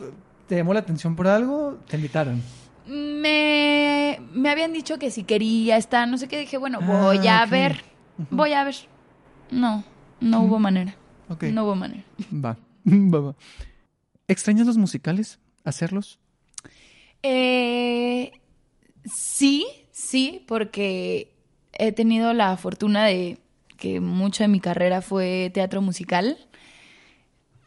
¿Te 0.48 0.56
llamó 0.56 0.72
la 0.72 0.80
atención 0.80 1.16
por 1.16 1.26
algo? 1.26 1.78
¿Te 1.88 1.96
invitaron? 1.96 2.40
Me, 2.86 4.20
me 4.32 4.50
habían 4.50 4.72
dicho 4.72 4.98
que 4.98 5.10
si 5.10 5.24
quería 5.24 5.76
estar, 5.76 6.08
no 6.08 6.18
sé 6.18 6.28
qué, 6.28 6.38
dije, 6.38 6.56
bueno, 6.56 6.78
Ah, 6.82 6.86
voy 6.86 7.26
a 7.28 7.46
ver, 7.46 7.84
voy 8.30 8.52
a 8.52 8.64
ver. 8.64 8.74
No, 9.50 9.84
no 10.20 10.40
hubo 10.42 10.58
manera. 10.58 10.94
Ok. 11.28 11.44
No 11.44 11.64
hubo 11.64 11.74
manera. 11.74 12.02
Va. 12.32 12.56
va, 12.84 13.20
va. 13.20 13.34
¿Extrañas 14.28 14.66
los 14.66 14.78
musicales? 14.78 15.38
¿Hacerlos? 15.64 16.18
Eh, 17.22 18.32
sí, 19.04 19.66
sí, 19.92 20.44
porque 20.48 21.32
he 21.72 21.92
tenido 21.92 22.32
la 22.32 22.56
fortuna 22.56 23.04
de 23.04 23.38
que 23.76 24.00
mucho 24.00 24.42
de 24.44 24.48
mi 24.48 24.60
carrera 24.60 25.02
fue 25.02 25.50
teatro 25.54 25.80
musical, 25.82 26.38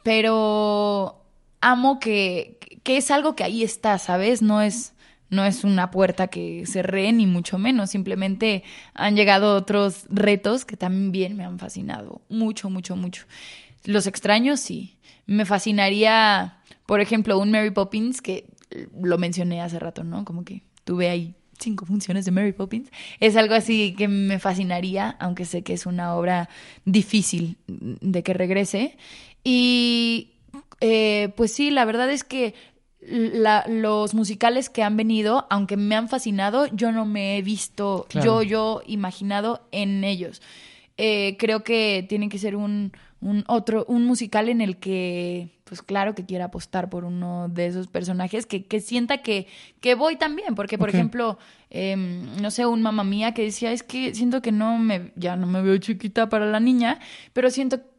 pero 0.03 1.21
amo 1.61 1.99
que, 1.99 2.57
que 2.83 2.97
es 2.97 3.11
algo 3.11 3.35
que 3.35 3.43
ahí 3.43 3.63
está, 3.63 3.97
¿sabes? 3.97 4.41
No 4.41 4.61
es, 4.61 4.93
no 5.35 5.45
es 5.45 5.63
una 5.63 5.91
puerta 5.91 6.27
que 6.27 6.65
cerré, 6.65 7.11
ni 7.11 7.27
mucho 7.27 7.57
menos, 7.57 7.91
simplemente 7.91 8.63
han 8.93 9.15
llegado 9.15 9.55
otros 9.55 10.05
retos 10.09 10.65
que 10.65 10.77
también 10.77 11.35
me 11.35 11.43
han 11.43 11.59
fascinado 11.59 12.21
mucho, 12.29 12.69
mucho, 12.69 12.95
mucho. 12.95 13.25
Los 13.83 14.07
extraños, 14.07 14.59
sí. 14.59 14.97
Me 15.27 15.45
fascinaría, 15.45 16.59
por 16.85 17.01
ejemplo, 17.01 17.37
un 17.39 17.51
Mary 17.51 17.71
Poppins, 17.71 18.21
que 18.21 18.45
lo 19.01 19.17
mencioné 19.17 19.61
hace 19.61 19.79
rato, 19.79 20.03
¿no? 20.03 20.25
Como 20.25 20.43
que 20.43 20.63
tuve 20.83 21.09
ahí 21.09 21.35
cinco 21.59 21.85
funciones 21.85 22.25
de 22.25 22.31
Mary 22.31 22.53
Poppins. 22.53 22.89
Es 23.19 23.35
algo 23.35 23.53
así 23.53 23.95
que 23.97 24.07
me 24.07 24.39
fascinaría, 24.39 25.15
aunque 25.19 25.45
sé 25.45 25.63
que 25.63 25.73
es 25.73 25.85
una 25.85 26.15
obra 26.15 26.49
difícil 26.83 27.57
de 27.67 28.23
que 28.23 28.33
regrese. 28.33 28.97
Y 29.43 30.31
eh, 30.81 31.33
pues 31.35 31.53
sí, 31.53 31.71
la 31.71 31.85
verdad 31.85 32.09
es 32.11 32.23
que 32.23 32.53
la- 33.07 33.65
los 33.67 34.13
musicales 34.13 34.69
que 34.69 34.83
han 34.83 34.97
venido, 34.97 35.45
aunque 35.49 35.77
me 35.77 35.95
han 35.95 36.09
fascinado, 36.09 36.67
yo 36.67 36.91
no 36.91 37.05
me 37.05 37.37
he 37.37 37.41
visto, 37.41 38.05
Claro. 38.09 38.41
yo, 38.41 38.43
yo 38.43 38.81
imaginado 38.87 39.67
en 39.71 40.03
ellos. 40.03 40.41
Eh, 40.97 41.35
creo 41.37 41.63
que 41.63 42.05
tiene 42.07 42.29
que 42.29 42.37
ser 42.37 42.55
un, 42.55 42.93
un 43.21 43.43
otro, 43.47 43.83
un 43.89 44.05
musical 44.05 44.47
en 44.49 44.61
el 44.61 44.77
que, 44.77 45.49
pues 45.65 45.81
claro 45.81 46.15
que 46.15 46.25
quiera 46.25 46.45
apostar 46.45 46.89
por 46.89 47.03
uno 47.03 47.49
de 47.49 47.65
esos 47.67 47.87
personajes, 47.87 48.45
que, 48.45 48.65
que 48.65 48.79
sienta 48.79 49.17
que, 49.17 49.47
que 49.81 49.95
voy 49.95 50.15
también, 50.15 50.55
porque 50.55 50.77
por 50.77 50.89
ejemplo, 50.89 51.37
em, 51.69 52.37
no 52.41 52.49
sé, 52.49 52.65
un 52.65 52.81
mamá 52.81 53.03
mía 53.03 53.33
que 53.33 53.41
decía, 53.43 53.71
es 53.73 53.83
que 53.83 54.15
siento 54.15 54.41
que 54.41 54.53
no 54.53 54.77
me, 54.77 55.11
ya 55.17 55.35
no 55.35 55.47
me 55.47 55.61
veo 55.61 55.77
chiquita 55.77 56.29
para 56.29 56.45
la 56.45 56.59
niña, 56.61 56.99
pero 57.33 57.49
siento 57.49 57.79
que 57.81 57.94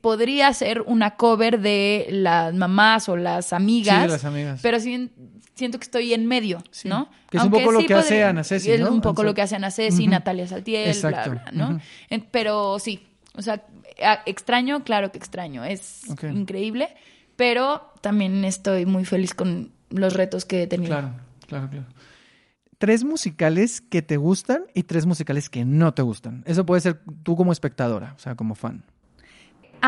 podría 0.00 0.52
ser 0.52 0.82
una 0.82 1.16
cover 1.16 1.60
de 1.60 2.06
las 2.10 2.54
mamás 2.54 3.08
o 3.08 3.16
las 3.16 3.52
amigas. 3.52 3.96
Sí, 3.96 4.02
de 4.02 4.08
las 4.08 4.24
amigas. 4.24 4.60
Pero 4.62 4.78
sí, 4.80 5.10
siento 5.54 5.78
que 5.78 5.84
estoy 5.84 6.12
en 6.12 6.26
medio, 6.26 6.62
Sí, 6.70 6.88
¿no? 6.88 7.08
que 7.30 7.38
es 7.38 7.42
un 7.44 7.50
poco 7.50 7.72
lo 7.72 7.84
que 7.86 7.94
hace 7.94 8.22
Ana 8.22 8.44
Ceci, 8.44 8.70
es 8.72 8.80
¿no? 8.80 8.90
un 8.92 9.00
poco 9.00 9.22
lo 9.22 9.32
que 9.34 9.42
hace 9.42 9.56
Ana 9.56 9.70
Ceci. 9.70 10.06
Natalia 10.06 10.46
Saltiel, 10.46 10.88
Exacto, 10.88 11.30
bla, 11.30 11.42
bla, 11.42 11.52
¿no? 11.52 11.68
ujú. 11.76 11.80
En- 12.10 12.20
Pero 12.30 12.78
sí, 12.78 13.06
o 13.34 13.42
sea, 13.42 13.64
extraño, 14.26 14.84
claro 14.84 15.10
que 15.10 15.18
extraño, 15.18 15.64
es 15.64 16.02
increíble, 16.22 16.88
pero 17.36 17.92
también 18.02 18.44
estoy 18.44 18.84
muy 18.84 19.04
feliz 19.06 19.32
con 19.32 19.72
los 19.90 20.12
retos 20.14 20.44
que 20.44 20.64
he 20.64 20.66
tenido. 20.66 20.90
Claro, 20.90 21.12
claro, 21.46 21.70
claro. 21.70 21.86
Tres 22.78 23.04
musicales 23.04 23.80
que 23.80 24.02
te 24.02 24.18
gustan 24.18 24.64
y 24.74 24.82
tres 24.82 25.06
musicales 25.06 25.48
que 25.48 25.64
no 25.64 25.94
te 25.94 26.02
gustan. 26.02 26.42
Eso 26.46 26.66
puede 26.66 26.82
ser 26.82 27.00
tú 27.22 27.34
como 27.34 27.52
espectadora, 27.52 28.12
o 28.16 28.18
sea, 28.18 28.34
como 28.34 28.54
fan. 28.54 28.84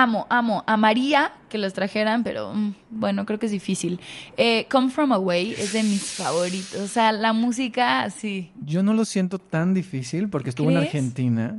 Amo, 0.03 0.27
amo, 0.31 0.63
amaría 0.67 1.33
que 1.49 1.59
los 1.59 1.73
trajeran, 1.73 2.23
pero 2.25 2.53
mm, 2.55 2.75
bueno, 2.91 3.25
creo 3.27 3.39
que 3.39 3.47
es 3.47 3.53
difícil. 3.53 3.99
Eh, 4.37 4.67
Come 4.71 4.91
From 4.91 5.13
Away 5.13 5.53
es 5.59 5.73
de 5.73 5.83
mis 5.83 6.03
favoritos, 6.05 6.75
o 6.81 6.87
sea, 6.89 7.11
la 7.13 7.33
música, 7.33 8.09
sí. 8.11 8.51
Yo 8.65 8.83
no 8.83 8.93
lo 8.95 9.05
siento 9.05 9.39
tan 9.39 9.75
difícil 9.75 10.29
porque 10.29 10.51
estuvo 10.51 10.71
en. 10.71 10.77
Argentina. 10.77 11.59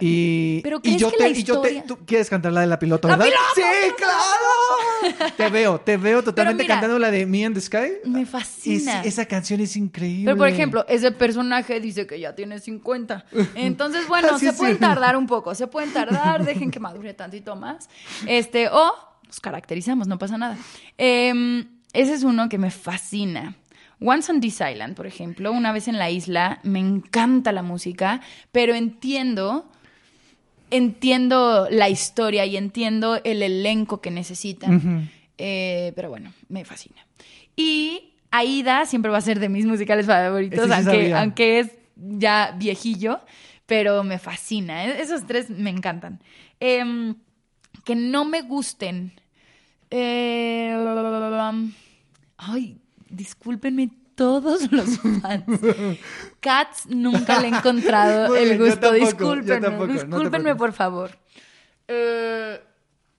Y, 0.00 0.60
¿Pero 0.62 0.78
y 0.78 0.80
crees 0.82 0.96
yo 1.00 1.10
que 1.10 1.16
te, 1.16 1.22
la 1.22 1.28
y 1.30 1.42
yo 1.42 1.60
te- 1.60 1.68
historia- 1.70 1.84
tú 1.86 1.98
quieres 2.04 2.28
cantar 2.28 2.52
la 2.52 2.60
de 2.62 2.66
la 2.66 2.78
piloto, 2.78 3.08
¡La 3.08 3.16
¿verdad? 3.16 3.32
piloto! 3.54 3.70
Sí, 3.86 3.92
claro. 3.96 5.30
te 5.36 5.48
veo, 5.48 5.80
te 5.80 5.96
veo 5.96 6.22
totalmente 6.22 6.64
mira, 6.64 6.74
cantando 6.74 6.98
la 6.98 7.10
de 7.10 7.24
Me 7.26 7.44
and 7.46 7.54
the 7.54 7.60
Sky. 7.60 7.92
Me 8.04 8.22
Es- 8.22 8.28
fascina. 8.28 9.02
esa 9.02 9.24
canción 9.26 9.60
es 9.60 9.76
increíble. 9.76 10.24
Pero, 10.26 10.36
por 10.36 10.48
ejemplo, 10.48 10.84
ese 10.88 11.12
personaje 11.12 11.80
dice 11.80 12.06
que 12.06 12.18
ya 12.20 12.34
tiene 12.34 12.58
50. 12.58 13.24
Entonces, 13.54 14.06
bueno, 14.08 14.38
se 14.38 14.52
pueden 14.54 14.78
tardar 14.78 15.16
un 15.16 15.26
poco, 15.26 15.54
se 15.54 15.66
pueden 15.66 15.92
tardar, 15.92 16.44
dejen 16.44 16.70
que 16.70 16.80
madure 16.80 17.14
tantito 17.14 17.54
más. 17.56 17.75
Este, 18.26 18.68
o 18.68 18.92
nos 19.26 19.40
caracterizamos, 19.40 20.06
no 20.08 20.18
pasa 20.18 20.38
nada. 20.38 20.56
Em, 20.98 21.66
ese 21.92 22.14
es 22.14 22.22
uno 22.24 22.48
que 22.48 22.58
me 22.58 22.70
fascina. 22.70 23.54
Once 24.00 24.30
on 24.30 24.40
This 24.40 24.60
Island, 24.60 24.94
por 24.94 25.06
ejemplo, 25.06 25.50
una 25.52 25.72
vez 25.72 25.88
en 25.88 25.98
la 25.98 26.10
isla, 26.10 26.60
me 26.62 26.78
encanta 26.78 27.50
la 27.52 27.62
música, 27.62 28.20
pero 28.52 28.74
entiendo, 28.74 29.70
entiendo 30.70 31.68
la 31.70 31.88
historia 31.88 32.44
y 32.46 32.56
entiendo 32.56 33.20
el 33.24 33.42
elenco 33.42 34.00
que 34.00 34.10
necesitan. 34.10 35.08
Eh, 35.38 35.92
pero 35.96 36.08
bueno, 36.10 36.32
me 36.48 36.64
fascina. 36.64 37.06
Y 37.56 38.12
Aida 38.30 38.84
siempre 38.86 39.10
va 39.10 39.18
a 39.18 39.22
ser 39.22 39.38
de 39.40 39.48
mis 39.48 39.66
musicales 39.66 40.06
favoritos, 40.06 40.58
sí 40.64 40.72
aunque, 40.72 41.14
aunque 41.14 41.58
es 41.60 41.70
ya 41.96 42.54
viejillo, 42.58 43.20
pero 43.66 44.02
me 44.04 44.18
fascina. 44.18 44.84
E- 44.84 45.00
Esos 45.00 45.26
tres 45.26 45.48
me 45.50 45.70
encantan. 45.70 46.20
Em, 46.60 47.14
que 47.86 47.94
no 47.94 48.24
me 48.24 48.42
gusten. 48.42 49.12
Eh, 49.90 50.76
ay, 52.36 52.80
discúlpenme 53.08 53.90
todos 54.16 54.72
los 54.72 54.98
fans. 54.98 55.44
Cats 56.40 56.86
nunca 56.88 57.40
le 57.40 57.46
he 57.46 57.50
encontrado 57.50 58.34
el 58.34 58.58
gusto. 58.58 58.80
tampoco, 58.80 59.04
discúlpenme, 59.04 59.60
tampoco, 59.60 59.92
discúlpenme 59.92 60.56
por 60.56 60.72
favor. 60.72 61.16
Eh, 61.86 62.60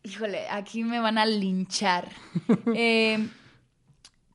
híjole, 0.03 0.49
aquí 0.49 0.83
me 0.83 0.99
van 0.99 1.17
a 1.17 1.25
linchar. 1.25 2.09
Eh, 2.75 3.25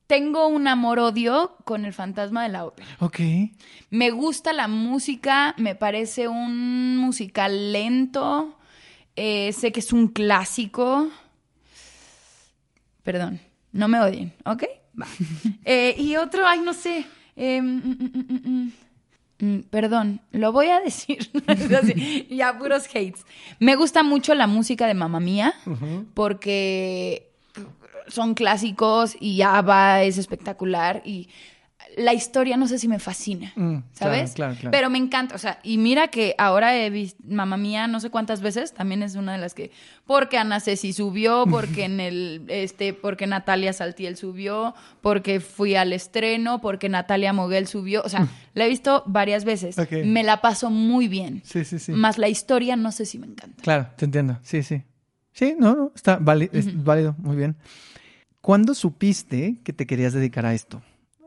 tengo 0.07 0.47
un 0.49 0.67
amor-odio 0.67 1.57
con 1.65 1.85
el 1.85 1.93
fantasma 1.93 2.43
de 2.43 2.49
la 2.49 2.65
ópera. 2.65 2.89
Ok. 3.01 3.21
Me 3.91 4.11
gusta 4.11 4.55
la 4.55 4.67
música, 4.67 5.55
me 5.59 5.75
parece 5.75 6.27
un 6.29 6.97
musical 6.97 7.73
lento. 7.73 8.59
Eh, 9.17 9.53
sé 9.53 9.73
que 9.73 9.81
es 9.81 9.93
un 9.93 10.09
clásico. 10.09 11.09
Perdón, 13.03 13.41
no 13.73 13.89
me 13.89 14.01
odien, 14.01 14.33
¿ok? 14.45 14.65
Va. 15.01 15.07
Eh, 15.65 15.95
y 15.99 16.17
otro, 16.17 16.47
ay, 16.47 16.61
no 16.61 16.73
sé. 16.75 17.07
eh, 17.37 17.61
mm, 17.63 17.83
mm, 18.45 18.73
mm, 19.39 19.59
Perdón, 19.71 20.21
lo 20.33 20.53
voy 20.53 20.69
a 20.69 20.81
decir. 20.85 21.31
Así, 21.47 22.27
ya, 22.31 22.57
puros 22.59 22.87
hates. 22.89 23.25
Me 23.59 23.77
gusta 23.77 24.03
mucho 24.03 24.35
la 24.35 24.47
música 24.47 24.87
de 24.87 24.95
Mamma 24.95 25.21
Mía 25.21 25.55
porque 26.15 27.29
son 28.09 28.35
clásicos 28.35 29.17
y 29.21 29.43
ABBA 29.43 30.03
es 30.03 30.19
espectacular 30.19 31.03
y 31.05 31.29
la 31.97 32.15
historia 32.15 32.57
no 32.57 32.67
sé 32.69 32.79
si 32.79 32.89
me 32.89 32.99
fascina, 32.99 33.53
Mm, 33.57 33.79
¿sabes? 33.93 34.33
claro, 34.33 34.55
claro, 34.55 34.61
claro. 34.61 34.71
Pero 34.71 34.91
me 34.91 34.99
encanta, 34.99 35.35
o 35.35 35.39
sea, 35.39 35.59
y 35.63 35.79
mira 35.79 36.09
que 36.09 36.35
ahora 36.39 36.77
he 36.77 36.91
visto 36.91 37.23
Mamma 37.27 37.57
Mía 37.57 37.87
no 37.87 38.01
sé 38.01 38.11
cuántas 38.11 38.41
veces, 38.41 38.73
también 38.73 39.03
es 39.03 39.15
una 39.15 39.33
de 39.33 39.39
las 39.39 39.55
que 39.55 39.71
porque 40.07 40.39
Ana 40.39 40.61
Ceci 40.61 40.93
subió, 40.93 41.45
porque 41.51 41.85
en 41.85 42.01
el 42.01 42.45
este 42.49 42.93
porque 42.95 43.27
Natalia 43.27 43.73
Saltiel 43.73 44.17
subió, 44.17 44.75
porque 45.01 45.41
fui 45.41 45.75
al 45.75 45.93
estreno, 45.93 46.61
porque 46.61 46.89
Natalia 46.89 47.33
Moguel 47.33 47.67
subió, 47.67 48.03
o 48.03 48.09
sea, 48.09 48.29
la 48.55 48.67
he 48.67 48.69
visto 48.69 49.03
varias 49.07 49.45
veces. 49.45 49.77
Me 50.05 50.23
la 50.23 50.41
paso 50.41 50.71
muy 50.71 51.09
bien. 51.09 51.43
Sí, 51.45 51.65
sí, 51.65 51.79
sí. 51.79 51.93
Más 51.93 52.19
la 52.19 52.29
historia 52.29 52.77
no 52.77 52.93
sé 52.93 53.07
si 53.07 53.19
me 53.19 53.27
encanta. 53.27 53.63
Claro, 53.63 53.89
te 53.97 54.05
entiendo. 54.05 54.39
Sí, 54.43 54.63
sí. 54.63 54.83
Sí, 55.33 55.55
no, 55.59 55.75
no, 55.75 55.93
está 55.95 56.19
válido, 56.21 56.53
es 56.59 56.85
válido, 56.85 57.15
muy 57.19 57.37
bien. 57.37 57.57
¿Cuándo 58.41 58.75
supiste 58.75 59.57
que 59.65 59.73
te 59.73 59.87
querías 59.87 60.13
dedicar 60.13 60.45
a 60.47 60.53
esto, 60.53 60.83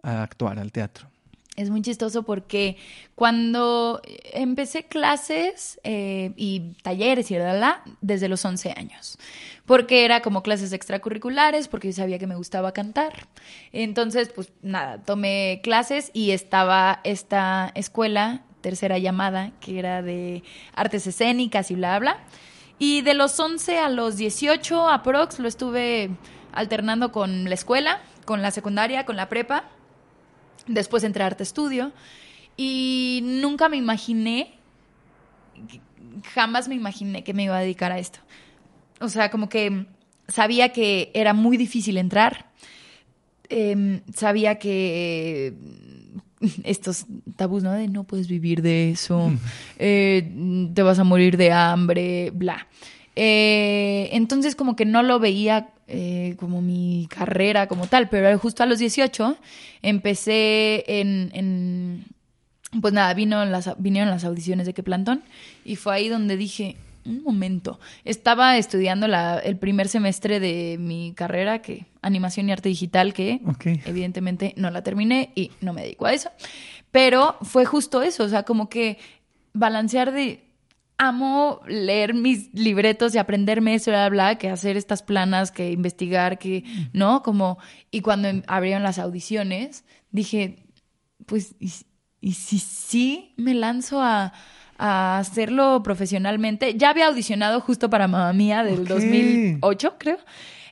a 0.05 0.23
actuar, 0.23 0.59
al 0.59 0.71
teatro? 0.71 1.07
Es 1.55 1.69
muy 1.69 1.81
chistoso 1.81 2.23
porque 2.23 2.75
cuando 3.15 4.01
empecé 4.33 4.83
clases 4.83 5.79
eh, 5.85 6.33
y 6.35 6.73
talleres 6.83 7.31
y 7.31 7.35
la, 7.35 7.81
desde 8.01 8.27
los 8.27 8.43
11 8.43 8.73
años, 8.75 9.17
porque 9.65 10.03
era 10.03 10.21
como 10.21 10.43
clases 10.43 10.73
extracurriculares, 10.73 11.69
porque 11.69 11.87
yo 11.87 11.93
sabía 11.93 12.19
que 12.19 12.27
me 12.27 12.35
gustaba 12.35 12.73
cantar. 12.73 13.27
Entonces, 13.71 14.29
pues 14.35 14.51
nada, 14.61 15.01
tomé 15.01 15.61
clases 15.63 16.11
y 16.13 16.31
estaba 16.31 16.99
esta 17.05 17.71
escuela, 17.73 18.43
tercera 18.59 18.97
llamada, 18.97 19.51
que 19.61 19.79
era 19.79 20.01
de 20.01 20.43
artes 20.73 21.07
escénicas 21.07 21.71
y 21.71 21.75
bla, 21.75 21.97
bla. 21.99 22.17
Y 22.79 23.01
de 23.01 23.13
los 23.13 23.39
11 23.39 23.79
a 23.79 23.87
los 23.87 24.17
18 24.17 24.89
aprox 24.89 25.39
lo 25.39 25.47
estuve 25.47 26.09
alternando 26.51 27.13
con 27.13 27.45
la 27.45 27.53
escuela, 27.53 28.01
con 28.25 28.41
la 28.41 28.51
secundaria, 28.51 29.05
con 29.05 29.15
la 29.15 29.29
prepa. 29.29 29.63
Después 30.67 31.03
entré 31.03 31.23
a 31.23 31.27
arte 31.27 31.43
estudio. 31.43 31.91
Y 32.57 33.21
nunca 33.23 33.67
me 33.67 33.77
imaginé, 33.77 34.53
jamás 36.33 36.67
me 36.67 36.75
imaginé 36.75 37.23
que 37.23 37.33
me 37.33 37.43
iba 37.43 37.57
a 37.57 37.61
dedicar 37.61 37.91
a 37.91 37.99
esto. 37.99 38.19
O 39.01 39.09
sea, 39.09 39.29
como 39.29 39.49
que 39.49 39.85
sabía 40.27 40.69
que 40.69 41.11
era 41.13 41.33
muy 41.33 41.57
difícil 41.57 41.97
entrar. 41.97 42.51
Em, 43.49 44.01
sabía 44.13 44.57
que 44.57 45.53
estos 46.63 47.05
tabús, 47.35 47.63
¿no? 47.63 47.71
De 47.71 47.87
no 47.87 48.03
puedes 48.05 48.27
vivir 48.27 48.61
de 48.61 48.91
eso, 48.91 49.31
eh, 49.77 50.31
te 50.73 50.81
vas 50.81 50.99
a 50.99 51.03
morir 51.03 51.37
de 51.37 51.51
hambre, 51.51 52.31
bla. 52.31 52.67
Eh, 53.15 54.09
entonces 54.11 54.55
como 54.55 54.75
que 54.75 54.85
no 54.85 55.01
lo 55.03 55.19
veía 55.19 55.69
eh, 55.87 56.35
como 56.39 56.61
mi 56.61 57.07
carrera 57.09 57.67
como 57.67 57.87
tal, 57.87 58.09
pero 58.09 58.37
justo 58.39 58.63
a 58.63 58.65
los 58.65 58.79
18 58.79 59.37
empecé 59.81 60.83
en, 60.87 62.03
pues 62.81 62.93
nada, 62.93 63.13
vino 63.13 63.45
las, 63.45 63.69
vinieron 63.77 64.09
las 64.09 64.25
audiciones 64.25 64.65
de 64.65 64.73
qué 64.73 64.83
plantón 64.83 65.23
y 65.63 65.75
fue 65.75 65.95
ahí 65.95 66.09
donde 66.09 66.37
dije, 66.37 66.75
un 67.05 67.21
momento, 67.23 67.79
estaba 68.03 68.57
estudiando 68.57 69.07
la, 69.07 69.37
el 69.37 69.57
primer 69.57 69.87
semestre 69.87 70.39
de 70.39 70.77
mi 70.79 71.13
carrera, 71.15 71.61
que 71.61 71.85
animación 72.01 72.49
y 72.49 72.51
arte 72.51 72.69
digital, 72.69 73.13
que 73.13 73.41
evidentemente 73.85 74.53
no 74.57 74.71
la 74.71 74.81
terminé 74.81 75.29
y 75.35 75.51
no 75.61 75.71
me 75.71 75.83
dedico 75.83 76.07
a 76.07 76.13
eso, 76.13 76.31
pero 76.91 77.37
fue 77.43 77.65
justo 77.65 78.01
eso, 78.01 78.23
o 78.23 78.29
sea, 78.29 78.41
como 78.41 78.69
que 78.69 78.97
balancear 79.53 80.11
de 80.11 80.43
amo 80.97 81.61
leer 81.67 82.13
mis 82.13 82.53
libretos 82.53 83.13
y 83.15 83.17
aprenderme 83.17 83.75
eso, 83.75 83.91
bla, 83.91 84.09
bla, 84.09 84.37
que 84.37 84.49
hacer 84.49 84.77
estas 84.77 85.03
planas, 85.03 85.51
que 85.51 85.71
investigar, 85.71 86.37
que, 86.39 86.63
¿no? 86.93 87.21
Como, 87.23 87.57
y 87.91 88.01
cuando 88.01 88.27
em, 88.27 88.43
abrieron 88.47 88.83
las 88.83 88.99
audiciones, 88.99 89.83
dije, 90.11 90.65
pues, 91.25 91.55
¿y, 91.59 91.69
si 92.33 92.59
sí 92.59 93.33
me 93.37 93.53
lanzo 93.53 94.01
a, 94.01 94.33
hacerlo 94.77 95.81
profesionalmente? 95.83 96.75
Ya 96.75 96.89
había 96.89 97.07
audicionado 97.07 97.61
justo 97.61 97.89
para 97.89 98.07
Mamá 98.07 98.33
Mía 98.33 98.63
del 98.63 98.85
2008, 98.85 99.95
creo. 99.97 100.17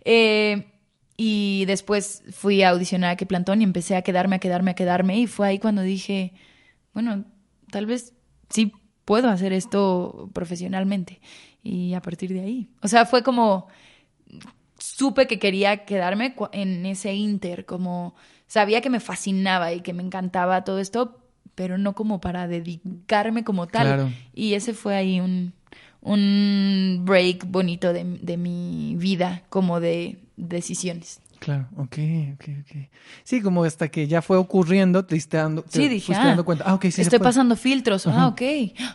Eh, 0.04 0.68
y 1.16 1.64
después 1.68 2.24
fui 2.32 2.64
a 2.64 2.70
audicionar 2.70 3.12
a 3.12 3.16
qué 3.16 3.26
plantón 3.26 3.62
y 3.62 3.64
empecé 3.64 3.96
a 3.96 4.02
quedarme, 4.02 4.38
a 4.38 4.40
quedarme, 4.40 4.72
a 4.72 4.76
quedarme. 4.76 5.20
Y 5.20 5.28
fue 5.28 5.48
ahí 5.48 5.60
cuando 5.60 5.84
dije, 5.84 6.34
bueno, 6.94 7.24
tal 7.72 7.86
vez 7.86 8.14
sí 8.50 8.74
puedo 9.06 9.30
hacer 9.30 9.54
esto 9.54 10.30
profesionalmente. 10.34 11.20
Y 11.64 11.94
a 11.94 12.02
partir 12.02 12.34
de 12.34 12.42
ahí. 12.42 12.70
O 12.82 12.88
sea, 12.88 13.06
fue 13.06 13.24
como, 13.24 13.68
supe 14.78 15.28
que 15.28 15.40
quería 15.40 15.86
quedarme 15.86 16.36
en 16.52 16.86
ese 16.86 17.14
inter, 17.14 17.66
como 17.66 18.16
sabía 18.48 18.82
que 18.82 18.90
me 18.90 19.00
fascinaba 19.00 19.74
y 19.74 19.82
que 19.82 19.94
me 19.94 20.04
encantaba 20.04 20.64
todo 20.64 20.80
esto, 20.80 21.20
pero 21.56 21.78
no 21.78 21.96
como 21.96 22.20
para 22.20 22.48
dedicarme 22.48 23.44
como 23.44 23.68
tal. 23.68 24.14
Y 24.34 24.56
ese 24.56 24.74
fue 24.74 24.96
ahí 24.96 25.20
un, 25.20 25.54
un 26.02 27.02
break 27.06 27.46
bonito 27.50 27.94
de, 27.94 28.04
de 28.04 28.38
mi 28.38 28.96
vida, 28.98 29.44
como 29.50 29.80
de 29.80 30.20
decisiones. 30.36 31.22
Claro, 31.44 31.68
ok, 31.76 31.98
ok, 32.36 32.46
ok. 32.62 32.90
Sí, 33.26 33.42
como 33.42 33.66
hasta 33.66 33.90
que 33.90 34.08
ya 34.08 34.22
fue 34.22 34.38
ocurriendo, 34.38 35.04
te 35.04 35.16
diste 35.16 35.36
dando, 35.36 35.66
sí, 35.68 35.90
dije, 35.90 36.14
ah, 36.16 36.28
dando 36.28 36.46
cuenta. 36.46 36.64
Ah, 36.66 36.74
ok, 36.76 36.86
sí. 36.86 37.02
Estoy 37.02 37.20
pasando 37.20 37.58
filtros. 37.58 38.08
Ah, 38.08 38.28
ok. 38.28 38.42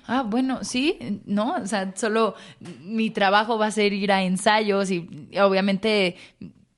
Ah, 0.07 0.23
bueno, 0.23 0.65
sí, 0.65 1.20
no, 1.27 1.57
o 1.57 1.66
sea, 1.66 1.93
solo 1.95 2.37
mi 2.81 3.11
trabajo 3.11 3.59
va 3.59 3.66
a 3.66 3.70
ser 3.70 3.93
ir 3.93 4.11
a 4.12 4.23
ensayos 4.23 4.91
y 4.91 5.29
obviamente 5.39 6.16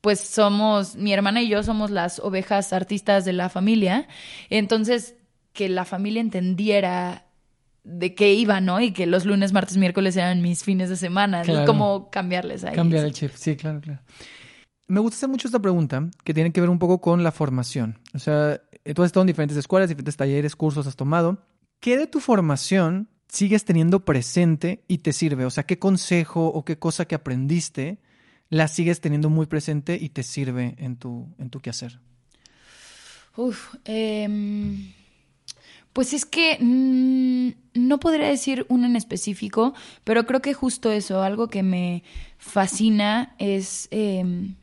pues 0.01 0.19
somos, 0.19 0.97
mi 0.97 1.13
hermana 1.13 1.41
y 1.41 1.49
yo 1.49 1.63
somos 1.63 1.93
las 1.93 2.19
ovejas 2.19 2.73
artistas 2.73 3.25
de 3.25 3.33
la 3.33 3.49
familia. 3.49 4.09
Entonces, 4.49 5.15
que 5.53 5.69
la 5.69 5.85
familia 5.85 6.21
entendiera 6.21 7.27
de 7.85 8.15
qué 8.17 8.35
iba, 8.35 8.61
¿no? 8.61 8.81
Y 8.81 8.91
que 8.91 9.07
los 9.07 9.25
lunes, 9.25 9.53
martes, 9.53 9.77
miércoles 9.77 10.17
eran 10.17 10.43
mis 10.43 10.65
fines 10.65 10.89
de 10.89 10.97
semana. 10.97 11.43
Claro. 11.43 11.67
Como 11.67 12.11
cambiarles 12.11 12.65
ahí. 12.65 12.75
Cambiar 12.75 13.05
el 13.05 13.13
chip, 13.13 13.31
sí, 13.37 13.55
claro, 13.55 13.81
claro. 13.81 14.01
Me 14.91 14.99
gusta 14.99 15.19
hacer 15.19 15.29
mucho 15.29 15.47
esta 15.47 15.61
pregunta, 15.61 16.11
que 16.25 16.35
tiene 16.35 16.53
que 16.53 16.61
ver 16.61 16.69
un 16.69 16.81
poco 16.81 17.01
con 17.01 17.23
la 17.23 17.31
formación. 17.31 18.01
O 18.13 18.19
sea, 18.19 18.61
tú 18.93 19.03
has 19.03 19.07
estado 19.07 19.23
en 19.23 19.29
diferentes 19.29 19.57
escuelas, 19.57 19.89
diferentes 19.89 20.17
talleres, 20.17 20.57
cursos 20.57 20.85
has 20.89 20.97
tomado. 20.97 21.47
¿Qué 21.79 21.97
de 21.97 22.09
tu 22.09 22.19
formación 22.19 23.09
sigues 23.29 23.65
teniendo 23.65 24.05
presente 24.05 24.83
y 24.89 24.99
te 24.99 25.13
sirve? 25.13 25.45
O 25.45 25.51
sea, 25.51 25.63
¿qué 25.63 25.79
consejo 25.79 26.49
o 26.49 26.65
qué 26.65 26.77
cosa 26.77 27.05
que 27.05 27.15
aprendiste 27.15 28.01
la 28.49 28.67
sigues 28.67 29.01
teniendo 29.01 29.31
muy 29.31 29.47
presente 29.47 29.97
y 29.97 30.09
te 30.09 30.25
sirve 30.25 30.75
en 30.79 30.97
tu, 30.97 31.29
en 31.39 31.51
tu 31.51 31.61
quehacer? 31.61 32.01
Uf, 33.37 33.77
em, 33.85 34.93
pues 35.93 36.13
es 36.15 36.27
que 36.27 36.59
mm, 36.61 37.79
no 37.81 38.01
podría 38.01 38.27
decir 38.27 38.67
uno 38.69 38.87
en 38.87 38.97
específico, 38.97 39.73
pero 40.03 40.27
creo 40.27 40.43
que 40.43 40.53
justo 40.53 40.91
eso, 40.91 41.23
algo 41.23 41.47
que 41.47 41.63
me 41.63 42.03
fascina 42.39 43.37
es 43.39 43.87
em, 43.93 44.57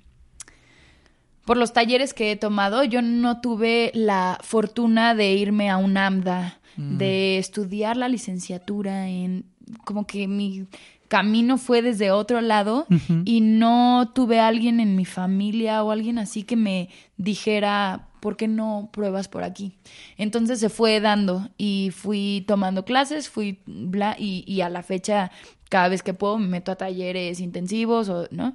por 1.48 1.56
los 1.56 1.72
talleres 1.72 2.14
que 2.14 2.34
he 2.34 2.36
tomado, 2.36 2.84
yo 2.84 3.02
no 3.02 3.40
tuve 3.40 3.92
la 3.94 4.38
fortuna 4.44 5.16
de 5.16 5.32
irme 5.32 5.70
a 5.70 5.78
un 5.78 5.96
AMDA, 5.96 6.60
mm. 6.76 6.98
de 6.98 7.38
estudiar 7.38 7.96
la 7.96 8.10
licenciatura 8.10 9.08
en 9.08 9.46
como 9.86 10.06
que 10.06 10.28
mi 10.28 10.66
camino 11.08 11.58
fue 11.58 11.82
desde 11.82 12.12
otro 12.12 12.42
lado 12.42 12.86
y 13.24 13.40
no 13.40 14.12
tuve 14.14 14.42
alguien 14.42 14.82
en 14.82 14.98
mi 14.98 15.06
familia 15.06 15.86
o 15.86 15.92
alguien 15.92 16.20
así 16.20 16.44
que 16.44 16.58
me 16.58 16.90
dijera, 17.16 18.10
¿por 18.20 18.36
qué 18.36 18.50
no 18.50 18.90
pruebas 18.92 19.30
por 19.30 19.46
aquí? 19.46 19.78
Entonces 20.18 20.60
se 20.60 20.68
fue 20.68 21.00
dando 21.00 21.48
y 21.58 21.92
fui 21.96 22.44
tomando 22.46 22.84
clases, 22.84 23.30
fui 23.30 23.62
bla, 23.66 24.18
y, 24.20 24.44
y 24.46 24.60
a 24.60 24.70
la 24.70 24.84
fecha, 24.84 25.32
cada 25.70 25.88
vez 25.88 26.04
que 26.04 26.14
puedo, 26.14 26.38
me 26.40 26.48
meto 26.48 26.74
a 26.74 26.76
talleres 26.76 27.40
intensivos, 27.40 28.10
o, 28.10 28.28
¿no? 28.32 28.54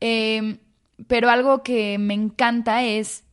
Eh, 0.00 0.58
pero 1.06 1.30
algo 1.30 1.62
que 1.62 1.98
me 1.98 2.14
encanta 2.14 2.84
es 2.84 3.24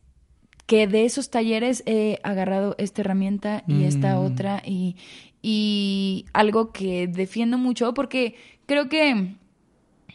que 0.66 0.86
de 0.86 1.04
esos 1.04 1.30
talleres 1.30 1.82
he 1.86 2.20
agarrado 2.22 2.76
esta 2.78 3.00
herramienta 3.00 3.64
y 3.66 3.84
esta 3.84 4.14
mm. 4.14 4.24
otra 4.24 4.62
y, 4.64 4.96
y, 5.42 6.26
algo 6.32 6.70
que 6.70 7.08
defiendo 7.08 7.58
mucho 7.58 7.92
porque 7.92 8.36
creo 8.66 8.88
que 8.88 9.34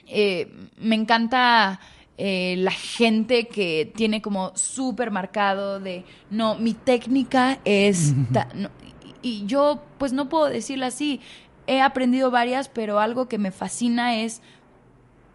eh, 0.07 0.51
me 0.77 0.95
encanta 0.95 1.79
eh, 2.17 2.55
la 2.57 2.71
gente 2.71 3.47
que 3.47 3.91
tiene 3.95 4.21
como 4.21 4.55
súper 4.55 5.11
marcado 5.11 5.79
de, 5.81 6.05
no, 6.29 6.55
mi 6.55 6.73
técnica 6.73 7.59
es... 7.65 8.13
y 9.21 9.45
yo 9.47 9.83
pues 9.97 10.13
no 10.13 10.29
puedo 10.29 10.45
decirlo 10.45 10.85
así. 10.85 11.19
He 11.67 11.81
aprendido 11.81 12.29
varias, 12.31 12.69
pero 12.69 12.99
algo 12.99 13.27
que 13.27 13.39
me 13.39 13.51
fascina 13.51 14.17
es 14.17 14.41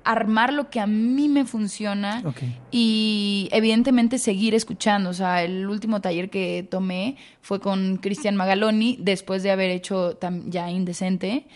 armar 0.05 0.53
lo 0.53 0.71
que 0.71 0.81
a 0.81 0.87
mí 0.87 1.29
me 1.29 1.45
funciona 1.45 2.23
y 2.71 3.49
evidentemente 3.53 4.19
seguir 4.19 4.55
escuchando. 4.55 5.11
O 5.11 5.15
sea, 5.15 5.43
el 5.43 5.69
último 5.69 6.01
taller 6.01 6.31
que 6.31 6.67
tomé 6.69 7.17
fue 7.41 7.61
con 7.61 7.97
Cristian 7.99 8.37
Magaloni 8.37 8.97
después 9.01 9.43
de 9.43 9.51
haber 9.51 9.71
hecho 9.71 10.19
ya 10.47 10.71
Indecente 10.71 11.47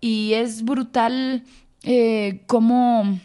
y 0.00 0.34
es 0.34 0.64
brutal 0.64 1.44
eh, 1.84 2.42
cómo 2.46 3.18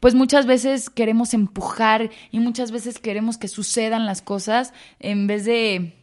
pues 0.00 0.14
muchas 0.14 0.46
veces 0.46 0.90
queremos 0.90 1.32
empujar 1.32 2.10
y 2.32 2.40
muchas 2.40 2.72
veces 2.72 2.98
queremos 2.98 3.38
que 3.38 3.46
sucedan 3.46 4.04
las 4.04 4.20
cosas 4.20 4.74
en 4.98 5.28
vez 5.28 5.44
de 5.44 5.94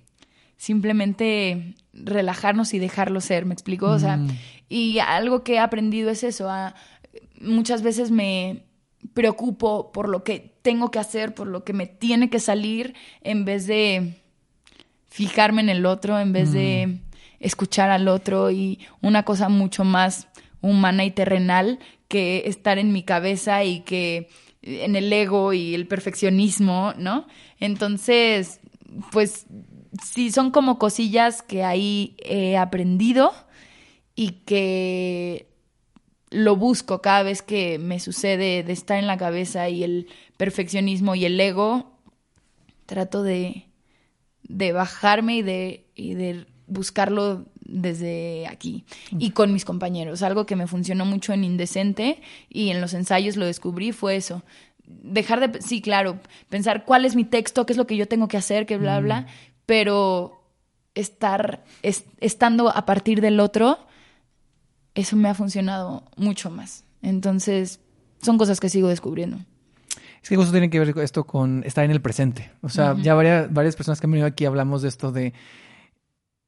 simplemente 0.56 1.76
relajarnos 1.94 2.74
y 2.74 2.80
dejarlo 2.80 3.22
ser, 3.22 3.46
¿me 3.46 3.54
explico? 3.54 3.88
O 3.88 4.00
sea, 4.00 4.18
mm. 4.18 4.30
y 4.70 5.00
algo 5.00 5.44
que 5.44 5.56
he 5.56 5.60
aprendido 5.60 6.10
es 6.10 6.24
eso, 6.24 6.50
a 6.50 6.76
muchas 7.42 7.82
veces 7.82 8.12
me 8.12 8.66
preocupo 9.14 9.92
por 9.92 10.10
lo 10.10 10.24
que 10.24 10.54
tengo 10.62 10.92
que 10.92 11.00
hacer, 11.00 11.34
por 11.34 11.48
lo 11.48 11.64
que 11.64 11.74
me 11.74 11.88
tiene 11.88 12.30
que 12.30 12.40
salir, 12.40 12.96
en 13.22 13.46
vez 13.46 13.66
de 13.66 14.16
fijarme 15.10 15.62
en 15.62 15.70
el 15.70 15.86
otro, 15.86 16.20
en 16.20 16.34
vez 16.34 16.52
de 16.52 16.88
mm. 16.88 17.00
escuchar 17.40 17.90
al 17.90 18.08
otro 18.08 18.52
y 18.52 18.80
una 19.02 19.24
cosa 19.24 19.50
mucho 19.50 19.84
más 19.84 20.28
humana 20.62 21.06
y 21.06 21.12
terrenal 21.12 21.80
que 22.08 22.44
estar 22.46 22.78
en 22.78 22.92
mi 22.92 23.04
cabeza 23.04 23.64
y 23.64 23.82
que 23.82 24.30
en 24.62 24.96
el 24.96 25.12
ego 25.12 25.54
y 25.54 25.74
el 25.74 25.88
perfeccionismo, 25.88 26.94
¿no? 26.98 27.28
Entonces, 27.60 28.60
pues 29.12 29.46
sí, 30.04 30.32
son 30.32 30.52
como 30.52 30.78
cosillas 30.78 31.42
que 31.42 31.64
ahí 31.64 32.16
he 32.20 32.58
aprendido 32.58 33.32
y 34.16 34.32
que 34.46 35.49
lo 36.32 36.56
busco 36.56 37.02
cada 37.02 37.24
vez 37.24 37.42
que 37.42 37.80
me 37.80 38.00
sucede 38.00 38.64
de 38.64 38.74
estar 38.74 38.98
en 39.00 39.08
la 39.08 39.18
cabeza 39.18 39.70
y 39.70 39.84
el 39.84 40.08
perfeccionismo 40.38 41.16
y 41.16 41.26
el 41.26 41.40
ego, 41.40 41.92
trato 42.86 43.24
de, 43.24 43.66
de 44.44 44.72
bajarme 44.72 45.38
y 45.38 45.42
de, 45.42 45.86
y 45.96 46.14
de 46.14 46.46
buscarlo 46.68 47.46
desde 47.62 48.48
aquí 48.48 48.84
y 49.12 49.32
con 49.32 49.54
mis 49.54 49.66
compañeros. 49.66 50.22
Algo 50.24 50.46
que 50.46 50.56
me 50.56 50.68
funcionó 50.68 51.06
mucho 51.06 51.34
en 51.34 51.44
Indecente 51.44 52.22
y 52.50 52.70
en 52.70 52.82
los 52.82 52.94
ensayos 52.94 53.36
lo 53.36 53.46
descubrí 53.46 53.92
fue 53.92 54.16
eso. 54.16 54.44
dejar 54.86 55.52
de, 55.52 55.62
sí, 55.62 55.82
claro, 55.82 56.20
pensar 56.50 56.86
cuál 56.86 57.06
es 57.06 57.16
mi 57.16 57.24
texto, 57.26 57.66
qué 57.66 57.74
es 57.74 57.78
lo 57.78 57.86
que 57.88 57.98
yo 57.98 58.08
tengo 58.08 58.28
que 58.28 58.38
hacer, 58.38 58.66
que 58.66 58.78
bla, 58.78 59.00
bla, 59.00 59.28
pero 59.68 60.44
estar, 60.96 61.64
es- 61.84 62.06
estando 62.22 62.70
a 62.76 62.86
partir 62.86 63.22
del 63.22 63.40
otro, 63.40 63.78
eso 65.00 65.16
me 65.16 65.30
ha 65.30 65.34
funcionado 65.34 66.04
mucho 66.18 66.50
más. 66.50 66.84
Entonces, 67.02 67.80
son 68.22 68.38
cosas 68.38 68.60
que 68.60 68.70
sigo 68.70 68.88
descubriendo. 68.90 69.38
Es 70.22 70.30
que 70.30 70.36
justo 70.36 70.52
tiene 70.52 70.70
que 70.70 70.80
ver 70.80 70.98
esto 71.00 71.26
con 71.26 71.64
estar 71.66 71.86
en 71.86 71.92
el 71.92 72.02
presente. 72.02 72.52
O 72.62 72.70
sea, 72.70 72.96
ya 73.02 73.14
varias, 73.14 73.52
varias 73.54 73.76
personas 73.76 74.00
que 74.00 74.08
han 74.08 74.12
venido 74.12 74.28
aquí 74.28 74.46
hablamos 74.46 74.82
de 74.82 74.90
esto 74.90 75.12
de 75.12 75.34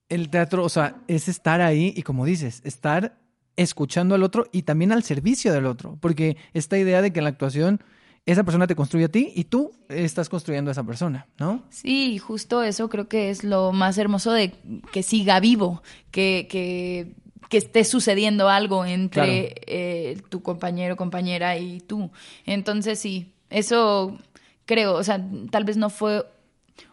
el 0.10 0.30
teatro, 0.30 0.66
o 0.66 0.70
sea, 0.70 0.98
es 1.08 1.30
estar 1.30 1.62
ahí 1.62 1.94
y 1.96 2.04
como 2.04 2.26
dices, 2.26 2.62
estar 2.66 3.18
escuchando 3.56 4.14
al 4.16 4.24
otro 4.24 4.46
y 4.52 4.64
también 4.64 4.92
al 4.92 5.04
servicio 5.04 5.54
del 5.54 5.66
otro. 5.66 5.98
Porque 6.02 6.36
esta 6.54 6.78
idea 6.78 7.02
de 7.02 7.14
que 7.14 7.20
en 7.20 7.24
la 7.24 7.30
actuación 7.30 7.82
esa 8.26 8.44
persona 8.44 8.68
te 8.68 8.76
construye 8.76 9.06
a 9.06 9.10
ti 9.10 9.32
y 9.36 9.46
tú 9.46 9.72
estás 9.90 10.30
construyendo 10.30 10.70
a 10.70 10.74
esa 10.74 10.84
persona, 10.84 11.28
¿no? 11.40 11.64
Sí, 11.70 12.18
justo 12.20 12.62
eso 12.62 12.88
creo 12.88 13.08
que 13.08 13.30
es 13.30 13.44
lo 13.44 13.72
más 13.72 13.98
hermoso 13.98 14.32
de 14.32 14.54
que 14.92 15.02
siga 15.02 15.40
vivo, 15.40 15.82
que, 16.12 16.48
que, 16.50 17.16
que 17.52 17.58
esté 17.58 17.84
sucediendo 17.84 18.50
algo 18.50 18.84
entre 18.86 19.54
eh, 19.68 20.18
tu 20.30 20.42
compañero, 20.42 20.96
compañera 20.96 21.58
y 21.58 21.82
tú. 21.82 22.10
Entonces 22.46 22.98
sí, 22.98 23.32
eso 23.52 24.18
creo, 24.66 24.96
o 24.96 25.04
sea, 25.04 25.24
tal 25.52 25.66
vez 25.66 25.78
no 25.78 25.90
fue 25.92 26.26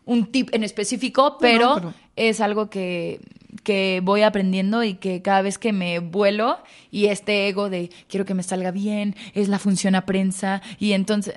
un 0.05 0.27
tip 0.27 0.51
en 0.53 0.65
específico, 0.65 1.39
pero, 1.41 1.75
pero- 1.77 1.95
es 2.17 2.41
algo 2.41 2.69
que, 2.69 3.21
que 3.63 4.01
voy 4.03 4.23
aprendiendo 4.23 4.83
y 4.83 4.95
que 4.95 5.23
cada 5.23 5.41
vez 5.43 5.57
que 5.59 5.73
me 5.73 6.01
vuelo 6.01 6.59
y 6.91 7.07
este 7.07 7.47
ego 7.49 7.71
de 7.71 7.91
quiero 8.09 8.25
que 8.27 8.35
me 8.35 8.43
salga 8.43 8.73
bien, 8.73 9.15
es 9.35 9.49
la 9.49 9.61
función 9.61 9.95
a 9.95 10.05
prensa 10.05 10.61
y 10.81 10.93
entonces 10.93 11.35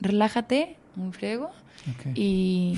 relájate, 0.00 0.76
un 0.96 1.12
friego 1.14 1.50
y, 2.14 2.76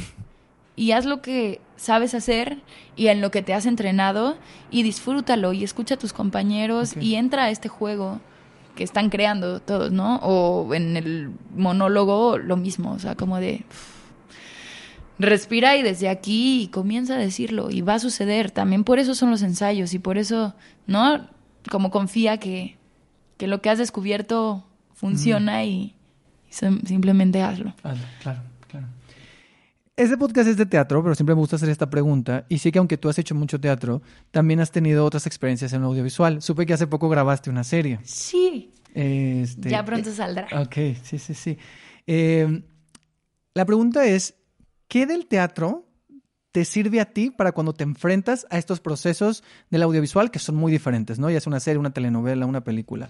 y 0.76 0.92
haz 0.92 1.04
lo 1.06 1.20
que 1.22 1.60
sabes 1.82 2.14
hacer 2.14 2.58
y 2.94 3.08
en 3.08 3.20
lo 3.20 3.30
que 3.32 3.42
te 3.42 3.54
has 3.54 3.66
entrenado 3.66 4.36
y 4.70 4.82
disfrútalo 4.84 5.52
y 5.52 5.64
escucha 5.64 5.94
a 5.96 5.98
tus 5.98 6.12
compañeros 6.12 6.94
y 7.02 7.16
entra 7.16 7.44
a 7.44 7.50
este 7.50 7.68
juego 7.68 8.20
que 8.76 8.84
están 8.84 9.10
creando 9.10 9.60
todos, 9.60 9.90
¿no? 9.90 10.16
O 10.22 10.72
en 10.74 10.96
el 10.96 11.30
monólogo 11.56 12.38
lo 12.38 12.56
mismo, 12.56 12.92
o 12.92 12.98
sea, 12.98 13.16
como 13.16 13.38
de 13.38 13.64
respira 15.18 15.76
y 15.76 15.82
desde 15.82 16.08
aquí 16.08 16.68
comienza 16.72 17.14
a 17.14 17.18
decirlo 17.18 17.70
y 17.70 17.80
va 17.80 17.94
a 17.94 17.98
suceder. 17.98 18.50
También 18.50 18.84
por 18.84 18.98
eso 18.98 19.14
son 19.14 19.30
los 19.30 19.42
ensayos 19.42 19.94
y 19.94 19.98
por 19.98 20.18
eso, 20.18 20.54
¿no? 20.86 21.28
Como 21.70 21.90
confía 21.90 22.38
que, 22.38 22.76
que 23.36 23.46
lo 23.46 23.60
que 23.60 23.70
has 23.70 23.78
descubierto 23.78 24.64
funciona 24.94 25.64
y, 25.64 25.94
y 26.48 26.52
sim- 26.52 26.82
simplemente 26.86 27.42
hazlo. 27.42 27.74
Hazlo, 27.82 28.04
claro. 28.22 28.40
Este 29.94 30.16
podcast 30.16 30.48
es 30.48 30.56
de 30.56 30.64
teatro, 30.64 31.02
pero 31.02 31.14
siempre 31.14 31.34
me 31.34 31.40
gusta 31.40 31.56
hacer 31.56 31.68
esta 31.68 31.90
pregunta. 31.90 32.46
Y 32.48 32.58
sí 32.58 32.72
que 32.72 32.78
aunque 32.78 32.96
tú 32.96 33.10
has 33.10 33.18
hecho 33.18 33.34
mucho 33.34 33.60
teatro, 33.60 34.00
también 34.30 34.60
has 34.60 34.70
tenido 34.70 35.04
otras 35.04 35.26
experiencias 35.26 35.72
en 35.74 35.82
audiovisual. 35.82 36.40
Supe 36.40 36.64
que 36.64 36.72
hace 36.72 36.86
poco 36.86 37.10
grabaste 37.10 37.50
una 37.50 37.62
serie. 37.62 38.00
Sí, 38.02 38.72
Este, 38.94 39.68
ya 39.68 39.84
pronto 39.84 40.10
saldrá. 40.10 40.48
Ok, 40.62 40.74
sí, 41.02 41.18
sí, 41.18 41.34
sí. 41.34 41.58
Eh, 42.06 42.62
la 43.52 43.66
pregunta 43.66 44.06
es, 44.06 44.34
¿qué 44.88 45.04
del 45.04 45.26
teatro 45.26 45.86
te 46.52 46.64
sirve 46.66 47.00
a 47.00 47.06
ti 47.06 47.30
para 47.30 47.52
cuando 47.52 47.72
te 47.72 47.82
enfrentas 47.82 48.46
a 48.50 48.58
estos 48.58 48.78
procesos 48.80 49.42
del 49.70 49.82
audiovisual 49.82 50.30
que 50.30 50.38
son 50.38 50.54
muy 50.56 50.70
diferentes, 50.70 51.18
¿no? 51.18 51.30
Ya 51.30 51.38
es 51.38 51.46
una 51.46 51.60
serie, 51.60 51.78
una 51.78 51.90
telenovela, 51.94 52.44
una 52.46 52.62
película. 52.62 53.08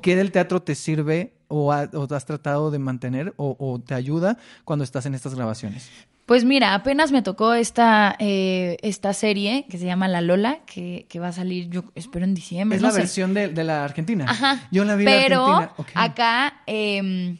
¿Qué 0.00 0.14
del 0.16 0.30
teatro 0.32 0.62
te 0.62 0.74
sirve 0.76 1.32
o, 1.48 1.72
ha- 1.72 1.90
o 1.92 2.06
has 2.14 2.24
tratado 2.24 2.70
de 2.70 2.78
mantener 2.78 3.34
o, 3.36 3.56
o 3.58 3.80
te 3.80 3.94
ayuda 3.94 4.38
cuando 4.64 4.84
estás 4.84 5.06
en 5.06 5.14
estas 5.14 5.34
grabaciones? 5.34 5.90
Pues 6.24 6.44
mira, 6.44 6.74
apenas 6.74 7.10
me 7.10 7.22
tocó 7.22 7.54
esta, 7.54 8.14
eh, 8.18 8.76
esta 8.82 9.14
serie 9.14 9.64
que 9.70 9.78
se 9.78 9.86
llama 9.86 10.08
La 10.08 10.20
Lola, 10.20 10.58
que, 10.66 11.06
que 11.08 11.18
va 11.20 11.28
a 11.28 11.32
salir, 11.32 11.70
yo 11.70 11.84
espero 11.94 12.26
en 12.26 12.34
diciembre. 12.34 12.76
Es 12.76 12.82
no 12.82 12.88
la 12.88 12.92
sé. 12.94 13.00
versión 13.00 13.32
de, 13.32 13.48
de 13.48 13.64
la 13.64 13.82
Argentina. 13.82 14.26
Ajá. 14.28 14.68
Yo 14.70 14.84
la 14.84 14.94
vi 14.94 15.06
Pero 15.06 15.46
la 15.48 15.56
Argentina. 15.56 15.72
Ok. 15.78 15.88
acá 15.94 16.60
em, 16.66 17.38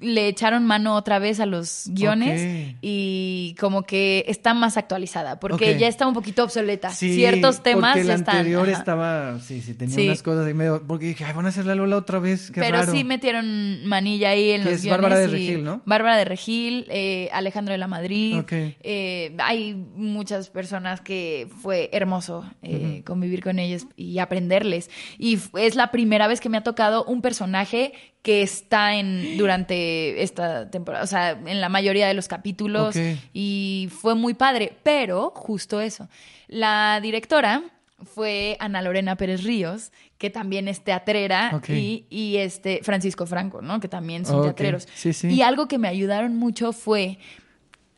le 0.00 0.28
echaron 0.28 0.66
mano 0.66 0.94
otra 0.96 1.18
vez 1.18 1.38
a 1.40 1.46
los 1.46 1.84
guiones 1.88 2.74
y 2.82 3.54
como 3.60 3.82
que 3.82 4.24
está 4.28 4.54
más 4.54 4.76
actualizada, 4.76 5.38
porque 5.40 5.78
ya 5.78 5.88
está 5.88 6.06
un 6.06 6.14
poquito 6.14 6.44
obsoleta. 6.44 6.90
Sí, 6.90 7.14
Ciertos 7.14 7.62
temas 7.62 7.92
porque 7.94 8.06
ya 8.06 8.14
el 8.14 8.20
están. 8.20 8.36
anterior 8.38 8.68
ajá. 8.68 8.78
estaba, 8.78 9.38
sí, 9.40 9.60
sí, 9.62 9.74
tenía 9.74 9.94
Sí. 9.94 10.06
unas 10.06 10.22
cosas 10.22 10.46
ahí 10.46 10.54
medio, 10.54 10.82
porque 10.86 11.06
dije, 11.06 11.24
ay, 11.24 11.32
van 11.34 11.46
a 11.46 11.50
hacer 11.50 11.66
la 11.66 11.74
Lola 11.74 11.96
otra 11.96 12.18
vez, 12.18 12.50
qué 12.50 12.60
Pero 12.60 12.78
raro. 12.78 12.92
sí 12.92 13.04
metieron 13.04 13.86
manilla 13.86 14.30
ahí 14.30 14.50
en 14.50 14.62
Que 14.64 14.70
los 14.70 14.84
es 14.84 14.90
Bárbara 14.90 15.18
de 15.18 15.26
Regil, 15.28 15.64
¿no? 15.64 15.82
Bárbara 15.84 16.16
de 16.16 16.24
Regil, 16.24 16.86
eh, 16.90 17.28
Alejandro 17.32 17.72
de 17.72 17.78
la 17.78 17.86
Madrid. 17.86 18.36
Eh, 18.50 19.34
hay 19.38 19.74
muchas 19.94 20.50
personas 20.50 21.00
que 21.00 21.48
fue 21.62 21.90
hermoso 21.92 22.44
eh, 22.62 23.02
convivir 23.06 23.42
con 23.42 23.58
ellos 23.58 23.86
y 23.96 24.18
aprenderles. 24.18 24.90
Y 25.18 25.38
es 25.58 25.74
la 25.76 25.90
primera 25.90 26.26
vez 26.28 26.40
que 26.40 26.48
me 26.48 26.56
ha 26.58 26.62
tocado 26.62 27.04
un 27.04 27.22
personaje 27.22 27.92
que 28.26 28.42
está 28.42 28.96
en 28.96 29.38
durante 29.38 30.20
esta 30.20 30.68
temporada, 30.68 31.04
o 31.04 31.06
sea, 31.06 31.38
en 31.46 31.60
la 31.60 31.68
mayoría 31.68 32.08
de 32.08 32.14
los 32.14 32.26
capítulos 32.26 32.96
y 33.32 33.88
fue 34.00 34.16
muy 34.16 34.34
padre, 34.34 34.76
pero 34.82 35.30
justo 35.32 35.80
eso. 35.80 36.08
La 36.48 36.98
directora 37.00 37.62
fue 38.02 38.56
Ana 38.58 38.82
Lorena 38.82 39.14
Pérez 39.14 39.44
Ríos, 39.44 39.92
que 40.18 40.28
también 40.28 40.66
es 40.66 40.80
teatrera, 40.80 41.62
y, 41.68 42.06
y 42.10 42.38
este 42.38 42.80
Francisco 42.82 43.26
Franco, 43.26 43.62
¿no? 43.62 43.78
Que 43.78 43.86
también 43.86 44.26
son 44.26 44.42
teatreros. 44.42 44.88
Sí, 44.92 45.12
sí. 45.12 45.28
Y 45.28 45.42
algo 45.42 45.68
que 45.68 45.78
me 45.78 45.86
ayudaron 45.86 46.34
mucho 46.34 46.72
fue 46.72 47.20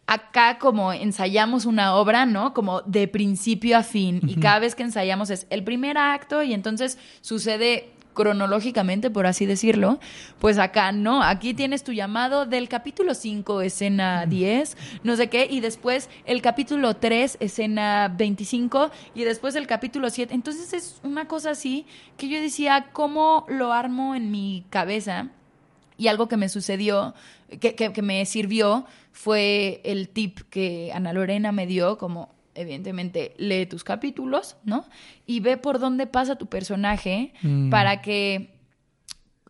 acá 0.07 0.59
como 0.59 0.93
ensayamos 0.93 1.65
una 1.65 1.95
obra, 1.97 2.27
¿no? 2.27 2.53
Como 2.53 2.83
de 2.83 3.09
principio 3.09 3.79
a 3.79 3.83
fin. 3.83 4.21
Y 4.27 4.37
cada 4.37 4.59
vez 4.59 4.75
que 4.75 4.83
ensayamos 4.83 5.31
es 5.31 5.47
el 5.49 5.65
primer 5.65 5.97
acto 5.97 6.43
y 6.43 6.53
entonces 6.53 6.99
sucede 7.23 7.93
cronológicamente, 8.19 9.11
por 9.11 9.29
así 9.29 9.47
decirlo, 9.47 10.01
pues 10.41 10.59
acá 10.59 10.91
no, 10.91 11.23
aquí 11.23 11.55
tienes 11.55 11.85
tu 11.85 11.93
llamado 11.93 12.47
del 12.47 12.69
capítulo 12.69 13.15
5, 13.15 13.61
escena 13.63 14.27
10, 14.27 14.77
no 15.05 15.15
sé 15.15 15.29
qué, 15.29 15.47
y 15.49 15.61
después 15.61 16.11
el 16.25 16.43
capítulo 16.43 16.95
3, 16.97 17.37
escena 17.39 18.13
25, 18.19 18.91
y 19.15 19.23
después 19.23 19.55
el 19.55 19.69
capítulo 19.69 20.11
7. 20.11 20.35
Entonces 20.35 20.73
es 20.73 20.99
una 21.05 21.29
cosa 21.29 21.51
así 21.51 21.87
que 22.17 22.29
yo 22.29 22.41
decía, 22.41 22.89
¿cómo 22.93 23.47
lo 23.49 23.73
armo 23.73 24.17
en 24.17 24.33
mi 24.33 24.65
cabeza? 24.69 25.29
Y 25.97 26.09
algo 26.09 26.27
que 26.27 26.37
me 26.37 26.49
sucedió, 26.49 27.15
que, 27.61 27.77
que- 27.77 27.93
que 27.93 28.03
me 28.03 28.27
sirvió, 28.27 28.85
fue 29.13 29.81
el 29.85 30.09
tip 30.09 30.41
que 30.51 30.91
Ana 30.93 31.13
Lorena 31.13 31.53
me 31.53 31.67
dio, 31.69 31.99
como 31.99 32.31
evidentemente 32.59 33.35
lee 33.39 33.67
tus 33.67 33.85
capítulos, 33.85 34.57
¿no? 34.65 34.85
Y 35.27 35.41
ve 35.41 35.57
por 35.57 35.79
dónde 35.79 36.07
pasa 36.07 36.37
tu 36.37 36.47
personaje 36.47 37.33
Mm. 37.43 37.71
para 37.71 38.03
que, 38.03 38.51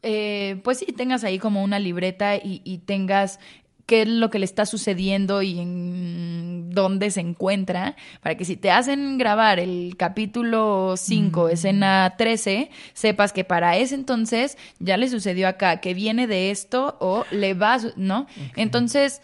eh, 0.03 0.61
pues 0.63 0.79
sí, 0.79 0.87
tengas 0.87 1.25
ahí 1.25 1.39
como 1.39 1.63
una 1.65 1.79
libreta 1.79 2.37
y, 2.37 2.61
y 2.65 2.79
tengas 2.79 3.41
qué 3.87 4.03
es 4.03 4.09
lo 4.09 4.29
que 4.29 4.39
le 4.39 4.45
está 4.45 4.67
sucediendo 4.67 5.41
y 5.41 5.59
en 5.59 6.69
dónde 6.71 7.11
se 7.11 7.21
encuentra, 7.21 7.97
para 8.21 8.37
que 8.37 8.45
si 8.45 8.55
te 8.57 8.71
hacen 8.71 9.17
grabar 9.17 9.59
el 9.59 9.95
capítulo 9.97 10.95
5, 10.99 11.49
escena 11.49 12.15
13, 12.19 12.71
sepas 12.93 13.33
que 13.33 13.45
para 13.45 13.79
ese 13.79 13.95
entonces 13.95 14.59
ya 14.79 14.99
le 14.99 15.09
sucedió 15.09 15.49
acá, 15.49 15.81
que 15.81 15.95
viene 15.95 16.27
de 16.27 16.51
esto 16.51 16.99
o 17.01 17.25
le 17.31 17.55
va, 17.55 17.79
¿no? 17.97 18.27
Entonces, 18.57 19.23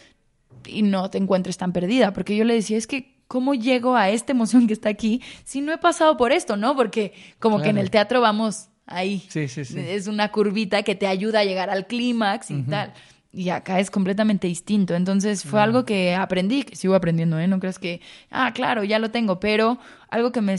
y 0.66 0.80
no 0.80 1.10
te 1.10 1.18
encuentres 1.18 1.58
tan 1.58 1.74
perdida, 1.74 2.14
porque 2.14 2.34
yo 2.34 2.44
le 2.44 2.54
decía, 2.54 2.78
es 2.78 2.86
que, 2.86 3.13
¿cómo 3.34 3.54
llego 3.54 3.96
a 3.96 4.10
esta 4.10 4.30
emoción 4.30 4.68
que 4.68 4.74
está 4.74 4.90
aquí 4.90 5.20
si 5.42 5.60
no 5.60 5.72
he 5.72 5.78
pasado 5.78 6.16
por 6.16 6.30
esto, 6.30 6.56
no? 6.56 6.76
Porque 6.76 7.14
como 7.40 7.60
que 7.60 7.70
en 7.70 7.78
el 7.78 7.90
teatro 7.90 8.20
vamos 8.20 8.68
ahí. 8.86 9.26
Sí, 9.28 9.48
sí, 9.48 9.64
sí. 9.64 9.76
Es 9.76 10.06
una 10.06 10.30
curvita 10.30 10.84
que 10.84 10.94
te 10.94 11.08
ayuda 11.08 11.40
a 11.40 11.44
llegar 11.44 11.68
al 11.68 11.88
clímax 11.88 12.52
y 12.52 12.62
tal. 12.62 12.92
Y 13.32 13.48
acá 13.48 13.80
es 13.80 13.90
completamente 13.90 14.46
distinto. 14.46 14.94
Entonces 14.94 15.42
fue 15.42 15.60
algo 15.60 15.84
que 15.84 16.14
aprendí, 16.14 16.62
que 16.62 16.76
sigo 16.76 16.94
aprendiendo, 16.94 17.36
¿eh? 17.40 17.48
No 17.48 17.58
creas 17.58 17.80
que, 17.80 18.00
ah, 18.30 18.52
claro, 18.54 18.84
ya 18.84 19.00
lo 19.00 19.10
tengo, 19.10 19.40
pero 19.40 19.80
algo 20.10 20.30
que 20.30 20.40
me 20.40 20.54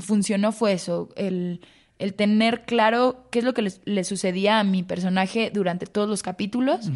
funcionó 0.00 0.50
fue 0.52 0.72
eso, 0.72 1.10
el, 1.16 1.60
el 1.98 2.14
tener 2.14 2.64
claro 2.64 3.26
qué 3.30 3.40
es 3.40 3.44
lo 3.44 3.52
que 3.52 3.60
le, 3.60 3.72
le 3.84 4.04
sucedía 4.04 4.60
a 4.60 4.64
mi 4.64 4.82
personaje 4.82 5.50
durante 5.52 5.84
todos 5.84 6.08
los 6.08 6.22
capítulos 6.22 6.90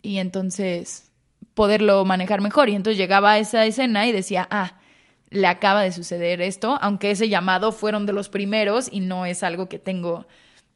y 0.00 0.16
entonces 0.16 1.05
poderlo 1.56 2.04
manejar 2.04 2.40
mejor. 2.40 2.68
Y 2.68 2.76
entonces 2.76 2.98
llegaba 2.98 3.32
a 3.32 3.38
esa 3.38 3.64
escena 3.66 4.06
y 4.06 4.12
decía, 4.12 4.46
ah, 4.52 4.78
le 5.30 5.48
acaba 5.48 5.82
de 5.82 5.90
suceder 5.90 6.40
esto, 6.40 6.78
aunque 6.80 7.10
ese 7.10 7.28
llamado 7.28 7.72
fueron 7.72 8.06
de 8.06 8.12
los 8.12 8.28
primeros 8.28 8.88
y 8.92 9.00
no 9.00 9.26
es 9.26 9.42
algo 9.42 9.68
que 9.68 9.80
tengo 9.80 10.26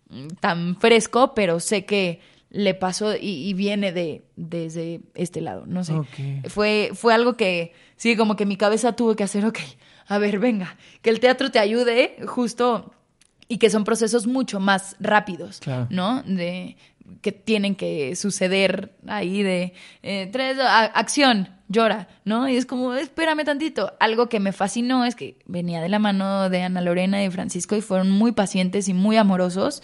mm, 0.08 0.26
tan 0.40 0.76
fresco, 0.80 1.34
pero 1.34 1.60
sé 1.60 1.84
que 1.84 2.20
le 2.48 2.74
pasó 2.74 3.14
y, 3.14 3.48
y 3.48 3.54
viene 3.54 3.92
de 3.92 4.24
desde 4.34 5.02
este 5.14 5.40
lado, 5.40 5.64
no 5.66 5.84
sé. 5.84 5.94
Fue, 6.48 6.90
fue 6.94 7.14
algo 7.14 7.34
que, 7.34 7.74
sí, 7.96 8.16
como 8.16 8.34
que 8.34 8.44
mi 8.46 8.56
cabeza 8.56 8.96
tuvo 8.96 9.14
que 9.14 9.22
hacer, 9.22 9.44
ok, 9.44 9.58
a 10.08 10.18
ver, 10.18 10.40
venga, 10.40 10.76
que 11.02 11.10
el 11.10 11.20
teatro 11.20 11.52
te 11.52 11.60
ayude 11.60 12.16
justo 12.26 12.92
y 13.46 13.58
que 13.58 13.70
son 13.70 13.84
procesos 13.84 14.26
mucho 14.26 14.58
más 14.58 14.96
rápidos, 14.98 15.60
Claro. 15.60 15.86
¿no? 15.90 16.22
De 16.24 16.76
que 17.20 17.32
tienen 17.32 17.74
que 17.74 18.16
suceder 18.16 18.94
ahí 19.06 19.42
de 19.42 19.74
eh, 20.02 20.28
tres, 20.32 20.58
a- 20.58 20.84
acción, 20.86 21.48
llora, 21.68 22.08
¿no? 22.24 22.48
Y 22.48 22.56
es 22.56 22.66
como, 22.66 22.94
espérame 22.94 23.44
tantito. 23.44 23.92
Algo 24.00 24.28
que 24.28 24.40
me 24.40 24.52
fascinó 24.52 25.04
es 25.04 25.14
que 25.14 25.36
venía 25.46 25.80
de 25.82 25.88
la 25.88 25.98
mano 25.98 26.48
de 26.48 26.62
Ana 26.62 26.80
Lorena 26.80 27.20
y 27.20 27.24
de 27.24 27.30
Francisco 27.30 27.76
y 27.76 27.80
fueron 27.82 28.10
muy 28.10 28.32
pacientes 28.32 28.88
y 28.88 28.94
muy 28.94 29.16
amorosos. 29.16 29.82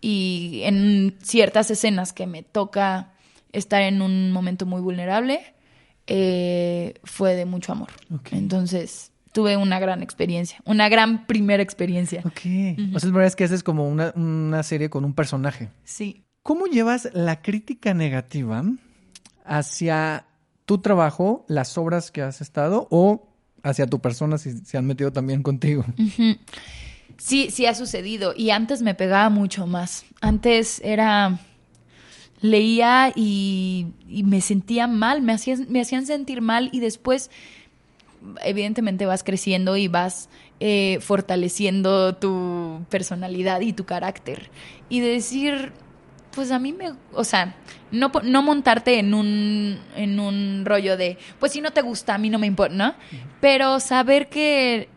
Y 0.00 0.62
en 0.64 1.16
ciertas 1.22 1.70
escenas 1.70 2.12
que 2.14 2.26
me 2.26 2.42
toca 2.42 3.12
estar 3.52 3.82
en 3.82 4.00
un 4.00 4.32
momento 4.32 4.64
muy 4.64 4.80
vulnerable, 4.80 5.40
eh, 6.06 6.94
fue 7.04 7.34
de 7.34 7.44
mucho 7.44 7.72
amor. 7.72 7.90
Entonces, 8.32 9.12
tuve 9.32 9.56
una 9.56 9.78
gran 9.78 10.02
experiencia, 10.02 10.58
una 10.64 10.88
gran 10.88 11.26
primera 11.26 11.62
experiencia. 11.62 12.22
Ok. 12.24 12.40
O 12.94 12.98
sea, 12.98 13.08
la 13.10 13.14
verdad 13.14 13.26
es 13.26 13.36
que 13.36 13.44
haces 13.44 13.62
como 13.62 13.86
una, 13.88 14.12
una 14.16 14.62
serie 14.62 14.88
con 14.90 15.04
un 15.04 15.14
personaje. 15.14 15.68
Sí. 15.84 16.24
¿Cómo 16.42 16.66
llevas 16.66 17.08
la 17.12 17.42
crítica 17.42 17.94
negativa 17.94 18.64
hacia 19.44 20.26
tu 20.64 20.78
trabajo, 20.78 21.44
las 21.48 21.76
obras 21.76 22.10
que 22.10 22.22
has 22.22 22.40
estado 22.40 22.88
o 22.90 23.28
hacia 23.62 23.86
tu 23.86 24.00
persona 24.00 24.38
si 24.38 24.52
se 24.52 24.78
han 24.78 24.86
metido 24.86 25.12
también 25.12 25.42
contigo? 25.42 25.84
Sí, 27.20 27.50
sí 27.50 27.66
ha 27.66 27.74
sucedido. 27.74 28.32
Y 28.34 28.48
antes 28.48 28.80
me 28.80 28.94
pegaba 28.94 29.28
mucho 29.28 29.66
más. 29.66 30.06
Antes 30.22 30.80
era. 30.82 31.38
Leía 32.40 33.12
y, 33.14 33.92
me 34.08 34.40
sentía 34.40 34.86
mal, 34.86 35.20
me 35.20 35.34
hacían, 35.34 35.66
me 35.68 35.82
hacían 35.82 36.06
sentir 36.06 36.40
mal 36.40 36.70
y 36.72 36.80
después, 36.80 37.30
evidentemente, 38.42 39.04
vas 39.04 39.22
creciendo 39.22 39.76
y 39.76 39.88
vas 39.88 40.30
eh, 40.58 41.00
fortaleciendo 41.02 42.16
tu 42.16 42.86
personalidad 42.88 43.60
y 43.60 43.74
tu 43.74 43.84
carácter. 43.84 44.50
Y 44.88 45.00
de 45.00 45.08
decir, 45.08 45.74
pues 46.34 46.50
a 46.52 46.58
mí 46.58 46.72
me, 46.72 46.92
o 47.12 47.24
sea, 47.24 47.54
no, 47.90 48.10
no 48.22 48.42
montarte 48.42 48.98
en 48.98 49.14
un, 49.14 49.78
en 49.96 50.20
un 50.20 50.62
rollo 50.64 50.96
de, 50.96 51.18
pues 51.38 51.52
si 51.52 51.60
no 51.60 51.72
te 51.72 51.82
gusta, 51.82 52.14
a 52.14 52.18
mí 52.18 52.30
no 52.30 52.38
me 52.38 52.46
importa, 52.46 52.74
¿no? 52.74 52.94
Pero 53.40 53.80
saber 53.80 54.28
que 54.28 54.88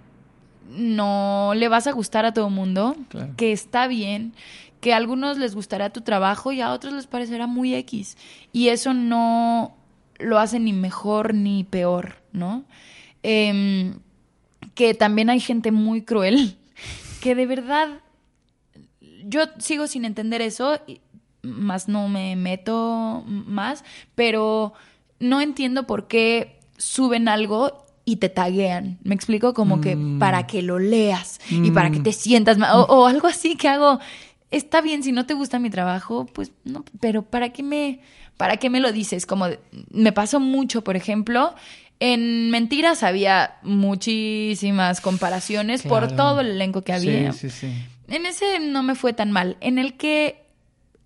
no 0.69 1.53
le 1.55 1.68
vas 1.68 1.88
a 1.88 1.91
gustar 1.91 2.26
a 2.26 2.34
todo 2.34 2.47
el 2.47 2.53
mundo, 2.53 2.95
Claro. 3.10 3.34
que 3.38 3.51
está 3.51 3.88
bien, 3.88 4.34
que 4.80 4.93
a 4.93 4.97
algunos 4.97 5.38
les 5.38 5.55
gustará 5.55 5.89
tu 5.91 6.01
trabajo 6.01 6.51
y 6.51 6.61
a 6.61 6.72
otros 6.72 6.93
les 6.93 7.07
parecerá 7.07 7.47
muy 7.47 7.73
X. 7.76 8.18
Y 8.51 8.69
eso 8.69 8.93
no 8.93 9.76
lo 10.19 10.39
hace 10.39 10.60
ni 10.60 10.73
mejor 10.73 11.34
ni 11.34 11.64
peor, 11.64 12.15
¿no? 12.31 12.64
Em, 13.23 13.99
que 14.76 14.93
también 14.93 15.30
hay 15.30 15.39
gente 15.39 15.72
muy 15.72 16.01
cruel, 16.03 16.57
que 17.22 17.35
de 17.35 17.45
verdad 17.45 17.89
yo 19.26 19.41
sigo 19.60 19.88
sin 19.88 20.03
entender 20.05 20.41
eso, 20.41 20.80
y- 20.88 20.99
más 21.44 21.88
no 21.88 22.07
me 22.07 22.36
meto 22.36 23.24
más, 23.28 23.84
pero 24.15 24.74
no 25.20 25.41
entiendo 25.41 25.86
por 25.86 26.07
qué 26.07 26.60
suben 26.78 27.28
algo 27.28 27.86
y 28.06 28.18
te 28.18 28.30
taguean. 28.30 28.98
¿Me 29.03 29.15
explico? 29.15 29.53
Como 29.53 29.80
que 29.80 29.95
Mm. 29.95 30.20
para 30.20 30.48
que 30.48 30.61
lo 30.61 30.80
leas 30.80 31.40
y 31.49 31.72
para 31.72 31.91
que 31.91 31.99
Mm. 31.99 32.03
te 32.03 32.11
sientas 32.14 32.57
mal. 32.57 32.72
O, 32.76 32.84
o 32.84 33.07
algo 33.07 33.28
así 33.28 33.56
que 33.56 33.68
hago. 33.70 33.99
Está 34.52 34.82
bien, 34.82 35.03
si 35.03 35.11
no 35.11 35.26
te 35.26 35.34
gusta 35.34 35.57
mi 35.60 35.70
trabajo, 35.70 36.26
pues 36.28 36.52
no, 36.64 36.84
pero 36.99 37.24
¿para 37.24 37.49
qué 37.49 37.64
me, 37.64 38.02
para 38.38 38.57
qué 38.57 38.70
me 38.70 38.80
lo 38.80 38.91
dices? 38.91 39.26
Como 39.26 39.48
me 39.90 40.11
pasó 40.11 40.40
mucho, 40.40 40.84
por 40.84 40.95
ejemplo, 40.95 41.56
en 41.99 42.52
Mentiras 42.52 43.02
había 43.03 43.56
muchísimas 43.64 45.02
comparaciones 45.02 45.84
por 45.84 46.11
todo 46.15 46.41
el 46.41 46.48
elenco 46.52 46.82
que 46.82 46.94
había. 46.94 47.32
Sí, 47.32 47.49
sí, 47.49 47.68
sí. 47.68 47.74
En 48.10 48.26
ese 48.26 48.60
no 48.60 48.84
me 48.84 48.95
fue 48.95 49.14
tan 49.14 49.32
mal. 49.32 49.57
En 49.61 49.78
el 49.80 49.95
que 49.95 50.43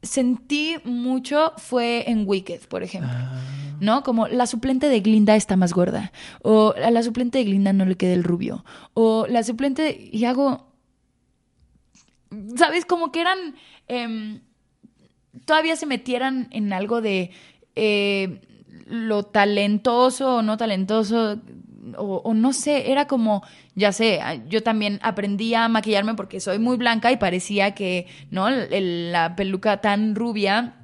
sentí 0.08 0.76
mucho 0.86 1.54
fue 1.58 2.10
en 2.10 2.24
Wicked, 2.28 2.62
por 2.68 2.82
ejemplo. 2.84 3.12
Ah. 3.14 3.40
¿No? 3.80 4.02
Como 4.04 4.28
la 4.28 4.48
suplente 4.48 4.90
de 4.90 5.02
Glinda 5.02 5.36
está 5.36 5.56
más 5.56 5.72
gorda. 5.74 6.12
O 6.42 6.74
a 6.84 6.90
la 6.90 7.04
suplente 7.04 7.38
de 7.38 7.44
Glinda 7.44 7.74
no 7.74 7.86
le 7.86 7.96
queda 7.96 8.14
el 8.14 8.24
rubio. 8.24 8.66
O 8.96 9.28
la 9.30 9.44
suplente. 9.44 9.84
de- 9.84 10.10
Y 10.12 10.26
hago. 10.26 10.72
¿Sabes? 12.56 12.86
Como 12.86 13.12
que 13.12 13.22
eran. 13.22 13.38
em, 13.88 14.42
todavía 15.46 15.76
se 15.76 15.86
metieran 15.86 16.48
en 16.52 16.74
algo 16.74 17.02
de. 17.02 17.32
eh, 17.76 18.42
lo 18.88 19.24
talentoso 19.24 20.38
o 20.38 20.42
no 20.42 20.58
talentoso. 20.58 21.40
O, 21.98 22.34
no 22.34 22.54
sé, 22.54 22.92
era 22.92 23.08
como, 23.08 23.44
ya 23.76 23.92
sé, 23.92 24.20
yo 24.50 24.64
también 24.64 25.00
aprendí 25.04 25.54
a 25.54 25.68
maquillarme 25.68 26.16
porque 26.16 26.40
soy 26.40 26.60
muy 26.60 26.78
blanca 26.78 27.12
y 27.12 27.18
parecía 27.18 27.76
que, 27.76 28.08
¿no? 28.32 28.50
La 28.50 29.36
peluca 29.36 29.82
tan 29.82 30.16
rubia 30.16 30.78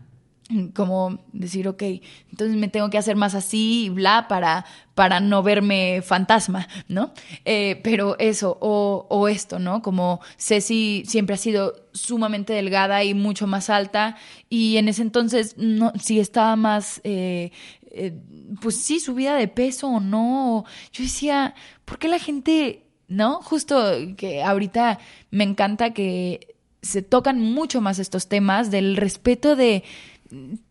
como 0.73 1.19
decir, 1.31 1.67
ok, 1.67 1.81
entonces 2.29 2.57
me 2.57 2.67
tengo 2.67 2.89
que 2.89 2.97
hacer 2.97 3.15
más 3.15 3.33
así 3.35 3.85
y 3.85 3.89
bla 3.89 4.27
para, 4.27 4.65
para 4.93 5.19
no 5.19 5.41
verme 5.41 6.01
fantasma, 6.01 6.67
¿no? 6.87 7.13
Eh, 7.45 7.79
pero 7.83 8.17
eso, 8.19 8.57
o, 8.59 9.27
esto, 9.27 9.59
¿no? 9.59 9.81
Como 9.81 10.19
Ceci 10.37 11.03
siempre 11.07 11.35
ha 11.35 11.37
sido 11.37 11.87
sumamente 11.93 12.53
delgada 12.53 13.03
y 13.03 13.13
mucho 13.13 13.47
más 13.47 13.69
alta 13.69 14.15
y 14.49 14.77
en 14.77 14.89
ese 14.89 15.01
entonces 15.01 15.55
no, 15.57 15.93
si 15.99 16.19
estaba 16.19 16.55
más, 16.55 17.01
eh, 17.03 17.51
eh, 17.93 18.13
pues 18.61 18.77
sí, 18.81 18.99
subida 18.99 19.35
de 19.35 19.47
peso 19.47 19.87
o 19.87 19.99
no. 19.99 20.65
Yo 20.91 21.03
decía, 21.03 21.53
¿por 21.85 21.99
qué 21.99 22.07
la 22.07 22.19
gente, 22.19 22.83
no? 23.07 23.41
Justo 23.41 23.81
que 24.17 24.41
ahorita 24.43 24.99
me 25.31 25.43
encanta 25.43 25.93
que 25.93 26.55
se 26.81 27.01
tocan 27.01 27.39
mucho 27.39 27.79
más 27.81 27.99
estos 27.99 28.27
temas 28.27 28.69
del 28.71 28.97
respeto 28.97 29.55
de 29.55 29.83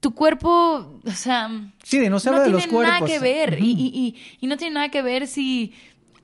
tu 0.01 0.13
cuerpo, 0.15 1.01
o 1.05 1.11
sea, 1.13 1.49
Sí, 1.85 1.99
de 1.99 2.11
no 2.11 2.19
se 2.19 2.29
habla 2.29 2.41
de 2.43 2.47
tiene 2.49 2.63
los 2.65 2.67
cuerpos. 2.73 2.95
nada 3.01 3.07
que 3.07 3.19
ver 3.21 3.55
Ujú. 3.55 3.65
y, 3.65 3.71
y- 3.71 3.87
y- 3.95 4.17
y 4.41 4.47
no 4.49 4.57
tiene 4.57 4.75
nada 4.75 4.89
que 4.89 5.03
ver 5.03 5.29
si 5.29 5.73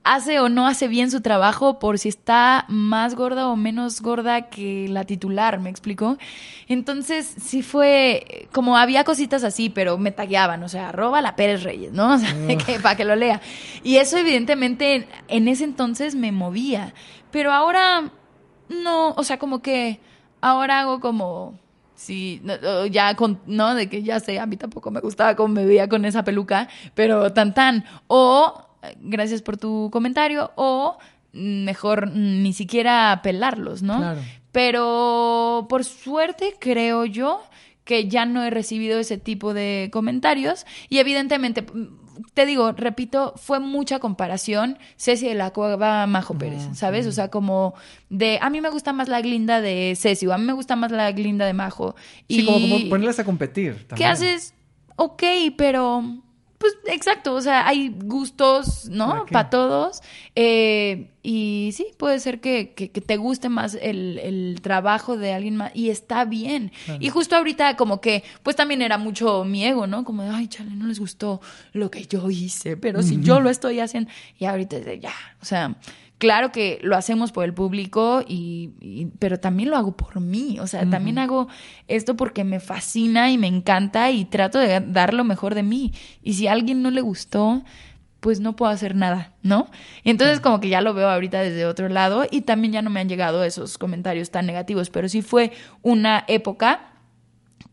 hace 0.03 0.39
o 0.39 0.49
no 0.49 0.67
hace 0.67 0.87
bien 0.87 1.11
su 1.11 1.21
trabajo 1.21 1.79
por 1.79 1.99
si 1.99 2.09
está 2.09 2.65
más 2.67 3.15
gorda 3.15 3.47
o 3.47 3.55
menos 3.55 4.01
gorda 4.01 4.49
que 4.49 4.87
la 4.89 5.03
titular, 5.03 5.59
¿me 5.59 5.69
explico? 5.69 6.17
Entonces 6.67 7.33
sí 7.41 7.61
fue 7.61 8.47
como 8.51 8.77
había 8.77 9.03
cositas 9.03 9.43
así, 9.43 9.69
pero 9.69 9.97
me 9.97 10.11
tagueaban, 10.11 10.63
o 10.63 10.69
sea, 10.69 10.89
arroba 10.89 11.21
la 11.21 11.35
Pérez 11.35 11.63
Reyes, 11.63 11.91
¿no? 11.91 12.13
O 12.15 12.17
sea, 12.17 12.33
que, 12.57 12.79
para 12.79 12.95
que 12.95 13.05
lo 13.05 13.15
lea. 13.15 13.41
Y 13.83 13.97
eso 13.97 14.17
evidentemente 14.17 15.07
en 15.27 15.47
ese 15.47 15.63
entonces 15.63 16.15
me 16.15 16.31
movía, 16.31 16.93
pero 17.31 17.51
ahora 17.51 18.11
no, 18.69 19.11
o 19.11 19.23
sea, 19.23 19.39
como 19.39 19.61
que 19.61 19.99
ahora 20.41 20.79
hago 20.79 20.99
como 20.99 21.57
Sí, 21.99 22.41
ya 22.91 23.13
con, 23.15 23.41
no, 23.45 23.75
de 23.75 23.89
que 23.89 24.03
ya 24.03 24.21
sé, 24.21 24.39
a 24.39 24.45
mí 24.45 24.55
tampoco 24.55 24.89
me 24.89 25.01
gustaba 25.01 25.35
cómo 25.35 25.53
me 25.53 25.65
veía 25.65 25.89
con 25.89 26.05
esa 26.05 26.23
peluca, 26.23 26.69
pero 26.93 27.33
tan 27.33 27.53
tan. 27.53 27.83
O, 28.07 28.68
gracias 28.99 29.41
por 29.41 29.57
tu 29.57 29.89
comentario, 29.91 30.51
o 30.55 30.97
mejor 31.33 32.11
ni 32.15 32.53
siquiera 32.53 33.19
pelarlos, 33.23 33.81
¿no? 33.81 33.97
Claro. 33.97 34.21
Pero 34.51 35.67
por 35.69 35.83
suerte 35.85 36.55
creo 36.59 37.05
yo 37.05 37.41
que 37.83 38.07
ya 38.07 38.25
no 38.25 38.43
he 38.43 38.49
recibido 38.49 38.99
ese 38.99 39.17
tipo 39.17 39.53
de 39.53 39.89
comentarios 39.91 40.65
y 40.89 40.99
evidentemente 40.99 41.61
mm, 41.61 41.87
te 42.33 42.45
digo, 42.45 42.71
repito, 42.73 43.33
fue 43.37 43.59
mucha 43.59 43.99
comparación 43.99 44.77
Ceci 44.97 45.27
de 45.27 45.35
la 45.35 45.51
Cueva 45.51 46.05
Majo 46.07 46.37
Pérez, 46.37 46.67
¿sabes? 46.73 47.07
O 47.07 47.11
sea, 47.11 47.29
como 47.29 47.73
de 48.09 48.39
a 48.41 48.49
mí 48.49 48.61
me 48.61 48.69
gusta 48.69 48.93
más 48.93 49.07
la 49.07 49.21
glinda 49.21 49.61
de 49.61 49.93
Ceci 49.95 50.27
o 50.27 50.33
a 50.33 50.37
mí 50.37 50.45
me 50.45 50.53
gusta 50.53 50.75
más 50.75 50.91
la 50.91 51.11
glinda 51.11 51.45
de 51.45 51.53
Majo. 51.53 51.95
Sí, 52.27 52.41
y 52.41 52.45
como, 52.45 52.59
como 52.59 52.89
ponerlas 52.89 53.19
a 53.19 53.23
competir. 53.23 53.75
¿Qué 53.75 53.85
también. 53.85 54.11
haces? 54.11 54.53
Ok, 54.95 55.23
pero 55.57 56.03
pues 56.59 56.73
exacto, 56.85 57.33
o 57.33 57.41
sea, 57.41 57.67
hay 57.67 57.89
gustos, 58.03 58.83
¿Para 58.85 58.95
¿no? 58.95 59.25
Para 59.25 59.49
todos. 59.49 60.01
Eh, 60.35 61.09
y 61.23 61.71
sí, 61.73 61.87
puede 61.97 62.19
ser 62.19 62.39
que, 62.41 62.73
que- 62.75 62.91
que 62.91 63.01
te 63.01 63.17
guste 63.17 63.49
más 63.49 63.75
el, 63.81 64.19
el 64.19 64.59
trabajo 64.61 65.17
de 65.17 65.33
alguien 65.33 65.55
más 65.55 65.71
y 65.73 65.89
está 65.89 66.25
bien. 66.25 66.71
Claro. 66.85 66.99
Y 67.03 67.09
justo 67.09 67.35
ahorita 67.35 67.75
como 67.75 68.01
que, 68.01 68.23
pues 68.43 68.55
también 68.55 68.81
era 68.81 68.97
mucho 68.97 69.43
mi 69.45 69.65
ego, 69.65 69.87
¿no? 69.87 70.03
Como 70.03 70.21
de, 70.23 70.29
ay, 70.29 70.47
chale, 70.47 70.71
no 70.75 70.85
les 70.85 70.99
gustó 70.99 71.41
lo 71.73 71.89
que 71.89 72.05
yo 72.05 72.29
hice, 72.29 72.77
pero 72.77 73.01
si 73.03 73.19
yo 73.21 73.39
lo 73.39 73.49
estoy 73.49 73.79
haciendo, 73.79 74.11
y 74.37 74.45
ahorita 74.45 74.77
es 74.77 74.85
de 74.85 74.99
ya, 74.99 75.13
o 75.41 75.45
sea... 75.45 75.75
Claro 76.19 76.51
que 76.51 76.79
lo 76.83 76.95
hacemos 76.95 77.31
por 77.31 77.45
el 77.45 77.53
público, 77.53 78.23
y, 78.27 78.71
y- 78.81 79.07
pero 79.19 79.39
también 79.39 79.69
lo 79.71 79.77
hago 79.77 79.95
por 79.97 80.19
mí. 80.19 80.59
O 80.59 80.67
sea, 80.67 80.87
también 80.89 81.17
hago 81.17 81.47
esto 81.87 82.15
porque 82.15 82.43
me 82.43 82.59
fascina 82.59 83.31
y 83.31 83.37
me 83.37 83.47
encanta 83.47 84.11
y 84.11 84.25
trato 84.25 84.59
de 84.59 84.79
dar 84.81 85.13
lo 85.13 85.23
mejor 85.23 85.55
de 85.55 85.63
mí. 85.63 85.93
Y 86.21 86.33
si 86.33 86.45
a 86.47 86.51
alguien 86.51 86.81
no 86.83 86.91
le 86.91 87.01
gustó, 87.01 87.63
pues 88.19 88.41
no 88.41 88.53
puedo 88.57 88.69
hacer 88.69 88.95
nada, 88.95 89.33
¿no? 89.43 89.69
Y 90.03 90.09
entonces 90.09 90.41
como 90.41 90.59
que 90.59 90.67
ya 90.67 90.81
lo 90.81 90.93
veo 90.93 91.07
ahorita 91.09 91.39
desde 91.39 91.65
otro 91.65 91.87
lado 91.87 92.25
y 92.29 92.41
también 92.41 92.73
ya 92.73 92.81
no 92.81 92.89
me 92.89 92.99
han 92.99 93.07
llegado 93.07 93.45
esos 93.45 93.77
comentarios 93.77 94.29
tan 94.29 94.45
negativos, 94.45 94.89
pero 94.89 95.07
sí 95.07 95.21
fue 95.21 95.53
una 95.83 96.25
época 96.27 96.95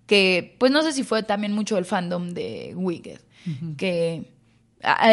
que, 0.07 0.55
pues 0.61 0.71
no 0.71 0.83
sé 0.83 0.93
si 0.93 1.03
fue 1.03 1.25
también 1.25 1.53
mucho 1.53 1.79
el 1.79 1.85
fandom 1.85 2.31
de 2.31 2.75
Wicked, 2.77 3.19
que 3.77 4.31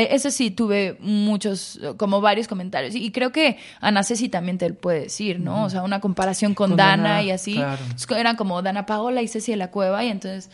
Eso 0.10 0.30
sí, 0.30 0.52
tuve 0.52 0.98
muchos, 1.00 1.80
como 1.98 2.22
varios 2.22 2.48
comentarios. 2.48 2.94
Y 2.96 3.12
creo 3.12 3.32
que 3.32 3.58
Ana 3.82 4.04
Ceci 4.04 4.30
también 4.30 4.58
te 4.58 4.70
lo 4.70 4.76
puede 4.76 5.02
decir, 5.02 5.40
¿no? 5.40 5.64
O 5.66 5.70
sea, 5.70 5.82
una 5.82 6.00
comparación 6.00 6.54
con, 6.54 6.72
Con 6.72 6.78
Dana, 6.78 7.04
Dana, 7.04 7.24
y 7.24 7.32
así. 7.32 7.56
claro. 7.56 7.82
Eran 8.16 8.36
como 8.36 8.62
Dana 8.62 8.86
Paola 8.86 9.22
y 9.22 9.28
Ceci 9.28 9.52
de 9.52 9.58
la 9.58 9.72
Cueva, 9.72 10.04
y 10.04 10.10
entonces 10.10 10.50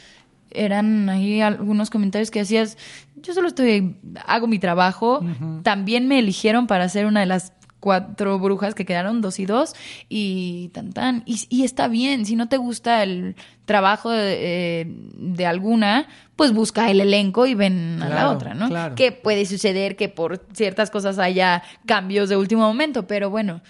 eran 0.52 1.10
ahí 1.10 1.42
algunos 1.42 1.90
comentarios 1.90 2.32
que 2.32 2.40
hacías, 2.40 2.78
yo 3.22 3.34
solo 3.34 3.50
estoy, 3.50 3.98
hago 4.26 4.48
mi 4.48 4.60
trabajo. 4.60 5.24
También 5.64 6.08
me 6.08 6.20
eligieron 6.20 6.68
para 6.68 6.88
ser 6.90 7.06
una 7.06 7.20
de 7.20 7.26
las 7.26 7.54
cuatro 7.80 8.38
brujas 8.40 8.76
que 8.76 8.86
quedaron, 8.86 9.22
dos 9.22 9.40
y 9.40 9.46
dos, 9.46 9.74
y 10.10 10.70
tan 10.74 10.92
tan. 10.92 11.24
Y, 11.26 11.46
y 11.50 11.64
está 11.64 11.88
bien, 11.88 12.26
si 12.26 12.36
no 12.36 12.50
te 12.50 12.58
gusta 12.58 13.04
el 13.04 13.36
trabajo 13.66 14.10
de, 14.10 14.82
eh, 14.82 14.86
de 14.88 15.46
alguna, 15.46 16.08
pues 16.36 16.52
busca 16.54 16.90
el 16.92 17.02
elenco 17.02 17.46
y 17.48 17.54
ven 17.56 18.02
a 18.02 18.10
la 18.10 18.30
otra, 18.32 18.54
¿no? 18.54 18.68
claro. 18.68 18.96
Que 18.96 19.12
puede 19.12 19.46
suceder 19.46 19.96
que 19.96 20.10
por 20.10 20.46
ciertas 20.54 20.90
cosas 20.92 21.20
haya 21.20 21.64
cambios 21.86 22.30
de 22.30 22.36
último 22.38 22.62
momento, 22.62 23.08
pero 23.08 23.30
bueno, 23.30 23.62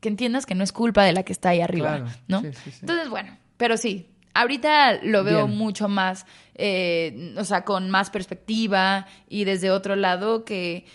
que 0.00 0.08
entiendas 0.08 0.46
que 0.46 0.54
no 0.54 0.64
es 0.64 0.72
culpa 0.72 1.04
de 1.04 1.12
la 1.12 1.22
que 1.22 1.32
está 1.32 1.50
ahí 1.50 1.60
arriba, 1.60 1.96
Claro, 1.98 2.06
¿no? 2.28 2.40
sí, 2.40 2.48
sí, 2.52 2.70
sí. 2.70 2.78
Entonces, 2.80 3.08
bueno, 3.08 3.36
pero 3.56 3.76
sí, 3.76 4.08
ahorita 4.34 5.02
lo 5.02 5.24
veo 5.24 5.46
Bien. 5.46 5.58
mucho 5.58 5.88
más, 5.88 6.26
eh, 6.54 7.34
o 7.36 7.44
sea, 7.44 7.64
con 7.64 7.90
más 7.90 8.10
perspectiva 8.10 9.06
y 9.28 9.44
desde 9.44 9.70
otro 9.70 9.96
lado 9.96 10.44
que 10.44 10.86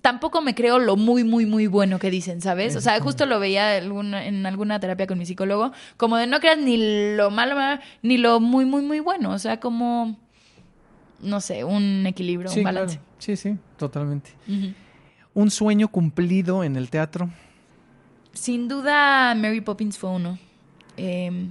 tampoco 0.00 0.40
me 0.40 0.54
creo 0.54 0.78
lo 0.78 0.96
muy, 0.96 1.24
muy, 1.24 1.44
muy 1.46 1.66
bueno 1.66 1.98
que 1.98 2.10
dicen, 2.10 2.40
¿sabes? 2.40 2.74
O 2.76 2.80
sea, 2.80 3.00
justo 3.00 3.26
lo 3.26 3.38
veía 3.40 3.76
en 3.76 4.46
alguna 4.46 4.80
terapia 4.80 5.06
con 5.06 5.18
mi 5.18 5.26
psicólogo, 5.26 5.72
como 5.96 6.16
de 6.16 6.26
no 6.26 6.40
creas 6.40 6.58
ni 6.58 7.14
lo 7.16 7.30
malo 7.30 7.56
ni 8.02 8.16
lo 8.16 8.40
muy, 8.40 8.64
muy, 8.64 8.82
muy 8.82 9.00
bueno, 9.00 9.30
o 9.32 9.38
sea, 9.38 9.60
como, 9.60 10.18
no 11.20 11.40
sé, 11.40 11.64
un 11.64 12.06
equilibrio, 12.06 12.50
Sí, 12.50 12.60
un 12.60 12.64
balance. 12.64 12.96
claro. 12.96 13.10
Sí, 13.18 13.36
sí, 13.36 13.56
totalmente. 13.78 14.30
Un 15.34 15.50
sueño 15.50 15.88
cumplido 15.88 16.62
en 16.64 16.76
el 16.76 16.90
teatro. 16.90 17.30
Sin 18.32 18.68
duda, 18.68 19.34
Mary 19.34 19.60
Poppins 19.60 19.96
fue 19.98 20.10
uno. 20.10 20.38
Eh, 20.96 21.48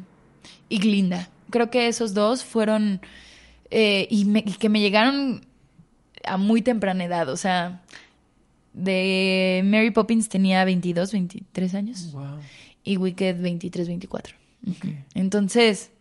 y 0.69 0.77
Glinda. 0.79 1.29
Creo 1.49 1.69
que 1.69 1.87
esos 1.87 2.13
dos 2.13 2.43
fueron. 2.43 3.01
eh, 3.71 4.07
y, 4.11 4.25
me- 4.25 4.43
y 4.45 4.53
que 4.53 4.69
me 4.69 4.79
llegaron 4.81 5.45
a 6.25 6.37
muy 6.37 6.61
temprana 6.61 7.03
edad. 7.05 7.27
O 7.29 7.37
sea, 7.37 7.81
de 8.73 9.61
Mary 9.65 9.91
Poppins 9.91 10.29
tenía 10.29 10.65
22, 10.65 11.11
23 11.11 11.75
años. 11.75 12.11
Wow. 12.11 12.39
Y 12.83 12.97
Wicked 12.97 13.39
23, 13.39 13.87
24. 13.87 14.35
Ujú. 14.65 14.93
Entonces, 15.13 15.91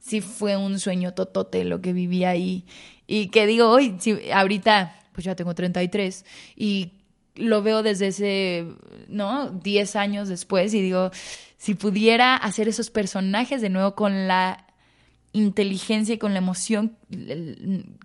sí 0.00 0.20
fue 0.20 0.56
un 0.56 0.78
sueño 0.78 1.14
totote 1.14 1.64
lo 1.64 1.80
que 1.80 1.92
viví 1.92 2.24
ahí. 2.24 2.64
Y 3.06 3.28
que 3.28 3.46
digo, 3.46 3.68
hoy, 3.68 3.96
sí, 3.98 4.18
ahorita, 4.32 4.96
pues 5.12 5.24
ya 5.24 5.36
tengo 5.36 5.54
33 5.54 6.24
y 6.56 6.92
lo 7.34 7.62
veo 7.62 7.82
desde 7.82 8.08
ese, 8.08 8.66
¿no? 9.08 9.50
10 9.50 9.96
años 9.96 10.28
después 10.28 10.72
y 10.74 10.80
digo, 10.80 11.10
si 11.58 11.74
pudiera 11.74 12.36
hacer 12.36 12.68
esos 12.68 12.90
personajes 12.90 13.60
de 13.60 13.68
nuevo 13.68 13.94
con 13.94 14.26
la 14.26 14.66
inteligencia 15.32 16.14
y 16.14 16.18
con 16.18 16.32
la 16.32 16.38
emoción 16.38 16.96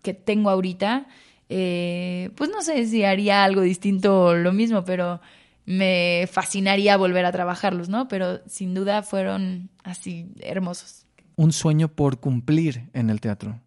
que 0.01 0.13
tengo 0.13 0.49
ahorita, 0.49 1.07
eh, 1.53 2.29
pues 2.35 2.49
no 2.49 2.61
sé 2.61 2.85
si 2.87 3.03
haría 3.03 3.43
algo 3.43 3.59
distinto 3.59 4.23
o 4.23 4.33
lo 4.33 4.53
mismo, 4.53 4.85
pero 4.85 5.19
me 5.65 6.29
fascinaría 6.31 6.95
volver 6.95 7.25
a 7.25 7.31
trabajarlos, 7.33 7.89
¿no? 7.89 8.07
Pero 8.07 8.39
sin 8.47 8.73
duda 8.73 9.03
fueron 9.03 9.69
así 9.83 10.27
hermosos. 10.39 11.05
Un 11.35 11.51
sueño 11.51 11.89
por 11.89 12.21
cumplir 12.21 12.83
en 12.93 13.09
el 13.09 13.19
teatro. 13.19 13.59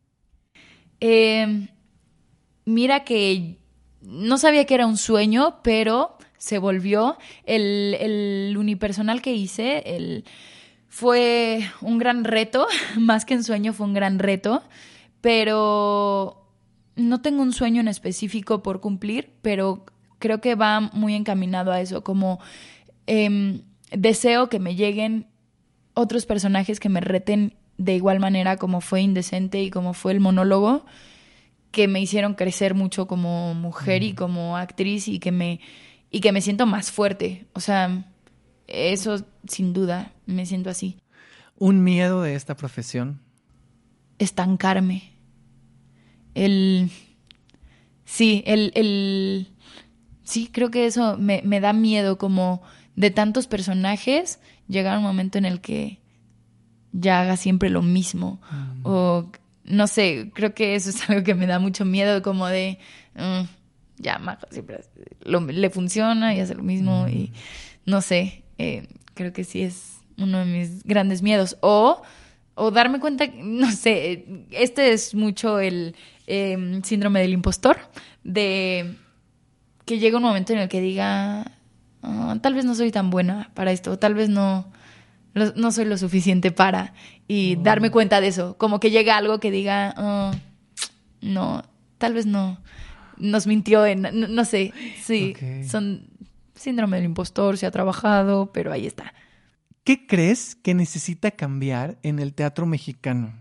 Eh, 1.00 1.68
mira 2.64 3.04
que 3.04 3.58
no 4.00 4.38
sabía 4.38 4.64
que 4.64 4.76
era 4.76 4.86
un 4.86 4.96
sueño, 4.96 5.60
pero 5.62 6.16
se 6.38 6.56
volvió. 6.56 7.18
El, 7.44 7.98
el 8.00 8.56
unipersonal 8.56 9.20
que 9.20 9.34
hice 9.34 9.94
el, 9.94 10.24
fue 10.88 11.60
un 11.82 11.98
gran 11.98 12.24
reto, 12.24 12.66
más 12.98 13.26
que 13.26 13.34
un 13.34 13.44
sueño, 13.44 13.74
fue 13.74 13.84
un 13.84 13.92
gran 13.92 14.18
reto, 14.18 14.62
pero 15.20 16.43
no 16.96 17.20
tengo 17.20 17.42
un 17.42 17.52
sueño 17.52 17.80
en 17.80 17.88
específico 17.88 18.62
por 18.62 18.80
cumplir, 18.80 19.32
pero 19.42 19.84
creo 20.18 20.40
que 20.40 20.54
va 20.54 20.80
muy 20.80 21.14
encaminado 21.14 21.72
a 21.72 21.80
eso, 21.80 22.02
como 22.02 22.40
em, 23.06 23.62
deseo 23.90 24.48
que 24.48 24.58
me 24.58 24.74
lleguen 24.74 25.26
otros 25.94 26.26
personajes 26.26 26.80
que 26.80 26.88
me 26.88 27.00
reten 27.00 27.54
de 27.76 27.94
igual 27.94 28.20
manera 28.20 28.56
como 28.56 28.80
fue 28.80 29.00
Indecente 29.00 29.62
y 29.62 29.70
como 29.70 29.94
fue 29.94 30.12
el 30.12 30.20
monólogo, 30.20 30.86
que 31.70 31.88
me 31.88 32.00
hicieron 32.00 32.34
crecer 32.34 32.74
mucho 32.74 33.06
como 33.06 33.52
mujer 33.54 34.02
y 34.02 34.14
como 34.14 34.56
actriz 34.56 35.08
y 35.08 35.18
que 35.18 35.32
me, 35.32 35.60
y 36.10 36.20
que 36.20 36.30
me 36.30 36.40
siento 36.40 36.66
más 36.66 36.92
fuerte. 36.92 37.46
O 37.52 37.60
sea, 37.60 38.06
eso 38.68 39.24
sin 39.48 39.72
duda, 39.72 40.12
me 40.26 40.46
siento 40.46 40.70
así. 40.70 40.96
Un 41.58 41.82
miedo 41.82 42.22
de 42.22 42.34
esta 42.34 42.56
profesión. 42.56 43.20
Estancarme. 44.18 45.13
El... 46.34 46.90
Sí, 48.04 48.42
el... 48.46 48.72
el 48.74 49.48
sí, 50.22 50.48
creo 50.52 50.70
que 50.70 50.86
eso 50.86 51.16
me, 51.18 51.42
me 51.44 51.60
da 51.60 51.72
miedo 51.72 52.18
como 52.18 52.62
de 52.96 53.10
tantos 53.10 53.46
personajes 53.46 54.38
llegar 54.68 54.96
un 54.98 55.04
momento 55.04 55.36
en 55.38 55.44
el 55.44 55.60
que 55.60 55.98
ya 56.92 57.20
haga 57.20 57.36
siempre 57.36 57.70
lo 57.70 57.82
mismo. 57.82 58.40
O 58.84 59.30
no 59.64 59.86
sé, 59.86 60.30
creo 60.34 60.54
que 60.54 60.74
eso 60.74 60.90
es 60.90 61.08
algo 61.10 61.24
que 61.24 61.34
me 61.34 61.46
da 61.46 61.58
mucho 61.58 61.84
miedo, 61.84 62.22
como 62.22 62.46
de 62.46 62.78
mm, 63.16 63.42
ya 63.98 64.18
Majo 64.18 64.46
siempre 64.50 64.84
lo- 65.24 65.40
le 65.40 65.70
funciona 65.70 66.34
y 66.34 66.40
hace 66.40 66.54
lo 66.54 66.62
mismo. 66.62 67.08
Y 67.08 67.32
no 67.84 68.00
sé, 68.00 68.44
eh, 68.58 68.86
creo 69.14 69.32
que 69.32 69.44
sí 69.44 69.62
es 69.62 69.98
uno 70.16 70.38
de 70.38 70.44
mis 70.44 70.84
grandes 70.84 71.20
miedos. 71.22 71.56
O, 71.60 72.00
o 72.54 72.70
darme 72.70 73.00
cuenta, 73.00 73.26
no 73.36 73.70
sé, 73.70 74.24
este 74.50 74.92
es 74.92 75.14
mucho 75.14 75.58
el 75.60 75.94
eh, 76.26 76.80
síndrome 76.84 77.20
del 77.20 77.32
impostor, 77.32 77.78
de 78.22 78.94
que 79.84 79.98
llega 79.98 80.16
un 80.16 80.22
momento 80.22 80.52
en 80.52 80.60
el 80.60 80.68
que 80.68 80.80
diga, 80.80 81.52
"Ah, 82.02 82.36
tal 82.40 82.54
vez 82.54 82.64
no 82.64 82.74
soy 82.74 82.90
tan 82.90 83.10
buena 83.10 83.50
para 83.54 83.72
esto, 83.72 83.98
tal 83.98 84.14
vez 84.14 84.28
no, 84.28 84.72
lo- 85.34 85.52
no 85.56 85.70
soy 85.72 85.84
lo 85.84 85.98
suficiente 85.98 86.50
para, 86.52 86.94
y 87.28 87.56
darme 87.64 87.90
cuenta 87.90 88.20
de 88.20 88.28
eso, 88.28 88.56
como 88.56 88.80
que 88.80 88.90
llega 88.90 89.16
algo 89.16 89.40
que 89.40 89.50
diga, 89.50 89.92
"Ah, 89.96 90.32
no, 91.20 91.62
tal 91.98 92.14
vez 92.14 92.24
no, 92.26 92.58
nos 93.18 93.46
mintió, 93.46 93.84
en, 93.86 94.02
no, 94.02 94.10
no 94.28 94.44
sé, 94.44 94.72
sí, 95.02 95.34
son 95.68 96.06
síndrome 96.54 96.96
del 96.96 97.06
impostor, 97.06 97.58
se 97.58 97.66
ha 97.66 97.70
trabajado, 97.70 98.50
pero 98.52 98.72
ahí 98.72 98.86
está. 98.86 99.12
¿Qué 99.84 100.06
crees 100.06 100.54
que 100.54 100.72
necesita 100.72 101.30
cambiar 101.30 101.98
en 102.02 102.18
el 102.18 102.32
teatro 102.32 102.64
mexicano? 102.64 103.34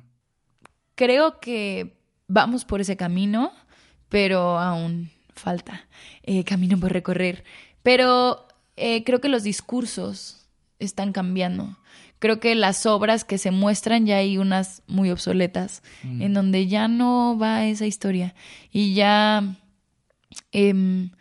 Creo 0.96 1.40
que 1.40 1.96
vamos 2.28 2.66
por 2.66 2.82
ese 2.82 2.98
camino, 2.98 3.54
pero 4.10 4.60
aún 4.60 5.10
falta 5.34 5.88
eh, 6.22 6.44
camino 6.44 6.78
por 6.78 6.92
recorrer. 6.92 7.46
Pero 7.82 8.46
eh, 8.76 9.06
creo 9.06 9.22
que 9.22 9.30
los 9.30 9.44
discursos 9.44 10.50
están 10.80 11.14
cambiando. 11.14 11.78
Creo 12.20 12.42
que 12.42 12.56
las 12.56 12.86
obras 12.86 13.24
que 13.24 13.38
se 13.38 13.52
muestran 13.52 14.06
ya 14.06 14.18
hay 14.18 14.38
unas 14.38 14.82
muy 14.88 15.12
obsoletas, 15.12 15.82
en 16.04 16.34
donde 16.34 16.68
ya 16.68 16.88
no 16.88 17.38
va 17.38 17.66
esa 17.66 17.86
historia. 17.86 18.34
Y 18.72 18.94
ya 18.94 19.58
em, 20.54 21.12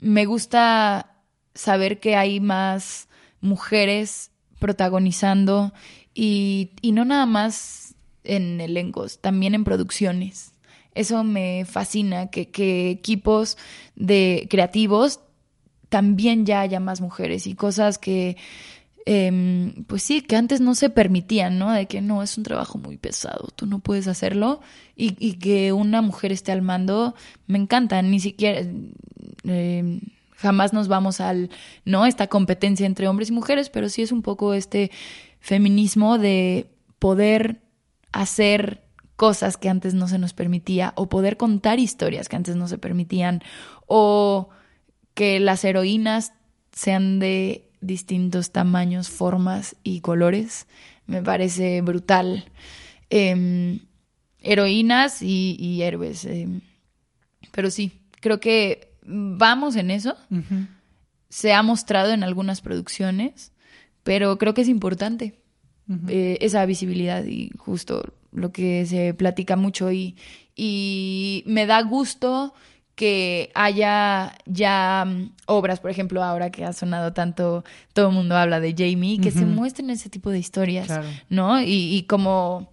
me 0.00 0.24
gusta 0.24 1.14
saber 1.54 2.00
que 2.00 2.16
hay 2.16 2.40
más 2.40 3.08
mujeres 3.40 4.30
protagonizando 4.66 5.72
y, 6.12 6.72
y 6.82 6.90
no 6.90 7.04
nada 7.04 7.24
más 7.24 7.94
en 8.24 8.60
elencos, 8.60 9.20
también 9.20 9.54
en 9.54 9.62
producciones. 9.62 10.54
Eso 10.92 11.22
me 11.22 11.64
fascina, 11.66 12.30
que, 12.30 12.50
que 12.50 12.90
equipos 12.90 13.58
de 13.94 14.48
creativos 14.50 15.20
también 15.88 16.46
ya 16.46 16.62
haya 16.62 16.80
más 16.80 17.00
mujeres 17.00 17.46
y 17.46 17.54
cosas 17.54 17.98
que, 17.98 18.36
em, 19.04 19.84
pues 19.84 20.02
sí, 20.02 20.20
que 20.20 20.34
antes 20.34 20.60
no 20.60 20.74
se 20.74 20.90
permitían, 20.90 21.60
¿no? 21.60 21.70
De 21.70 21.86
que 21.86 22.00
no, 22.00 22.24
es 22.24 22.36
un 22.36 22.42
trabajo 22.42 22.76
muy 22.78 22.96
pesado, 22.96 23.50
tú 23.54 23.66
no 23.66 23.78
puedes 23.78 24.08
hacerlo 24.08 24.60
y, 24.96 25.14
y 25.24 25.34
que 25.34 25.72
una 25.72 26.02
mujer 26.02 26.32
esté 26.32 26.50
al 26.50 26.62
mando, 26.62 27.14
me 27.46 27.58
encanta, 27.58 28.02
ni 28.02 28.18
siquiera, 28.18 28.62
em, 29.44 30.00
jamás 30.36 30.72
nos 30.72 30.88
vamos 30.88 31.20
al, 31.20 31.50
¿no? 31.84 32.06
Esta 32.06 32.28
competencia 32.28 32.86
entre 32.86 33.08
hombres 33.08 33.30
y 33.30 33.32
mujeres, 33.32 33.70
pero 33.70 33.88
sí 33.88 34.02
es 34.02 34.12
un 34.12 34.22
poco 34.22 34.54
este 34.54 34.90
feminismo 35.40 36.18
de 36.18 36.70
poder 36.98 37.62
hacer 38.12 38.82
cosas 39.16 39.56
que 39.56 39.68
antes 39.68 39.94
no 39.94 40.08
se 40.08 40.18
nos 40.18 40.34
permitía 40.34 40.92
o 40.96 41.08
poder 41.08 41.36
contar 41.36 41.78
historias 41.78 42.28
que 42.28 42.36
antes 42.36 42.56
no 42.56 42.68
se 42.68 42.78
permitían 42.78 43.42
o 43.86 44.50
que 45.14 45.40
las 45.40 45.64
heroínas 45.64 46.32
sean 46.72 47.18
de 47.18 47.70
distintos 47.80 48.50
tamaños, 48.52 49.08
formas 49.08 49.76
y 49.82 50.00
colores. 50.00 50.66
Me 51.06 51.22
parece 51.22 51.80
brutal. 51.80 52.44
Em, 53.08 53.80
heroínas 54.40 55.22
y, 55.22 55.80
héroes. 55.82 56.24
em, 56.26 56.60
Pero 57.52 57.70
sí, 57.70 58.02
creo 58.20 58.40
que 58.40 58.85
vamos 59.06 59.76
en 59.76 59.90
eso. 59.90 60.16
Se 61.28 61.52
ha 61.52 61.62
mostrado 61.62 62.12
en 62.12 62.22
algunas 62.22 62.60
producciones, 62.60 63.52
pero 64.02 64.38
creo 64.38 64.54
que 64.54 64.62
es 64.62 64.68
importante 64.68 65.40
eh, 66.08 66.38
esa 66.40 66.64
visibilidad 66.66 67.24
y 67.24 67.50
justo 67.58 68.14
lo 68.32 68.52
que 68.52 68.84
se 68.86 69.14
platica 69.14 69.56
mucho 69.56 69.90
y, 69.92 70.16
y 70.54 71.42
me 71.46 71.66
da 71.66 71.80
gusto 71.82 72.54
que 72.96 73.50
haya 73.54 74.36
ya 74.46 75.04
mm, 75.06 75.32
obras, 75.46 75.80
por 75.80 75.90
ejemplo, 75.90 76.24
ahora 76.24 76.50
que 76.50 76.64
ha 76.64 76.72
sonado 76.72 77.12
tanto, 77.12 77.62
todo 77.92 78.08
el 78.08 78.14
mundo 78.14 78.36
habla 78.36 78.58
de 78.58 78.74
Jamie, 78.76 79.20
que 79.20 79.30
se 79.30 79.44
muestren 79.44 79.90
ese 79.90 80.08
tipo 80.08 80.30
de 80.30 80.38
historias, 80.38 80.88
¿no? 81.28 81.60
Y, 81.60 81.94
y, 81.94 82.02
como 82.04 82.70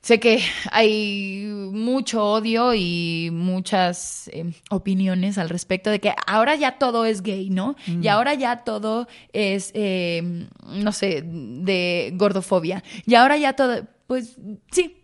sé 0.00 0.18
que 0.18 0.40
hay 0.70 1.44
mucho 1.72 2.24
odio 2.24 2.74
y 2.74 3.30
muchas 3.32 4.30
em, 4.32 4.52
opiniones 4.70 5.38
al 5.38 5.48
respecto 5.48 5.90
de 5.90 6.00
que 6.00 6.14
ahora 6.26 6.54
ya 6.54 6.78
todo 6.78 7.04
es 7.04 7.22
gay, 7.22 7.50
¿no? 7.50 7.76
Y 7.86 8.08
ahora 8.08 8.34
ya 8.34 8.64
todo 8.64 9.08
es, 9.32 9.70
em, 9.74 10.48
no 10.64 10.92
sé, 10.92 11.22
de 11.24 12.12
gordofobia. 12.14 12.82
Y 13.06 13.14
ahora 13.14 13.36
ya 13.36 13.54
todo, 13.54 13.86
pues 14.06 14.36
sí. 14.70 14.96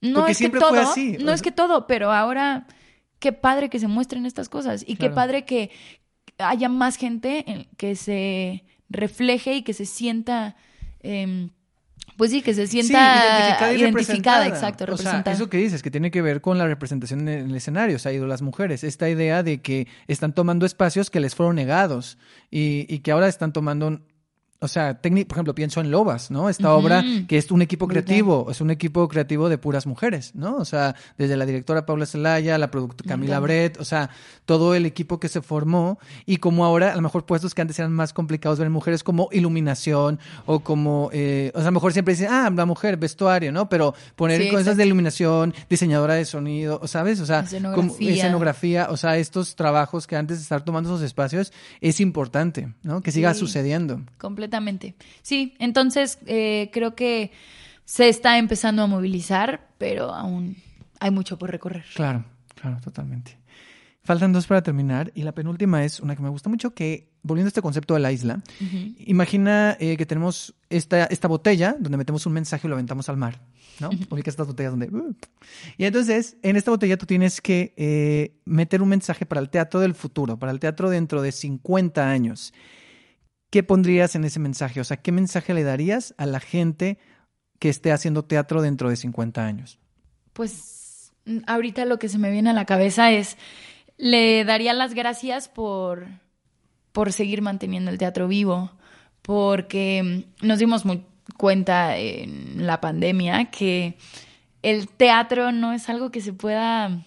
No 0.00 0.26
es 0.26 0.38
que 0.38 0.50
todo, 0.50 0.80
así. 0.80 1.16
no 1.20 1.32
es 1.32 1.42
que 1.42 1.52
todo, 1.52 1.86
pero 1.86 2.10
ahora 2.10 2.66
qué 3.20 3.32
padre 3.32 3.68
que 3.68 3.78
se 3.78 3.86
muestren 3.86 4.26
estas 4.26 4.48
cosas 4.48 4.82
y 4.84 4.96
qué 4.96 5.10
padre 5.10 5.44
que 5.44 5.70
haya 6.38 6.68
más 6.68 6.96
gente 6.96 7.68
que 7.76 7.94
se 7.94 8.64
refleje 8.88 9.56
y 9.56 9.62
que 9.62 9.74
se 9.74 9.84
sienta... 9.86 10.56
Em, 11.00 11.50
pues 12.16 12.30
sí, 12.30 12.42
que 12.42 12.54
se 12.54 12.66
sienta 12.66 13.72
identificada, 13.74 14.46
exacto, 14.46 14.86
representada. 14.86 15.20
O 15.20 15.24
sea, 15.24 15.32
eso 15.32 15.48
que 15.48 15.56
dices, 15.56 15.82
que 15.82 15.90
tiene 15.90 16.10
que 16.10 16.22
ver 16.22 16.40
con 16.40 16.58
la 16.58 16.66
representación 16.66 17.28
en 17.28 17.50
el 17.50 17.54
escenario, 17.54 17.98
se 17.98 18.08
ha 18.08 18.12
ido 18.12 18.26
las 18.26 18.42
mujeres. 18.42 18.84
Esta 18.84 19.08
idea 19.08 19.42
de 19.42 19.60
que 19.60 19.88
están 20.08 20.34
tomando 20.34 20.66
espacios 20.66 21.10
que 21.10 21.20
les 21.20 21.34
fueron 21.34 21.56
negados 21.56 22.18
y, 22.50 22.86
y 22.92 23.00
que 23.00 23.12
ahora 23.12 23.28
están 23.28 23.52
tomando 23.52 24.00
o 24.62 24.68
sea, 24.68 25.00
por 25.02 25.10
ejemplo, 25.12 25.54
pienso 25.56 25.80
en 25.80 25.90
Lobas, 25.90 26.30
¿no? 26.30 26.48
Esta 26.48 26.72
obra 26.72 27.04
que 27.26 27.36
es 27.36 27.50
un 27.50 27.62
equipo 27.62 27.88
creativo, 27.88 28.46
es 28.48 28.60
un 28.60 28.70
equipo 28.70 29.08
creativo 29.08 29.48
de 29.48 29.58
puras 29.58 29.88
mujeres, 29.88 30.36
¿no? 30.36 30.54
O 30.54 30.64
sea, 30.64 30.94
desde 31.18 31.36
la 31.36 31.44
directora 31.44 31.84
Paula 31.84 32.06
Zelaya, 32.06 32.56
la 32.58 32.70
productora 32.70 33.08
Camila 33.08 33.40
Brett, 33.40 33.80
o 33.80 33.84
sea, 33.84 34.10
todo 34.46 34.76
el 34.76 34.86
equipo 34.86 35.18
que 35.18 35.28
se 35.28 35.42
formó 35.42 35.98
y 36.26 36.36
como 36.36 36.64
ahora 36.64 36.92
a 36.92 36.96
lo 36.96 37.02
mejor 37.02 37.26
puestos 37.26 37.54
que 37.54 37.60
antes 37.60 37.76
eran 37.80 37.92
más 37.92 38.12
complicados 38.12 38.60
ver 38.60 38.70
mujeres 38.70 39.02
como 39.02 39.28
iluminación 39.32 40.20
o 40.46 40.60
como, 40.60 41.10
eh, 41.12 41.50
o 41.54 41.58
sea, 41.58 41.66
a 41.68 41.70
lo 41.70 41.72
mejor 41.72 41.92
siempre 41.92 42.14
dicen, 42.14 42.28
ah, 42.30 42.48
la 42.54 42.64
mujer, 42.64 42.96
vestuario, 42.96 43.50
¿no? 43.50 43.68
Pero 43.68 43.94
poner 44.14 44.48
cosas 44.48 44.76
de 44.76 44.86
iluminación, 44.86 45.54
diseñadora 45.68 46.14
de 46.14 46.24
sonido, 46.24 46.86
¿sabes? 46.86 47.18
O 47.18 47.26
sea, 47.26 47.40
escenografía. 47.40 47.98
Como 47.98 48.10
escenografía, 48.10 48.86
o 48.90 48.96
sea, 48.96 49.16
estos 49.16 49.56
trabajos 49.56 50.06
que 50.06 50.14
antes 50.14 50.36
de 50.38 50.42
estar 50.42 50.64
tomando 50.64 50.90
esos 50.90 51.02
espacios 51.02 51.52
es 51.80 52.00
importante, 52.00 52.72
¿no? 52.84 53.00
Que 53.00 53.10
siga 53.10 53.34
sucediendo. 53.34 54.00
Completamente 54.18 54.51
Sí, 55.22 55.54
entonces 55.58 56.18
eh, 56.26 56.70
creo 56.72 56.94
que 56.94 57.32
se 57.84 58.08
está 58.08 58.38
empezando 58.38 58.82
a 58.82 58.86
movilizar, 58.86 59.68
pero 59.78 60.14
aún 60.14 60.56
hay 61.00 61.10
mucho 61.10 61.38
por 61.38 61.50
recorrer. 61.50 61.84
Claro, 61.94 62.24
claro, 62.54 62.78
totalmente. 62.82 63.38
Faltan 64.04 64.32
dos 64.32 64.48
para 64.48 64.62
terminar 64.62 65.12
y 65.14 65.22
la 65.22 65.32
penúltima 65.32 65.84
es 65.84 66.00
una 66.00 66.16
que 66.16 66.22
me 66.22 66.28
gusta 66.28 66.48
mucho, 66.48 66.74
que 66.74 67.12
volviendo 67.22 67.46
a 67.46 67.50
este 67.50 67.62
concepto 67.62 67.94
de 67.94 68.00
la 68.00 68.10
isla, 68.10 68.42
imagina 68.98 69.76
eh, 69.78 69.96
que 69.96 70.06
tenemos 70.06 70.54
esta, 70.70 71.04
esta 71.04 71.28
botella 71.28 71.76
donde 71.78 71.96
metemos 71.96 72.26
un 72.26 72.32
mensaje 72.32 72.66
y 72.66 72.68
lo 72.68 72.74
aventamos 72.74 73.08
al 73.08 73.16
mar, 73.16 73.40
¿no? 73.78 73.90
Uh 73.90 74.16
estas 74.16 74.46
botellas 74.46 74.72
donde... 74.72 74.86
Uh, 74.88 75.14
y 75.78 75.84
entonces, 75.84 76.36
en 76.42 76.56
esta 76.56 76.72
botella 76.72 76.96
tú 76.96 77.06
tienes 77.06 77.40
que 77.40 77.74
eh, 77.76 78.40
meter 78.44 78.82
un 78.82 78.88
mensaje 78.88 79.24
para 79.24 79.40
el 79.40 79.50
teatro 79.50 79.78
del 79.78 79.94
futuro, 79.94 80.36
para 80.36 80.50
el 80.50 80.58
teatro 80.58 80.90
dentro 80.90 81.22
de 81.22 81.30
50 81.30 82.10
años. 82.10 82.52
¿Qué 83.52 83.62
pondrías 83.62 84.16
en 84.16 84.24
ese 84.24 84.40
mensaje? 84.40 84.80
O 84.80 84.84
sea, 84.84 84.96
¿qué 84.96 85.12
mensaje 85.12 85.52
le 85.52 85.62
darías 85.62 86.14
a 86.16 86.24
la 86.24 86.40
gente 86.40 86.98
que 87.58 87.68
esté 87.68 87.92
haciendo 87.92 88.24
teatro 88.24 88.62
dentro 88.62 88.88
de 88.88 88.96
50 88.96 89.44
años? 89.44 89.78
Pues 90.32 91.12
mm, 91.26 91.40
ahorita 91.46 91.84
lo 91.84 91.98
que 91.98 92.08
se 92.08 92.18
me 92.18 92.30
viene 92.30 92.48
a 92.48 92.54
la 92.54 92.64
cabeza 92.64 93.12
es, 93.12 93.36
le 93.98 94.44
daría 94.46 94.72
las 94.72 94.94
gracias 94.94 95.50
por, 95.50 96.06
por 96.92 97.12
seguir 97.12 97.42
manteniendo 97.42 97.90
el 97.90 97.98
teatro 97.98 98.26
vivo, 98.26 98.72
porque 99.20 100.24
mm, 100.40 100.46
nos 100.46 100.58
dimos 100.58 100.86
muy 100.86 101.04
cuenta 101.36 101.98
en 101.98 102.66
la 102.66 102.80
pandemia 102.80 103.50
que 103.50 103.98
el 104.62 104.88
teatro 104.88 105.52
no 105.52 105.74
es 105.74 105.90
algo 105.90 106.10
que 106.10 106.22
se 106.22 106.32
pueda 106.32 107.04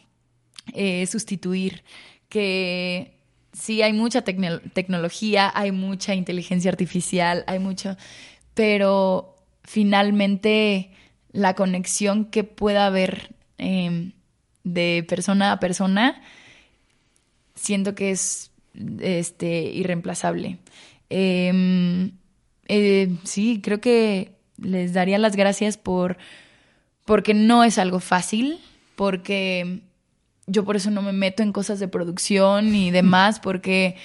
eh, 0.73 1.07
sustituir, 1.07 1.83
que 2.29 3.14
sí 3.57 3.81
hay 3.81 3.93
mucha 3.93 4.21
tecnología, 4.23 5.51
hay 5.53 5.71
mucha 5.71 6.13
inteligencia 6.13 6.71
artificial, 6.71 7.43
hay 7.47 7.59
mucho, 7.59 7.97
pero 8.53 9.35
finalmente 9.63 10.91
la 11.31 11.53
conexión 11.53 12.25
que 12.25 12.43
pueda 12.43 12.85
haber 12.85 13.35
em, 13.57 14.13
de 14.63 15.05
persona 15.07 15.53
a 15.53 15.59
persona, 15.59 16.21
siento 17.55 17.95
que 17.95 18.11
es 18.11 18.51
este, 18.99 19.63
irreemplazable. 19.63 20.59
Em, 21.09 22.11
eh, 22.67 23.15
sí, 23.23 23.61
creo 23.63 23.79
que 23.79 24.33
les 24.57 24.93
daría 24.93 25.17
las 25.17 25.35
gracias 25.35 25.77
por 25.77 26.17
porque 27.05 27.35
no 27.35 27.63
es 27.63 27.77
algo 27.77 27.99
fácil, 27.99 28.59
porque 28.95 29.81
yo 30.47 30.63
por 30.63 30.75
eso 30.75 30.91
no 30.91 31.01
me 31.01 31.13
meto 31.13 31.43
en 31.43 31.51
cosas 31.51 31.79
de 31.79 31.87
producción 31.87 32.75
y 32.75 32.91
demás, 32.91 33.39
porque 33.39 33.95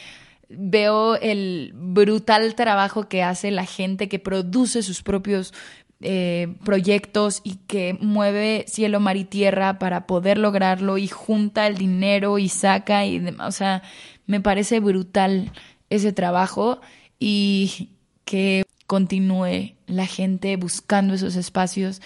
veo 0.48 1.16
el 1.16 1.72
brutal 1.74 2.54
trabajo 2.54 3.08
que 3.08 3.22
hace 3.22 3.50
la 3.50 3.64
gente 3.64 4.08
que 4.08 4.18
produce 4.18 4.82
sus 4.82 5.02
propios 5.02 5.54
eh, 6.02 6.56
proyectos 6.64 7.42
y 7.44 7.56
que 7.66 7.96
mueve 8.00 8.64
cielo, 8.66 9.00
mar 9.00 9.18
y 9.18 9.24
tierra 9.24 9.78
para 9.78 10.06
poder 10.06 10.38
lograrlo 10.38 10.96
y 10.96 11.08
junta 11.08 11.66
el 11.66 11.76
dinero 11.76 12.38
y 12.38 12.48
saca 12.48 13.04
y 13.04 13.18
demás. 13.18 13.48
O 13.48 13.52
sea, 13.52 13.82
me 14.26 14.40
parece 14.40 14.80
brutal 14.80 15.52
ese 15.90 16.12
trabajo 16.12 16.80
y 17.18 17.90
que 18.24 18.64
continúe 18.86 19.74
la 19.86 20.06
gente 20.06 20.56
buscando 20.56 21.14
esos 21.14 21.36
espacios 21.36 22.00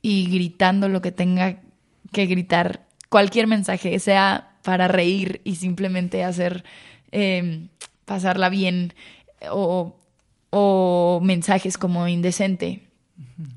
y 0.00 0.30
gritando 0.30 0.88
lo 0.88 1.02
que 1.02 1.10
tenga 1.10 1.60
que 2.12 2.26
gritar 2.26 2.86
cualquier 3.10 3.46
mensaje, 3.46 3.98
sea 3.98 4.56
para 4.62 4.88
reír 4.88 5.42
y 5.44 5.56
simplemente 5.56 6.24
hacer 6.24 6.64
em, 7.12 7.68
pasarla 8.06 8.48
bien 8.48 8.94
o, 9.50 9.96
mensajes 11.22 11.78
como 11.78 12.08
indecente, 12.08 12.82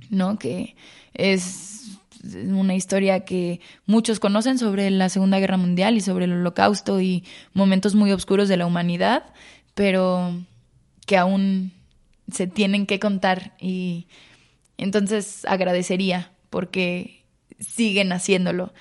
¿no? 0.09 0.37
Que 0.37 0.75
es 1.13 1.97
una 2.23 2.75
historia 2.75 3.25
que 3.25 3.61
muchos 3.85 4.19
conocen 4.19 4.57
sobre 4.57 4.89
la 4.91 5.09
Segunda 5.09 5.39
Guerra 5.39 5.57
Mundial 5.57 5.97
y 5.97 6.01
sobre 6.01 6.25
el 6.25 6.33
Holocausto 6.33 7.01
y 7.01 7.23
momentos 7.53 7.95
muy 7.95 8.11
oscuros 8.11 8.47
de 8.47 8.57
la 8.57 8.65
humanidad, 8.65 9.33
pero 9.73 10.39
que 11.05 11.17
aún 11.17 11.73
se 12.31 12.47
tienen 12.47 12.85
que 12.85 12.99
contar 12.99 13.55
y 13.59 14.07
entonces 14.77 15.45
agradecería 15.45 16.31
porque 16.49 17.23
siguen 17.59 18.11
haciéndolo 18.13 18.73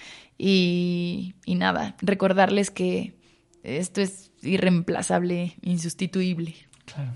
y, 0.44 1.34
nada, 1.46 1.94
recordarles 2.00 2.72
que 2.72 3.14
esto 3.62 4.00
es 4.00 4.32
irreemplazable, 4.42 5.54
insustituible. 5.62 6.56
Claro. 6.84 7.12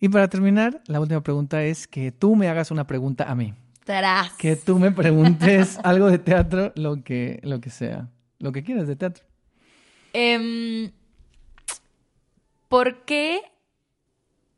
Y 0.00 0.08
para 0.08 0.26
terminar, 0.26 0.82
la 0.88 0.98
última 0.98 1.22
pregunta 1.22 1.62
es 1.62 1.86
que 1.86 2.10
tú 2.10 2.34
me 2.34 2.48
hagas 2.48 2.72
una 2.72 2.84
pregunta 2.88 3.30
a 3.30 3.36
mí. 3.36 3.54
Tarás. 3.84 4.32
Que 4.32 4.56
tú 4.56 4.80
me 4.80 4.90
preguntes 4.90 5.78
algo 5.84 6.10
de 6.10 6.18
teatro, 6.18 6.72
lo 6.74 7.04
que, 7.04 7.38
lo 7.44 7.60
que 7.60 7.70
sea, 7.70 8.08
lo 8.40 8.50
que 8.50 8.64
quieras 8.64 8.88
de 8.88 8.96
teatro. 8.96 9.24
Em, 10.12 10.90
¿Por 12.68 13.04
qué 13.04 13.40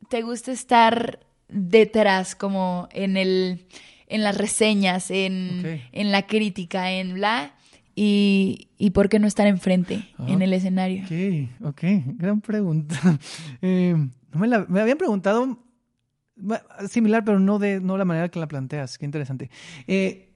te 0.09 0.23
gusta 0.23 0.51
estar 0.51 1.19
detrás, 1.49 2.33
como 2.33 2.89
en 2.91 3.15
el 3.15 3.67
en 4.11 4.23
las 4.23 4.37
reseñas, 4.37 5.09
en, 5.09 5.81
en 5.91 6.11
la 6.11 6.27
crítica, 6.27 6.91
en 6.91 7.15
bla. 7.15 7.53
Y, 7.95 8.69
y, 8.77 8.91
por 8.91 9.09
qué 9.09 9.19
no 9.19 9.27
estar 9.27 9.47
enfrente 9.47 10.07
en 10.25 10.41
el 10.41 10.53
escenario. 10.53 11.03
Ok, 11.03 11.67
ok, 11.67 11.81
gran 12.17 12.41
pregunta. 12.41 12.95
Eh, 13.61 13.95
me, 14.33 14.47
la, 14.47 14.65
me, 14.67 14.79
habían 14.79 14.97
preguntado 14.97 15.59
similar, 16.89 17.23
pero 17.25 17.39
no 17.39 17.59
de 17.59 17.81
no 17.81 17.97
la 17.97 18.05
manera 18.05 18.29
que 18.29 18.39
la 18.39 18.47
planteas. 18.47 18.97
Qué 18.97 19.05
interesante. 19.05 19.49
Eh, 19.87 20.33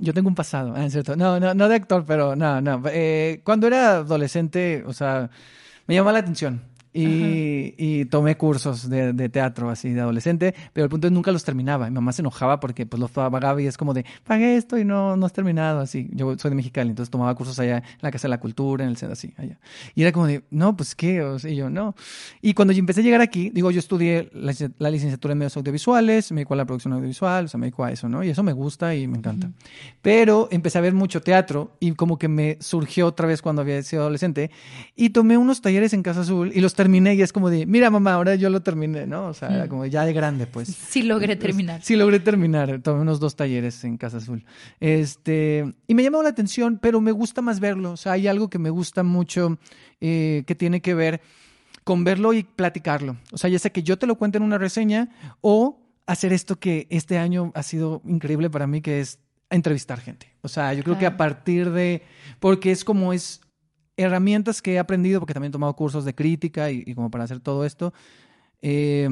yo 0.00 0.12
tengo 0.12 0.28
un 0.28 0.34
pasado, 0.34 0.74
ah, 0.76 0.84
¿es 0.84 0.92
cierto? 0.92 1.16
No, 1.16 1.40
no, 1.40 1.54
no 1.54 1.68
de 1.68 1.76
actor, 1.76 2.04
pero 2.06 2.36
no, 2.36 2.60
no. 2.60 2.82
Eh, 2.86 3.40
cuando 3.44 3.66
era 3.68 3.98
adolescente, 3.98 4.82
o 4.84 4.92
sea, 4.92 5.30
me 5.86 5.94
llamaba 5.94 6.12
la 6.12 6.18
atención 6.18 6.75
y, 6.96 7.74
y 7.76 8.04
tomé 8.06 8.36
cursos 8.36 8.88
de, 8.88 9.12
de 9.12 9.28
teatro 9.28 9.70
así 9.70 9.90
de 9.90 10.00
adolescente, 10.00 10.54
pero 10.72 10.84
el 10.84 10.90
punto 10.90 11.06
es 11.06 11.12
nunca 11.12 11.32
los 11.32 11.44
terminaba. 11.44 11.88
Mi 11.88 11.94
mamá 11.94 12.12
se 12.12 12.22
enojaba 12.22 12.60
porque 12.60 12.86
pues 12.86 13.00
los 13.00 13.10
pagaba 13.10 13.60
y 13.60 13.66
es 13.66 13.76
como 13.76 13.94
de, 13.94 14.04
pagué 14.24 14.56
esto 14.56 14.78
y 14.78 14.84
no, 14.84 15.16
no 15.16 15.26
has 15.26 15.32
terminado 15.32 15.80
así. 15.80 16.08
Yo 16.12 16.36
soy 16.38 16.50
de 16.50 16.54
Mexicali, 16.54 16.90
entonces 16.90 17.10
tomaba 17.10 17.34
cursos 17.34 17.58
allá 17.58 17.78
en 17.78 17.84
la 18.00 18.10
Casa 18.10 18.28
de 18.28 18.30
la 18.30 18.40
Cultura, 18.40 18.84
en 18.84 18.90
el 18.90 18.96
centro 18.96 19.12
así, 19.12 19.32
allá. 19.36 19.58
Y 19.94 20.02
era 20.02 20.12
como 20.12 20.26
de, 20.26 20.44
no, 20.50 20.76
pues 20.76 20.94
qué, 20.94 21.22
o 21.22 21.38
sea, 21.38 21.50
y 21.50 21.56
yo 21.56 21.70
no. 21.70 21.94
Y 22.40 22.54
cuando 22.54 22.72
yo 22.72 22.80
empecé 22.80 23.00
a 23.00 23.04
llegar 23.04 23.20
aquí, 23.20 23.50
digo, 23.50 23.70
yo 23.70 23.78
estudié 23.78 24.30
la, 24.32 24.54
la 24.78 24.90
licenciatura 24.90 25.32
en 25.32 25.38
medios 25.38 25.56
audiovisuales, 25.56 26.32
me 26.32 26.36
dedico 26.36 26.54
a 26.54 26.56
la 26.56 26.64
producción 26.64 26.94
audiovisual, 26.94 27.44
o 27.44 27.48
sea, 27.48 27.58
me 27.58 27.66
dedico 27.66 27.84
a 27.84 27.92
eso, 27.92 28.08
¿no? 28.08 28.24
Y 28.24 28.30
eso 28.30 28.42
me 28.42 28.52
gusta 28.52 28.94
y 28.94 29.06
me 29.06 29.18
encanta. 29.18 29.50
Pero 30.02 30.48
empecé 30.50 30.78
a 30.78 30.80
ver 30.80 30.94
mucho 30.94 31.20
teatro 31.20 31.76
y 31.80 31.92
como 31.92 32.18
que 32.18 32.28
me 32.28 32.58
surgió 32.60 33.06
otra 33.06 33.26
vez 33.26 33.42
cuando 33.42 33.62
había 33.62 33.82
sido 33.82 34.02
adolescente 34.02 34.50
y 34.94 35.10
tomé 35.10 35.36
unos 35.36 35.60
talleres 35.60 35.92
en 35.92 36.02
Casa 36.02 36.20
Azul 36.20 36.52
y 36.54 36.60
los 36.60 36.74
terminé 36.74 36.85
y 36.94 37.22
es 37.22 37.32
como 37.32 37.50
de, 37.50 37.66
mira 37.66 37.90
mamá, 37.90 38.14
ahora 38.14 38.34
yo 38.34 38.50
lo 38.50 38.62
terminé, 38.62 39.06
¿no? 39.06 39.26
O 39.26 39.34
sea, 39.34 39.48
era 39.48 39.68
como 39.68 39.86
ya 39.86 40.04
de 40.04 40.12
grande, 40.12 40.46
pues. 40.46 40.68
Sí 40.68 41.02
logré 41.02 41.36
terminar. 41.36 41.82
Sí 41.82 41.96
logré 41.96 42.20
terminar, 42.20 42.80
tomé 42.82 43.00
unos 43.00 43.20
dos 43.20 43.36
talleres 43.36 43.84
en 43.84 43.96
Casa 43.96 44.18
Azul. 44.18 44.44
Este, 44.80 45.74
y 45.86 45.94
me 45.94 46.02
llamó 46.02 46.22
la 46.22 46.30
atención, 46.30 46.78
pero 46.80 47.00
me 47.00 47.12
gusta 47.12 47.42
más 47.42 47.60
verlo, 47.60 47.92
o 47.92 47.96
sea, 47.96 48.12
hay 48.12 48.28
algo 48.28 48.48
que 48.48 48.58
me 48.58 48.70
gusta 48.70 49.02
mucho 49.02 49.58
eh, 50.00 50.44
que 50.46 50.54
tiene 50.54 50.80
que 50.80 50.94
ver 50.94 51.20
con 51.84 52.04
verlo 52.04 52.32
y 52.32 52.42
platicarlo. 52.42 53.16
O 53.32 53.38
sea, 53.38 53.48
ya 53.48 53.58
sea 53.58 53.72
que 53.72 53.82
yo 53.82 53.98
te 53.98 54.06
lo 54.06 54.16
cuente 54.16 54.38
en 54.38 54.42
una 54.42 54.58
reseña 54.58 55.08
o 55.40 55.80
hacer 56.06 56.32
esto 56.32 56.58
que 56.58 56.86
este 56.90 57.18
año 57.18 57.52
ha 57.54 57.62
sido 57.62 58.02
increíble 58.06 58.50
para 58.50 58.66
mí, 58.66 58.80
que 58.80 59.00
es 59.00 59.20
entrevistar 59.50 60.00
gente. 60.00 60.32
O 60.42 60.48
sea, 60.48 60.74
yo 60.74 60.82
creo 60.82 60.98
que 60.98 61.06
a 61.06 61.16
partir 61.16 61.70
de, 61.70 62.02
porque 62.40 62.72
es 62.72 62.84
como 62.84 63.12
es 63.12 63.40
herramientas 63.96 64.62
que 64.62 64.74
he 64.74 64.78
aprendido, 64.78 65.20
porque 65.20 65.34
también 65.34 65.50
he 65.50 65.52
tomado 65.52 65.74
cursos 65.74 66.04
de 66.04 66.14
crítica 66.14 66.70
y, 66.70 66.82
y 66.86 66.94
como 66.94 67.10
para 67.10 67.24
hacer 67.24 67.40
todo 67.40 67.64
esto, 67.64 67.92
eh, 68.62 69.08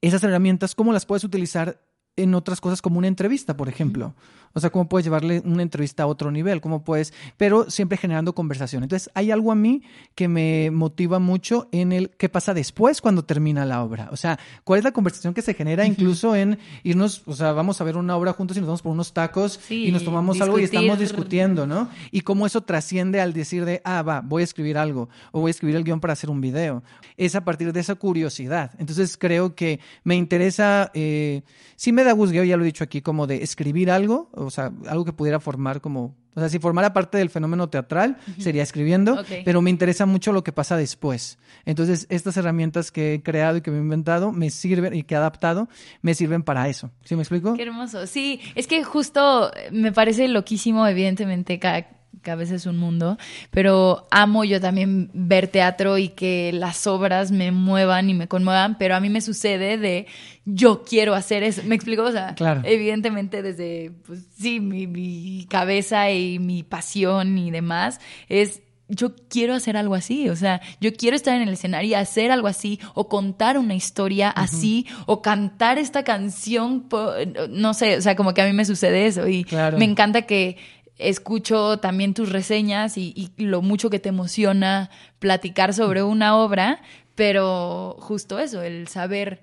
esas 0.00 0.22
herramientas, 0.24 0.74
¿cómo 0.74 0.92
las 0.92 1.06
puedes 1.06 1.24
utilizar 1.24 1.80
en 2.16 2.34
otras 2.34 2.60
cosas 2.60 2.82
como 2.82 2.98
una 2.98 3.08
entrevista, 3.08 3.56
por 3.56 3.68
ejemplo. 3.68 4.14
O 4.54 4.60
sea, 4.60 4.70
cómo 4.70 4.88
puedes 4.88 5.04
llevarle 5.04 5.42
una 5.44 5.62
entrevista 5.62 6.04
a 6.04 6.06
otro 6.06 6.30
nivel, 6.30 6.60
cómo 6.60 6.84
puedes, 6.84 7.12
pero 7.36 7.70
siempre 7.70 7.98
generando 7.98 8.34
conversación. 8.34 8.82
Entonces, 8.82 9.10
hay 9.14 9.30
algo 9.30 9.52
a 9.52 9.54
mí 9.54 9.82
que 10.14 10.28
me 10.28 10.70
motiva 10.70 11.18
mucho 11.18 11.68
en 11.72 11.92
el 11.92 12.10
qué 12.10 12.28
pasa 12.28 12.54
después 12.54 13.00
cuando 13.00 13.24
termina 13.24 13.64
la 13.64 13.82
obra. 13.82 14.08
O 14.12 14.16
sea, 14.16 14.38
cuál 14.64 14.78
es 14.78 14.84
la 14.84 14.92
conversación 14.92 15.34
que 15.34 15.42
se 15.42 15.54
genera 15.54 15.86
incluso 15.86 16.34
en 16.34 16.58
irnos, 16.82 17.22
o 17.26 17.34
sea, 17.34 17.52
vamos 17.52 17.80
a 17.80 17.84
ver 17.84 17.96
una 17.96 18.16
obra 18.16 18.32
juntos 18.32 18.56
y 18.56 18.60
nos 18.60 18.66
vamos 18.66 18.82
por 18.82 18.92
unos 18.92 19.12
tacos 19.12 19.60
Sí, 19.62 19.86
y 19.86 19.92
nos 19.92 20.04
tomamos 20.04 20.40
algo 20.40 20.58
y 20.58 20.64
estamos 20.64 20.98
discutiendo, 20.98 21.66
¿no? 21.66 21.88
Y 22.10 22.22
cómo 22.22 22.46
eso 22.46 22.62
trasciende 22.62 23.20
al 23.20 23.32
decir 23.32 23.64
de, 23.64 23.80
ah, 23.84 24.02
va, 24.02 24.20
voy 24.20 24.42
a 24.42 24.44
escribir 24.44 24.78
algo 24.78 25.08
o 25.32 25.40
voy 25.40 25.50
a 25.50 25.52
escribir 25.52 25.76
el 25.76 25.84
guion 25.84 26.00
para 26.00 26.12
hacer 26.12 26.30
un 26.30 26.40
video. 26.40 26.82
Es 27.16 27.34
a 27.34 27.44
partir 27.44 27.72
de 27.72 27.80
esa 27.80 27.94
curiosidad. 27.94 28.72
Entonces, 28.78 29.16
creo 29.16 29.54
que 29.54 29.80
me 30.04 30.16
interesa, 30.16 30.90
eh, 30.94 31.42
sí 31.76 31.92
me 31.92 32.04
da 32.04 32.12
gusto, 32.12 32.42
ya 32.42 32.56
lo 32.56 32.62
he 32.62 32.66
dicho 32.66 32.84
aquí, 32.84 33.02
como 33.02 33.26
de 33.26 33.42
escribir 33.42 33.90
algo, 33.90 34.30
o 34.46 34.50
sea, 34.50 34.72
algo 34.88 35.04
que 35.04 35.12
pudiera 35.12 35.40
formar 35.40 35.80
como, 35.80 36.16
o 36.34 36.40
sea, 36.40 36.48
si 36.48 36.58
formara 36.58 36.92
parte 36.92 37.18
del 37.18 37.30
fenómeno 37.30 37.68
teatral, 37.68 38.16
sería 38.38 38.62
escribiendo, 38.62 39.22
pero 39.44 39.62
me 39.62 39.70
interesa 39.70 40.06
mucho 40.06 40.32
lo 40.32 40.44
que 40.44 40.52
pasa 40.52 40.76
después. 40.76 41.38
Entonces, 41.64 42.06
estas 42.10 42.36
herramientas 42.36 42.90
que 42.90 43.14
he 43.14 43.22
creado 43.22 43.58
y 43.58 43.60
que 43.60 43.70
me 43.70 43.78
he 43.78 43.80
inventado 43.80 44.32
me 44.32 44.50
sirven 44.50 44.94
y 44.94 45.02
que 45.02 45.14
he 45.14 45.18
adaptado, 45.18 45.68
me 46.00 46.14
sirven 46.14 46.42
para 46.42 46.68
eso. 46.68 46.90
¿Sí 47.04 47.14
me 47.16 47.22
explico? 47.22 47.54
Qué 47.54 47.62
hermoso. 47.62 48.06
Sí, 48.06 48.40
es 48.54 48.66
que 48.66 48.84
justo 48.84 49.50
me 49.70 49.92
parece 49.92 50.28
loquísimo, 50.28 50.86
evidentemente, 50.86 51.58
cada 51.58 52.01
cabeza 52.22 52.54
es 52.54 52.66
un 52.66 52.76
mundo, 52.78 53.18
pero 53.50 54.06
amo 54.10 54.44
yo 54.44 54.60
también 54.60 55.10
ver 55.12 55.48
teatro 55.48 55.98
y 55.98 56.08
que 56.08 56.50
las 56.54 56.86
obras 56.86 57.30
me 57.32 57.50
muevan 57.52 58.08
y 58.08 58.14
me 58.14 58.28
conmuevan, 58.28 58.78
pero 58.78 58.94
a 58.96 59.00
mí 59.00 59.10
me 59.10 59.20
sucede 59.20 59.76
de 59.78 60.06
yo 60.44 60.82
quiero 60.84 61.14
hacer 61.14 61.42
eso. 61.42 61.62
¿Me 61.64 61.74
explico? 61.74 62.02
O 62.04 62.12
sea, 62.12 62.34
Claro. 62.34 62.62
evidentemente 62.64 63.42
desde, 63.42 63.90
pues 64.06 64.20
sí, 64.38 64.60
mi, 64.60 64.86
mi 64.86 65.46
cabeza 65.50 66.10
y 66.10 66.38
mi 66.38 66.62
pasión 66.62 67.36
y 67.38 67.50
demás 67.50 68.00
es 68.28 68.62
yo 68.88 69.14
quiero 69.30 69.54
hacer 69.54 69.78
algo 69.78 69.94
así, 69.94 70.28
o 70.28 70.36
sea, 70.36 70.60
yo 70.78 70.92
quiero 70.92 71.16
estar 71.16 71.34
en 71.34 71.48
el 71.48 71.54
escenario 71.54 71.90
y 71.90 71.94
hacer 71.94 72.30
algo 72.30 72.46
así, 72.46 72.78
o 72.92 73.08
contar 73.08 73.56
una 73.56 73.74
historia 73.74 74.28
así, 74.28 74.86
o 75.06 75.22
cantar 75.22 75.78
esta 75.78 76.02
canción, 76.04 76.88
no 77.48 77.72
sé, 77.72 77.96
o 77.96 78.02
sea, 78.02 78.16
como 78.16 78.34
que 78.34 78.42
a 78.42 78.46
mí 78.46 78.52
me 78.52 78.66
sucede 78.66 79.06
eso 79.06 79.26
y 79.28 79.44
Claro. 79.44 79.78
me 79.78 79.86
encanta 79.86 80.22
que 80.22 80.58
escucho 80.98 81.78
también 81.78 82.14
tus 82.14 82.30
reseñas 82.30 82.96
y, 82.98 83.12
y 83.36 83.44
lo 83.44 83.62
mucho 83.62 83.90
que 83.90 83.98
te 83.98 84.08
emociona 84.10 84.90
platicar 85.18 85.74
sobre 85.74 86.02
una 86.02 86.36
obra, 86.36 86.80
pero 87.14 87.96
justo 88.00 88.38
eso, 88.38 88.62
el 88.62 88.88
saber 88.88 89.40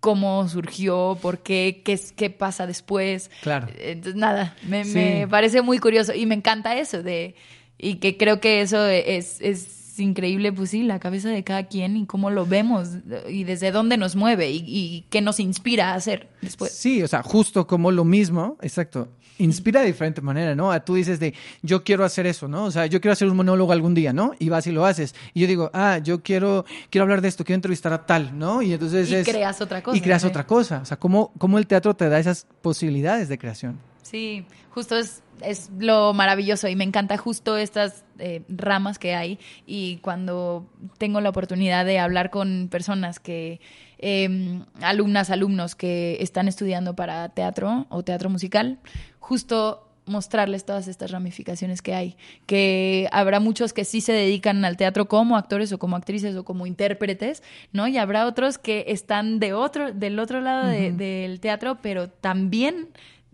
cómo 0.00 0.48
surgió, 0.48 1.18
por 1.20 1.38
qué, 1.40 1.82
qué, 1.84 1.98
qué 2.16 2.30
pasa 2.30 2.66
después. 2.66 3.30
Claro. 3.42 3.68
Entonces, 3.78 4.14
nada, 4.14 4.54
me, 4.62 4.84
Sí. 4.84 4.94
me 4.94 5.28
parece 5.28 5.62
muy 5.62 5.78
curioso 5.78 6.12
y 6.14 6.26
me 6.26 6.34
encanta 6.34 6.76
eso 6.78 7.02
de 7.02 7.34
y 7.78 7.96
que 7.96 8.16
creo 8.16 8.40
que 8.40 8.60
eso 8.60 8.86
es, 8.86 9.40
es 9.40 9.85
increíble, 10.00 10.52
pues 10.52 10.70
sí, 10.70 10.82
la 10.82 10.98
cabeza 10.98 11.28
de 11.28 11.44
cada 11.44 11.66
quien 11.66 11.96
y 11.96 12.06
cómo 12.06 12.30
lo 12.30 12.46
vemos 12.46 12.88
y 13.28 13.44
desde 13.44 13.70
dónde 13.72 13.96
nos 13.96 14.16
mueve 14.16 14.50
y, 14.50 14.62
y 14.66 15.04
qué 15.10 15.20
nos 15.20 15.40
inspira 15.40 15.92
a 15.92 15.94
hacer 15.94 16.28
después. 16.42 16.72
Sí, 16.72 17.02
o 17.02 17.08
sea, 17.08 17.22
justo 17.22 17.66
como 17.66 17.90
lo 17.90 18.04
mismo, 18.04 18.56
exacto. 18.60 19.08
Inspira 19.38 19.80
de 19.80 19.88
diferente 19.88 20.22
manera, 20.22 20.54
¿no? 20.54 20.72
A 20.72 20.80
Tú 20.80 20.94
dices 20.94 21.20
de, 21.20 21.34
yo 21.60 21.84
quiero 21.84 22.04
hacer 22.06 22.26
eso, 22.26 22.48
¿no? 22.48 22.64
O 22.64 22.70
sea, 22.70 22.86
yo 22.86 23.02
quiero 23.02 23.12
hacer 23.12 23.28
un 23.28 23.36
monólogo 23.36 23.70
algún 23.72 23.92
día, 23.94 24.14
¿no? 24.14 24.32
Y 24.38 24.48
vas 24.48 24.66
y 24.66 24.72
lo 24.72 24.86
haces. 24.86 25.14
Y 25.34 25.40
yo 25.42 25.46
digo, 25.46 25.70
ah, 25.74 25.98
yo 25.98 26.22
quiero, 26.22 26.64
quiero 26.88 27.02
hablar 27.02 27.20
de 27.20 27.28
esto, 27.28 27.44
quiero 27.44 27.56
entrevistar 27.56 27.92
a 27.92 28.06
tal, 28.06 28.38
¿no? 28.38 28.62
Y 28.62 28.72
entonces 28.72 29.10
Y 29.10 29.16
es... 29.16 29.28
creas 29.28 29.60
otra 29.60 29.82
cosa, 29.82 29.96
Y 29.96 30.00
creas 30.00 30.22
sí. 30.22 30.28
otra 30.28 30.46
cosa. 30.46 30.80
O 30.80 30.86
sea, 30.86 30.96
cómo, 30.96 31.32
cómo 31.36 31.58
el 31.58 31.66
teatro 31.66 31.94
te 31.94 32.08
da 32.08 32.18
esas 32.18 32.46
posibilidades 32.62 33.28
de 33.28 33.36
creación. 33.36 33.78
Sí, 34.02 34.46
justo 34.70 34.96
es, 34.96 35.22
es 35.42 35.70
lo 35.78 36.12
maravilloso 36.14 36.68
y 36.68 36.76
me 36.76 36.84
encanta 36.84 37.16
justo 37.16 37.56
estas 37.56 38.04
eh, 38.18 38.42
ramas 38.48 38.98
que 38.98 39.14
hay. 39.14 39.38
Y 39.66 39.96
cuando 39.98 40.66
tengo 40.98 41.20
la 41.20 41.28
oportunidad 41.30 41.84
de 41.84 41.98
hablar 41.98 42.30
con 42.30 42.68
personas 42.70 43.20
que, 43.20 43.60
eh, 43.98 44.60
alumnas, 44.82 45.30
alumnos 45.30 45.74
que 45.74 46.18
están 46.20 46.48
estudiando 46.48 46.94
para 46.96 47.28
teatro 47.30 47.86
o 47.90 48.02
teatro 48.02 48.30
musical, 48.30 48.78
justo 49.18 49.82
mostrarles 50.08 50.64
todas 50.64 50.86
estas 50.86 51.10
ramificaciones 51.10 51.82
que 51.82 51.92
hay, 51.92 52.16
que 52.46 53.08
habrá 53.10 53.40
muchos 53.40 53.72
que 53.72 53.84
sí 53.84 54.00
se 54.00 54.12
dedican 54.12 54.64
al 54.64 54.76
teatro 54.76 55.08
como 55.08 55.36
actores 55.36 55.72
o 55.72 55.78
como 55.80 55.96
actrices 55.96 56.36
o 56.36 56.44
como 56.44 56.64
intérpretes, 56.66 57.42
¿no? 57.72 57.88
Y 57.88 57.98
habrá 57.98 58.26
otros 58.26 58.56
que 58.56 58.84
están 58.86 59.40
de 59.40 59.52
otro, 59.52 59.92
del 59.92 60.20
otro 60.20 60.40
lado 60.40 60.68
de- 60.68 60.92
del 60.92 61.40
teatro, 61.40 61.78
pero 61.82 62.08
también 62.08 62.88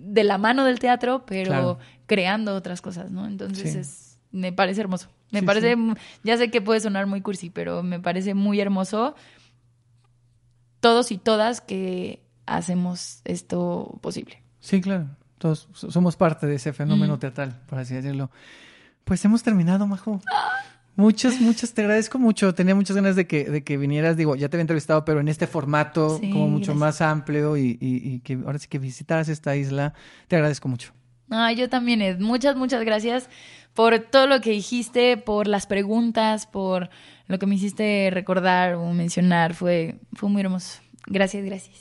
de 0.05 0.25
la 0.25 0.37
mano 0.39 0.65
del 0.65 0.79
teatro, 0.79 1.25
pero 1.27 1.47
Claro. 1.51 1.79
creando 2.07 2.55
otras 2.55 2.81
cosas, 2.83 3.11
¿no? 3.11 3.27
Entonces 3.27 3.73
Sí. 3.73 3.79
es, 3.79 4.19
me 4.31 4.53
parece 4.53 4.81
hermoso. 4.81 5.09
Me 5.31 5.41
Sí, 5.41 5.47
parece, 5.47 5.75
sí. 5.75 5.93
ya 6.25 6.37
sé 6.37 6.51
que 6.51 6.61
puede 6.61 6.81
sonar 6.81 7.07
muy 7.07 7.21
cursi, 7.23 7.49
pero 7.51 7.83
me 7.83 8.01
parece 8.01 8.35
muy 8.35 8.61
hermoso 8.61 9.15
todos 10.81 11.13
y 11.13 11.19
todas 11.19 11.61
que 11.61 12.23
hacemos 12.47 13.21
esto 13.25 13.99
posible. 14.03 14.43
Sí, 14.61 14.81
claro. 14.81 15.09
Todos 15.39 15.69
so- 15.73 15.91
somos 15.91 16.17
parte 16.17 16.47
de 16.47 16.57
ese 16.57 16.73
fenómeno 16.73 17.17
Mm. 17.17 17.19
teatral, 17.19 17.61
por 17.67 17.79
así 17.79 17.95
decirlo. 17.95 18.31
Pues 19.05 19.25
hemos 19.25 19.43
terminado, 19.43 19.87
Majo. 19.87 20.21
Muchas, 20.95 21.41
muchas, 21.41 21.73
te 21.73 21.81
agradezco 21.83 22.19
mucho. 22.19 22.55
Tenía 22.55 22.75
muchas 22.75 22.95
ganas 22.97 23.17
de 23.17 23.27
que, 23.27 23.45
de 23.45 23.65
que 23.65 23.77
vinieras. 23.79 24.17
Digo, 24.17 24.37
ya 24.37 24.49
te 24.49 24.57
había 24.57 24.63
entrevistado, 24.63 25.05
pero 25.05 25.21
en 25.21 25.29
este 25.29 25.47
formato, 25.47 26.19
Sí, 26.19 26.31
como 26.31 26.49
mucho 26.49 26.73
gracias. 26.73 26.77
más 26.77 27.01
amplio 27.01 27.57
y, 27.57 27.79
y- 27.81 28.13
y 28.15 28.21
que 28.21 28.35
ahora 28.45 28.59
sí 28.59 28.69
que 28.69 28.79
visitaras 28.79 29.29
esta 29.29 29.57
isla. 29.57 29.95
Te 30.29 30.37
agradezco 30.37 30.69
mucho. 30.69 30.93
Ah, 31.31 31.51
yo 31.53 31.71
también, 31.71 32.03
Ed. 32.03 32.19
Muchas, 32.21 32.57
muchas 32.57 32.85
gracias 32.85 33.31
por 33.73 33.99
todo 34.01 34.27
lo 34.27 34.43
que 34.43 34.51
dijiste, 34.51 35.17
por 35.17 35.47
las 35.49 35.67
preguntas, 35.67 36.47
por 36.47 36.91
lo 37.27 37.39
que 37.39 37.47
me 37.47 37.55
hiciste 37.55 38.11
recordar 38.13 38.75
o 38.75 38.93
mencionar. 38.93 39.55
Fue, 39.55 39.99
fue 40.13 40.29
muy 40.29 40.43
hermoso. 40.43 40.81
Gracias, 41.07 41.43
gracias. 41.45 41.79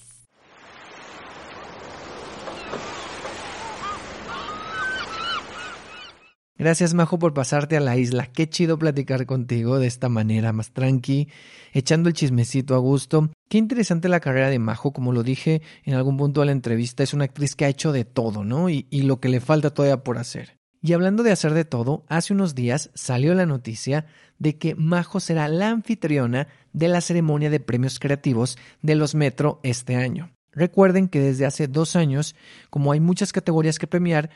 Gracias, 6.61 6.93
Majo, 6.93 7.17
por 7.17 7.33
pasarte 7.33 7.75
a 7.75 7.79
la 7.79 7.97
isla. 7.97 8.27
Qué 8.27 8.47
chido 8.47 8.77
platicar 8.77 9.25
contigo 9.25 9.79
de 9.79 9.87
esta 9.87 10.09
manera, 10.09 10.53
más 10.53 10.69
tranqui, 10.69 11.27
echando 11.73 12.07
el 12.07 12.13
chismecito 12.13 12.75
a 12.75 12.77
gusto. 12.77 13.31
Qué 13.49 13.57
interesante 13.57 14.09
la 14.09 14.19
carrera 14.19 14.51
de 14.51 14.59
Majo, 14.59 14.93
como 14.93 15.11
lo 15.11 15.23
dije 15.23 15.63
en 15.85 15.95
algún 15.95 16.17
punto 16.17 16.41
de 16.41 16.45
la 16.45 16.51
entrevista, 16.51 17.01
es 17.01 17.15
una 17.15 17.23
actriz 17.23 17.55
que 17.55 17.65
ha 17.65 17.69
hecho 17.69 17.91
de 17.91 18.05
todo, 18.05 18.43
¿no? 18.43 18.69
Y, 18.69 18.85
lo 18.91 19.19
que 19.19 19.29
le 19.29 19.39
falta 19.39 19.73
todavía 19.73 20.03
por 20.03 20.19
hacer. 20.19 20.59
Y 20.83 20.93
hablando 20.93 21.23
de 21.23 21.31
hacer 21.31 21.55
de 21.55 21.65
todo, 21.65 22.05
hace 22.07 22.31
unos 22.31 22.53
días 22.53 22.91
salió 22.93 23.33
la 23.33 23.47
noticia 23.47 24.05
de 24.37 24.59
que 24.59 24.75
Majo 24.75 25.19
será 25.19 25.47
la 25.47 25.71
anfitriona 25.71 26.47
de 26.73 26.89
la 26.89 27.01
ceremonia 27.01 27.49
de 27.49 27.59
premios 27.59 27.97
creativos 27.97 28.59
de 28.83 28.93
los 28.93 29.15
Metro 29.15 29.61
este 29.63 29.95
año. 29.95 30.29
Recuerden 30.51 31.07
que 31.07 31.21
desde 31.21 31.47
hace 31.47 31.67
dos 31.67 31.95
años, 31.95 32.35
como 32.69 32.91
hay 32.91 32.99
muchas 32.99 33.33
categorías 33.33 33.79
que 33.79 33.87
premiar, 33.87 34.29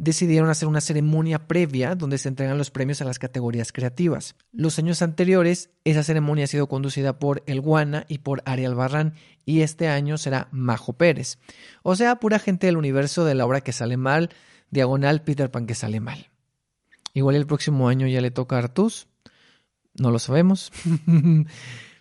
decidieron 0.00 0.48
hacer 0.48 0.66
una 0.66 0.80
ceremonia 0.80 1.46
previa 1.46 1.94
donde 1.94 2.16
se 2.16 2.28
entregan 2.28 2.56
los 2.56 2.70
premios 2.70 3.02
a 3.02 3.04
las 3.04 3.18
categorías 3.18 3.70
creativas. 3.70 4.34
Los 4.50 4.78
años 4.78 5.02
anteriores, 5.02 5.68
esa 5.84 6.02
ceremonia 6.02 6.44
ha 6.44 6.48
sido 6.48 6.68
conducida 6.68 7.18
por 7.18 7.42
El 7.46 7.60
Guana 7.60 8.06
y 8.08 8.18
por 8.18 8.42
Ariel 8.46 8.74
Barran, 8.74 9.12
y 9.44 9.60
este 9.60 9.88
año 9.88 10.16
será 10.16 10.48
Majo 10.52 10.94
Pérez. 10.94 11.38
O 11.82 11.96
sea, 11.96 12.16
pura 12.16 12.38
gente 12.38 12.66
del 12.66 12.78
universo 12.78 13.26
de 13.26 13.34
la 13.34 13.44
obra 13.44 13.60
que 13.60 13.72
sale 13.72 13.98
mal, 13.98 14.30
diagonal 14.70 15.22
Peter 15.22 15.50
Pan 15.50 15.66
que 15.66 15.74
sale 15.74 16.00
mal. 16.00 16.30
Igual 17.12 17.36
el 17.36 17.46
próximo 17.46 17.86
año 17.88 18.06
ya 18.06 18.22
le 18.22 18.30
toca 18.30 18.56
a 18.56 18.60
Artus, 18.60 19.06
no 19.98 20.10
lo 20.10 20.18
sabemos. 20.18 20.72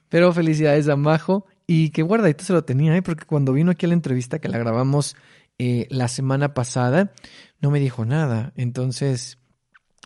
Pero 0.10 0.32
felicidades 0.32 0.88
a 0.88 0.96
Majo 0.96 1.48
y 1.68 1.90
que 1.90 2.02
guardadito 2.02 2.46
se 2.46 2.54
lo 2.54 2.64
tenía, 2.64 2.96
¿eh? 2.96 3.02
porque 3.02 3.26
cuando 3.26 3.52
vino 3.52 3.72
aquí 3.72 3.86
a 3.86 3.90
la 3.90 3.94
entrevista 3.94 4.40
que 4.40 4.48
la 4.48 4.58
grabamos 4.58 5.18
eh, 5.60 5.88
la 5.90 6.08
semana 6.08 6.54
pasada, 6.54 7.12
no 7.62 7.70
me 7.70 7.80
dijo 7.80 8.06
nada. 8.06 8.54
Entonces, 8.56 9.38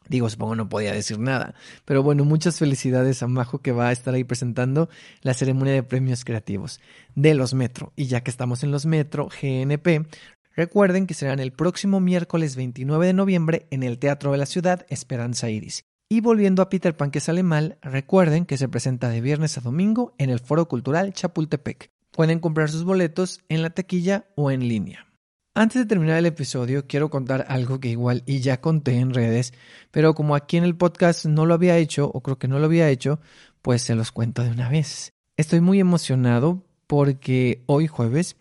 digo, 0.09 0.29
supongo 0.29 0.55
no 0.55 0.69
podía 0.69 0.93
decir 0.93 1.19
nada. 1.19 1.53
Pero 1.85 2.03
bueno, 2.03 2.25
muchas 2.25 2.57
felicidades 2.57 3.23
a 3.23 3.27
Majo 3.27 3.59
que 3.59 3.71
va 3.71 3.89
a 3.89 3.91
estar 3.91 4.13
ahí 4.13 4.23
presentando 4.23 4.89
la 5.21 5.33
ceremonia 5.33 5.73
de 5.73 5.83
premios 5.83 6.25
creativos 6.25 6.79
de 7.15 7.33
los 7.35 7.53
Metro. 7.53 7.93
Y 7.95 8.07
ya 8.07 8.21
que 8.21 8.31
estamos 8.31 8.63
en 8.63 8.71
los 8.71 8.85
Metro, 8.85 9.29
GNP, 9.29 10.07
recuerden 10.55 11.07
que 11.07 11.13
serán 11.13 11.39
el 11.39 11.53
próximo 11.53 11.99
miércoles 11.99 12.55
29 12.55 13.07
de 13.07 13.13
noviembre 13.13 13.67
en 13.71 13.83
el 13.83 13.99
Teatro 13.99 14.31
de 14.31 14.39
la 14.39 14.45
Ciudad 14.45 14.85
Esperanza 14.89 15.49
Iris. 15.49 15.85
Y 16.09 16.21
volviendo 16.21 16.61
a 16.61 16.69
Peter 16.69 16.95
Pan 16.95 17.11
que 17.11 17.19
sale 17.19 17.43
mal, 17.43 17.77
recuerden 17.81 18.45
que 18.45 18.57
se 18.57 18.67
presenta 18.67 19.09
de 19.09 19.21
viernes 19.21 19.57
a 19.57 19.61
domingo 19.61 20.13
en 20.17 20.29
el 20.29 20.39
Foro 20.39 20.67
Cultural 20.67 21.13
Chapultepec. 21.13 21.91
Pueden 22.11 22.39
comprar 22.39 22.69
sus 22.69 22.83
boletos 22.83 23.41
en 23.49 23.63
la 23.63 23.71
taquilla 23.71 24.27
o 24.35 24.51
en 24.51 24.67
línea. 24.67 25.07
Antes 25.55 25.83
de 25.83 25.85
terminar 25.85 26.17
el 26.17 26.25
episodio, 26.25 26.87
quiero 26.87 27.11
contar 27.11 27.45
algo 27.47 27.79
que 27.79 27.89
igual 27.89 28.23
y 28.25 28.39
ya 28.39 28.59
conté 28.59 28.97
en 28.97 29.13
redes, 29.13 29.53
pero 29.91 30.15
como 30.15 30.35
aquí 30.35 30.57
en 30.57 30.63
el 30.63 30.75
podcast 30.75 31.27
no 31.27 31.45
lo 31.45 31.53
había 31.53 31.77
hecho, 31.77 32.09
o 32.11 32.21
creo 32.23 32.39
que 32.39 32.47
no 32.47 32.57
lo 32.57 32.65
había 32.65 32.89
hecho, 32.89 33.19
pues 33.61 33.83
se 33.83 33.93
los 33.93 34.11
cuento 34.11 34.43
de 34.43 34.49
una 34.49 34.67
vez. 34.67 35.13
Estoy 35.37 35.61
muy 35.61 35.79
emocionado 35.79 36.65
porque 36.87 37.61
hoy 37.67 37.85
jueves, 37.85 38.35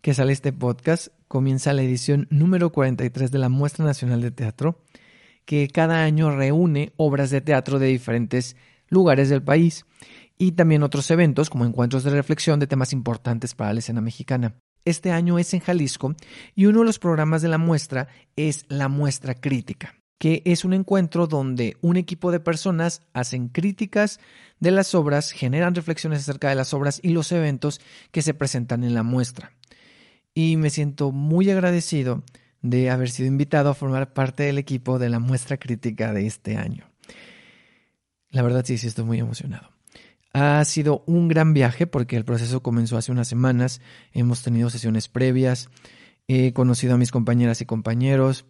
que 0.00 0.12
sale 0.12 0.32
este 0.32 0.52
podcast, 0.52 1.08
comienza 1.28 1.72
la 1.72 1.82
edición 1.82 2.26
número 2.30 2.72
43 2.72 3.30
de 3.30 3.38
la 3.38 3.48
Muestra 3.48 3.84
Nacional 3.84 4.20
de 4.20 4.32
Teatro, 4.32 4.82
que 5.44 5.68
cada 5.68 6.02
año 6.02 6.32
reúne 6.32 6.92
obras 6.96 7.30
de 7.30 7.42
teatro 7.42 7.78
de 7.78 7.86
diferentes 7.86 8.56
lugares 8.88 9.28
del 9.28 9.44
país 9.44 9.86
y 10.36 10.52
también 10.52 10.82
otros 10.82 11.08
eventos 11.12 11.48
como 11.48 11.64
encuentros 11.64 12.02
de 12.02 12.10
reflexión 12.10 12.58
de 12.58 12.66
temas 12.66 12.92
importantes 12.92 13.54
para 13.54 13.72
la 13.72 13.78
escena 13.78 14.00
mexicana. 14.00 14.56
Este 14.84 15.12
año 15.12 15.38
es 15.38 15.52
en 15.54 15.60
Jalisco 15.60 16.14
y 16.54 16.66
uno 16.66 16.80
de 16.80 16.86
los 16.86 16.98
programas 16.98 17.42
de 17.42 17.48
la 17.48 17.58
muestra 17.58 18.08
es 18.36 18.64
la 18.68 18.88
muestra 18.88 19.34
crítica, 19.34 19.94
que 20.18 20.42
es 20.44 20.64
un 20.64 20.72
encuentro 20.72 21.26
donde 21.26 21.76
un 21.80 21.96
equipo 21.96 22.32
de 22.32 22.40
personas 22.40 23.02
hacen 23.12 23.48
críticas 23.48 24.20
de 24.58 24.70
las 24.70 24.94
obras, 24.94 25.32
generan 25.32 25.74
reflexiones 25.74 26.20
acerca 26.20 26.48
de 26.48 26.54
las 26.54 26.72
obras 26.74 27.00
y 27.02 27.10
los 27.10 27.32
eventos 27.32 27.80
que 28.10 28.22
se 28.22 28.34
presentan 28.34 28.84
en 28.84 28.94
la 28.94 29.02
muestra. 29.02 29.52
Y 30.34 30.56
me 30.56 30.70
siento 30.70 31.12
muy 31.12 31.50
agradecido 31.50 32.22
de 32.62 32.90
haber 32.90 33.10
sido 33.10 33.28
invitado 33.28 33.70
a 33.70 33.74
formar 33.74 34.12
parte 34.12 34.44
del 34.44 34.58
equipo 34.58 34.98
de 34.98 35.08
la 35.08 35.18
muestra 35.18 35.56
crítica 35.56 36.12
de 36.12 36.26
este 36.26 36.56
año. 36.56 36.90
La 38.30 38.42
verdad 38.42 38.64
sí, 38.64 38.78
sí 38.78 38.86
estoy 38.86 39.04
muy 39.04 39.18
emocionado. 39.18 39.69
Ha 40.32 40.64
sido 40.64 41.02
un 41.06 41.28
gran 41.28 41.54
viaje 41.54 41.86
porque 41.86 42.16
el 42.16 42.24
proceso 42.24 42.62
comenzó 42.62 42.96
hace 42.96 43.10
unas 43.10 43.28
semanas, 43.28 43.80
hemos 44.12 44.42
tenido 44.42 44.70
sesiones 44.70 45.08
previas, 45.08 45.70
he 46.28 46.52
conocido 46.52 46.94
a 46.94 46.98
mis 46.98 47.10
compañeras 47.10 47.60
y 47.60 47.66
compañeros, 47.66 48.44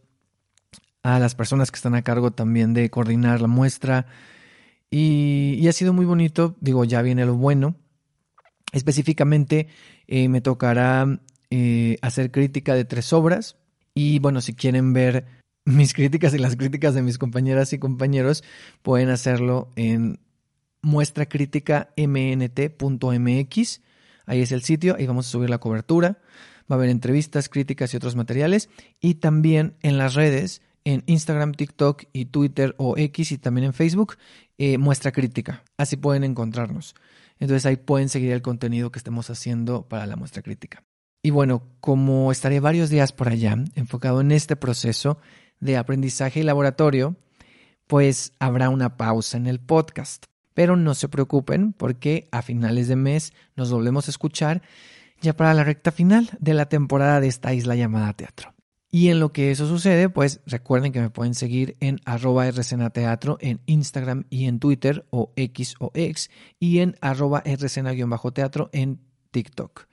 a 1.02 1.18
las 1.18 1.34
personas 1.34 1.70
que 1.70 1.76
están 1.76 1.94
a 1.94 2.02
cargo 2.02 2.32
también 2.32 2.74
de 2.74 2.90
coordinar 2.90 3.40
la 3.40 3.48
muestra. 3.48 4.06
Y, 4.90 5.66
ha 5.68 5.72
sido 5.72 5.92
muy 5.92 6.04
bonito, 6.04 6.56
digo, 6.60 6.84
ya 6.84 7.00
viene 7.00 7.24
lo 7.24 7.34
bueno. 7.36 7.76
Específicamente 8.72 9.68
eh, 10.06 10.28
me 10.28 10.40
tocará 10.40 11.20
eh, 11.50 11.96
hacer 12.02 12.30
crítica 12.30 12.74
de 12.74 12.84
tres 12.84 13.12
obras. 13.12 13.56
Y 13.94 14.18
bueno, 14.18 14.40
si 14.40 14.54
quieren 14.54 14.92
ver 14.92 15.24
mis 15.64 15.94
críticas 15.94 16.34
y 16.34 16.38
las 16.38 16.56
críticas 16.56 16.94
de 16.94 17.02
mis 17.02 17.18
compañeras 17.18 17.72
y 17.72 17.78
compañeros, 17.78 18.44
pueden 18.82 19.10
hacerlo 19.10 19.70
en 19.76 20.20
muestra 20.82 21.26
crítica 21.26 21.92
mnt.mx. 21.96 23.80
Ahí 24.26 24.40
es 24.40 24.52
el 24.52 24.62
sitio, 24.62 24.96
ahí 24.96 25.06
vamos 25.06 25.26
a 25.26 25.30
subir 25.30 25.50
la 25.50 25.58
cobertura. 25.58 26.18
Va 26.70 26.74
a 26.74 26.78
haber 26.78 26.90
entrevistas, 26.90 27.48
críticas 27.48 27.92
y 27.92 27.96
otros 27.96 28.16
materiales. 28.16 28.68
Y 29.00 29.14
también 29.14 29.74
en 29.82 29.98
las 29.98 30.14
redes, 30.14 30.62
en 30.84 31.02
Instagram, 31.06 31.52
TikTok 31.52 32.04
y 32.12 32.26
Twitter 32.26 32.74
o 32.78 32.96
X 32.96 33.32
y 33.32 33.38
también 33.38 33.66
en 33.66 33.72
Facebook, 33.72 34.16
eh, 34.58 34.78
muestra 34.78 35.12
crítica. 35.12 35.64
Así 35.76 35.96
pueden 35.96 36.24
encontrarnos. 36.24 36.94
Entonces 37.38 37.66
ahí 37.66 37.76
pueden 37.76 38.08
seguir 38.08 38.32
el 38.32 38.42
contenido 38.42 38.92
que 38.92 38.98
estemos 38.98 39.30
haciendo 39.30 39.88
para 39.88 40.06
la 40.06 40.16
muestra 40.16 40.42
crítica. 40.42 40.84
Y 41.22 41.30
bueno, 41.30 41.62
como 41.80 42.32
estaré 42.32 42.60
varios 42.60 42.88
días 42.88 43.12
por 43.12 43.28
allá, 43.28 43.56
enfocado 43.74 44.20
en 44.20 44.32
este 44.32 44.56
proceso 44.56 45.18
de 45.58 45.76
aprendizaje 45.76 46.40
y 46.40 46.42
laboratorio, 46.42 47.16
pues 47.86 48.32
habrá 48.38 48.68
una 48.70 48.96
pausa 48.96 49.36
en 49.36 49.46
el 49.46 49.60
podcast. 49.60 50.29
Pero 50.54 50.76
no 50.76 50.94
se 50.94 51.08
preocupen 51.08 51.72
porque 51.72 52.28
a 52.32 52.42
finales 52.42 52.88
de 52.88 52.96
mes 52.96 53.32
nos 53.56 53.70
volvemos 53.70 54.08
a 54.08 54.10
escuchar 54.10 54.62
ya 55.20 55.34
para 55.34 55.54
la 55.54 55.64
recta 55.64 55.92
final 55.92 56.30
de 56.38 56.54
la 56.54 56.68
temporada 56.68 57.20
de 57.20 57.28
esta 57.28 57.52
isla 57.54 57.74
llamada 57.76 58.12
teatro. 58.14 58.54
Y 58.92 59.08
en 59.08 59.20
lo 59.20 59.32
que 59.32 59.52
eso 59.52 59.68
sucede, 59.68 60.08
pues 60.08 60.40
recuerden 60.46 60.92
que 60.92 61.00
me 61.00 61.10
pueden 61.10 61.34
seguir 61.34 61.76
en 61.78 62.00
arroba 62.04 62.50
rcenateatro 62.50 63.38
en 63.40 63.60
Instagram 63.66 64.24
y 64.30 64.46
en 64.46 64.58
Twitter 64.58 65.06
o 65.10 65.32
X 65.36 65.76
o 65.78 65.92
X 65.94 66.30
y 66.58 66.80
en 66.80 66.96
arroba 67.00 67.42
rcena-teatro 67.46 68.68
en 68.72 69.00
TikTok. 69.30 69.89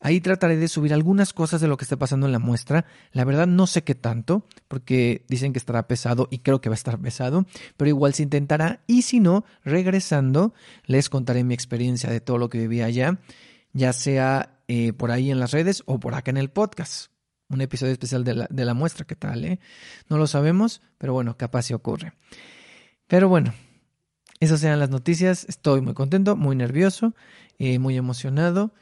Ahí 0.00 0.20
trataré 0.20 0.56
de 0.56 0.68
subir 0.68 0.94
algunas 0.94 1.32
cosas 1.32 1.60
de 1.60 1.66
lo 1.66 1.76
que 1.76 1.84
esté 1.84 1.96
pasando 1.96 2.26
en 2.26 2.32
la 2.32 2.38
muestra. 2.38 2.86
La 3.12 3.24
verdad 3.24 3.48
no 3.48 3.66
sé 3.66 3.82
qué 3.82 3.96
tanto, 3.96 4.46
porque 4.68 5.24
dicen 5.28 5.52
que 5.52 5.58
estará 5.58 5.88
pesado 5.88 6.28
y 6.30 6.38
creo 6.38 6.60
que 6.60 6.68
va 6.68 6.74
a 6.74 6.76
estar 6.76 7.00
pesado, 7.00 7.46
pero 7.76 7.88
igual 7.88 8.14
se 8.14 8.22
intentará. 8.22 8.82
Y 8.86 9.02
si 9.02 9.18
no, 9.18 9.44
regresando, 9.64 10.54
les 10.86 11.08
contaré 11.08 11.42
mi 11.42 11.54
experiencia 11.54 12.10
de 12.10 12.20
todo 12.20 12.38
lo 12.38 12.48
que 12.48 12.58
viví 12.58 12.80
allá, 12.80 13.18
ya 13.72 13.92
sea 13.92 14.60
eh, 14.68 14.92
por 14.92 15.10
ahí 15.10 15.32
en 15.32 15.40
las 15.40 15.50
redes 15.50 15.82
o 15.86 15.98
por 15.98 16.14
acá 16.14 16.30
en 16.30 16.36
el 16.36 16.50
podcast. 16.50 17.10
Un 17.48 17.60
episodio 17.60 17.92
especial 17.92 18.22
de 18.22 18.34
la, 18.34 18.46
de 18.50 18.64
la 18.64 18.74
muestra, 18.74 19.04
¿qué 19.04 19.16
tal? 19.16 19.44
Eh? 19.44 19.58
No 20.08 20.18
lo 20.18 20.26
sabemos, 20.26 20.80
pero 20.98 21.12
bueno, 21.12 21.36
capaz 21.36 21.62
si 21.62 21.74
ocurre. 21.74 22.12
Pero 23.08 23.28
bueno, 23.28 23.52
esas 24.38 24.62
eran 24.62 24.78
las 24.78 24.90
noticias. 24.90 25.46
Estoy 25.48 25.80
muy 25.80 25.94
contento, 25.94 26.36
muy 26.36 26.54
nervioso, 26.54 27.14
eh, 27.58 27.78
muy 27.78 27.96
emocionado. 27.96 28.72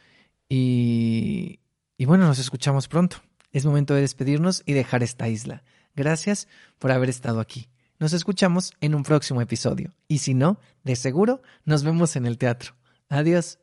Y, 0.48 1.60
bueno, 1.98 2.26
nos 2.26 2.38
escuchamos 2.38 2.88
pronto. 2.88 3.18
Es 3.52 3.64
momento 3.64 3.94
de 3.94 4.02
despedirnos 4.02 4.62
y 4.66 4.72
dejar 4.74 5.02
esta 5.02 5.28
isla. 5.28 5.62
Gracias 5.94 6.48
por 6.78 6.92
haber 6.92 7.08
estado 7.08 7.40
aquí. 7.40 7.68
Nos 7.98 8.12
escuchamos 8.12 8.74
en 8.80 8.94
un 8.94 9.02
próximo 9.02 9.40
episodio. 9.40 9.92
Y 10.08 10.18
si 10.18 10.34
no, 10.34 10.60
de 10.84 10.96
seguro 10.96 11.40
nos 11.64 11.82
vemos 11.82 12.16
en 12.16 12.26
el 12.26 12.36
teatro. 12.36 12.74
Adiós. 13.08 13.58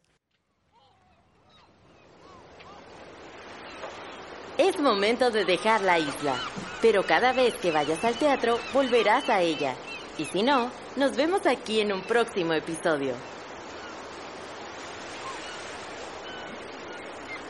Es 4.58 4.80
momento 4.80 5.32
de 5.32 5.46
dejar 5.46 5.82
la 5.82 6.00
isla, 6.00 6.36
pero 6.82 7.04
cada 7.04 7.34
vez 7.34 7.56
que 7.56 7.72
vayas 7.72 8.04
al 8.04 8.16
teatro 8.16 8.60
volverás 8.72 9.30
a 9.30 9.42
ella. 9.42 9.76
Y 10.18 10.26
si 10.26 10.44
no, 10.44 10.72
nos 10.96 11.16
vemos 11.16 11.46
aquí 11.48 11.80
en 11.82 11.92
un 11.92 12.02
próximo 12.02 12.54
episodio. 12.54 13.14